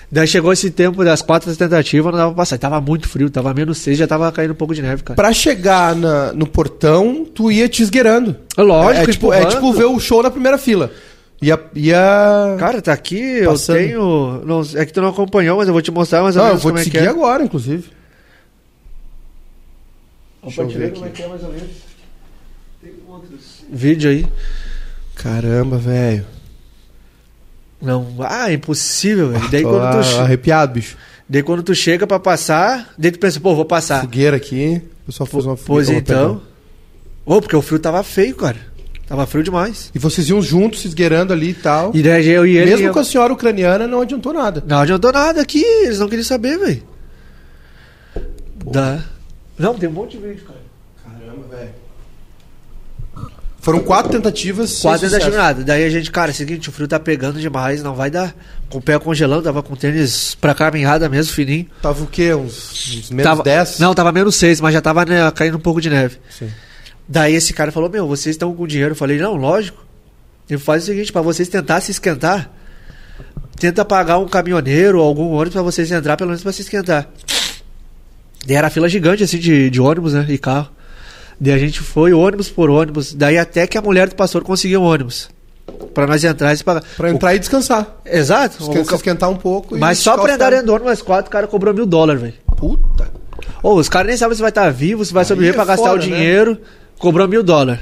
Daí 0.09 0.25
chegou 0.25 0.53
esse 0.53 0.71
tempo 0.71 1.03
das 1.03 1.21
quatro 1.21 1.53
tentativas, 1.53 2.11
não 2.13 2.17
dava 2.17 2.31
pra 2.31 2.37
passar. 2.43 2.55
E 2.55 2.59
Tava 2.59 2.79
muito 2.79 3.09
frio, 3.09 3.29
tava 3.29 3.53
menos 3.53 3.79
seis, 3.79 3.97
já 3.97 4.07
tava 4.07 4.31
caindo 4.31 4.51
um 4.51 4.55
pouco 4.55 4.73
de 4.73 4.81
neve, 4.81 5.03
cara. 5.03 5.15
Pra 5.15 5.33
chegar 5.33 5.93
na- 5.95 6.31
no 6.31 6.47
portão, 6.47 7.25
tu 7.25 7.51
ia 7.51 7.67
te 7.67 7.83
esgueirando. 7.83 8.33
Lógico, 8.57 9.09
é, 9.09 9.13
tipo, 9.13 9.33
é 9.33 9.45
tipo 9.45 9.73
ver 9.73 9.83
o 9.85 9.99
show 9.99 10.23
na 10.23 10.31
primeira 10.31 10.57
fila. 10.57 10.89
Ia. 11.41 11.59
ia... 11.75 12.55
Cara, 12.57 12.81
tá 12.81 12.93
aqui, 12.93 13.43
Passando. 13.45 13.77
eu 13.79 13.85
tenho. 13.87 14.41
Não, 14.45 14.61
é 14.81 14.85
que 14.85 14.93
tu 14.93 15.01
não 15.01 15.09
acompanhou, 15.09 15.57
mas 15.57 15.67
eu 15.67 15.73
vou 15.73 15.81
te 15.81 15.91
mostrar 15.91 16.23
mais 16.23 16.35
ou 16.37 16.41
não, 16.41 16.47
eu 16.47 16.53
menos 16.53 16.63
vou 16.63 16.71
como 16.71 16.83
te 16.83 16.87
é 16.89 16.91
seguir 16.91 17.05
é. 17.05 17.09
agora, 17.09 17.43
inclusive. 17.43 17.89
Deixa 20.41 20.61
eu 20.61 20.67
ver 20.69 20.93
como 20.93 21.05
aqui. 21.05 21.13
é 21.13 21.15
que 21.17 21.23
é 21.23 21.27
mais 21.27 21.43
ou 21.43 21.49
menos. 21.51 21.69
Tem 22.81 22.91
outros 23.07 23.63
vídeo 23.69 24.09
aí. 24.09 24.25
Caramba, 25.15 25.77
velho. 25.77 26.25
Não, 27.81 28.15
ah, 28.21 28.49
é 28.49 28.53
impossível, 28.53 29.29
velho. 29.29 29.49
Daí 29.51 29.61
Tô 29.61 29.69
quando, 29.69 29.91
tu, 29.97 30.03
che- 30.03 30.17
arrepiado, 30.19 30.73
bicho. 30.73 30.97
daí 31.29 31.43
quando 31.43 31.61
tu 31.63 31.75
chega 31.75 32.07
pra 32.07 32.19
passar, 32.19 32.93
daí 32.97 33.11
tu 33.11 33.19
pensa, 33.19 33.39
pô, 33.39 33.53
vou 33.55 33.65
passar. 33.65 34.01
Fogueira 34.01 34.35
aqui. 34.37 34.81
O 35.03 35.05
pessoal 35.07 35.27
fez 35.27 35.45
uma 35.45 35.55
Pois 35.55 35.85
fogueira. 35.87 35.99
então. 36.03 36.41
Ô, 37.25 37.39
porque 37.41 37.55
o 37.55 37.61
frio 37.61 37.79
tava 37.79 38.01
feio, 38.03 38.35
cara. 38.35 38.57
Tava 39.07 39.25
frio 39.25 39.43
demais. 39.43 39.89
E 39.95 39.99
vocês 39.99 40.27
iam 40.29 40.41
juntos, 40.41 40.81
se 40.81 40.87
esgueirando 40.87 41.31
ali 41.31 41.49
e 41.49 41.53
tal. 41.53 41.91
E 41.93 42.01
daí 42.03 42.27
eu 42.27 42.45
e 42.45 42.57
ele. 42.57 42.71
Mesmo 42.71 42.91
com 42.91 42.99
a 42.99 43.03
senhora 43.03 43.31
ucraniana, 43.31 43.87
não 43.87 44.01
adiantou 44.01 44.33
nada. 44.33 44.63
Não 44.67 44.79
adiantou 44.79 45.11
nada 45.13 45.41
aqui, 45.41 45.63
eles 45.63 45.99
não 45.99 46.09
queriam 46.09 46.25
saber, 46.25 46.57
velho. 46.57 46.83
Da... 48.65 49.01
Não, 49.57 49.73
tem 49.75 49.87
um 49.87 49.93
monte 49.93 50.17
de 50.17 50.27
vídeo, 50.27 50.43
cara. 50.45 50.59
Caramba, 51.05 51.47
velho. 51.55 51.69
Foram 53.59 53.79
quatro 53.79 54.11
tentativas. 54.11 54.85
Ainda 54.85 55.09
sucesso. 55.09 55.29
nada. 55.31 55.63
Daí 55.63 55.83
a 55.83 55.89
gente, 55.89 56.09
cara, 56.11 56.31
é 56.31 56.33
o 56.33 56.35
seguinte, 56.35 56.69
o 56.69 56.71
frio 56.71 56.87
tá 56.87 56.99
pegando 56.99 57.39
demais, 57.39 57.83
não 57.83 57.95
vai 57.95 58.09
dar. 58.09 58.35
Com 58.69 58.77
o 58.77 58.81
pé 58.81 58.97
congelando, 58.99 59.43
tava 59.43 59.63
com 59.63 59.75
tênis 59.75 60.35
pra 60.35 60.53
caminhada 60.53 61.09
mesmo, 61.09 61.33
fininho. 61.33 61.65
Tava 61.81 62.03
o 62.03 62.07
quê? 62.07 62.33
Uns, 62.33 62.93
uns 62.95 63.09
menos 63.09 63.23
tava, 63.29 63.43
10? 63.43 63.79
Não, 63.79 63.93
tava 63.93 64.11
menos 64.11 64.35
6, 64.35 64.61
mas 64.61 64.73
já 64.73 64.81
tava 64.81 65.05
né, 65.05 65.29
caindo 65.31 65.57
um 65.57 65.61
pouco 65.61 65.81
de 65.81 65.89
neve. 65.89 66.17
Sim. 66.29 66.49
Daí 67.07 67.33
esse 67.33 67.53
cara 67.53 67.71
falou: 67.71 67.89
Meu, 67.89 68.07
vocês 68.07 68.35
estão 68.35 68.53
com 68.53 68.67
dinheiro? 68.67 68.91
Eu 68.91 68.95
falei: 68.95 69.17
Não, 69.17 69.35
lógico. 69.35 69.85
Ele 70.49 70.59
faz 70.59 70.83
o 70.83 70.85
seguinte: 70.85 71.11
pra 71.11 71.21
vocês 71.21 71.47
tentar 71.49 71.81
se 71.81 71.91
esquentar, 71.91 72.49
tenta 73.57 73.83
pagar 73.83 74.17
um 74.17 74.27
caminhoneiro 74.27 74.99
ou 74.99 75.07
algum 75.07 75.31
ônibus 75.31 75.53
pra 75.53 75.61
vocês 75.61 75.91
entrar, 75.91 76.17
pelo 76.17 76.29
menos 76.29 76.43
pra 76.43 76.51
se 76.51 76.61
esquentar. 76.61 77.09
Daí 78.45 78.55
era 78.55 78.69
fila 78.69 78.87
gigante 78.87 79.23
assim 79.23 79.39
de, 79.39 79.69
de 79.69 79.81
ônibus, 79.81 80.13
né? 80.13 80.25
E 80.29 80.37
carro. 80.37 80.69
Daí 81.39 81.53
a 81.53 81.57
gente 81.57 81.81
foi 81.81 82.13
ônibus 82.13 82.49
por 82.49 82.69
ônibus. 82.69 83.13
Daí 83.13 83.37
até 83.37 83.67
que 83.67 83.77
a 83.77 83.81
mulher 83.81 84.09
do 84.09 84.15
pastor 84.15 84.43
conseguiu 84.43 84.81
um 84.81 84.85
ônibus. 84.85 85.29
Pra 85.93 86.07
nós 86.07 86.23
entrar 86.23 86.53
e 86.53 86.63
pagar. 86.63 86.83
Pra 86.95 87.09
entrar 87.11 87.35
e 87.35 87.39
descansar. 87.39 87.99
O- 88.05 88.09
Exato. 88.09 88.57
Esque- 88.63 88.93
O 88.93 88.95
esquentar 88.95 89.29
um 89.29 89.35
pouco. 89.35 89.77
Mas 89.77 89.99
só 89.99 90.17
pra 90.17 90.33
andar 90.35 90.49
dentro 90.51 90.67
do 90.67 90.73
ônibus, 90.73 91.01
quatro, 91.01 91.27
o 91.29 91.31
cara 91.31 91.45
cobrou 91.47 91.73
mil 91.73 91.85
dólares, 91.85 92.21
velho. 92.21 92.33
Puta. 92.55 93.11
Ô, 93.61 93.73
os 93.75 93.89
caras 93.89 94.07
nem 94.07 94.17
sabem 94.17 94.35
se 94.35 94.41
vai 94.41 94.49
estar 94.49 94.69
vivo, 94.71 95.03
se 95.05 95.13
vai 95.13 95.21
Aí 95.21 95.27
sobreviver 95.27 95.53
é 95.53 95.55
pra 95.55 95.65
gastar 95.65 95.89
foda, 95.89 95.95
o 95.95 95.97
né? 96.09 96.15
dinheiro. 96.15 96.57
Cobrou 96.97 97.27
mil 97.27 97.43
dólares. 97.43 97.81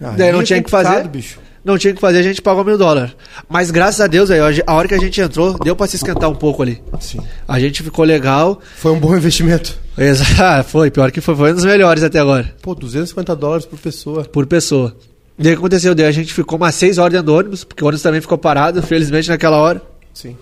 Aí 0.00 0.16
Daí 0.16 0.32
não 0.32 0.40
é 0.40 0.44
tinha 0.44 0.62
que 0.62 0.70
fazer. 0.70 1.06
bicho. 1.08 1.38
Não 1.64 1.76
tinha 1.76 1.92
o 1.92 1.94
que 1.94 2.00
fazer, 2.00 2.18
a 2.18 2.22
gente 2.22 2.40
pagou 2.40 2.64
mil 2.64 2.78
dólares. 2.78 3.12
Mas 3.48 3.70
graças 3.70 4.00
a 4.00 4.06
Deus, 4.06 4.30
aí, 4.30 4.40
a 4.66 4.74
hora 4.74 4.88
que 4.88 4.94
a 4.94 4.98
gente 4.98 5.20
entrou, 5.20 5.58
deu 5.58 5.76
pra 5.76 5.86
se 5.86 5.96
esquentar 5.96 6.30
um 6.30 6.34
pouco 6.34 6.62
ali. 6.62 6.82
Sim. 7.00 7.20
A 7.46 7.60
gente 7.60 7.82
ficou 7.82 8.04
legal. 8.04 8.58
Foi 8.76 8.92
um 8.92 8.98
bom 8.98 9.14
investimento. 9.14 9.76
Exa- 9.98 10.62
foi, 10.64 10.90
pior 10.90 11.10
que 11.12 11.20
foi, 11.20 11.36
foi 11.36 11.52
um 11.52 11.54
dos 11.54 11.64
melhores 11.66 12.02
até 12.02 12.18
agora, 12.18 12.50
Pô, 12.62 12.74
250 12.74 13.36
dólares 13.36 13.66
por 13.66 13.78
pessoa. 13.78 14.24
por 14.24 14.46
pessoa. 14.46 14.96
Daí 15.38 15.52
o 15.52 15.56
que 15.56 15.60
aconteceu? 15.60 15.94
Daí 15.94 16.06
a 16.06 16.12
gente 16.12 16.32
ficou 16.32 16.56
umas 16.58 16.74
seis 16.74 16.96
horas 16.98 17.12
dentro 17.12 17.26
do 17.26 17.34
ônibus, 17.34 17.62
porque 17.64 17.82
o 17.84 17.86
ônibus 17.86 18.02
também 18.02 18.20
ficou 18.22 18.38
parado, 18.38 18.82
felizmente 18.82 19.28
naquela 19.28 19.58
hora. 19.58 19.82
Sim. 20.14 20.36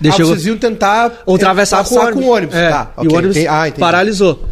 Daí 0.00 0.12
ah, 0.12 0.16
vocês 0.16 0.46
iam 0.46 0.56
tentar 0.56 1.22
Ou 1.26 1.34
atravessar 1.34 1.84
com 1.84 1.94
o 1.96 1.98
ônibus. 1.98 2.22
com 2.22 2.28
o 2.28 2.32
ônibus. 2.32 2.54
É, 2.54 2.70
Tá, 2.70 2.92
E 2.96 3.00
ok. 3.00 3.10
o 3.10 3.14
ônibus 3.18 3.34
Tem- 3.36 3.48
ah, 3.48 3.66
entendi. 3.66 3.80
paralisou. 3.80 4.46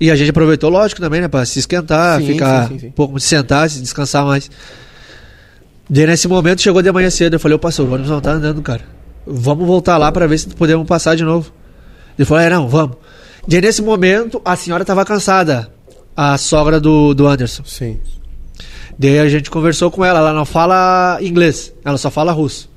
E 0.00 0.10
a 0.10 0.16
gente 0.16 0.28
aproveitou, 0.30 0.68
lógico, 0.68 1.00
também, 1.00 1.20
né? 1.22 1.28
Pra 1.28 1.46
se 1.46 1.58
esquentar, 1.58 2.18
Sim, 2.20 2.26
ficar 2.26 2.68
sim, 2.68 2.74
sim, 2.74 2.78
sim. 2.80 2.86
um 2.88 2.92
pouco, 2.92 3.18
se 3.18 3.28
sentar, 3.28 3.70
se 3.70 3.80
descansar 3.80 4.26
mais. 4.26 4.50
Daí 5.88 6.06
nesse 6.06 6.26
momento 6.28 6.62
chegou 6.62 6.80
de 6.82 6.90
manhã 6.90 7.10
cedo. 7.10 7.34
Eu 7.34 7.40
falei, 7.40 7.56
ô 7.56 7.58
pastor, 7.58 7.86
o 7.86 7.92
ônibus 7.92 8.10
não 8.10 8.20
tá 8.20 8.32
andando, 8.32 8.60
cara. 8.62 8.82
Vamos 9.26 9.66
voltar 9.66 9.96
lá 9.96 10.10
pra 10.12 10.26
ver 10.26 10.38
se 10.38 10.48
podemos 10.48 10.86
passar 10.86 11.14
de 11.14 11.24
novo. 11.24 11.52
Ele 12.18 12.24
falou, 12.26 12.42
é, 12.42 12.50
não, 12.50 12.68
vamos. 12.68 12.96
Daí 13.46 13.60
nesse 13.60 13.82
momento, 13.82 14.40
a 14.44 14.56
senhora 14.56 14.84
tava 14.84 15.04
cansada. 15.04 15.70
A 16.16 16.38
sogra 16.38 16.78
do, 16.80 17.12
do 17.12 17.26
Anderson. 17.26 17.64
Sim. 17.66 17.98
Daí 18.98 19.18
a 19.18 19.28
gente 19.28 19.50
conversou 19.50 19.90
com 19.90 20.04
ela, 20.04 20.20
ela 20.20 20.32
não 20.32 20.44
fala 20.44 21.18
inglês, 21.20 21.72
ela 21.84 21.98
só 21.98 22.10
fala 22.10 22.30
russo. 22.30 22.70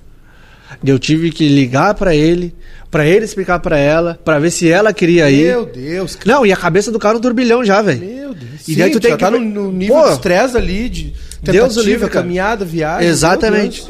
Daí 0.82 0.92
eu 0.94 0.98
tive 1.00 1.30
que 1.30 1.48
ligar 1.48 1.94
pra 1.94 2.16
ele, 2.16 2.54
pra 2.90 3.06
ele 3.06 3.24
explicar 3.26 3.60
pra 3.60 3.78
ela, 3.78 4.20
pra 4.26 4.40
ver 4.40 4.50
se 4.50 4.68
ela 4.70 4.92
queria 4.92 5.30
ir. 5.30 5.46
Meu 5.52 5.66
Deus. 5.68 6.16
cara. 6.16 6.36
Não, 6.38 6.46
e 6.46 6.52
a 6.52 6.58
cabeça 6.58 6.92
do 6.92 6.98
cara 6.98 7.16
um 7.18 7.22
turbilhão 7.22 7.64
já, 7.64 7.82
velho. 7.82 8.00
Meu 8.00 8.34
Deus. 8.34 8.62
E 8.68 8.74
Sim, 8.74 8.80
daí 8.80 8.92
tu 8.92 9.00
tem 9.00 9.12
que- 9.12 9.18
tá 9.18 9.30
no, 9.30 9.40
no 9.40 9.72
nível 9.72 9.96
Pô, 9.96 10.08
de 10.08 10.14
estresse 10.14 10.58
ali, 10.58 10.90
de 10.90 11.14
Deus 11.52 11.78
o 11.78 11.82
livre, 11.82 12.08
cara. 12.10 12.22
caminhada, 12.22 12.66
viagem. 12.66 13.08
Exatamente. 13.08 13.88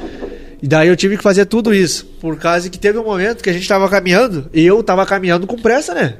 E 0.61 0.67
daí 0.67 0.87
eu 0.87 0.95
tive 0.95 1.17
que 1.17 1.23
fazer 1.23 1.45
tudo 1.45 1.73
isso. 1.73 2.05
Por 2.19 2.37
causa 2.37 2.69
que 2.69 2.79
teve 2.79 2.97
um 2.97 3.03
momento 3.03 3.43
que 3.43 3.49
a 3.49 3.53
gente 3.53 3.67
tava 3.67 3.87
caminhando, 3.89 4.49
e 4.53 4.65
eu 4.65 4.81
tava 4.81 5.05
caminhando 5.05 5.45
com 5.45 5.57
pressa, 5.57 5.93
né? 5.93 6.15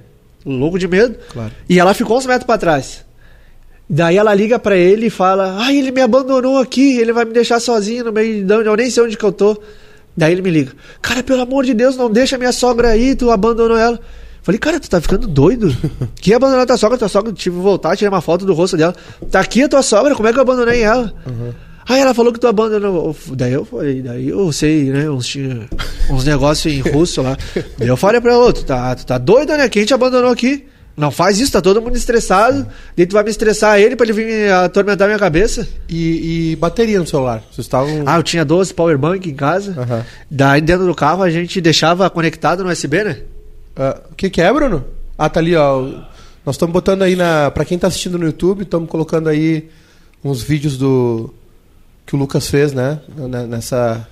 Louco 0.45 0.77
de 0.77 0.88
medo. 0.88 1.15
Claro. 1.29 1.51
E 1.67 1.79
ela 1.79 1.93
ficou 1.93 2.17
uns 2.17 2.25
metros 2.25 2.45
pra 2.45 2.57
trás. 2.57 3.05
Daí 3.89 4.17
ela 4.17 4.33
liga 4.33 4.59
pra 4.59 4.75
ele 4.75 5.07
e 5.07 5.09
fala: 5.09 5.57
Ai, 5.59 5.77
ele 5.77 5.91
me 5.91 6.01
abandonou 6.01 6.57
aqui, 6.59 6.97
ele 6.97 7.13
vai 7.13 7.25
me 7.25 7.33
deixar 7.33 7.59
sozinho 7.59 8.05
no 8.05 8.11
meio 8.11 8.43
de 8.43 8.53
onde 8.53 8.67
eu 8.67 8.75
nem 8.75 8.89
sei 8.89 9.03
onde 9.03 9.17
que 9.17 9.23
eu 9.23 9.31
tô. 9.31 9.57
Daí 10.15 10.33
ele 10.33 10.41
me 10.41 10.49
liga: 10.49 10.73
Cara, 11.01 11.23
pelo 11.23 11.41
amor 11.41 11.63
de 11.63 11.73
Deus, 11.73 11.95
não 11.95 12.09
deixa 12.09 12.38
minha 12.38 12.51
sogra 12.51 12.89
aí, 12.89 13.15
tu 13.15 13.31
abandonou 13.31 13.77
ela. 13.77 13.99
Falei, 14.47 14.59
cara, 14.59 14.79
tu 14.79 14.89
tá 14.89 15.01
ficando 15.01 15.27
doido? 15.27 15.75
Que 16.15 16.33
abandonar 16.33 16.65
tua 16.65 16.77
sogra? 16.77 16.97
Tua 16.97 17.09
sogra, 17.09 17.33
tive 17.33 17.57
que 17.57 17.61
voltar, 17.61 17.97
tirei 17.97 18.07
uma 18.07 18.21
foto 18.21 18.45
do 18.45 18.53
rosto 18.53 18.77
dela. 18.77 18.95
Tá 19.29 19.41
aqui 19.41 19.63
a 19.63 19.67
tua 19.67 19.83
sogra, 19.83 20.15
como 20.15 20.25
é 20.25 20.31
que 20.31 20.37
eu 20.39 20.41
abandonei 20.41 20.83
ela? 20.83 21.13
Aí 21.85 21.99
ela 21.99 22.13
falou 22.13 22.31
que 22.31 22.39
tu 22.39 22.47
abandonou. 22.47 23.13
Daí 23.31 23.51
eu 23.51 23.65
falei, 23.65 24.01
daí 24.01 24.29
eu 24.29 24.49
sei, 24.53 24.85
né? 24.85 25.09
Uns, 25.09 25.35
uns 26.09 26.23
negócios 26.23 26.73
em 26.73 26.79
russo 26.79 27.21
lá. 27.21 27.35
Daí 27.77 27.89
eu 27.89 27.97
falei 27.97 28.21
pra 28.21 28.31
ela, 28.31 28.53
tu 28.53 28.63
tá, 28.63 28.95
tu 28.95 29.05
tá 29.05 29.17
doida, 29.17 29.57
né? 29.57 29.67
Quem 29.67 29.83
te 29.83 29.93
abandonou 29.93 30.31
aqui? 30.31 30.65
Não 30.95 31.11
faz 31.11 31.41
isso, 31.41 31.51
tá 31.51 31.61
todo 31.61 31.81
mundo 31.81 31.97
estressado. 31.97 32.65
Daí 32.95 33.05
tu 33.05 33.15
vai 33.15 33.25
me 33.25 33.29
estressar 33.29 33.77
ele 33.81 33.97
pra 33.97 34.05
ele 34.05 34.13
vir 34.13 34.49
atormentar 34.49 35.09
minha 35.09 35.19
cabeça. 35.19 35.67
E, 35.89 36.51
e 36.51 36.55
bateria 36.55 36.99
no 36.99 37.05
celular? 37.05 37.43
Vocês 37.51 37.65
estavam. 37.65 38.03
Ah, 38.05 38.15
eu 38.15 38.23
tinha 38.23 38.45
12 38.45 38.73
powerbank 38.73 39.29
em 39.29 39.35
casa. 39.35 39.75
Aham. 39.77 40.05
Daí 40.31 40.61
dentro 40.61 40.85
do 40.85 40.95
carro 40.95 41.21
a 41.21 41.29
gente 41.29 41.59
deixava 41.59 42.09
conectado 42.09 42.63
no 42.63 42.69
USB, 42.71 43.03
né? 43.03 43.17
Ah, 43.78 43.99
O 44.11 44.15
que, 44.15 44.30
que 44.30 44.41
é, 44.41 44.51
Bruno? 44.51 44.84
Ah, 45.17 45.30
tá 45.30 45.39
ali, 45.39 45.55
ó. 45.55 45.82
Nós 46.45 46.55
estamos 46.55 46.73
botando 46.73 47.01
aí 47.01 47.15
na. 47.15 47.51
Pra 47.51 47.65
quem 47.65 47.78
tá 47.78 47.88
assistindo 47.88 48.17
no 48.17 48.25
YouTube, 48.25 48.63
estamos 48.63 48.89
colocando 48.89 49.28
aí 49.30 49.69
uns 50.23 50.41
vídeos 50.41 50.78
do. 50.78 51.34
Que 52.05 52.15
o 52.15 52.19
Lucas 52.19 52.47
fez, 52.49 52.71
né? 52.71 52.99
Nessa, 53.49 54.07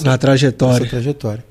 Na 0.00 0.16
trajetória. 0.16 0.78
nessa 0.78 0.90
trajetória. 0.90 1.44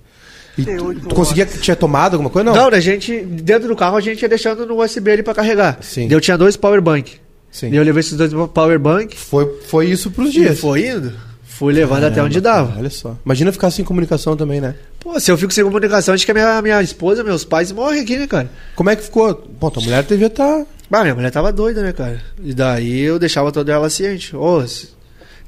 E 0.57 0.63
tu, 0.65 0.95
tu 1.09 1.15
conseguia. 1.15 1.45
Tinha 1.45 1.75
tomado 1.75 2.13
alguma 2.13 2.29
coisa? 2.29 2.49
Não. 2.49 2.55
Não, 2.55 2.67
a 2.69 2.79
gente, 2.79 3.19
dentro 3.21 3.67
do 3.67 3.75
carro, 3.75 3.97
a 3.97 4.01
gente 4.01 4.21
ia 4.21 4.29
deixando 4.29 4.65
no 4.65 4.81
USB 4.81 5.11
ali 5.11 5.23
pra 5.23 5.33
carregar. 5.33 5.77
Sim. 5.81 6.07
Daí 6.07 6.15
eu 6.15 6.21
tinha 6.21 6.37
dois 6.37 6.55
powerbank. 6.55 7.17
Sim. 7.51 7.69
Daí 7.69 7.77
eu 7.77 7.83
levei 7.83 7.99
esses 7.99 8.15
dois 8.17 8.31
powerbank. 8.53 9.17
Foi, 9.17 9.59
foi 9.67 9.87
isso 9.89 10.11
pros 10.11 10.29
E 10.29 10.33
dias. 10.33 10.59
foi 10.59 10.87
indo. 10.87 11.11
Fui 11.59 11.73
levando 11.73 12.05
até 12.05 12.23
onde 12.23 12.39
dava. 12.39 12.77
Olha 12.79 12.89
só. 12.89 13.17
Imagina 13.25 13.51
ficar 13.51 13.69
sem 13.69 13.83
comunicação 13.83 14.37
também, 14.37 14.61
né? 14.61 14.75
Pô, 14.97 15.19
se 15.19 15.29
eu 15.29 15.37
fico 15.37 15.53
sem 15.53 15.61
comunicação, 15.61 16.13
acho 16.13 16.23
que 16.25 16.31
a 16.31 16.33
minha, 16.33 16.61
minha 16.61 16.81
esposa, 16.81 17.21
meus 17.21 17.43
pais 17.43 17.69
morrem 17.73 17.99
aqui, 18.01 18.15
né, 18.17 18.27
cara? 18.27 18.49
Como 18.75 18.89
é 18.89 18.95
que 18.95 19.03
ficou? 19.03 19.35
Pô, 19.35 19.69
tua 19.69 19.83
mulher 19.83 20.01
devia 20.03 20.27
estar. 20.27 20.65
Bah, 20.89 21.01
minha 21.01 21.13
mulher 21.13 21.31
tava 21.31 21.51
doida, 21.51 21.81
né, 21.81 21.91
cara? 21.91 22.21
E 22.41 22.53
daí 22.53 23.01
eu 23.01 23.19
deixava 23.19 23.51
toda 23.51 23.73
ela 23.73 23.89
ciente. 23.89 24.33
Ô, 24.37 24.63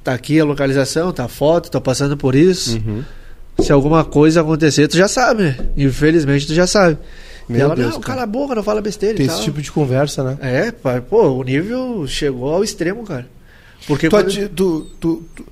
tá 0.03 0.13
aqui 0.13 0.37
a 0.37 0.43
localização, 0.43 1.13
tá 1.13 1.23
a 1.23 1.27
foto, 1.29 1.71
tô 1.71 1.79
passando 1.79 2.17
por 2.17 2.35
isso. 2.35 2.75
Uhum. 2.85 3.03
Se 3.61 3.71
alguma 3.71 4.03
coisa 4.03 4.41
acontecer, 4.41 4.89
tu 4.89 4.97
já 4.97 5.07
sabe, 5.07 5.43
né? 5.43 5.57
Infelizmente, 5.77 6.45
tu 6.45 6.53
já 6.53 6.67
sabe. 6.67 6.97
Meu 7.47 7.57
e 7.59 7.61
ela, 7.61 7.75
Deus, 7.75 7.93
não, 7.93 8.01
cara. 8.01 8.13
cala 8.15 8.23
a 8.23 8.27
boca, 8.27 8.53
não 8.53 8.63
fala 8.63 8.81
besteira 8.81 9.15
Ter 9.15 9.23
e 9.23 9.25
esse 9.27 9.35
tal. 9.35 9.43
tipo 9.45 9.61
de 9.61 9.71
conversa, 9.71 10.23
né? 10.25 10.37
É, 10.41 10.71
pai, 10.73 10.99
pô, 10.99 11.29
o 11.29 11.43
nível 11.43 12.05
chegou 12.05 12.53
ao 12.53 12.63
extremo, 12.65 13.03
cara. 13.05 13.27
Porque 13.87 14.07
Tu 14.09 14.11
quando- 14.11 14.49
tu- 14.49 14.87
tu- 14.99 15.23
tu- 15.35 15.45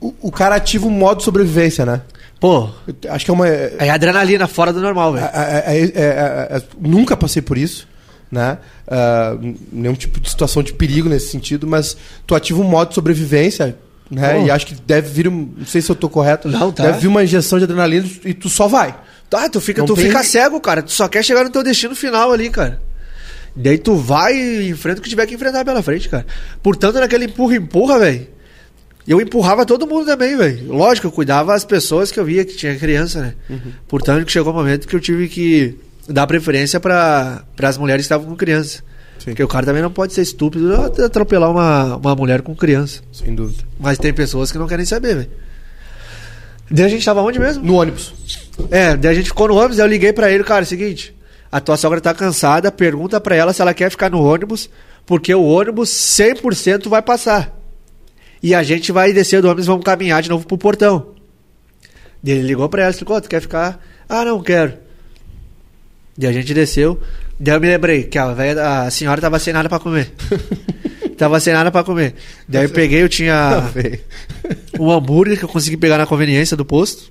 o, 0.00 0.14
o 0.20 0.32
cara 0.32 0.54
ativa 0.56 0.86
um 0.86 0.90
modo 0.90 1.18
de 1.18 1.24
sobrevivência, 1.24 1.84
né? 1.84 2.00
Pô, 2.38 2.70
Acho 3.10 3.24
que 3.24 3.30
é 3.30 3.34
uma. 3.34 3.46
É, 3.46 3.74
é 3.80 3.90
adrenalina 3.90 4.46
fora 4.48 4.72
do 4.72 4.80
normal, 4.80 5.12
velho. 5.12 5.26
é- 5.26 5.64
é- 5.66 5.80
é- 5.84 5.90
é- 5.94 6.56
é- 6.56 6.62
nunca 6.80 7.14
passei 7.16 7.42
por 7.42 7.58
isso, 7.58 7.86
né? 8.32 8.56
Ah, 8.88 9.36
nenhum 9.70 9.94
tipo 9.94 10.18
de 10.18 10.30
situação 10.30 10.62
de 10.62 10.72
perigo 10.72 11.08
nesse 11.08 11.28
sentido, 11.28 11.66
mas 11.66 11.96
tu 12.26 12.34
ativa 12.34 12.58
um 12.60 12.64
modo 12.64 12.88
de 12.88 12.94
sobrevivência, 12.94 13.76
né? 14.10 14.34
Pô. 14.40 14.46
E 14.46 14.50
acho 14.50 14.66
que 14.66 14.74
deve 14.74 15.10
vir, 15.10 15.28
um- 15.28 15.52
não 15.58 15.66
sei 15.66 15.82
se 15.82 15.90
eu 15.92 15.94
tô 15.96 16.08
correto, 16.08 16.48
Não, 16.48 16.72
tá. 16.72 16.84
deve 16.84 17.00
vir 17.00 17.08
uma 17.08 17.22
injeção 17.22 17.58
de 17.58 17.64
adrenalina 17.64 18.08
e 18.24 18.32
tu 18.32 18.48
só 18.48 18.66
vai. 18.66 18.94
Tá, 19.28 19.48
tu 19.48 19.60
fica, 19.60 19.82
Não 19.82 19.86
tu 19.86 19.94
tem- 19.94 20.06
fica 20.06 20.22
cego, 20.24 20.58
cara. 20.60 20.82
Tu 20.82 20.90
só 20.92 21.06
quer 21.08 21.22
chegar 21.22 21.44
no 21.44 21.50
teu 21.50 21.62
destino 21.62 21.94
final 21.94 22.32
ali, 22.32 22.48
cara. 22.50 22.80
Daí 23.54 23.76
tu 23.78 23.94
vai 23.96 24.34
e 24.34 24.70
enfrenta 24.70 25.00
o 25.00 25.02
que 25.02 25.10
tiver 25.10 25.26
que 25.26 25.34
enfrentar 25.34 25.64
pela 25.64 25.82
frente, 25.82 26.08
cara. 26.08 26.24
Portanto, 26.62 26.94
naquele 26.98 27.26
empurra-empurra, 27.26 27.98
velho. 27.98 28.26
Eu 29.06 29.20
empurrava 29.20 29.64
todo 29.66 29.86
mundo 29.86 30.06
também, 30.06 30.36
velho. 30.36 30.72
Lógico, 30.72 31.06
eu 31.06 31.12
cuidava 31.12 31.54
as 31.54 31.64
pessoas 31.64 32.12
que 32.12 32.20
eu 32.20 32.24
via 32.24 32.44
que 32.44 32.54
tinha 32.54 32.76
criança, 32.76 33.20
né? 33.20 33.34
Uhum. 33.48 33.72
Portanto, 33.88 34.24
que 34.24 34.32
chegou 34.32 34.52
o 34.52 34.56
momento 34.56 34.86
que 34.86 34.94
eu 34.94 35.00
tive 35.00 35.28
que 35.28 35.78
dar 36.08 36.26
preferência 36.26 36.78
para 36.78 37.44
as 37.62 37.78
mulheres 37.78 38.02
que 38.02 38.12
estavam 38.12 38.26
com 38.26 38.36
criança. 38.36 38.82
Sim. 39.18 39.26
Porque 39.26 39.42
o 39.42 39.48
cara 39.48 39.66
também 39.66 39.82
não 39.82 39.90
pode 39.90 40.12
ser 40.12 40.22
estúpido 40.22 40.74
atropelar 40.74 41.50
uma, 41.50 41.96
uma 41.96 42.14
mulher 42.14 42.42
com 42.42 42.54
criança. 42.54 43.02
Sem 43.12 43.34
dúvida. 43.34 43.64
Mas 43.78 43.98
tem 43.98 44.12
pessoas 44.12 44.50
que 44.50 44.58
não 44.58 44.66
querem 44.66 44.84
saber, 44.84 45.14
velho. 45.14 45.30
Daí 46.70 46.84
a 46.84 46.88
gente 46.88 47.04
tava 47.04 47.20
onde 47.20 47.38
mesmo? 47.38 47.64
No 47.64 47.74
ônibus. 47.74 48.14
É, 48.70 48.96
daí 48.96 49.10
a 49.10 49.14
gente 49.14 49.26
ficou 49.26 49.48
no 49.48 49.56
ônibus, 49.56 49.78
eu 49.78 49.86
liguei 49.86 50.12
pra 50.12 50.30
ele, 50.30 50.44
cara, 50.44 50.62
é 50.62 50.64
seguinte, 50.64 51.14
a 51.50 51.60
tua 51.60 51.76
sogra 51.76 52.00
tá 52.00 52.14
cansada, 52.14 52.70
pergunta 52.70 53.20
pra 53.20 53.34
ela 53.34 53.52
se 53.52 53.60
ela 53.60 53.74
quer 53.74 53.90
ficar 53.90 54.10
no 54.10 54.22
ônibus, 54.22 54.70
porque 55.04 55.34
o 55.34 55.42
ônibus 55.42 55.90
100% 55.90 56.88
vai 56.88 57.02
passar. 57.02 57.59
E 58.42 58.54
a 58.54 58.62
gente 58.62 58.90
vai 58.90 59.12
descer 59.12 59.42
do 59.42 59.48
ônibus, 59.48 59.66
vamos 59.66 59.84
caminhar 59.84 60.22
de 60.22 60.28
novo 60.28 60.46
pro 60.46 60.56
portão. 60.56 61.08
Ele 62.24 62.42
ligou 62.42 62.68
pra 62.68 62.82
ela, 62.82 62.90
explicou, 62.90 63.20
tu 63.20 63.28
quer 63.28 63.40
ficar? 63.40 63.84
Ah, 64.08 64.24
não 64.24 64.42
quero. 64.42 64.74
Daí 66.16 66.30
a 66.30 66.32
gente 66.32 66.52
desceu, 66.52 67.00
daí 67.38 67.54
eu 67.54 67.60
me 67.60 67.68
lembrei 67.68 68.04
que 68.04 68.18
a, 68.18 68.32
velha, 68.32 68.82
a 68.82 68.90
senhora 68.90 69.20
tava 69.20 69.38
sem 69.38 69.52
nada 69.52 69.68
pra 69.68 69.78
comer. 69.78 70.12
tava 71.16 71.40
sem 71.40 71.52
nada 71.52 71.70
pra 71.70 71.84
comer. 71.84 72.14
Daí 72.48 72.64
eu 72.64 72.70
peguei, 72.70 73.02
eu 73.02 73.08
tinha 73.08 73.70
Feio. 73.72 74.00
um 74.78 74.90
hambúrguer 74.90 75.38
que 75.38 75.44
eu 75.44 75.48
consegui 75.48 75.76
pegar 75.76 75.98
na 75.98 76.06
conveniência 76.06 76.56
do 76.56 76.64
posto 76.64 77.10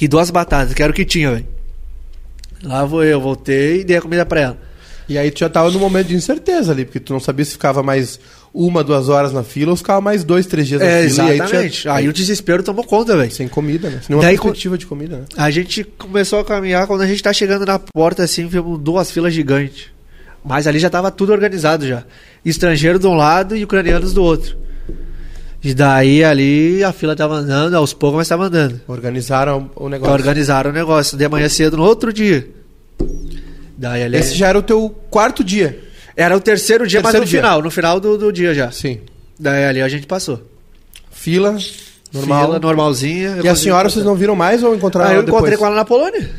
e 0.00 0.08
duas 0.08 0.30
batatas, 0.30 0.74
que 0.74 0.82
era 0.82 0.90
o 0.90 0.94
que 0.94 1.04
tinha, 1.04 1.32
velho. 1.32 1.46
Lá 2.62 2.84
vou 2.84 3.04
eu, 3.04 3.20
voltei 3.20 3.80
e 3.80 3.84
dei 3.84 3.96
a 3.98 4.02
comida 4.02 4.24
pra 4.24 4.40
ela. 4.40 4.58
E 5.06 5.18
aí 5.18 5.30
tu 5.30 5.40
já 5.40 5.50
tava 5.50 5.70
num 5.70 5.78
momento 5.78 6.06
de 6.08 6.14
incerteza 6.14 6.72
ali, 6.72 6.86
porque 6.86 7.00
tu 7.00 7.12
não 7.12 7.20
sabia 7.20 7.44
se 7.44 7.52
ficava 7.52 7.82
mais 7.82 8.18
uma, 8.54 8.84
duas 8.84 9.08
horas 9.08 9.32
na 9.32 9.42
fila 9.42 9.72
ou 9.72 9.76
ficava 9.76 10.00
mais 10.00 10.22
dois, 10.22 10.46
três 10.46 10.68
dias 10.68 10.80
na 10.80 10.86
É, 10.86 11.08
fila. 11.08 11.24
aí 11.28 11.34
exatamente. 11.40 11.82
já- 11.84 11.94
Aí 11.94 12.08
o 12.08 12.12
desespero 12.12 12.62
tomou 12.62 12.84
conta, 12.84 13.16
velho. 13.16 13.30
Sem 13.32 13.48
comida, 13.48 13.90
né? 13.90 13.98
Sem 14.00 14.10
nenhuma 14.10 14.22
Daí, 14.28 14.36
perspectiva 14.38 14.78
de 14.78 14.86
comida, 14.86 15.16
né? 15.16 15.24
A 15.36 15.50
gente 15.50 15.82
começou 15.82 16.38
a 16.38 16.44
caminhar, 16.44 16.86
quando 16.86 17.00
a 17.00 17.06
gente 17.06 17.20
tá 17.22 17.32
chegando 17.32 17.66
na 17.66 17.78
porta, 17.80 18.22
assim, 18.22 18.46
vimos 18.46 18.78
duas 18.78 19.10
filas 19.10 19.34
gigantes. 19.34 19.86
Mas 20.44 20.66
ali 20.68 20.78
já 20.78 20.88
tava 20.88 21.10
tudo 21.10 21.32
organizado 21.32 21.86
já. 21.88 22.04
Estrangeiro 22.44 22.98
de 22.98 23.06
um 23.06 23.14
lado 23.14 23.56
e 23.56 23.64
ucranianos 23.64 24.12
do 24.12 24.22
outro. 24.22 24.56
E 25.62 25.72
daí 25.72 26.22
ali 26.22 26.84
a 26.84 26.92
fila 26.92 27.16
tava 27.16 27.34
andando, 27.36 27.74
aos 27.74 27.92
poucos, 27.94 28.18
mas 28.18 28.28
tava 28.28 28.44
andando. 28.44 28.78
Organizaram 28.86 29.70
o 29.74 29.88
negócio. 29.88 30.12
Organizaram 30.14 30.70
o 30.70 30.74
negócio. 30.74 31.16
De 31.16 31.26
manhã 31.28 31.48
cedo, 31.48 31.78
no 31.78 31.82
outro 31.82 32.12
dia. 32.12 32.46
Daí 33.76 34.02
ali. 34.04 34.16
Esse 34.18 34.34
já 34.34 34.48
era 34.48 34.58
o 34.58 34.62
teu 34.62 34.90
quarto 35.10 35.42
dia. 35.42 35.82
Era 36.16 36.36
o 36.36 36.40
terceiro 36.40 36.86
dia, 36.86 37.00
Terceiro 37.02 37.22
mas 37.24 37.28
no 37.28 37.30
dia. 37.30 37.40
final, 37.40 37.62
no 37.62 37.70
final 37.70 38.00
do, 38.00 38.16
do 38.16 38.32
dia 38.32 38.54
já. 38.54 38.70
Sim. 38.70 39.00
Daí 39.38 39.64
ali 39.64 39.82
a 39.82 39.88
gente 39.88 40.06
passou. 40.06 40.40
Fila, 41.10 41.56
normal. 42.12 42.44
Fila 42.46 42.58
normalzinha. 42.60 43.38
E 43.42 43.48
a 43.48 43.54
senhora 43.56 43.88
vocês 43.88 44.04
não 44.04 44.14
viram 44.14 44.36
mais 44.36 44.62
ou 44.62 44.74
encontraram 44.74 45.10
Aí 45.10 45.16
eu 45.16 45.22
depois? 45.22 45.38
encontrei 45.40 45.58
com 45.58 45.66
ela 45.66 45.74
na 45.76 45.84
Polônia. 45.84 46.30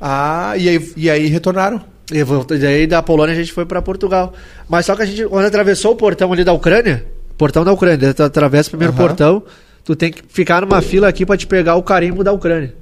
Ah, 0.00 0.54
e 0.56 0.68
aí, 0.68 0.92
e 0.96 1.10
aí 1.10 1.26
retornaram. 1.26 1.82
E 2.12 2.58
daí 2.58 2.86
da 2.86 3.02
Polônia 3.02 3.34
a 3.34 3.36
gente 3.38 3.52
foi 3.52 3.66
pra 3.66 3.82
Portugal. 3.82 4.32
Mas 4.68 4.86
só 4.86 4.96
que 4.96 5.02
a 5.02 5.06
gente, 5.06 5.24
quando 5.26 5.44
atravessou 5.44 5.92
o 5.92 5.96
portão 5.96 6.32
ali 6.32 6.42
da 6.42 6.52
Ucrânia, 6.52 7.04
portão 7.36 7.64
da 7.64 7.72
Ucrânia, 7.72 8.14
tu 8.14 8.22
atravessa 8.22 8.68
o 8.68 8.70
primeiro 8.72 8.92
Aham. 8.94 9.06
portão, 9.06 9.42
tu 9.84 9.94
tem 9.94 10.10
que 10.10 10.22
ficar 10.28 10.62
numa 10.62 10.80
fila 10.80 11.06
aqui 11.08 11.26
pra 11.26 11.36
te 11.36 11.46
pegar 11.46 11.76
o 11.76 11.82
carimbo 11.82 12.24
da 12.24 12.32
Ucrânia. 12.32 12.74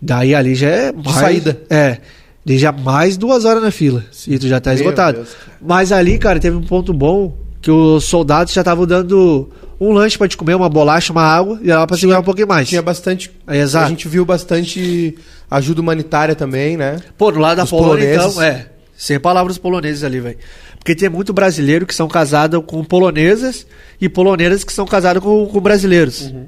Daí 0.00 0.34
ali 0.34 0.54
já 0.54 0.68
é 0.68 0.92
mais, 0.92 1.16
saída. 1.16 1.60
É. 1.70 1.98
Daí 2.44 2.58
já 2.58 2.70
mais 2.72 3.16
duas 3.16 3.44
horas 3.44 3.62
na 3.62 3.70
fila. 3.70 4.04
E 4.28 4.38
tu 4.38 4.46
já 4.46 4.60
tá 4.60 4.70
Meu 4.70 4.80
esgotado. 4.80 5.18
Deus. 5.18 5.30
Mas 5.60 5.90
ali, 5.92 6.18
cara, 6.18 6.38
teve 6.38 6.56
um 6.56 6.62
ponto 6.62 6.92
bom 6.92 7.36
que 7.62 7.70
os 7.70 8.04
soldados 8.04 8.52
já 8.52 8.60
estavam 8.60 8.86
dando 8.86 9.48
um 9.80 9.92
lanche 9.92 10.18
pra 10.18 10.28
te 10.28 10.36
comer, 10.36 10.54
uma 10.54 10.68
bolacha, 10.68 11.12
uma 11.12 11.22
água, 11.22 11.58
e 11.62 11.68
dava 11.68 11.86
pra 11.86 11.96
segurar 11.96 12.20
um 12.20 12.24
pouquinho 12.24 12.46
mais. 12.46 12.68
Tinha 12.68 12.82
bastante. 12.82 13.30
É, 13.46 13.58
exato. 13.58 13.86
A 13.86 13.88
gente 13.88 14.06
viu 14.06 14.24
bastante 14.24 15.16
ajuda 15.50 15.80
humanitária 15.80 16.34
também, 16.34 16.76
né? 16.76 17.00
Pô, 17.16 17.30
do 17.32 17.38
lado 17.38 17.56
da 17.56 17.66
Polônia, 17.66 18.04
poloneses. 18.04 18.32
então, 18.32 18.42
é. 18.42 18.66
Sem 18.96 19.18
palavras 19.18 19.58
poloneses 19.58 20.04
ali, 20.04 20.20
velho. 20.20 20.38
Porque 20.78 20.94
tem 20.94 21.08
muito 21.08 21.32
brasileiro 21.32 21.86
que 21.86 21.94
são 21.94 22.06
casados 22.06 22.62
com 22.66 22.84
polonesas 22.84 23.66
e 24.00 24.08
polonesas 24.08 24.62
que 24.62 24.72
são 24.72 24.86
casados 24.86 25.22
com, 25.22 25.46
com 25.46 25.60
brasileiros. 25.60 26.22
Uhum. 26.26 26.46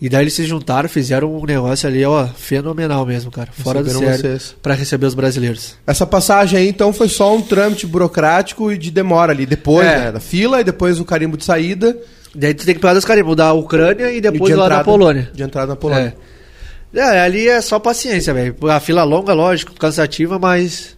E 0.00 0.08
daí 0.08 0.22
eles 0.24 0.32
se 0.34 0.44
juntaram, 0.46 0.88
fizeram 0.88 1.30
um 1.36 1.44
negócio 1.44 1.86
ali, 1.86 2.02
ó, 2.04 2.26
fenomenal 2.26 3.04
mesmo, 3.04 3.30
cara. 3.30 3.50
Fora 3.52 3.82
do 3.82 3.90
sério. 3.90 4.16
vocês. 4.16 4.56
Pra 4.62 4.72
receber 4.72 5.04
os 5.06 5.14
brasileiros. 5.14 5.76
Essa 5.86 6.06
passagem 6.06 6.58
aí, 6.58 6.68
então, 6.68 6.90
foi 6.92 7.08
só 7.08 7.36
um 7.36 7.42
trâmite 7.42 7.86
burocrático 7.86 8.72
e 8.72 8.78
de 8.78 8.90
demora 8.90 9.32
ali. 9.32 9.44
Depois, 9.44 9.86
É. 9.86 9.98
né? 9.98 10.12
Da 10.12 10.20
fila 10.20 10.60
e 10.60 10.64
depois 10.64 10.98
o 10.98 11.04
carimbo 11.04 11.36
de 11.36 11.44
saída. 11.44 11.94
Daí 12.34 12.54
tu 12.54 12.64
tem 12.64 12.74
que 12.74 12.80
pegar 12.80 12.94
dos 12.94 13.04
carimbos 13.04 13.36
da 13.36 13.52
Ucrânia 13.52 14.10
e 14.10 14.16
e 14.16 14.20
depois 14.22 14.50
de 14.50 14.54
lá 14.54 14.62
da 14.68 14.74
entrada- 14.76 14.84
Polônia. 14.84 15.30
De 15.34 15.42
entrada 15.42 15.66
na 15.66 15.76
Polônia. 15.76 16.16
É. 16.94 16.98
É, 16.98 17.20
ali 17.20 17.46
é 17.46 17.60
só 17.60 17.78
paciência, 17.78 18.32
velho. 18.32 18.56
A 18.70 18.80
fila 18.80 19.04
longa, 19.04 19.32
lógico, 19.34 19.74
cansativa, 19.74 20.38
mas 20.38 20.96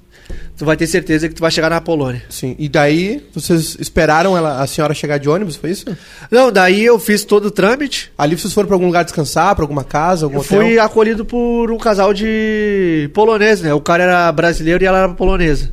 tu 0.57 0.65
vai 0.65 0.77
ter 0.77 0.87
certeza 0.87 1.29
que 1.29 1.35
tu 1.35 1.41
vai 1.41 1.51
chegar 1.51 1.71
na 1.71 1.81
Polônia. 1.81 2.23
Sim. 2.29 2.55
E 2.59 2.69
daí, 2.69 3.25
vocês 3.35 3.77
esperaram 3.79 4.37
ela, 4.37 4.61
a 4.61 4.67
senhora 4.67 4.95
chegar 4.95 5.19
de 5.19 5.29
ônibus, 5.29 5.57
foi 5.57 5.71
isso? 5.71 5.87
Não, 6.31 6.51
daí 6.53 6.85
eu 6.85 6.99
fiz 6.99 7.25
todo 7.25 7.47
o 7.47 7.51
trâmite. 7.51 8.13
Ali 8.17 8.39
vocês 8.39 8.53
foram 8.53 8.67
pra 8.67 8.75
algum 8.77 8.87
lugar 8.87 9.05
descansar, 9.05 9.55
pra 9.55 9.65
alguma 9.65 9.85
casa, 9.85 10.27
algum 10.27 10.37
Eu 10.37 10.41
hotel? 10.41 10.61
fui 10.61 10.79
acolhido 10.79 11.25
por 11.25 11.71
um 11.71 11.79
casal 11.79 12.13
de 12.15 13.11
polonês, 13.15 13.61
né? 13.61 13.73
O 13.75 13.81
cara 13.81 14.05
era 14.05 14.33
brasileiro 14.33 14.83
e 14.83 14.87
ela 14.87 14.99
era 14.99 15.09
polonesa. 15.09 15.73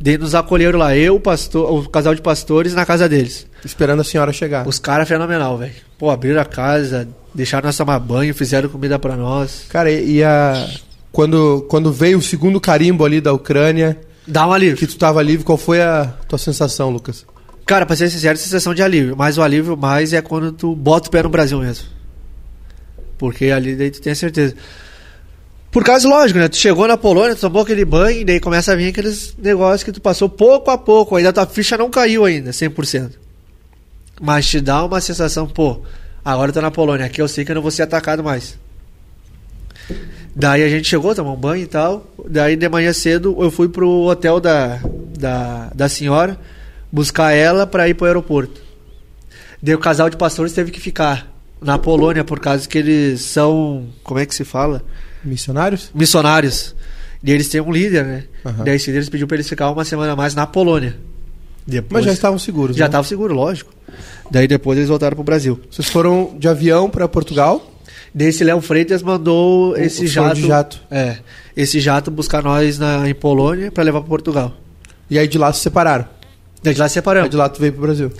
Daí 0.00 0.16
nos 0.16 0.34
acolheram 0.34 0.78
lá, 0.78 0.96
eu, 0.96 1.16
o 1.16 1.20
pastor, 1.20 1.72
o 1.72 1.88
casal 1.88 2.14
de 2.14 2.22
pastores, 2.22 2.72
na 2.72 2.86
casa 2.86 3.08
deles. 3.08 3.46
Esperando 3.64 4.00
a 4.00 4.04
senhora 4.04 4.32
chegar. 4.32 4.66
Os 4.66 4.78
caras 4.78 5.08
fenomenal, 5.08 5.58
velho. 5.58 5.72
Pô, 5.98 6.08
abriram 6.08 6.40
a 6.40 6.44
casa, 6.44 7.08
deixaram 7.34 7.66
nós 7.66 7.76
tomar 7.76 7.98
banho, 7.98 8.32
fizeram 8.32 8.68
comida 8.68 8.96
pra 8.98 9.16
nós. 9.16 9.64
Cara, 9.68 9.90
e 9.90 10.22
a... 10.22 10.68
Quando, 11.18 11.66
quando 11.68 11.92
veio 11.92 12.18
o 12.18 12.22
segundo 12.22 12.60
carimbo 12.60 13.04
ali 13.04 13.20
da 13.20 13.32
Ucrânia, 13.32 13.98
Dá 14.24 14.46
um 14.46 14.52
alívio. 14.52 14.76
que 14.76 14.86
tu 14.86 14.96
tava 14.96 15.20
livre, 15.20 15.44
qual 15.44 15.58
foi 15.58 15.82
a 15.82 16.14
tua 16.28 16.38
sensação, 16.38 16.90
Lucas? 16.90 17.26
Cara, 17.66 17.84
pra 17.84 17.96
ser 17.96 18.08
sincero, 18.08 18.38
sensação 18.38 18.72
de 18.72 18.84
alívio. 18.84 19.16
Mas 19.16 19.36
o 19.36 19.42
alívio 19.42 19.76
mais 19.76 20.12
é 20.12 20.22
quando 20.22 20.52
tu 20.52 20.76
bota 20.76 21.08
o 21.08 21.10
pé 21.10 21.24
no 21.24 21.28
Brasil 21.28 21.58
mesmo. 21.58 21.88
Porque 23.18 23.46
ali 23.46 23.74
daí 23.74 23.90
tu 23.90 24.00
tem 24.00 24.12
a 24.12 24.14
certeza. 24.14 24.54
Por 25.72 25.82
causa 25.82 26.08
lógico, 26.08 26.38
né? 26.38 26.46
Tu 26.46 26.56
chegou 26.56 26.86
na 26.86 26.96
Polônia, 26.96 27.34
tu 27.34 27.40
tomou 27.40 27.62
aquele 27.62 27.84
banho, 27.84 28.20
e 28.20 28.24
daí 28.24 28.38
começa 28.38 28.70
a 28.70 28.76
vir 28.76 28.90
aqueles 28.90 29.34
negócios 29.36 29.82
que 29.82 29.90
tu 29.90 30.00
passou 30.00 30.28
pouco 30.28 30.70
a 30.70 30.78
pouco. 30.78 31.16
Ainda 31.16 31.32
tua 31.32 31.46
ficha 31.46 31.76
não 31.76 31.90
caiu 31.90 32.26
ainda, 32.26 32.52
100%. 32.52 33.10
Mas 34.20 34.46
te 34.46 34.60
dá 34.60 34.84
uma 34.84 35.00
sensação, 35.00 35.48
pô, 35.48 35.80
agora 36.24 36.50
eu 36.50 36.54
tô 36.54 36.60
na 36.60 36.70
Polônia, 36.70 37.06
aqui 37.06 37.20
eu 37.20 37.26
sei 37.26 37.44
que 37.44 37.50
eu 37.50 37.56
não 37.56 37.62
vou 37.62 37.72
ser 37.72 37.82
atacado 37.82 38.22
mais. 38.22 38.56
Daí 40.38 40.62
a 40.62 40.68
gente 40.68 40.86
chegou, 40.86 41.12
tomou 41.16 41.34
um 41.34 41.36
banho 41.36 41.64
e 41.64 41.66
tal. 41.66 42.06
Daí 42.30 42.54
de 42.54 42.68
manhã 42.68 42.92
cedo 42.92 43.36
eu 43.40 43.50
fui 43.50 43.68
pro 43.68 44.04
hotel 44.04 44.38
da, 44.38 44.78
da, 45.18 45.68
da 45.74 45.88
senhora 45.88 46.38
buscar 46.92 47.32
ela 47.32 47.66
para 47.66 47.88
ir 47.88 47.94
pro 47.94 48.06
aeroporto. 48.06 48.60
Daí 49.60 49.74
o 49.74 49.80
casal 49.80 50.08
de 50.08 50.16
pastores 50.16 50.52
teve 50.52 50.70
que 50.70 50.78
ficar 50.78 51.28
na 51.60 51.76
Polônia 51.76 52.22
por 52.22 52.38
causa 52.38 52.68
que 52.68 52.78
eles 52.78 53.20
são. 53.22 53.86
Como 54.04 54.20
é 54.20 54.24
que 54.24 54.32
se 54.32 54.44
fala? 54.44 54.84
Missionários? 55.24 55.90
Missionários. 55.92 56.72
E 57.24 57.32
eles 57.32 57.48
têm 57.48 57.60
um 57.60 57.72
líder, 57.72 58.04
né? 58.04 58.24
Aham. 58.46 58.62
Daí 58.64 58.76
esse 58.76 58.92
líder 58.92 59.10
pediu 59.10 59.26
pra 59.26 59.34
eles 59.36 59.48
ficar 59.48 59.68
uma 59.72 59.84
semana 59.84 60.14
mais 60.14 60.36
na 60.36 60.46
Polônia. 60.46 60.96
Depois, 61.66 61.92
Mas 61.94 62.04
já 62.04 62.12
estavam 62.12 62.38
seguros. 62.38 62.76
já 62.76 62.84
né? 62.84 62.92
tava 62.92 63.04
seguro, 63.06 63.34
lógico. 63.34 63.72
Daí 64.30 64.46
depois 64.46 64.78
eles 64.78 64.88
voltaram 64.88 65.16
pro 65.16 65.24
Brasil. 65.24 65.58
Vocês 65.68 65.88
foram 65.88 66.36
de 66.38 66.46
avião 66.46 66.88
pra 66.88 67.08
Portugal? 67.08 67.74
Daí 68.14 68.28
esse 68.28 68.42
Léo 68.44 68.60
Freitas 68.60 69.02
mandou 69.02 69.76
esse 69.76 70.08
foram 70.08 70.28
jato, 70.34 70.40
jato. 70.40 70.80
É. 70.90 71.16
Esse 71.56 71.80
jato 71.80 72.10
buscar 72.10 72.42
nós 72.42 72.78
na, 72.78 73.08
em 73.08 73.14
Polônia 73.14 73.70
pra 73.70 73.84
levar 73.84 74.00
pra 74.00 74.08
Portugal. 74.08 74.52
E 75.10 75.18
aí 75.18 75.26
de 75.28 75.38
lá 75.38 75.52
se 75.52 75.60
separaram. 75.60 76.06
Daí 76.62 76.74
de 76.74 76.80
lá 76.80 76.86
Aí 76.86 76.90
separamos. 76.90 77.30
de 77.30 77.36
lá 77.36 77.48
tu 77.48 77.60
veio 77.60 77.72
pro 77.72 77.82
Brasil. 77.82 78.10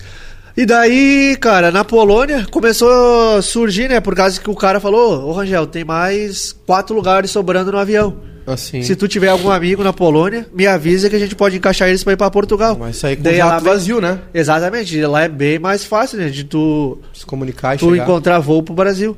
E 0.57 0.65
daí, 0.65 1.37
cara, 1.39 1.71
na 1.71 1.85
Polônia 1.85 2.45
começou 2.51 3.37
a 3.37 3.41
surgir, 3.41 3.87
né? 3.87 3.99
Por 4.01 4.13
causa 4.15 4.39
que 4.41 4.49
o 4.49 4.55
cara 4.55 4.79
falou: 4.79 5.25
Ô 5.27 5.31
Rangel, 5.31 5.65
tem 5.67 5.83
mais 5.85 6.51
quatro 6.65 6.95
lugares 6.95 7.31
sobrando 7.31 7.71
no 7.71 7.77
avião. 7.77 8.17
Assim. 8.47 8.81
Se 8.81 8.95
tu 8.95 9.07
tiver 9.07 9.27
algum 9.27 9.51
amigo 9.51 9.83
na 9.83 9.93
Polônia, 9.93 10.47
me 10.51 10.65
avisa 10.65 11.07
que 11.09 11.15
a 11.15 11.19
gente 11.19 11.35
pode 11.35 11.55
encaixar 11.55 11.87
eles 11.87 12.03
pra 12.03 12.13
ir 12.13 12.17
pra 12.17 12.31
Portugal. 12.31 12.75
Mas 12.79 12.97
sair 12.97 13.15
com 13.15 13.21
Daí 13.23 13.35
o 13.39 13.45
lá 13.45 13.51
jato 13.51 13.63
vazio, 13.65 14.01
né? 14.01 14.19
Exatamente, 14.33 14.97
e 14.97 15.05
lá 15.05 15.21
é 15.21 15.27
bem 15.29 15.59
mais 15.59 15.85
fácil, 15.85 16.17
né? 16.17 16.29
De 16.29 16.43
tu, 16.43 16.97
Se 17.13 17.25
comunicar 17.25 17.75
e 17.75 17.77
tu 17.77 17.91
chegar. 17.91 18.03
encontrar 18.03 18.39
voo 18.39 18.63
pro 18.63 18.73
Brasil. 18.73 19.15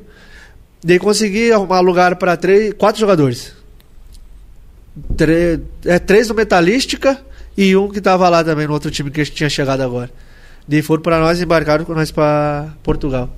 Daí 0.84 0.98
consegui 0.98 1.52
arrumar 1.52 1.80
lugar 1.80 2.16
pra 2.16 2.36
três, 2.36 2.72
quatro 2.74 3.00
jogadores. 3.00 3.52
Tre- 5.16 5.60
é, 5.84 5.98
três 5.98 6.28
no 6.28 6.34
Metalística 6.34 7.18
e 7.56 7.74
um 7.76 7.88
que 7.88 8.00
tava 8.00 8.28
lá 8.28 8.42
também 8.44 8.66
no 8.66 8.72
outro 8.74 8.90
time 8.90 9.10
que 9.10 9.24
tinha 9.24 9.48
chegado 9.48 9.80
agora. 9.80 10.10
Daí 10.66 10.82
foram 10.82 11.02
pra 11.02 11.18
nós 11.20 11.40
e 11.40 11.44
embarcaram 11.44 11.84
com 11.84 11.94
nós 11.94 12.10
pra 12.10 12.68
Portugal. 12.82 13.30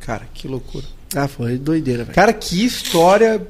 Cara, 0.00 0.22
que 0.32 0.46
loucura. 0.46 0.84
Ah, 1.14 1.26
foi 1.28 1.56
doideira, 1.58 2.04
velho. 2.04 2.14
Cara, 2.14 2.32
que 2.32 2.64
história. 2.64 3.44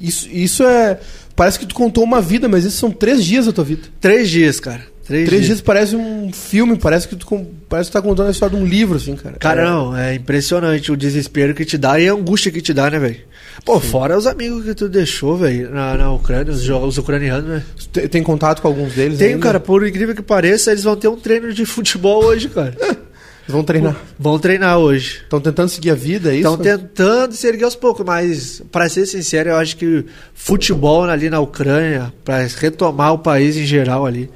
Isso, 0.00 0.28
isso 0.28 0.62
é. 0.64 1.00
Parece 1.34 1.58
que 1.58 1.66
tu 1.66 1.74
contou 1.74 2.04
uma 2.04 2.20
vida, 2.20 2.48
mas 2.48 2.64
esses 2.64 2.78
são 2.78 2.90
três 2.90 3.24
dias 3.24 3.46
da 3.46 3.52
tua 3.52 3.64
vida. 3.64 3.88
Três 4.00 4.28
dias, 4.28 4.60
cara. 4.60 4.84
Três, 5.08 5.26
Três 5.26 5.42
dias. 5.42 5.46
dias 5.46 5.60
parece 5.62 5.96
um 5.96 6.30
filme, 6.32 6.76
parece 6.76 7.08
que 7.08 7.16
tu 7.16 7.26
parece 7.68 7.88
que 7.88 7.92
tu 7.96 8.00
tá 8.00 8.06
contando 8.06 8.28
a 8.28 8.30
história 8.30 8.56
de 8.56 8.62
um 8.62 8.66
livro, 8.66 8.96
assim, 8.96 9.16
cara. 9.16 9.36
Cara, 9.38 9.62
É. 9.62 9.64
não, 9.64 9.96
é 9.96 10.14
impressionante 10.14 10.92
o 10.92 10.96
desespero 10.96 11.54
que 11.54 11.64
te 11.64 11.76
dá 11.78 11.98
e 11.98 12.06
a 12.08 12.12
angústia 12.12 12.52
que 12.52 12.60
te 12.60 12.74
dá, 12.74 12.90
né, 12.90 12.98
velho? 12.98 13.16
Pô, 13.64 13.80
fora 13.80 14.16
os 14.16 14.26
amigos 14.26 14.64
que 14.64 14.74
tu 14.74 14.88
deixou, 14.88 15.36
velho, 15.38 15.70
na, 15.70 15.96
na 15.96 16.12
Ucrânia, 16.12 16.52
os, 16.52 16.68
os 16.68 16.98
ucranianos, 16.98 17.48
né? 17.48 17.62
Tem, 17.92 18.06
tem 18.06 18.22
contato 18.22 18.60
com 18.62 18.68
alguns 18.68 18.92
deles? 18.92 19.18
Tenho, 19.18 19.32
ainda? 19.34 19.42
cara, 19.42 19.58
por 19.58 19.84
incrível 19.86 20.14
que 20.14 20.22
pareça, 20.22 20.70
eles 20.70 20.84
vão 20.84 20.94
ter 20.94 21.08
um 21.08 21.16
treino 21.16 21.52
de 21.52 21.64
futebol 21.64 22.24
hoje, 22.24 22.48
cara. 22.48 22.74
Vão 23.50 23.64
treinar. 23.64 23.96
Vão 24.18 24.38
treinar 24.38 24.76
hoje. 24.76 25.20
Estão 25.22 25.40
tentando 25.40 25.70
seguir 25.70 25.88
a 25.90 25.94
vida, 25.94 26.30
é 26.34 26.36
isso? 26.36 26.46
Estão 26.50 26.58
tentando 26.58 27.32
se 27.32 27.46
erguer 27.46 27.64
aos 27.64 27.74
poucos, 27.74 28.04
mas, 28.04 28.62
pra 28.70 28.90
ser 28.90 29.06
sincero, 29.06 29.48
eu 29.48 29.56
acho 29.56 29.74
que 29.78 30.04
futebol 30.34 31.04
ali 31.04 31.30
na 31.30 31.40
Ucrânia, 31.40 32.12
pra 32.22 32.40
retomar 32.42 33.14
o 33.14 33.18
país 33.20 33.56
em 33.56 33.64
geral 33.64 34.04
ali, 34.04 34.28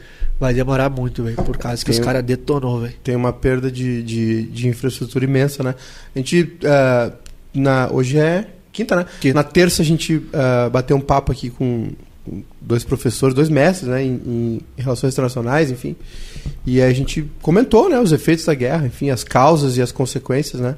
vai 0.42 0.52
demorar 0.52 0.90
muito, 0.90 1.22
velho, 1.22 1.36
por 1.36 1.56
causa 1.56 1.84
que 1.84 1.90
Tem- 1.90 1.98
os 2.00 2.04
caras 2.04 2.22
detonou, 2.24 2.80
velho. 2.80 2.94
Tem 3.02 3.16
uma 3.16 3.32
perda 3.32 3.70
de, 3.70 4.02
de, 4.02 4.42
de 4.44 4.68
infraestrutura 4.68 5.24
imensa, 5.24 5.62
né? 5.62 5.74
A 6.14 6.18
gente. 6.18 6.56
ah, 6.64 7.12
na, 7.54 7.88
hoje 7.90 8.18
é 8.18 8.46
quinta, 8.72 8.96
né? 8.96 9.06
Quinta. 9.20 9.34
Na 9.34 9.44
terça 9.44 9.80
a 9.82 9.84
gente 9.84 10.22
ah, 10.32 10.68
bateu 10.70 10.96
um 10.96 11.00
papo 11.00 11.32
aqui 11.32 11.48
com 11.50 11.88
dois 12.60 12.84
professores, 12.84 13.34
dois 13.34 13.48
mestres, 13.48 13.88
né? 13.88 14.02
Em, 14.04 14.12
em- 14.26 14.60
relações 14.76 15.12
internacionais, 15.14 15.70
enfim. 15.70 15.96
E 16.66 16.80
a 16.82 16.92
gente 16.92 17.24
comentou, 17.40 17.88
né? 17.88 17.98
Os 17.98 18.12
efeitos 18.12 18.44
da 18.44 18.54
guerra, 18.54 18.86
enfim, 18.86 19.10
as 19.10 19.22
causas 19.24 19.76
e 19.76 19.82
as 19.82 19.92
consequências, 19.92 20.60
né? 20.60 20.76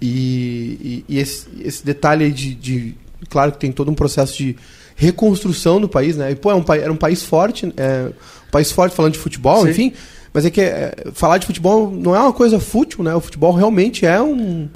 E, 0.00 1.04
e- 1.08 1.14
e 1.14 1.18
esse, 1.18 1.46
esse 1.60 1.84
detalhe 1.84 2.24
aí 2.24 2.32
de, 2.32 2.54
de- 2.54 2.94
Claro 3.30 3.52
que 3.52 3.58
tem 3.58 3.72
todo 3.72 3.90
um 3.90 3.94
processo 3.94 4.36
de 4.36 4.56
reconstrução 4.94 5.80
do 5.80 5.88
país, 5.88 6.16
né? 6.16 6.30
E, 6.30 6.34
pô, 6.34 6.50
é 6.50 6.54
um, 6.54 6.64
era 6.74 6.92
um 6.92 6.96
país 6.96 7.22
forte, 7.22 7.72
é, 7.76 8.10
um 8.46 8.50
país 8.50 8.70
forte 8.70 8.94
falando 8.94 9.12
de 9.12 9.18
futebol, 9.18 9.62
Sim. 9.64 9.70
enfim. 9.70 9.92
Mas 10.32 10.44
é 10.44 10.50
que 10.50 10.60
é, 10.60 10.94
falar 11.14 11.38
de 11.38 11.46
futebol 11.46 11.90
não 11.90 12.14
é 12.14 12.20
uma 12.20 12.32
coisa 12.32 12.60
fútil, 12.60 13.02
né? 13.02 13.14
O 13.14 13.20
futebol 13.20 13.52
realmente 13.52 14.04
é 14.04 14.20
um. 14.20 14.68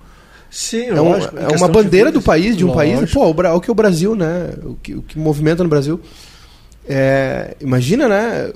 Sim, 0.51 0.87
É, 0.87 1.01
um- 1.01 1.15
é 1.17 1.57
uma 1.57 1.69
bandeira 1.69 2.11
do 2.11 2.21
país, 2.23 2.57
de 2.57 2.65
um 2.65 2.73
país. 2.73 3.13
Pô, 3.13 3.27
o, 3.27 3.57
o 3.57 3.61
que 3.61 3.71
o 3.71 3.75
Brasil, 3.75 4.17
né? 4.17 4.51
O 4.65 4.75
que, 4.83 4.95
o 4.95 5.03
que 5.03 5.19
movimenta 5.19 5.63
no 5.63 5.69
Brasil. 5.69 6.01
É, 6.89 7.57
imagina, 7.61 8.09
né? 8.09 8.53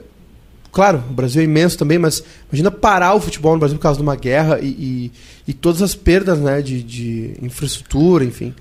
Claro, 0.73 1.05
o 1.09 1.13
Brasil 1.13 1.41
é 1.41 1.45
imenso 1.45 1.79
também, 1.79 1.99
mas 1.99 2.25
imagina 2.51 2.69
parar 2.71 3.15
o 3.15 3.21
futebol 3.21 3.53
no 3.53 3.61
Brasil 3.61 3.77
por 3.79 3.83
causa 3.83 3.99
de 3.99 4.03
uma 4.03 4.17
guerra 4.17 4.59
e, 4.61 4.67
e, 4.67 5.13
e 5.47 5.53
todas 5.53 5.83
as 5.83 5.95
perdas 5.95 6.41
né, 6.41 6.61
de, 6.63 6.83
de 6.83 7.37
infraestrutura, 7.41 8.25
enfim. 8.25 8.53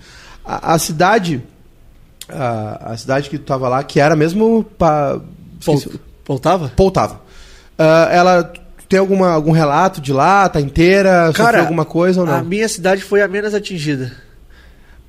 A, 0.46 0.74
a 0.76 0.80
cidade. 0.80 1.42
A, 2.30 2.92
a 2.92 2.98
cidade 2.98 3.30
que 3.30 3.38
tu 3.40 3.46
tava 3.46 3.68
lá, 3.68 3.84
que 3.84 4.00
era 4.00 4.16
mesmo. 4.16 4.64
Pa, 4.78 5.20
Voltava? 6.26 6.72
Poltava. 6.76 7.22
Ah, 7.78 8.08
ela 8.12 8.54
tem 8.88 9.00
alguma, 9.00 9.30
algum 9.32 9.52
relato 9.52 10.00
de 10.00 10.14
lá? 10.14 10.48
Tá 10.48 10.62
inteira? 10.62 11.32
Cara, 11.34 11.48
sofreu 11.48 11.62
alguma 11.62 11.86
coisa 11.86 12.22
ou 12.22 12.28
não? 12.28 12.36
A 12.36 12.44
minha 12.44 12.68
cidade 12.68 13.04
foi 13.04 13.22
a 13.22 13.28
menos 13.28 13.54
atingida. 13.54 14.12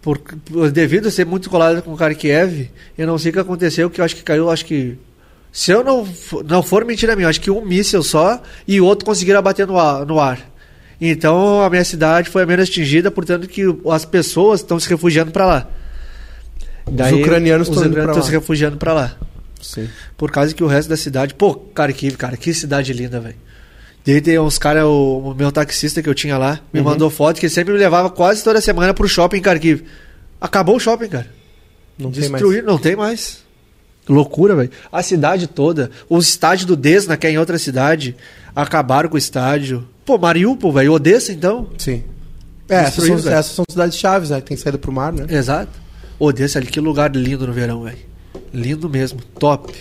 Por, 0.00 0.18
por- 0.18 0.70
devido 0.70 1.08
a 1.08 1.10
ser 1.10 1.24
muito 1.24 1.48
colada 1.48 1.80
com 1.80 1.94
Kharkiv, 1.94 2.70
eu 2.96 3.06
não 3.06 3.16
sei 3.18 3.30
o 3.30 3.32
que 3.32 3.38
aconteceu, 3.40 3.88
que 3.88 4.00
eu 4.00 4.04
acho 4.04 4.16
que 4.16 4.22
caiu, 4.22 4.50
acho 4.50 4.64
que. 4.64 4.98
Se 5.50 5.70
eu 5.70 5.84
não, 5.84 6.06
não 6.46 6.62
for 6.62 6.84
mentira 6.84 7.14
minha, 7.14 7.28
acho 7.28 7.40
que 7.40 7.50
um 7.50 7.64
míssil 7.64 8.02
só 8.02 8.42
e 8.66 8.80
o 8.80 8.84
outro 8.84 9.06
conseguiram 9.06 9.38
abater 9.38 9.66
no 9.66 9.78
ar, 9.78 10.04
no 10.04 10.18
ar. 10.18 10.40
Então 11.00 11.62
a 11.62 11.70
minha 11.70 11.84
cidade 11.84 12.28
foi 12.28 12.42
a 12.42 12.46
menos 12.46 12.68
atingida, 12.68 13.10
portanto 13.10 13.46
que 13.46 13.62
as 13.90 14.04
pessoas 14.04 14.60
estão 14.60 14.78
se 14.80 14.88
refugiando 14.88 15.30
para 15.30 15.46
lá. 15.46 15.66
ucranianos 17.20 17.68
os 17.68 17.74
estão 17.74 17.86
indo 17.86 17.92
pra 17.94 18.02
ucranianos 18.02 18.16
lá. 18.16 18.22
se 18.22 18.30
refugiando 18.30 18.76
para 18.76 18.92
lá. 18.92 19.16
Sim. 19.64 19.88
Por 20.16 20.30
causa 20.30 20.54
que 20.54 20.62
o 20.62 20.66
resto 20.66 20.88
da 20.88 20.96
cidade. 20.96 21.34
Pô, 21.34 21.54
Kharkiv, 21.74 22.16
cara, 22.16 22.36
que 22.36 22.52
cidade 22.52 22.92
linda, 22.92 23.18
velho. 23.20 23.36
Daí 24.06 24.20
tem 24.20 24.38
uns 24.38 24.58
caras, 24.58 24.84
o, 24.84 25.30
o 25.30 25.34
meu 25.34 25.50
taxista 25.50 26.02
que 26.02 26.08
eu 26.08 26.14
tinha 26.14 26.36
lá, 26.36 26.60
me 26.72 26.80
Uhum. 26.80 26.86
mandou 26.86 27.08
foto 27.08 27.40
que 27.40 27.46
ele 27.46 27.52
sempre 27.54 27.72
me 27.72 27.78
levava 27.78 28.10
quase 28.10 28.44
toda 28.44 28.60
semana 28.60 28.92
pro 28.92 29.08
shopping 29.08 29.38
em 29.38 29.42
Kharkiv. 29.42 29.82
Acabou 30.40 30.76
o 30.76 30.80
shopping, 30.80 31.08
cara. 31.08 31.26
Não. 31.98 32.10
Destruíram, 32.10 32.66
não 32.66 32.78
tem 32.78 32.94
mais. 32.94 33.42
Loucura, 34.06 34.54
velho. 34.54 34.70
A 34.92 35.02
cidade 35.02 35.46
toda. 35.46 35.90
O 36.08 36.18
estádio 36.18 36.66
do 36.66 36.76
Desna, 36.76 37.16
que 37.16 37.26
é 37.26 37.30
em 37.30 37.38
outra 37.38 37.58
cidade, 37.58 38.14
acabaram 38.54 39.08
com 39.08 39.14
o 39.14 39.18
estádio. 39.18 39.88
Pô, 40.04 40.18
Mariupol, 40.18 40.70
velho. 40.72 40.92
Odessa, 40.92 41.32
então. 41.32 41.70
Sim. 41.78 42.02
É, 42.68 42.76
essas 42.76 43.06
são, 43.06 43.16
essas 43.16 43.52
são 43.52 43.64
cidades 43.68 43.96
chaves, 43.96 44.28
né? 44.28 44.40
Que 44.42 44.48
tem 44.48 44.56
saída 44.58 44.76
pro 44.76 44.92
mar, 44.92 45.12
né? 45.12 45.24
Exato. 45.30 45.72
Odessa 46.18 46.58
ali, 46.58 46.66
que 46.66 46.78
lugar 46.80 47.14
lindo 47.16 47.46
no 47.46 47.52
verão, 47.54 47.82
velho. 47.84 47.96
Lindo 48.54 48.88
mesmo. 48.88 49.20
Top. 49.38 49.72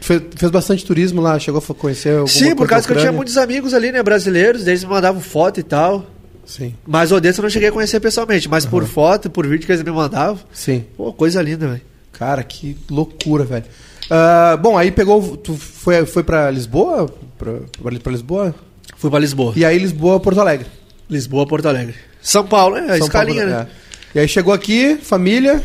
Fez, 0.00 0.22
fez 0.36 0.50
bastante 0.50 0.84
turismo 0.84 1.20
lá, 1.20 1.38
chegou 1.38 1.62
a 1.66 1.74
conhecer 1.74 2.10
alguma 2.10 2.28
Sim, 2.28 2.56
por 2.56 2.66
causa 2.68 2.86
que 2.86 2.92
eu 2.92 2.98
tinha 2.98 3.12
muitos 3.12 3.36
amigos 3.36 3.72
ali, 3.74 3.92
né, 3.92 4.02
brasileiros, 4.02 4.66
eles 4.66 4.82
me 4.82 4.90
mandavam 4.90 5.20
foto 5.20 5.60
e 5.60 5.62
tal. 5.62 6.06
Sim, 6.44 6.74
Mas 6.84 7.12
Odessa 7.12 7.38
eu 7.40 7.44
não 7.44 7.50
cheguei 7.50 7.68
a 7.68 7.72
conhecer 7.72 8.00
pessoalmente, 8.00 8.48
mas 8.48 8.66
por 8.66 8.84
foto, 8.84 9.30
por 9.30 9.46
vídeo 9.46 9.64
que 9.64 9.70
eles 9.72 9.82
me 9.84 9.90
mandavam. 9.92 10.40
sim. 10.52 10.84
Pô, 10.96 11.12
coisa 11.12 11.40
linda, 11.40 11.68
velho. 11.68 11.80
Cara, 12.12 12.42
que 12.42 12.76
loucura, 12.90 13.44
velho. 13.44 13.64
Ah, 14.10 14.58
bom, 14.60 14.76
aí 14.76 14.90
pegou. 14.90 15.36
Tu 15.36 15.54
foi, 15.54 16.04
foi 16.04 16.22
pra 16.24 16.50
Lisboa? 16.50 17.08
Pra, 17.38 17.52
pra, 17.80 18.12
Lisboa? 18.12 18.54
Fui 18.96 19.08
pra 19.08 19.18
Lisboa. 19.20 19.52
E 19.56 19.64
aí 19.64 19.78
Lisboa, 19.78 20.18
Porto 20.20 20.40
Alegre. 20.40 20.66
Lisboa, 21.08 21.46
Porto 21.46 21.66
Alegre. 21.68 21.94
São 22.20 22.44
Paulo, 22.46 22.76
é, 22.76 22.84
a 22.92 22.98
São 22.98 23.06
escalinha, 23.06 23.42
Paulo, 23.46 23.56
né? 23.58 23.66
é. 24.14 24.18
E 24.18 24.20
aí 24.20 24.28
chegou 24.28 24.52
aqui, 24.52 24.96
família. 24.96 25.62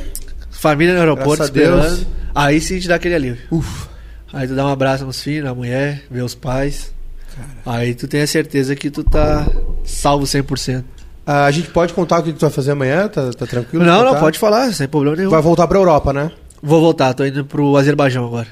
Família 0.51 0.93
no 0.93 0.99
aeroporto 0.99 1.37
Graças 1.37 1.49
a 1.49 1.53
Deus. 1.53 1.85
esperando. 1.85 2.16
Aí 2.37 2.61
sim 2.61 2.79
te 2.79 2.87
dá 2.87 2.95
aquele 2.95 3.15
alívio. 3.15 3.39
Uf, 3.49 3.87
Aí 4.31 4.47
tu 4.47 4.53
dá 4.53 4.65
um 4.65 4.69
abraço 4.69 5.05
nos 5.05 5.19
filhos, 5.21 5.45
na 5.45 5.55
mulher, 5.55 6.03
vê 6.11 6.21
os 6.21 6.35
pais. 6.35 6.93
Aí 7.65 7.95
tu 7.95 8.07
tem 8.07 8.21
a 8.21 8.27
certeza 8.27 8.75
que 8.75 8.91
tu 8.91 9.03
tá 9.03 9.47
salvo 9.83 10.25
100%. 10.25 10.83
Ah, 11.25 11.45
a 11.45 11.51
gente 11.51 11.69
pode 11.69 11.93
contar 11.93 12.19
o 12.19 12.23
que 12.23 12.33
tu 12.33 12.39
vai 12.39 12.49
fazer 12.49 12.71
amanhã? 12.71 13.07
Tá, 13.07 13.31
tá 13.31 13.47
tranquilo? 13.47 13.83
Não, 13.83 14.03
não, 14.03 14.19
pode 14.19 14.37
falar, 14.37 14.71
sem 14.71 14.87
problema 14.87 15.15
nenhum. 15.15 15.29
Vai 15.29 15.41
voltar 15.41 15.67
pra 15.67 15.79
Europa, 15.79 16.13
né? 16.13 16.31
Vou 16.61 16.79
voltar, 16.79 17.13
tô 17.13 17.25
indo 17.25 17.43
pro 17.43 17.75
Azerbaijão 17.75 18.25
agora. 18.25 18.47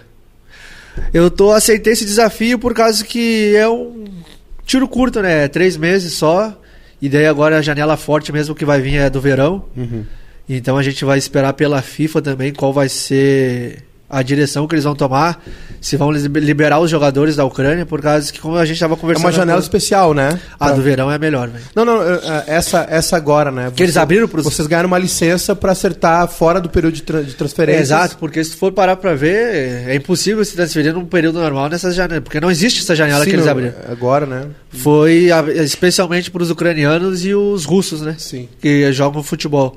Eu 1.13 1.29
tô 1.29 1.51
aceitei 1.51 1.93
esse 1.93 2.05
desafio 2.05 2.57
por 2.57 2.73
causa 2.73 3.03
que 3.03 3.55
é 3.55 3.67
um 3.67 4.05
tiro 4.65 4.87
curto, 4.87 5.21
né? 5.21 5.47
Três 5.47 5.77
meses 5.77 6.13
só. 6.13 6.57
E 7.01 7.07
daí 7.07 7.27
agora 7.27 7.59
a 7.59 7.61
janela 7.61 7.97
forte 7.97 8.31
mesmo 8.31 8.55
que 8.55 8.65
vai 8.65 8.81
vir 8.81 8.95
é 8.95 9.09
do 9.09 9.21
verão. 9.21 9.65
Uhum. 9.75 10.05
Então 10.47 10.77
a 10.77 10.83
gente 10.83 11.03
vai 11.03 11.17
esperar 11.17 11.53
pela 11.53 11.81
FIFA 11.81 12.21
também 12.21 12.53
qual 12.53 12.71
vai 12.71 12.87
ser 12.89 13.83
a 14.07 14.21
direção 14.21 14.67
que 14.67 14.75
eles 14.75 14.83
vão 14.83 14.95
tomar, 14.95 15.43
se 15.81 15.97
vão 15.97 16.11
liberar 16.11 16.79
os 16.79 16.91
jogadores 16.91 17.35
da 17.35 17.43
Ucrânia, 17.43 17.87
por 17.87 17.99
causa 17.99 18.31
que 18.31 18.39
como 18.39 18.55
a 18.55 18.63
gente 18.63 18.75
estava 18.75 18.93
É 18.93 18.97
conversando... 18.97 19.25
uma 19.25 19.31
janela 19.31 19.53
agora- 19.53 19.63
especial, 19.63 20.13
né? 20.13 20.39
A 20.59 20.67
Pra- 20.67 20.75
do 20.75 20.81
verão 20.83 21.11
é 21.11 21.17
melhor, 21.17 21.49
velho. 21.49 21.63
Não, 21.75 21.83
não, 21.83 22.01
é, 22.03 22.13
é, 22.13 22.43
essa, 22.55 22.85
essa 22.87 23.17
agora, 23.17 23.51
né? 23.51 23.71
Que 23.75 23.81
eles 23.81 23.97
abriram 23.97 24.27
pros- 24.27 24.43
Vocês 24.45 24.67
ganharam 24.67 24.85
uma 24.87 24.99
licença 24.99 25.55
pra 25.55 25.71
acertar 25.71 26.27
fora 26.27 26.61
do 26.61 26.69
período 26.69 26.93
de, 26.93 27.01
tra- 27.01 27.23
de 27.23 27.31
É, 27.31 27.33
transferência. 27.33 27.81
exato, 27.81 28.17
porque 28.19 28.43
se 28.43 28.55
for 28.55 28.71
parar 28.71 28.95
pra 28.97 29.15
ver, 29.15 29.87
é 29.89 29.95
impossível 29.95 30.45
se 30.45 30.53
transferir 30.55 30.93
num 30.93 31.03
período 31.05 31.39
normal 31.39 31.67
nessas 31.67 31.95
janelas, 31.95 32.23
porque 32.23 32.39
não 32.39 32.51
existe 32.51 32.81
essa 32.81 32.95
janela 32.95 33.25
que 33.25 33.31
eles 33.31 33.47
abriram. 33.47 33.73
Agora, 33.89 34.27
né? 34.27 34.45
Foi 34.69 35.31
a- 35.31 35.41
especialmente 35.63 36.29
para 36.29 36.43
os 36.43 36.51
ucranianos 36.51 37.25
e 37.25 37.33
os 37.33 37.65
russos, 37.65 38.01
né? 38.01 38.15
Sim. 38.19 38.47
Que 38.61 38.93
jogam 38.93 39.23
futebol. 39.23 39.75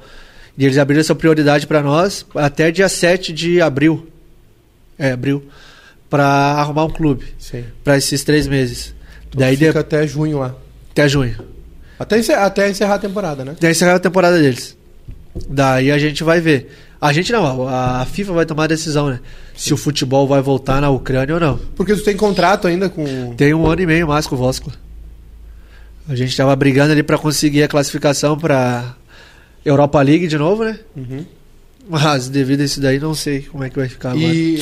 E 0.59 0.65
eles 0.65 0.77
abriram 0.77 1.01
essa 1.01 1.15
prioridade 1.15 1.67
para 1.69 1.81
nós 1.83 2.27
até 2.35 2.71
dia 2.73 2.89
7 2.89 3.33
de 3.33 3.61
abril. 3.61 4.09
É, 4.99 5.13
abril. 5.13 5.47
Para 6.11 6.27
arrumar 6.27 6.85
um 6.85 6.91
clube. 6.91 7.27
Sim. 7.39 7.65
Para 7.85 7.97
esses 7.97 8.25
três 8.25 8.49
meses. 8.49 8.93
Então 9.29 9.39
Daí 9.41 9.57
fica 9.57 9.73
de- 9.73 9.79
até 9.79 10.07
junho 10.07 10.39
lá. 10.41 10.55
até 10.91 11.09
junho. 11.09 11.37
Até 11.99 12.19
encerrar, 12.19 12.47
até 12.47 12.69
encerrar 12.71 12.95
a 12.95 12.99
temporada, 12.99 13.45
né? 13.45 13.57
Daí 13.61 13.71
encerrar 13.71 13.95
a 13.95 13.99
temporada 14.01 14.39
deles. 14.39 14.77
Daí 15.49 15.93
a 15.93 15.99
gente 15.99 16.25
vai 16.25 16.41
ver. 16.41 16.75
A 17.01 17.13
gente 17.13 17.31
não, 17.31 17.69
a 17.69 18.05
FIFA 18.07 18.33
vai 18.33 18.45
tomar 18.47 18.65
a 18.65 18.67
decisão, 18.69 19.09
né? 19.09 19.21
Se 19.55 19.73
o 19.73 19.77
futebol 19.77 20.27
vai 20.27 20.41
voltar 20.43 20.81
na 20.81 20.91
Ucrânia 20.91 21.35
ou 21.35 21.41
não. 21.41 21.57
Porque 21.77 21.95
tu 21.95 22.03
tem 22.03 22.17
contrato 22.17 22.67
ainda 22.67 22.89
com. 22.89 23.35
Tem 23.37 23.55
um 23.55 23.65
ano 23.67 23.83
e 23.83 23.87
meio 23.87 24.09
mais 24.09 24.27
com 24.27 24.35
o 24.35 24.39
Voskla. 24.39 24.73
A 26.09 26.17
gente 26.17 26.37
tava 26.37 26.57
brigando 26.57 26.91
ali 26.93 27.03
para 27.05 27.19
conseguir 27.19 27.63
a 27.63 27.69
classificação 27.69 28.37
para 28.37 28.97
Europa 29.65 30.01
League 30.03 30.27
de 30.27 30.39
novo, 30.39 30.65
né? 30.65 30.79
Uhum. 30.97 31.25
Mas 31.89 32.29
devido 32.29 32.61
a 32.61 32.65
isso 32.65 32.81
daí, 32.81 32.99
não 32.99 33.15
sei 33.15 33.43
como 33.43 33.65
é 33.65 33.71
que 33.71 33.77
vai 33.77 33.89
ficar 33.89 34.11
agora. 34.11 34.25
E 34.27 34.59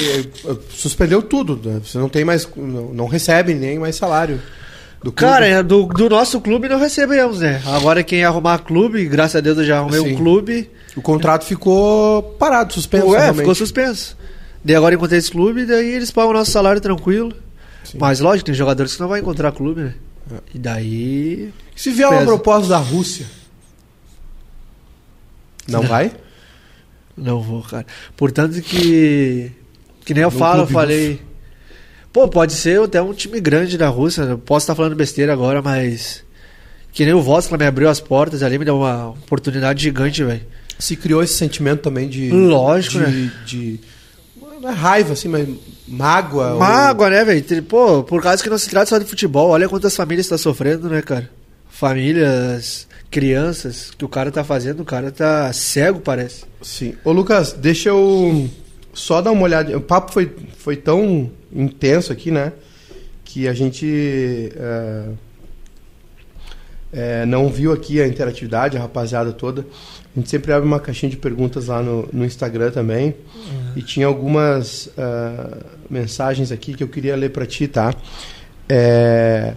eh, 0.46 0.56
suspendeu 0.70 1.20
tudo. 1.20 1.60
né? 1.64 1.80
Você 1.84 1.98
não 1.98 2.08
tem 2.08 2.24
mais. 2.24 2.48
Não, 2.56 2.94
não 2.94 3.06
recebe 3.06 3.52
nem 3.52 3.78
mais 3.78 3.96
salário. 3.96 4.40
Do 5.02 5.12
clube. 5.12 5.32
Cara, 5.32 5.46
é, 5.46 5.62
do, 5.62 5.86
do 5.86 6.08
nosso 6.08 6.40
clube 6.40 6.68
não 6.68 6.78
recebemos, 6.78 7.40
né? 7.40 7.60
Agora 7.66 8.02
quem 8.02 8.24
arrumar 8.24 8.58
clube, 8.58 9.04
graças 9.06 9.36
a 9.36 9.40
Deus 9.40 9.58
eu 9.58 9.64
já 9.64 9.78
arrumei 9.78 10.00
Sim. 10.00 10.12
um 10.12 10.16
clube. 10.16 10.70
o 10.96 11.02
contrato 11.02 11.44
ficou 11.44 12.22
parado, 12.38 12.72
suspenso. 12.72 13.08
Ué, 13.08 13.18
realmente. 13.18 13.38
ficou 13.38 13.54
suspenso. 13.54 14.16
Daí 14.64 14.74
agora 14.74 14.94
encontrei 14.94 15.18
esse 15.18 15.30
clube, 15.30 15.66
daí 15.66 15.94
eles 15.94 16.10
pagam 16.10 16.30
o 16.30 16.34
nosso 16.34 16.50
salário 16.50 16.80
tranquilo. 16.80 17.32
Sim. 17.84 17.98
Mas 18.00 18.20
lógico, 18.20 18.46
tem 18.46 18.54
jogadores 18.54 18.94
que 18.94 19.00
não 19.00 19.08
vão 19.08 19.16
encontrar 19.16 19.52
clube, 19.52 19.82
né? 19.82 19.94
É. 20.32 20.36
E 20.54 20.58
daí. 20.58 21.52
Se 21.74 21.90
vier 21.90 22.08
uma 22.08 22.24
proposta 22.24 22.68
da 22.68 22.78
Rússia. 22.78 23.26
Não 25.68 25.82
Não. 25.82 25.88
vai? 25.88 26.12
Não 27.16 27.40
vou, 27.40 27.62
cara. 27.62 27.86
Portanto 28.16 28.60
que. 28.60 29.50
Que 30.04 30.12
nem 30.14 30.22
eu 30.22 30.30
No 30.30 30.38
falo, 30.38 30.62
eu 30.62 30.66
falei. 30.66 31.20
Pô, 32.12 32.28
pode 32.28 32.52
ser 32.52 32.80
até 32.80 33.00
um 33.02 33.12
time 33.12 33.40
grande 33.40 33.76
da 33.76 33.88
Rússia. 33.88 34.22
Eu 34.22 34.38
posso 34.38 34.64
estar 34.64 34.74
falando 34.74 34.94
besteira 34.94 35.32
agora, 35.32 35.60
mas. 35.62 36.24
Que 36.92 37.04
nem 37.04 37.12
o 37.14 37.20
Voskla 37.20 37.58
me 37.58 37.66
abriu 37.66 37.88
as 37.90 38.00
portas 38.00 38.42
ali, 38.42 38.58
me 38.58 38.64
deu 38.64 38.76
uma 38.78 39.08
oportunidade 39.10 39.82
gigante, 39.82 40.22
velho. 40.24 40.40
Se 40.78 40.94
criou 40.96 41.22
esse 41.22 41.34
sentimento 41.34 41.80
também 41.82 42.08
de. 42.08 42.30
Lógico, 42.30 42.98
de, 42.98 43.10
né? 43.10 43.32
de- 43.46 43.80
Não 44.60 44.70
é 44.70 44.72
raiva, 44.72 45.12
assim, 45.12 45.28
mas 45.28 45.46
mágoa. 45.86 46.52
ou- 46.54 46.58
Mágoa, 46.58 47.10
né, 47.10 47.24
velho? 47.24 47.62
Pô, 47.64 48.02
por 48.02 48.22
causa 48.22 48.42
que 48.42 48.48
não 48.48 48.56
se 48.58 48.68
trata 48.70 48.86
só 48.86 48.98
de 48.98 49.04
futebol, 49.04 49.50
olha 49.50 49.68
quantas 49.68 49.94
famílias 49.96 50.24
estão 50.26 50.38
sofrendo, 50.38 50.88
né, 50.88 51.02
cara? 51.02 51.28
Famílias, 51.68 52.88
crianças, 53.16 53.92
que 53.96 54.04
o 54.04 54.08
cara 54.10 54.30
tá 54.30 54.44
fazendo, 54.44 54.80
o 54.80 54.84
cara 54.84 55.10
tá 55.10 55.50
cego, 55.50 56.00
parece. 56.00 56.44
Sim. 56.60 56.96
Ô, 57.02 57.12
Lucas, 57.12 57.54
deixa 57.54 57.88
eu 57.88 58.46
só 58.92 59.22
dar 59.22 59.32
uma 59.32 59.40
olhada. 59.40 59.74
O 59.74 59.80
papo 59.80 60.12
foi, 60.12 60.30
foi 60.58 60.76
tão 60.76 61.30
intenso 61.50 62.12
aqui, 62.12 62.30
né? 62.30 62.52
Que 63.24 63.48
a 63.48 63.54
gente 63.54 64.52
é, 64.54 65.08
é, 66.92 67.24
não 67.24 67.48
viu 67.48 67.72
aqui 67.72 68.02
a 68.02 68.06
interatividade, 68.06 68.76
a 68.76 68.80
rapaziada 68.80 69.32
toda. 69.32 69.62
A 70.14 70.20
gente 70.20 70.28
sempre 70.28 70.52
abre 70.52 70.68
uma 70.68 70.78
caixinha 70.78 71.08
de 71.08 71.16
perguntas 71.16 71.68
lá 71.68 71.82
no, 71.82 72.06
no 72.12 72.22
Instagram 72.22 72.70
também. 72.70 73.14
E 73.74 73.80
tinha 73.80 74.06
algumas 74.06 74.90
ah, 74.98 75.56
mensagens 75.88 76.52
aqui 76.52 76.74
que 76.74 76.84
eu 76.84 76.88
queria 76.88 77.16
ler 77.16 77.30
para 77.30 77.46
ti, 77.46 77.66
tá? 77.66 77.94
É, 78.68 79.54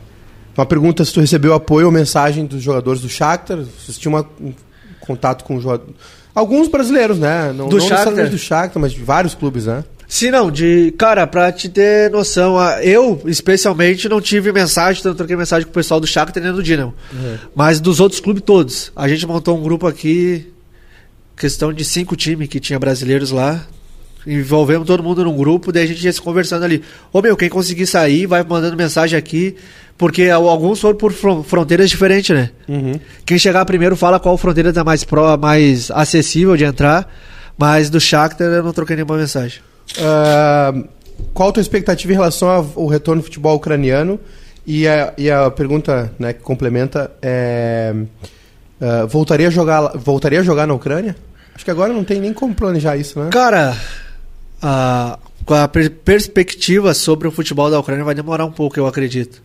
uma 0.60 0.66
pergunta 0.66 1.04
se 1.06 1.14
tu 1.14 1.20
recebeu 1.20 1.54
apoio 1.54 1.86
ou 1.88 1.92
mensagem 1.92 2.46
dos 2.46 2.62
jogadores 2.62 3.02
do 3.02 3.10
Shakhtar. 3.10 3.60
Se 3.86 3.94
tinha 4.00 4.12
uma- 4.12 4.26
um 4.42 4.54
contato 5.00 5.44
com 5.44 5.56
o 5.58 5.62
jogador... 5.62 5.88
Alguns 6.36 6.68
brasileiros, 6.68 7.18
né? 7.18 7.52
Não, 7.54 7.68
Do 7.68 7.78
não 7.78 7.88
Shakhtar? 7.88 8.30
do 8.30 8.38
Shakhtar, 8.38 8.82
mas 8.82 8.92
de 8.94 9.02
vários 9.04 9.34
clubes, 9.34 9.66
né? 9.66 9.84
Sim, 10.08 10.32
não, 10.32 10.50
de. 10.50 10.92
Cara, 10.98 11.28
pra 11.28 11.52
te 11.52 11.70
ter 11.70 12.10
noção, 12.10 12.58
eu, 12.82 13.22
especialmente, 13.26 14.10
não 14.10 14.20
tive 14.20 14.52
mensagem, 14.52 15.00
então 15.00 15.12
eu 15.12 15.16
troquei 15.16 15.36
mensagem 15.36 15.66
com 15.66 15.72
o 15.72 15.74
pessoal 15.74 16.00
do 16.00 16.08
Shakhtar 16.08 16.44
e 16.44 16.52
do 16.52 16.64
Dinamo. 16.64 16.96
Mas 17.54 17.80
dos 17.80 18.00
outros 18.00 18.20
clubes 18.20 18.42
todos. 18.44 18.92
A 18.96 19.08
gente 19.08 19.28
montou 19.28 19.56
um 19.56 19.62
grupo 19.62 19.86
aqui, 19.86 20.52
questão 21.38 21.72
de 21.72 21.86
cinco 21.86 22.16
times 22.16 22.48
que 22.50 22.60
tinha 22.60 22.80
brasileiros 22.80 23.30
lá. 23.32 23.64
Envolvemos 24.28 24.86
todo 24.86 25.02
mundo 25.02 25.24
num 25.24 25.36
grupo, 25.36 25.72
daí 25.72 25.84
a 25.84 25.88
gente 25.88 26.04
ia 26.04 26.12
se 26.12 26.22
conversando 26.22 26.64
ali. 26.66 26.84
Ô 27.12 27.22
meu, 27.22 27.38
quem 27.38 27.50
conseguir 27.50 27.88
sair, 27.88 28.26
vai 28.26 28.44
mandando 28.44 28.76
mensagem 28.76 29.18
aqui. 29.18 29.56
Porque 29.98 30.30
alguns 30.30 30.80
foram 30.80 30.98
por 30.98 31.12
fron- 31.12 31.44
fronteiras 31.44 31.90
diferentes, 31.90 32.34
né? 32.34 32.50
Quem 33.26 33.38
chegar 33.38 33.66
primeiro 33.66 33.98
fala 33.98 34.18
qual 34.20 34.38
fronteira 34.38 34.72
tá 34.72 34.82
mais, 34.84 35.04
pró, 35.04 35.36
mais 35.36 35.92
acessível 35.92 36.56
de 36.56 36.64
entrar. 36.64 37.14
Mas 37.58 37.90
do 37.90 38.00
Shakhtar 38.00 38.48
eu 38.48 38.64
não 38.64 38.72
troquei 38.72 38.96
nenhuma 38.96 39.18
mensagem. 39.18 39.60
Ah, 40.00 40.74
qual 41.34 41.50
a 41.50 41.52
tua 41.52 41.60
expectativa 41.62 42.14
em 42.14 42.16
relação 42.16 42.48
ao, 42.50 42.88
retorno 42.88 43.22
do 43.22 43.26
futebol 43.26 43.58
ucraniano? 43.58 44.18
E 44.66 44.88
a, 44.88 45.14
e 45.18 45.30
a 45.30 45.50
pergunta 45.52 46.14
né, 46.18 46.32
que 46.32 46.40
complementa 46.42 47.12
é: 47.22 47.94
ah, 48.80 49.06
voltaria, 49.06 49.48
a 49.48 49.52
jogar, 49.52 49.98
voltaria 49.98 50.40
a 50.40 50.44
jogar 50.44 50.66
na 50.66 50.74
Ucrânia? 50.74 51.16
Acho 51.54 51.66
que 51.66 51.72
agora 51.72 51.92
não 51.92 52.06
tem 52.06 52.22
nem 52.22 52.32
como 52.32 52.56
planejar 52.56 52.96
isso, 52.96 53.20
né? 53.20 53.30
Cara, 53.32 53.76
a, 54.62 55.18
com 55.46 55.54
a 55.54 55.68
per- 55.68 55.92
perspectiva 55.92 56.94
sobre 56.94 57.28
o 57.28 57.32
futebol 57.32 57.70
da 57.72 57.80
Ucrânia 57.80 58.04
vai 58.04 58.16
demorar 58.16 58.46
um 58.46 58.52
pouco, 58.52 58.80
eu 58.80 58.88
acredito. 58.88 59.42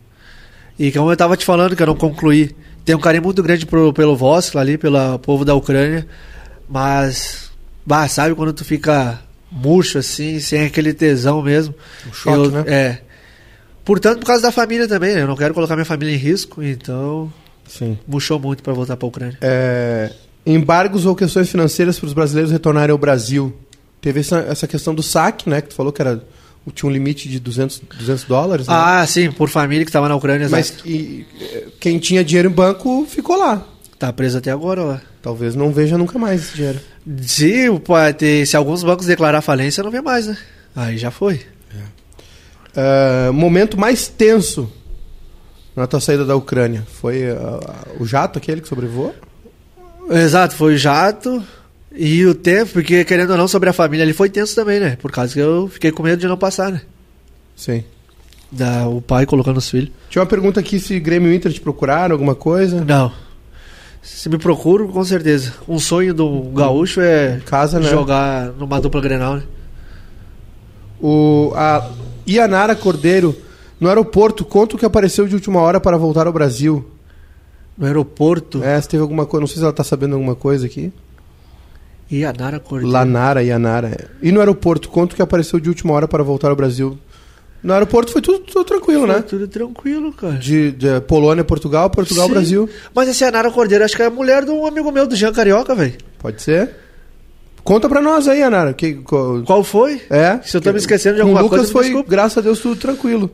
E 0.77 0.91
como 0.91 1.11
eu 1.11 1.17
tava 1.17 1.37
te 1.37 1.45
falando, 1.45 1.75
que 1.75 1.81
eu 1.83 1.87
não 1.87 1.95
concluí, 1.95 2.55
tem 2.83 2.95
um 2.95 2.99
carinho 2.99 3.23
muito 3.23 3.41
grande 3.41 3.65
pro, 3.65 3.93
pelo 3.93 4.15
Voskla 4.15 4.61
ali, 4.61 4.77
pelo 4.77 5.17
povo 5.19 5.45
da 5.45 5.55
Ucrânia, 5.55 6.05
mas, 6.67 7.49
bah, 7.85 8.07
sabe 8.07 8.35
quando 8.35 8.53
tu 8.53 8.65
fica 8.65 9.19
murcho 9.51 9.97
assim, 9.99 10.39
sem 10.39 10.65
aquele 10.65 10.93
tesão 10.93 11.41
mesmo? 11.41 11.73
Um 12.07 12.13
choque, 12.13 12.37
Eu- 12.37 12.51
né? 12.51 12.63
É. 12.67 12.97
Portanto, 13.83 14.19
por 14.19 14.25
causa 14.25 14.41
da 14.41 14.51
família 14.51 14.87
também, 14.87 15.13
né? 15.13 15.21
Eu 15.21 15.27
não 15.27 15.35
quero 15.35 15.53
colocar 15.53 15.75
minha 15.75 15.85
família 15.85 16.13
em 16.13 16.17
risco, 16.17 16.63
então 16.63 17.31
Sim. 17.67 17.97
murchou 18.07 18.39
muito 18.39 18.63
pra 18.63 18.73
voltar 18.73 18.97
pra 18.97 19.07
Ucrânia. 19.07 19.37
É, 19.41 20.11
embargos 20.45 21.05
ou 21.05 21.15
questões 21.15 21.49
financeiras 21.49 21.99
para 21.99 22.07
os 22.07 22.13
brasileiros 22.13 22.51
retornarem 22.51 22.91
ao 22.91 22.97
Brasil. 22.97 23.53
Teve 24.05 24.19
essa, 24.19 24.37
essa 24.37 24.67
questão 24.67 24.93
do 24.93 25.01
saque, 25.01 25.49
né? 25.49 25.61
Que 25.61 25.69
tu 25.69 25.73
falou 25.73 25.91
que 25.91 25.99
era, 25.99 26.21
tinha 26.75 26.87
um 26.87 26.93
limite 26.93 27.27
de 27.27 27.39
200, 27.39 27.81
200 27.97 28.23
dólares. 28.25 28.67
né? 28.67 28.73
Ah, 28.77 29.03
sim, 29.07 29.31
por 29.31 29.49
família 29.49 29.83
que 29.83 29.91
tava 29.91 30.07
na 30.07 30.15
Ucrânia, 30.15 30.47
Mas 30.47 30.75
e, 30.85 31.25
eh, 31.41 31.63
quem 31.79 31.97
tinha 31.97 32.23
dinheiro 32.23 32.47
em 32.47 32.53
banco 32.53 33.03
ficou 33.09 33.35
lá. 33.35 33.65
Tá 33.97 34.13
preso 34.13 34.37
até 34.37 34.51
agora, 34.51 34.83
ó. 34.83 34.97
Talvez 35.23 35.55
não 35.55 35.71
veja 35.71 35.97
nunca 35.97 36.19
mais 36.19 36.43
esse 36.43 36.55
dinheiro. 36.55 36.79
Se, 37.23 37.67
pode 37.79 38.17
ter- 38.17 38.45
se 38.45 38.55
alguns 38.55 38.83
bancos 38.83 39.07
declarar 39.07 39.41
falência, 39.41 39.83
não 39.83 39.89
vê 39.89 40.01
mais, 40.01 40.27
né? 40.27 40.37
Aí 40.75 40.99
já 40.99 41.09
foi. 41.09 41.41
Ah, 42.75 43.31
momento 43.33 43.75
mais 43.75 44.07
tenso 44.07 44.71
na 45.75 45.87
tua 45.87 45.99
saída 45.99 46.23
da 46.23 46.35
Ucrânia 46.35 46.83
foi 47.01 47.27
ah, 47.31 47.87
o 47.99 48.05
jato 48.05 48.37
aquele 48.37 48.61
que 48.61 48.67
sobrevoou? 48.67 49.15
Exato, 50.11 50.53
foi 50.55 50.75
o 50.75 50.77
jato 50.77 51.43
e 51.97 52.25
o 52.25 52.35
tempo, 52.35 52.73
porque 52.73 53.05
querendo 53.05 53.31
ou 53.31 53.37
não, 53.37 53.47
sobre 53.47 53.69
a 53.69 53.73
família 53.73 54.03
ali 54.03 54.13
foi 54.13 54.29
tenso 54.29 54.53
também, 54.53 54.79
né? 54.79 54.97
Por 55.01 55.11
causa 55.11 55.33
que 55.33 55.39
eu 55.39 55.69
fiquei 55.69 55.91
com 55.91 56.03
medo 56.03 56.19
de 56.19 56.27
não 56.27 56.37
passar, 56.37 56.71
né? 56.71 56.81
Sim. 57.55 57.83
Da, 58.51 58.87
o 58.87 59.01
pai 59.01 59.25
colocando 59.25 59.57
os 59.57 59.69
filhos. 59.69 59.91
Tinha 60.09 60.21
uma 60.21 60.27
pergunta 60.27 60.59
aqui 60.59 60.79
se 60.79 60.99
Grêmio 60.99 61.33
Inter 61.33 61.51
te 61.51 61.61
procuraram, 61.61 62.13
alguma 62.13 62.35
coisa. 62.35 62.83
Não. 62.83 63.11
Se 64.01 64.29
me 64.29 64.37
procuro, 64.37 64.89
com 64.89 65.03
certeza. 65.03 65.53
Um 65.67 65.79
sonho 65.79 66.13
do 66.13 66.41
gaúcho 66.53 67.01
é 67.01 67.41
Casa, 67.45 67.79
né? 67.79 67.89
jogar 67.89 68.51
numa 68.51 68.79
dupla 68.79 69.01
Grenal, 69.01 69.37
né? 69.37 69.43
O, 71.01 71.51
a 71.55 71.89
Ianara 72.27 72.75
Cordeiro, 72.75 73.35
no 73.79 73.87
aeroporto, 73.87 74.45
conta 74.45 74.75
o 74.75 74.79
que 74.79 74.85
apareceu 74.85 75.27
de 75.27 75.33
última 75.33 75.59
hora 75.59 75.79
para 75.79 75.97
voltar 75.97 76.27
ao 76.27 76.33
Brasil. 76.33 76.85
No 77.77 77.85
aeroporto. 77.85 78.63
É, 78.63 78.79
se 78.79 78.89
teve 78.89 79.01
alguma 79.01 79.25
coisa, 79.25 79.41
não 79.41 79.47
sei 79.47 79.57
se 79.57 79.63
ela 79.63 79.73
tá 79.73 79.83
sabendo 79.83 80.13
alguma 80.15 80.35
coisa 80.35 80.65
aqui. 80.65 80.93
E 82.09 82.23
a 82.23 82.31
Nara 82.31 82.59
Cordeiro. 82.59 82.91
Lanara, 82.93 83.41
Ianara. 83.43 83.87
é. 83.89 84.05
E 84.21 84.31
no 84.31 84.39
aeroporto, 84.39 84.89
conta 84.89 85.13
o 85.13 85.15
que 85.15 85.21
apareceu 85.21 85.59
de 85.59 85.69
última 85.69 85.93
hora 85.93 86.07
para 86.07 86.23
voltar 86.23 86.49
ao 86.49 86.55
Brasil. 86.55 86.97
No 87.63 87.73
aeroporto 87.73 88.11
foi 88.11 88.21
tudo, 88.21 88.39
tudo 88.39 88.63
tranquilo, 88.63 89.07
Foi 89.07 89.15
né? 89.15 89.21
Tudo 89.27 89.47
tranquilo, 89.47 90.13
cara. 90.13 90.33
De, 90.35 90.71
de 90.71 91.01
Polônia, 91.01 91.43
Portugal, 91.43 91.89
Portugal, 91.89 92.27
Sim. 92.27 92.31
Brasil. 92.33 92.69
Mas 92.93 93.09
esse 93.09 93.23
Anara 93.23 93.49
Cordeiro, 93.49 93.83
acho 93.83 93.95
que 93.95 94.03
é 94.03 94.05
a 94.05 94.09
mulher 94.11 94.45
de 94.45 94.51
um 94.51 94.67
amigo 94.67 94.91
meu, 94.91 95.07
do 95.07 95.15
Jean 95.15 95.33
Carioca, 95.33 95.73
velho. 95.73 95.95
Pode 96.19 96.43
ser? 96.43 96.69
Conta 97.63 97.89
pra 97.89 97.99
nós 98.01 98.27
aí, 98.27 98.43
Anara. 98.43 98.71
Que, 98.73 98.93
co- 98.93 99.41
Qual 99.43 99.63
foi? 99.63 99.99
é? 100.11 100.39
Se 100.43 100.55
eu 100.57 100.61
tô 100.61 100.71
me 100.71 100.77
esquecendo 100.77 101.15
de 101.15 101.21
alguma 101.21 101.41
Lucas 101.41 101.71
coisa, 101.71 101.89
me 101.89 101.93
foi, 101.95 102.03
graças 102.07 102.37
a 102.37 102.41
Deus, 102.41 102.59
tudo 102.59 102.75
tranquilo. 102.75 103.31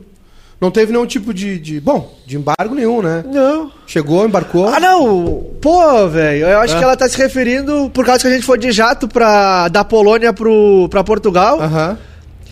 Não 0.62 0.70
teve 0.70 0.92
nenhum 0.92 1.04
tipo 1.06 1.34
de, 1.34 1.58
de. 1.58 1.80
Bom, 1.80 2.16
de 2.24 2.36
embargo 2.36 2.72
nenhum, 2.72 3.02
né? 3.02 3.24
Não. 3.26 3.72
Chegou, 3.84 4.24
embarcou. 4.24 4.68
Ah, 4.68 4.78
não! 4.78 5.44
Pô, 5.60 6.08
velho, 6.08 6.46
eu 6.46 6.58
acho 6.60 6.74
Ah. 6.76 6.78
que 6.78 6.84
ela 6.84 6.96
tá 6.96 7.08
se 7.08 7.18
referindo 7.18 7.90
por 7.92 8.06
causa 8.06 8.20
que 8.20 8.28
a 8.28 8.30
gente 8.32 8.46
foi 8.46 8.56
de 8.58 8.70
jato 8.70 9.08
pra, 9.08 9.66
da 9.66 9.82
Polônia 9.84 10.32
pro, 10.32 10.86
pra 10.88 11.02
Portugal. 11.02 11.60
Aham. 11.60 11.98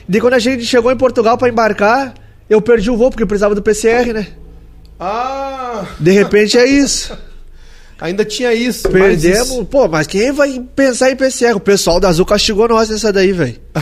Daí 0.09 0.21
quando 0.21 0.35
a 0.35 0.41
gente 0.41 0.67
chegou 0.67 0.91
em 0.91 0.97
Portugal 0.97 1.39
pra 1.39 1.49
embarcar, 1.49 2.13
eu 2.51 2.61
perdi 2.61 2.91
o 2.91 2.97
voo 2.97 3.11
porque 3.11 3.25
precisava 3.25 3.55
do 3.55 3.63
PCR, 3.63 4.13
né? 4.13 4.27
Ah! 4.99 5.85
De 6.01 6.11
repente 6.11 6.59
é 6.59 6.67
isso. 6.69 7.17
Ainda 8.01 8.25
tinha 8.25 8.53
isso. 8.53 8.89
Perdemos. 8.89 9.51
isso. 9.51 9.65
Pô, 9.67 9.87
mas 9.87 10.09
quem 10.09 10.33
vai 10.33 10.59
pensar 10.75 11.13
em 11.13 11.17
PCR? 11.17 11.55
O 11.55 11.61
pessoal 11.61 12.01
da 12.01 12.09
Azul 12.09 12.27
castigou 12.27 12.67
nós 12.67 12.89
nessa 12.89 13.13
daí, 13.13 13.31
velho. 13.31 13.57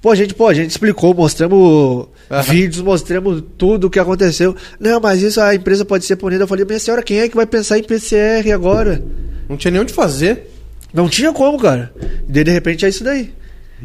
Pô, 0.00 0.10
a 0.12 0.14
gente, 0.14 0.32
pô, 0.34 0.46
a 0.48 0.54
gente 0.54 0.70
explicou, 0.70 1.12
mostramos. 1.12 2.06
Vídeos, 2.44 2.82
mostramos 2.82 3.42
tudo 3.58 3.86
o 3.86 3.90
que 3.90 3.98
aconteceu. 3.98 4.54
Não, 4.78 5.00
mas 5.00 5.20
isso 5.22 5.40
a 5.40 5.54
empresa 5.54 5.84
pode 5.84 6.04
ser 6.04 6.16
punida. 6.16 6.44
Eu 6.44 6.48
falei, 6.48 6.64
minha 6.64 6.78
senhora, 6.78 7.02
quem 7.02 7.18
é 7.20 7.28
que 7.28 7.34
vai 7.36 7.46
pensar 7.46 7.78
em 7.78 7.82
PCR 7.82 8.50
agora? 8.52 9.02
Não 9.48 9.56
tinha 9.56 9.70
nem 9.72 9.80
onde 9.80 9.92
fazer. 9.92 10.48
Não 10.94 11.08
tinha 11.08 11.32
como, 11.32 11.58
cara. 11.58 11.92
E 12.28 12.32
daí, 12.32 12.44
de 12.44 12.50
repente 12.52 12.84
é 12.86 12.88
isso 12.88 13.02
daí. 13.04 13.32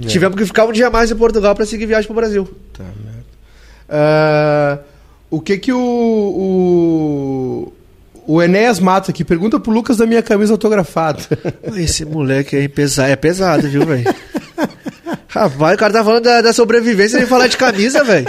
Tivemos 0.01 0.37
que 0.37 0.45
ficar 0.45 0.65
um 0.65 0.71
dia 0.71 0.89
mais 0.89 1.09
em 1.09 1.15
Portugal 1.15 1.55
pra 1.55 1.65
seguir 1.65 1.85
viagem 1.85 2.05
pro 2.05 2.15
Brasil. 2.15 2.47
Tá, 2.73 2.83
merda. 2.83 3.23
Ah, 3.89 4.79
o 5.29 5.39
que 5.39 5.57
que 5.57 5.71
o, 5.73 5.79
o. 5.79 7.73
O 8.27 8.41
Enéas 8.41 8.79
Matos 8.79 9.11
aqui 9.11 9.23
pergunta 9.23 9.59
pro 9.59 9.71
Lucas 9.71 9.97
da 9.97 10.05
minha 10.07 10.23
camisa 10.23 10.51
autografada. 10.51 11.19
Esse 11.77 12.03
moleque 12.03 12.55
aí 12.55 12.67
pesa- 12.67 13.05
é 13.07 13.15
pesado, 13.15 13.67
viu, 13.69 13.85
velho? 13.85 14.03
Rapaz, 15.35 15.75
o 15.75 15.77
cara 15.77 15.91
tá 15.91 16.01
falando 16.01 16.23
da, 16.23 16.39
da 16.41 16.53
sobrevivência 16.53 17.19
sem 17.19 17.27
falar 17.27 17.47
de 17.47 17.57
camisa, 17.57 18.01
velho. 18.05 18.25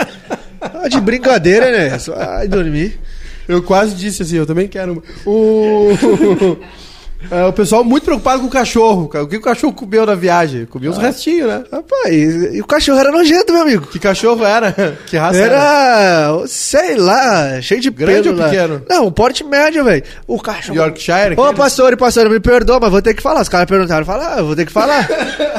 Ah, 0.61 0.89
de 0.89 1.01
brincadeira, 1.01 1.71
né? 1.71 1.97
Ai, 2.17 2.49
dormir. 2.49 2.99
Eu 3.47 3.63
quase 3.63 3.95
disse 3.95 4.23
assim, 4.23 4.37
eu 4.37 4.47
também 4.47 4.67
quero. 4.67 5.01
O, 5.25 5.91
Ah, 7.31 7.49
o 7.49 7.53
pessoal 7.53 7.83
muito 7.83 8.05
preocupado 8.05 8.41
com 8.41 8.47
o 8.47 8.51
cachorro. 8.51 9.11
O 9.13 9.27
que 9.27 9.37
o 9.37 9.41
cachorro 9.41 9.73
comeu 9.73 10.07
na 10.07 10.15
viagem? 10.15 10.67
Comeu 10.67 10.91
os 10.91 10.99
restinhos, 10.99 11.49
né? 11.49 11.65
Rapaz, 11.73 12.15
e, 12.15 12.57
e 12.57 12.61
o 12.61 12.67
cachorro 12.67 12.99
era 12.99 13.11
nojento, 13.11 13.53
meu 13.53 13.63
amigo. 13.63 13.87
Que 13.87 13.99
cachorro 13.99 14.45
era? 14.45 14.75
Que 15.07 15.17
raça 15.17 15.39
era? 15.39 15.57
Era, 15.57 16.47
sei 16.47 16.97
lá, 16.97 17.61
cheio 17.61 17.81
de 17.81 17.91
Grande 17.91 18.23
pelo 18.23 18.35
ou 18.35 18.41
lá. 18.41 18.49
pequeno? 18.49 18.83
Não, 18.89 19.07
um 19.07 19.11
porte 19.11 19.45
médio, 19.45 19.85
velho. 19.85 20.03
O 20.27 20.41
cachorro... 20.41 20.79
Yorkshire? 20.79 21.35
Ô, 21.37 21.53
pastor 21.55 21.97
pastor, 21.97 22.29
me 22.29 22.41
perdoa, 22.41 22.81
mas 22.81 22.91
vou 22.91 23.03
ter 23.03 23.15
que 23.15 23.23
falar. 23.23 23.43
Os 23.43 23.49
caras 23.49 23.67
perguntaram, 23.67 24.05
falar, 24.05 24.39
ah, 24.39 24.43
vou 24.43 24.57
ter 24.57 24.67
que 24.67 24.73
falar. 24.73 25.09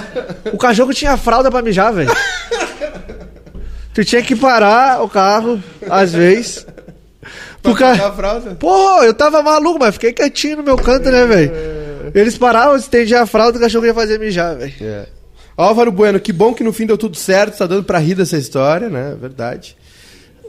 o 0.51 0.57
cachorro 0.57 0.93
tinha 0.93 1.17
fralda 1.17 1.49
pra 1.49 1.61
mijar, 1.61 1.93
velho. 1.93 2.11
Tu 3.93 4.05
tinha 4.05 4.21
que 4.21 4.35
parar 4.35 5.01
o 5.01 5.09
carro, 5.09 5.61
às 5.89 6.13
vezes. 6.13 6.65
Pra 7.67 7.73
O 7.73 7.75
ca- 7.75 7.91
trocar 7.95 8.07
a 8.09 8.13
fralda? 8.13 8.55
Pô, 8.59 9.03
eu 9.03 9.13
tava 9.13 9.41
maluco, 9.41 9.79
mas 9.79 9.93
fiquei 9.95 10.13
quietinho 10.13 10.57
no 10.57 10.63
meu 10.63 10.75
canto, 10.77 11.09
né, 11.09 11.25
velho? 11.25 11.51
Eles 12.15 12.37
paravam, 12.37 12.75
estendiam 12.75 13.21
a 13.21 13.25
fralda, 13.25 13.57
o 13.57 13.61
cachorro 13.61 13.85
ia 13.85 13.93
fazer 13.93 14.19
mijar, 14.19 14.55
velho. 14.55 14.73
É. 14.81 15.05
Álvaro 15.57 15.91
Bueno, 15.91 16.19
que 16.19 16.31
bom 16.31 16.53
que 16.53 16.63
no 16.63 16.71
fim 16.71 16.85
deu 16.85 16.97
tudo 16.97 17.17
certo, 17.17 17.57
tá 17.57 17.65
dando 17.65 17.83
pra 17.83 17.97
rir 17.99 18.15
dessa 18.15 18.37
história, 18.37 18.89
né? 18.89 19.15
Verdade. 19.19 19.75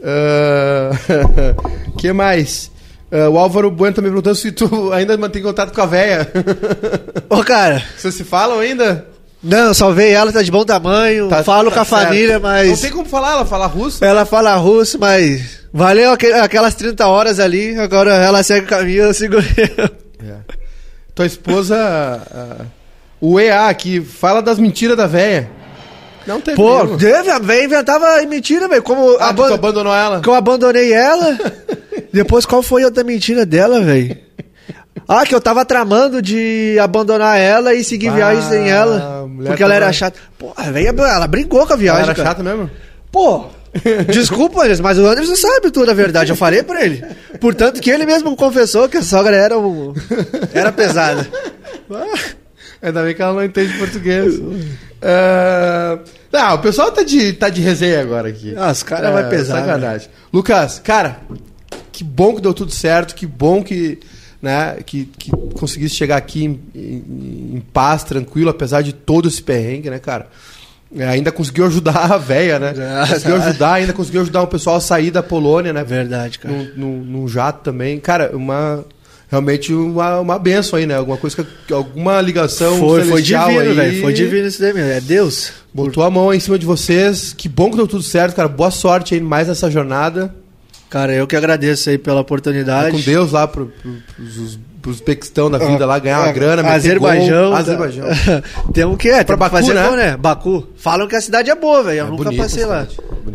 Ah, 0.05 0.91
que 1.99 2.13
mais? 2.13 2.71
Ah, 3.11 3.29
o 3.29 3.39
Álvaro 3.39 3.71
Bueno 3.71 3.95
também 3.97 4.11
perguntando 4.11 4.37
se 4.37 4.53
tu 4.53 4.93
ainda 4.93 5.17
mantém 5.17 5.43
contato 5.43 5.73
com 5.75 5.81
a 5.81 5.87
véia. 5.87 6.31
Ô, 7.29 7.43
cara, 7.43 7.83
Vocês 7.97 8.15
se 8.15 8.25
falam 8.25 8.59
ainda? 8.61 9.07
não, 9.43 9.73
salvei 9.73 10.11
ela, 10.13 10.31
tá 10.33 10.43
de 10.43 10.51
bom 10.51 10.65
tamanho, 10.65 11.29
Tá- 11.29 11.43
falo 11.43 11.71
tá 11.71 11.77
com 11.77 11.81
a 11.83 11.85
certo. 11.85 12.03
família, 12.05 12.39
mas... 12.39 12.69
Não 12.69 12.77
tem 12.77 12.91
como 12.91 13.09
falar, 13.09 13.33
ela 13.33 13.47
fala 13.47 13.67
russo. 13.67 14.05
Ela 14.05 14.25
fala 14.27 14.55
russo, 14.57 14.99
mas 14.99 15.58
valeu 15.73 16.11
aque- 16.13 16.33
aquelas 16.33 16.75
30 16.75 17.07
horas 17.07 17.39
ali, 17.41 17.77
agora 17.79 18.15
ela 18.15 18.43
segue 18.43 18.67
o 18.67 18.69
caminho, 18.69 19.03
eu 19.05 19.15
eu. 19.79 20.29
É. 20.29 20.37
Tua 21.15 21.27
esposa, 21.27 21.77
o 23.21 23.39
EA 23.41 23.67
aqui, 23.69 24.01
fala 24.01 24.41
das 24.41 24.59
mentiras 24.59 24.97
da 24.97 25.07
véia. 25.07 25.51
Não 26.27 26.41
tem 26.41 26.55
Pô, 26.55 26.79
a 26.81 27.39
véia 27.39 27.65
inventava 27.65 28.23
mentira, 28.27 28.69
velho, 28.69 28.83
como 28.83 29.17
Ah, 29.19 29.31
aban- 29.31 29.55
abandonou 29.55 29.95
ela? 29.95 30.21
que 30.21 30.29
eu 30.29 30.35
abandonei 30.35 30.93
ela. 30.93 31.39
Depois, 32.13 32.45
qual 32.47 32.63
foi 32.63 32.83
a 32.83 32.87
outra 32.87 33.03
mentira 33.03 33.47
dela, 33.47 33.81
velho? 33.81 34.17
Ah, 35.09 35.25
que 35.25 35.35
eu 35.35 35.41
tava 35.41 35.65
tramando 35.65 36.21
de 36.21 36.77
abandonar 36.81 37.39
ela 37.41 37.73
e 37.75 37.83
seguir 37.83 38.09
Ah, 38.09 38.15
viagem 38.15 38.43
sem 38.49 38.69
ela. 38.71 39.27
Porque 39.47 39.63
ela 39.63 39.73
tava- 39.73 39.85
era 39.85 39.93
chata. 39.93 40.19
Pô, 40.39 40.53
a 40.55 40.65
véia, 40.71 40.89
ela 40.91 41.27
brincou 41.27 41.61
com 41.67 41.73
a 41.73 41.77
Ela 41.77 41.81
viagem, 41.83 42.03
era 42.03 42.15
cara. 42.15 42.29
chata 42.29 42.43
mesmo? 42.43 42.71
Pô, 43.11 43.47
desculpa, 44.11 44.65
Anderson, 44.65 44.83
mas 44.83 44.99
o 44.99 45.07
Anderson 45.07 45.37
sabe 45.37 45.71
tudo 45.71 45.91
a 45.91 45.95
verdade. 45.95 46.31
Eu 46.31 46.37
falei 46.37 46.63
pra 46.63 46.85
ele. 46.85 47.05
Portanto, 47.41 47.81
que 47.81 47.91
ele 47.91 48.07
mesmo 48.07 48.35
confessou 48.37 48.89
que 48.89 48.97
a 48.97 49.03
sogra 49.03 49.37
era, 49.37 49.59
um, 49.59 49.93
era 50.53 50.73
pesada. 50.73 51.27
Ainda 52.81 53.03
bem 53.03 53.15
que 53.15 53.23
ela 53.23 53.33
não 53.35 53.45
entende 53.45 53.77
português. 53.79 54.41
Ah, 55.03 55.99
não, 56.33 56.55
o 56.55 56.59
pessoal 56.59 56.91
tá 56.93 57.03
de, 57.03 57.33
tá 57.33 57.49
de 57.49 57.61
resenha 57.61 58.01
agora 58.01 58.29
aqui. 58.29 58.55
Ah, 58.57 58.71
os 58.71 58.83
caras 58.83 59.13
vai 59.13 59.29
pesar, 59.29 59.61
Sacanagem. 59.61 60.09
Lucas, 60.33 60.79
cara, 60.83 61.19
que 61.93 62.05
bom 62.05 62.35
que 62.35 62.41
deu 62.43 62.55
tudo 62.55 62.71
certo, 62.71 63.15
que 63.15 63.27
bom 63.27 63.63
que, 63.65 63.99
né, 64.41 64.77
que, 64.87 65.07
que 65.07 65.31
conseguisse 65.55 65.95
chegar 65.95 66.17
aqui 66.17 66.45
em, 66.45 66.61
em- 66.75 67.57
em 67.57 67.63
paz, 67.73 68.05
tranquilo, 68.05 68.51
apesar 68.51 68.83
de 68.83 68.93
todo 68.93 69.27
esse 69.29 69.43
perrengue, 69.43 69.91
né, 69.91 69.99
cara? 69.99 70.29
É, 70.97 71.07
ainda 71.07 71.31
conseguiu 71.31 71.67
ajudar 71.67 72.13
a 72.13 72.17
véia, 72.17 72.59
né? 72.59 72.73
Conseguiu 73.09 73.37
ajudar, 73.37 73.73
ainda 73.75 73.93
conseguiu 73.93 74.23
ajudar 74.23 74.43
o 74.43 74.47
pessoal 74.47 74.77
a 74.77 74.81
sair 74.81 75.11
da 75.11 75.23
Polônia, 75.23 75.73
né? 75.73 75.85
Verdade, 75.85 76.39
cara. 76.39 76.55
num, 76.55 76.69
num- 76.77 77.05
num 77.05 77.29
jato 77.29 77.63
também. 77.63 77.99
Cara, 78.01 78.31
uma. 78.35 78.85
Realmente 79.31 79.75
uma, 79.75 80.21
uma 80.21 80.39
benção 80.39 80.79
aí, 80.79 80.87
né? 80.87 80.97
Alguma 80.97 81.19
coisa 81.19 81.37
que. 81.67 81.73
Alguma 81.75 82.19
ligação. 82.23 82.79
Foi, 82.79 83.05
foi 83.05 83.21
divino, 83.21 83.61
aí 83.61 83.75
velho. 83.75 84.01
Foi 84.01 84.13
divino 84.15 84.47
isso 84.49 84.59
daí 84.61 84.73
mesmo. 84.73 84.91
É 84.91 85.01
Deus. 85.03 85.53
Botou 85.75 86.03
a 86.03 86.11
mão 86.11 86.31
aí 86.31 86.39
em 86.39 86.41
cima 86.41 86.59
de 86.59 86.65
vocês. 86.65 87.35
Que 87.37 87.47
bom 87.47 87.71
que 87.71 87.77
deu 87.77 87.87
tudo 87.87 88.03
certo, 88.03 88.35
cara. 88.35 88.49
Boa 88.49 88.71
sorte 88.71 89.15
aí 89.15 89.21
mais 89.21 89.47
nessa 89.49 89.71
jornada. 89.71 90.35
Cara, 90.91 91.13
eu 91.13 91.27
que 91.27 91.37
agradeço 91.37 91.91
aí 91.91 91.99
pela 91.99 92.17
Vai 92.17 92.23
oportunidade. 92.23 92.91
com 92.97 93.01
Deus 93.03 93.33
lá 93.33 93.47
pro, 93.47 93.67
pro, 93.67 93.93
pros, 94.17 94.59
Uzbequistão 94.89 95.51
da 95.51 95.59
vida 95.59 95.85
lá, 95.85 95.99
ganhar 95.99 96.21
uma 96.21 96.29
Ah, 96.31 96.33
grana, 96.33 96.63
meter 96.63 96.75
Azerbaijão. 96.77 97.43
gol. 97.43 97.53
tá- 97.53 97.59
Azerbaijão. 97.59 98.07
Temos 98.73 98.97
que 98.97 99.11
é, 99.11 99.23
Pra 99.23 99.37
Baku, 99.37 99.57
fazer 99.57 99.75
né? 99.75 99.87
gol, 99.87 99.97
né? 99.97 100.17
Baku. 100.17 100.67
Falam 100.79 101.07
que 101.07 101.15
a 101.15 101.21
cidade 101.21 101.51
é 101.51 101.55
boa, 101.55 101.83
velho. 101.83 101.99
Eu 101.99 102.07
É 102.07 102.11
nunca 102.11 102.25
bonita 102.25 102.43
passei 102.43 102.65
lá. 102.65 102.87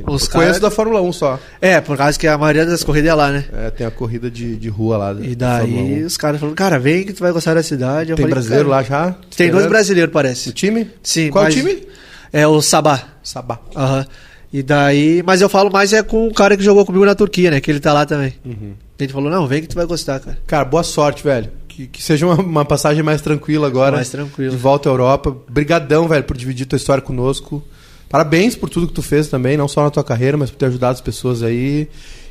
Os 0.08 0.24
Eu 0.26 0.32
Conheço 0.32 0.60
da 0.60 0.72
Fórmula 0.72 1.00
1 1.04 1.14
só. 1.14 1.40
É, 1.62 1.80
por 1.80 1.96
causa 1.96 2.18
que 2.18 2.26
a 2.28 2.36
maioria 2.40 2.66
das 2.66 2.84
corridas 2.84 3.12
é 3.12 3.14
lá, 3.14 3.30
né? 3.32 3.46
É, 3.54 3.70
tem 3.70 3.86
a 3.86 3.92
corrida 3.92 4.32
de, 4.32 4.56
de 4.56 4.68
rua 4.68 4.98
lá. 4.98 5.14
da- 5.14 5.22
E 5.24 5.36
da 5.36 5.60
daí 5.60 6.02
1. 6.04 6.08
os 6.08 6.18
caras 6.18 6.40
falaram, 6.40 6.56
cara, 6.56 6.80
vem 6.80 7.04
que 7.04 7.14
tu 7.14 7.20
vai 7.20 7.32
gostar 7.32 7.54
da 7.54 7.62
cidade. 7.62 8.10
Eu 8.10 8.16
Tem 8.16 8.24
falei, 8.24 8.34
brasileiro 8.34 8.70
cara, 8.70 8.78
lá 8.82 8.84
já? 9.12 9.16
Tem 9.38 9.52
dois 9.52 9.68
brasileiros, 9.68 10.10
O 10.10 10.14
parece. 10.14 10.52
time? 10.54 10.90
Sim, 11.04 11.30
Qual 11.30 11.44
mas- 11.44 11.54
o 11.54 11.58
time? 11.58 11.88
É 12.32 12.48
o 12.48 12.60
Sabá. 12.64 13.00
Sabá. 13.22 13.60
Aham. 13.76 14.08
E 14.54 14.62
daí, 14.62 15.24
mas 15.26 15.42
eu 15.42 15.50
falo 15.50 15.72
mais 15.72 15.92
é 15.94 16.04
com 16.04 16.28
o 16.28 16.34
cara 16.34 16.56
que 16.56 16.64
jogou 16.64 16.86
comigo 16.86 17.04
na 17.04 17.16
Turquia, 17.16 17.50
né? 17.50 17.60
Que 17.60 17.72
ele 17.72 17.80
tá 17.80 17.92
lá 17.92 18.06
também. 18.06 18.36
Uhum. 18.46 18.74
Ele 19.00 19.12
falou, 19.12 19.32
não, 19.32 19.48
vem 19.48 19.62
que 19.64 19.68
tu 19.68 19.74
vai 19.74 19.86
gostar, 19.88 20.20
cara. 20.20 20.38
Cara, 20.46 20.64
boa 20.64 20.84
sorte, 20.84 21.24
velho. 21.24 21.50
Que, 21.68 21.88
que 21.88 22.04
seja 22.04 22.28
uma, 22.28 22.36
uma 22.36 22.64
passagem 22.64 23.02
mais 23.02 23.20
tranquila 23.20 23.66
agora. 23.66 23.96
Mais 23.96 24.10
tranquila. 24.10 24.52
De 24.52 24.56
volta 24.56 24.88
à 24.88 24.92
Europa. 24.92 25.36
Brigadão, 25.50 26.08
velho, 26.08 26.24
por 26.24 26.38
dividir 26.38 26.68
tua 26.68 26.78
história 26.78 27.02
conosco. 27.02 27.64
Parabéns 28.08 28.56
por 28.56 28.70
tudo 28.70 28.88
que 28.88 28.94
tu 28.94 29.02
fez 29.02 29.28
também, 29.28 29.58
não 29.58 29.68
só 29.68 29.84
na 29.84 29.90
tua 29.90 30.04
carreira, 30.04 30.38
mas 30.38 30.52
por 30.52 30.58
ter 30.58 30.68
ajudado 30.68 30.94
as 30.94 31.02
pessoas 31.02 31.42
aí. 31.42 31.88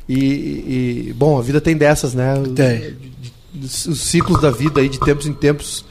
E, 0.07 0.15
e- 1.09 1.13
bom, 1.13 1.37
a 1.37 1.41
vida 1.41 1.59
tem 1.59 1.75
dessas, 1.75 2.13
né? 2.13 2.35
Tem. 2.55 2.95
Os, 3.61 3.85
os 3.85 3.99
ciclos 4.01 4.41
da 4.41 4.49
vida 4.49 4.79
aí, 4.79 4.87
de 4.87 4.97
tempos 4.97 5.27
em 5.27 5.33
tempos. 5.33 5.83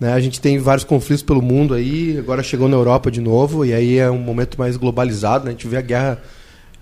Né? 0.00 0.12
A 0.12 0.20
gente 0.20 0.40
tem 0.40 0.58
vários 0.58 0.84
conflitos 0.84 1.22
pelo 1.22 1.42
mundo 1.42 1.74
aí, 1.74 2.16
agora 2.18 2.42
chegou 2.42 2.68
na 2.68 2.76
Europa 2.76 3.10
de 3.10 3.20
novo, 3.20 3.64
e 3.64 3.72
aí 3.74 3.98
é 3.98 4.10
um 4.10 4.18
momento 4.18 4.56
mais 4.58 4.76
globalizado, 4.76 5.44
né? 5.44 5.50
A 5.50 5.52
gente 5.52 5.66
vê 5.66 5.76
a 5.76 5.80
guerra 5.80 6.22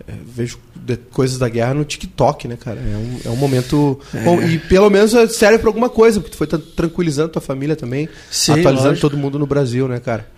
é, 0.07 0.13
vejo 0.27 0.59
de- 0.75 0.99
coisas 0.99 1.39
da 1.39 1.49
guerra 1.49 1.73
no 1.73 1.83
TikTok, 1.85 2.47
né, 2.47 2.57
cara? 2.63 2.79
É 2.79 2.97
um, 2.97 3.21
é 3.25 3.29
um 3.31 3.37
momento. 3.37 3.99
É. 4.15 4.23
Bom, 4.25 4.41
e 4.43 4.59
pelo 4.59 4.91
menos 4.91 5.13
serve 5.35 5.59
pra 5.59 5.69
alguma 5.71 5.89
coisa, 5.89 6.21
porque 6.21 6.33
tu 6.33 6.37
foi 6.37 6.47
tra- 6.47 6.61
tranquilizando 6.77 7.31
tua 7.31 7.41
família 7.43 7.75
também, 7.75 8.07
Sim, 8.31 8.53
atualizando 8.53 8.89
lógico. 8.91 9.09
todo 9.09 9.19
mundo 9.19 9.39
no 9.39 9.47
Brasil, 9.47 9.89
né, 9.89 9.99
cara? 9.99 10.29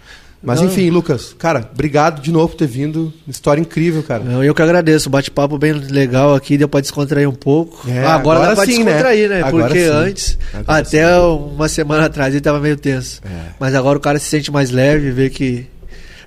Mas 0.41 0.61
Não. 0.61 0.69
enfim, 0.69 0.89
Lucas, 0.89 1.35
cara, 1.37 1.69
obrigado 1.73 2.23
de 2.23 2.31
novo 2.31 2.51
por 2.51 2.57
ter 2.59 2.69
vindo. 2.69 3.13
História 3.27 3.61
incrível, 3.61 4.05
cara. 4.05 4.23
Eu, 4.25 4.45
eu 4.45 4.55
que 4.55 4.63
agradeço, 4.63 5.11
bate-papo 5.11 5.59
bem 5.59 5.73
legal 5.73 6.33
aqui, 6.35 6.57
deu 6.57 6.69
pra 6.69 6.81
descontrair 6.81 7.29
um 7.29 7.35
pouco. 7.35 7.89
É, 7.91 8.05
Ah, 8.05 8.15
agora, 8.15 8.39
agora 8.39 8.49
dá 8.51 8.55
pra 8.55 8.65
sim, 8.65 8.79
né? 8.79 8.85
descontrair, 8.85 9.29
né? 9.29 9.43
Agora 9.43 9.65
Porque 9.65 9.83
sim. 9.85 9.91
antes, 9.91 10.39
Agora 10.55 10.79
até 10.79 11.19
uma 11.19 11.69
semana 11.69 12.05
atrás, 12.07 12.33
ele 12.35 12.41
tava 12.41 12.61
meio 12.61 12.77
tenso. 12.77 13.21
É. 13.25 13.51
Mas 13.59 13.75
agora 13.75 13.99
o 13.99 14.01
cara 14.01 14.19
se 14.21 14.27
sente 14.27 14.51
mais 14.53 14.71
leve, 14.71 15.11
vê 15.11 15.29
que. 15.29 15.67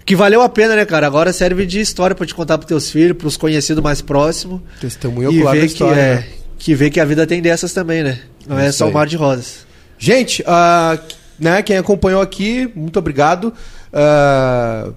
Que 0.04 0.16
valeu 0.16 0.42
a 0.42 0.50
pena, 0.50 0.76
né, 0.76 0.84
cara? 0.84 1.08
Agora 1.08 1.32
serve 1.32 1.66
de 1.66 1.80
história 1.80 2.14
pra 2.16 2.26
te 2.26 2.36
contar 2.36 2.58
pros 2.58 2.68
teus 2.68 2.92
filhos, 2.92 3.16
pros 3.16 3.38
conhecidos 3.38 3.82
mais 3.82 4.02
próximos. 4.02 4.60
Testemunho 4.82 5.30
ocular 5.30 5.54
da 5.54 5.62
ver 5.62 5.68
que, 5.68 5.74
história. 5.74 6.02
é, 6.02 6.16
né? 6.16 6.26
que 6.58 6.76
vê 6.76 6.90
que 6.90 7.00
a 7.00 7.06
vida 7.06 7.26
tem 7.26 7.42
dessas 7.42 7.72
também, 7.72 8.04
né? 8.04 8.20
Não 8.46 8.60
é 8.60 8.68
Isso 8.68 8.80
só 8.80 8.90
o 8.90 8.94
mar 8.94 9.08
de 9.08 9.16
rosas. 9.16 9.66
Gente, 9.98 10.44
ah, 10.48 10.98
né, 11.40 11.62
quem 11.62 11.78
acompanhou 11.78 12.20
aqui, 12.22 12.70
muito 12.76 12.98
obrigado. 13.00 13.54
Ah, 13.94 14.90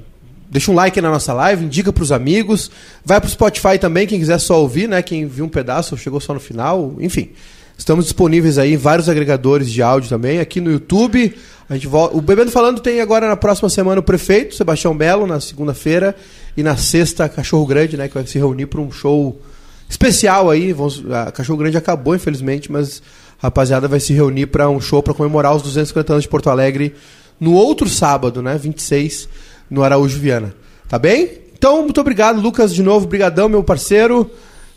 deixa 0.50 0.70
um 0.70 0.74
like 0.74 1.00
na 1.00 1.10
nossa 1.10 1.32
live, 1.32 1.64
indica 1.64 1.92
pros 1.92 2.12
amigos. 2.12 2.70
Vai 3.04 3.20
pro 3.20 3.30
Spotify 3.30 3.78
também, 3.78 4.06
quem 4.06 4.18
quiser 4.18 4.38
só 4.38 4.60
ouvir, 4.60 4.88
né? 4.88 5.02
Quem 5.02 5.26
viu 5.26 5.44
um 5.44 5.48
pedaço, 5.48 5.96
chegou 5.96 6.20
só 6.20 6.34
no 6.34 6.40
final, 6.40 6.94
enfim. 7.00 7.30
Estamos 7.76 8.04
disponíveis 8.04 8.56
aí 8.56 8.74
em 8.74 8.76
vários 8.76 9.08
agregadores 9.08 9.68
de 9.68 9.82
áudio 9.82 10.08
também, 10.08 10.38
aqui 10.38 10.60
no 10.60 10.70
YouTube. 10.70 11.34
A 11.68 11.74
gente 11.74 11.88
volta... 11.88 12.16
O 12.16 12.20
Bebendo 12.20 12.52
Falando 12.52 12.80
tem 12.80 13.00
agora 13.00 13.26
na 13.26 13.36
próxima 13.36 13.68
semana 13.68 13.98
o 13.98 14.02
prefeito, 14.02 14.54
Sebastião 14.54 14.96
Belo, 14.96 15.26
na 15.26 15.40
segunda-feira. 15.40 16.14
E 16.56 16.62
na 16.62 16.76
sexta, 16.76 17.28
Cachorro 17.28 17.66
Grande, 17.66 17.96
né? 17.96 18.06
Que 18.06 18.14
vai 18.14 18.24
se 18.26 18.38
reunir 18.38 18.66
para 18.66 18.80
um 18.80 18.92
show 18.92 19.40
especial 19.88 20.50
aí. 20.50 20.72
Vamos... 20.72 21.02
A 21.10 21.32
Cachorro 21.32 21.58
Grande 21.58 21.76
acabou, 21.76 22.14
infelizmente, 22.14 22.70
mas 22.70 23.02
a 23.42 23.46
rapaziada 23.48 23.88
vai 23.88 23.98
se 23.98 24.12
reunir 24.12 24.46
para 24.46 24.68
um 24.68 24.80
show 24.80 25.02
para 25.02 25.12
comemorar 25.12 25.56
os 25.56 25.62
250 25.62 26.12
anos 26.12 26.22
de 26.22 26.28
Porto 26.28 26.50
Alegre 26.50 26.94
no 27.38 27.52
outro 27.52 27.88
sábado, 27.88 28.42
né? 28.42 28.56
26, 28.56 29.28
no 29.70 29.82
Araújo 29.82 30.18
Viana. 30.18 30.54
Tá 30.88 30.98
bem? 30.98 31.30
Então, 31.56 31.82
muito 31.82 32.00
obrigado, 32.00 32.40
Lucas, 32.40 32.74
de 32.74 32.82
novo. 32.82 33.06
Brigadão, 33.06 33.48
meu 33.48 33.62
parceiro. 33.62 34.30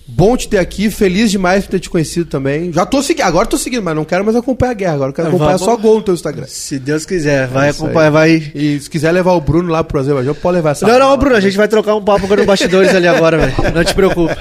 Bom 0.10 0.38
te 0.38 0.48
ter 0.48 0.58
aqui, 0.58 0.90
feliz 0.90 1.30
demais 1.30 1.66
por 1.66 1.72
ter 1.72 1.80
te 1.82 1.90
conhecido 1.90 2.30
também. 2.30 2.72
Já 2.72 2.86
tô 2.86 3.04
seguindo, 3.04 3.26
agora 3.26 3.46
tô 3.46 3.58
seguindo, 3.58 3.84
mas 3.84 3.94
não 3.94 4.06
quero 4.06 4.24
mais 4.24 4.38
acompanhar 4.38 4.72
a 4.72 4.74
guerra, 4.74 4.94
agora 4.94 5.12
quero 5.12 5.28
acompanhar 5.28 5.58
só 5.58 5.76
gol 5.76 5.98
no 5.98 6.02
teu 6.02 6.14
Instagram. 6.14 6.46
Se 6.48 6.80
Deus 6.80 7.06
quiser, 7.06 7.46
vai 7.48 7.68
É 7.68 7.72
acompanhar, 7.72 8.10
vai. 8.10 8.52
E 8.56 8.80
se 8.80 8.90
quiser 8.90 9.12
levar 9.12 9.34
o 9.34 9.42
Bruno 9.42 9.70
lá 9.70 9.84
pro 9.84 10.00
Azerbaijão, 10.00 10.34
pode 10.34 10.56
levar 10.56 10.72
essa. 10.72 10.88
Não, 10.88 10.98
não, 10.98 11.18
Bruno, 11.18 11.36
a 11.36 11.42
gente 11.42 11.58
vai 11.58 11.68
trocar 11.68 11.94
um 11.94 12.02
papo 12.02 12.24
agora 12.24 12.40
no 12.40 12.48
bastidores 12.48 12.96
ali 12.96 13.06
agora, 13.06 13.38
velho. 13.38 13.76
Não 13.76 13.84
te 13.84 13.94
preocupa. 13.94 14.38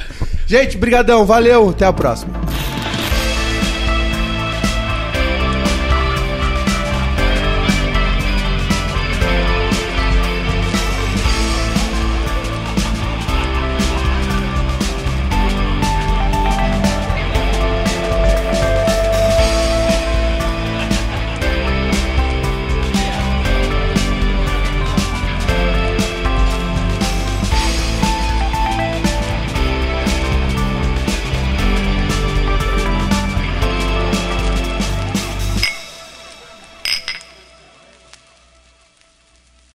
Gente, 0.46 0.78
brigadão, 0.78 1.26
valeu, 1.26 1.70
até 1.70 1.84
a 1.84 1.92
próxima. 1.92 2.32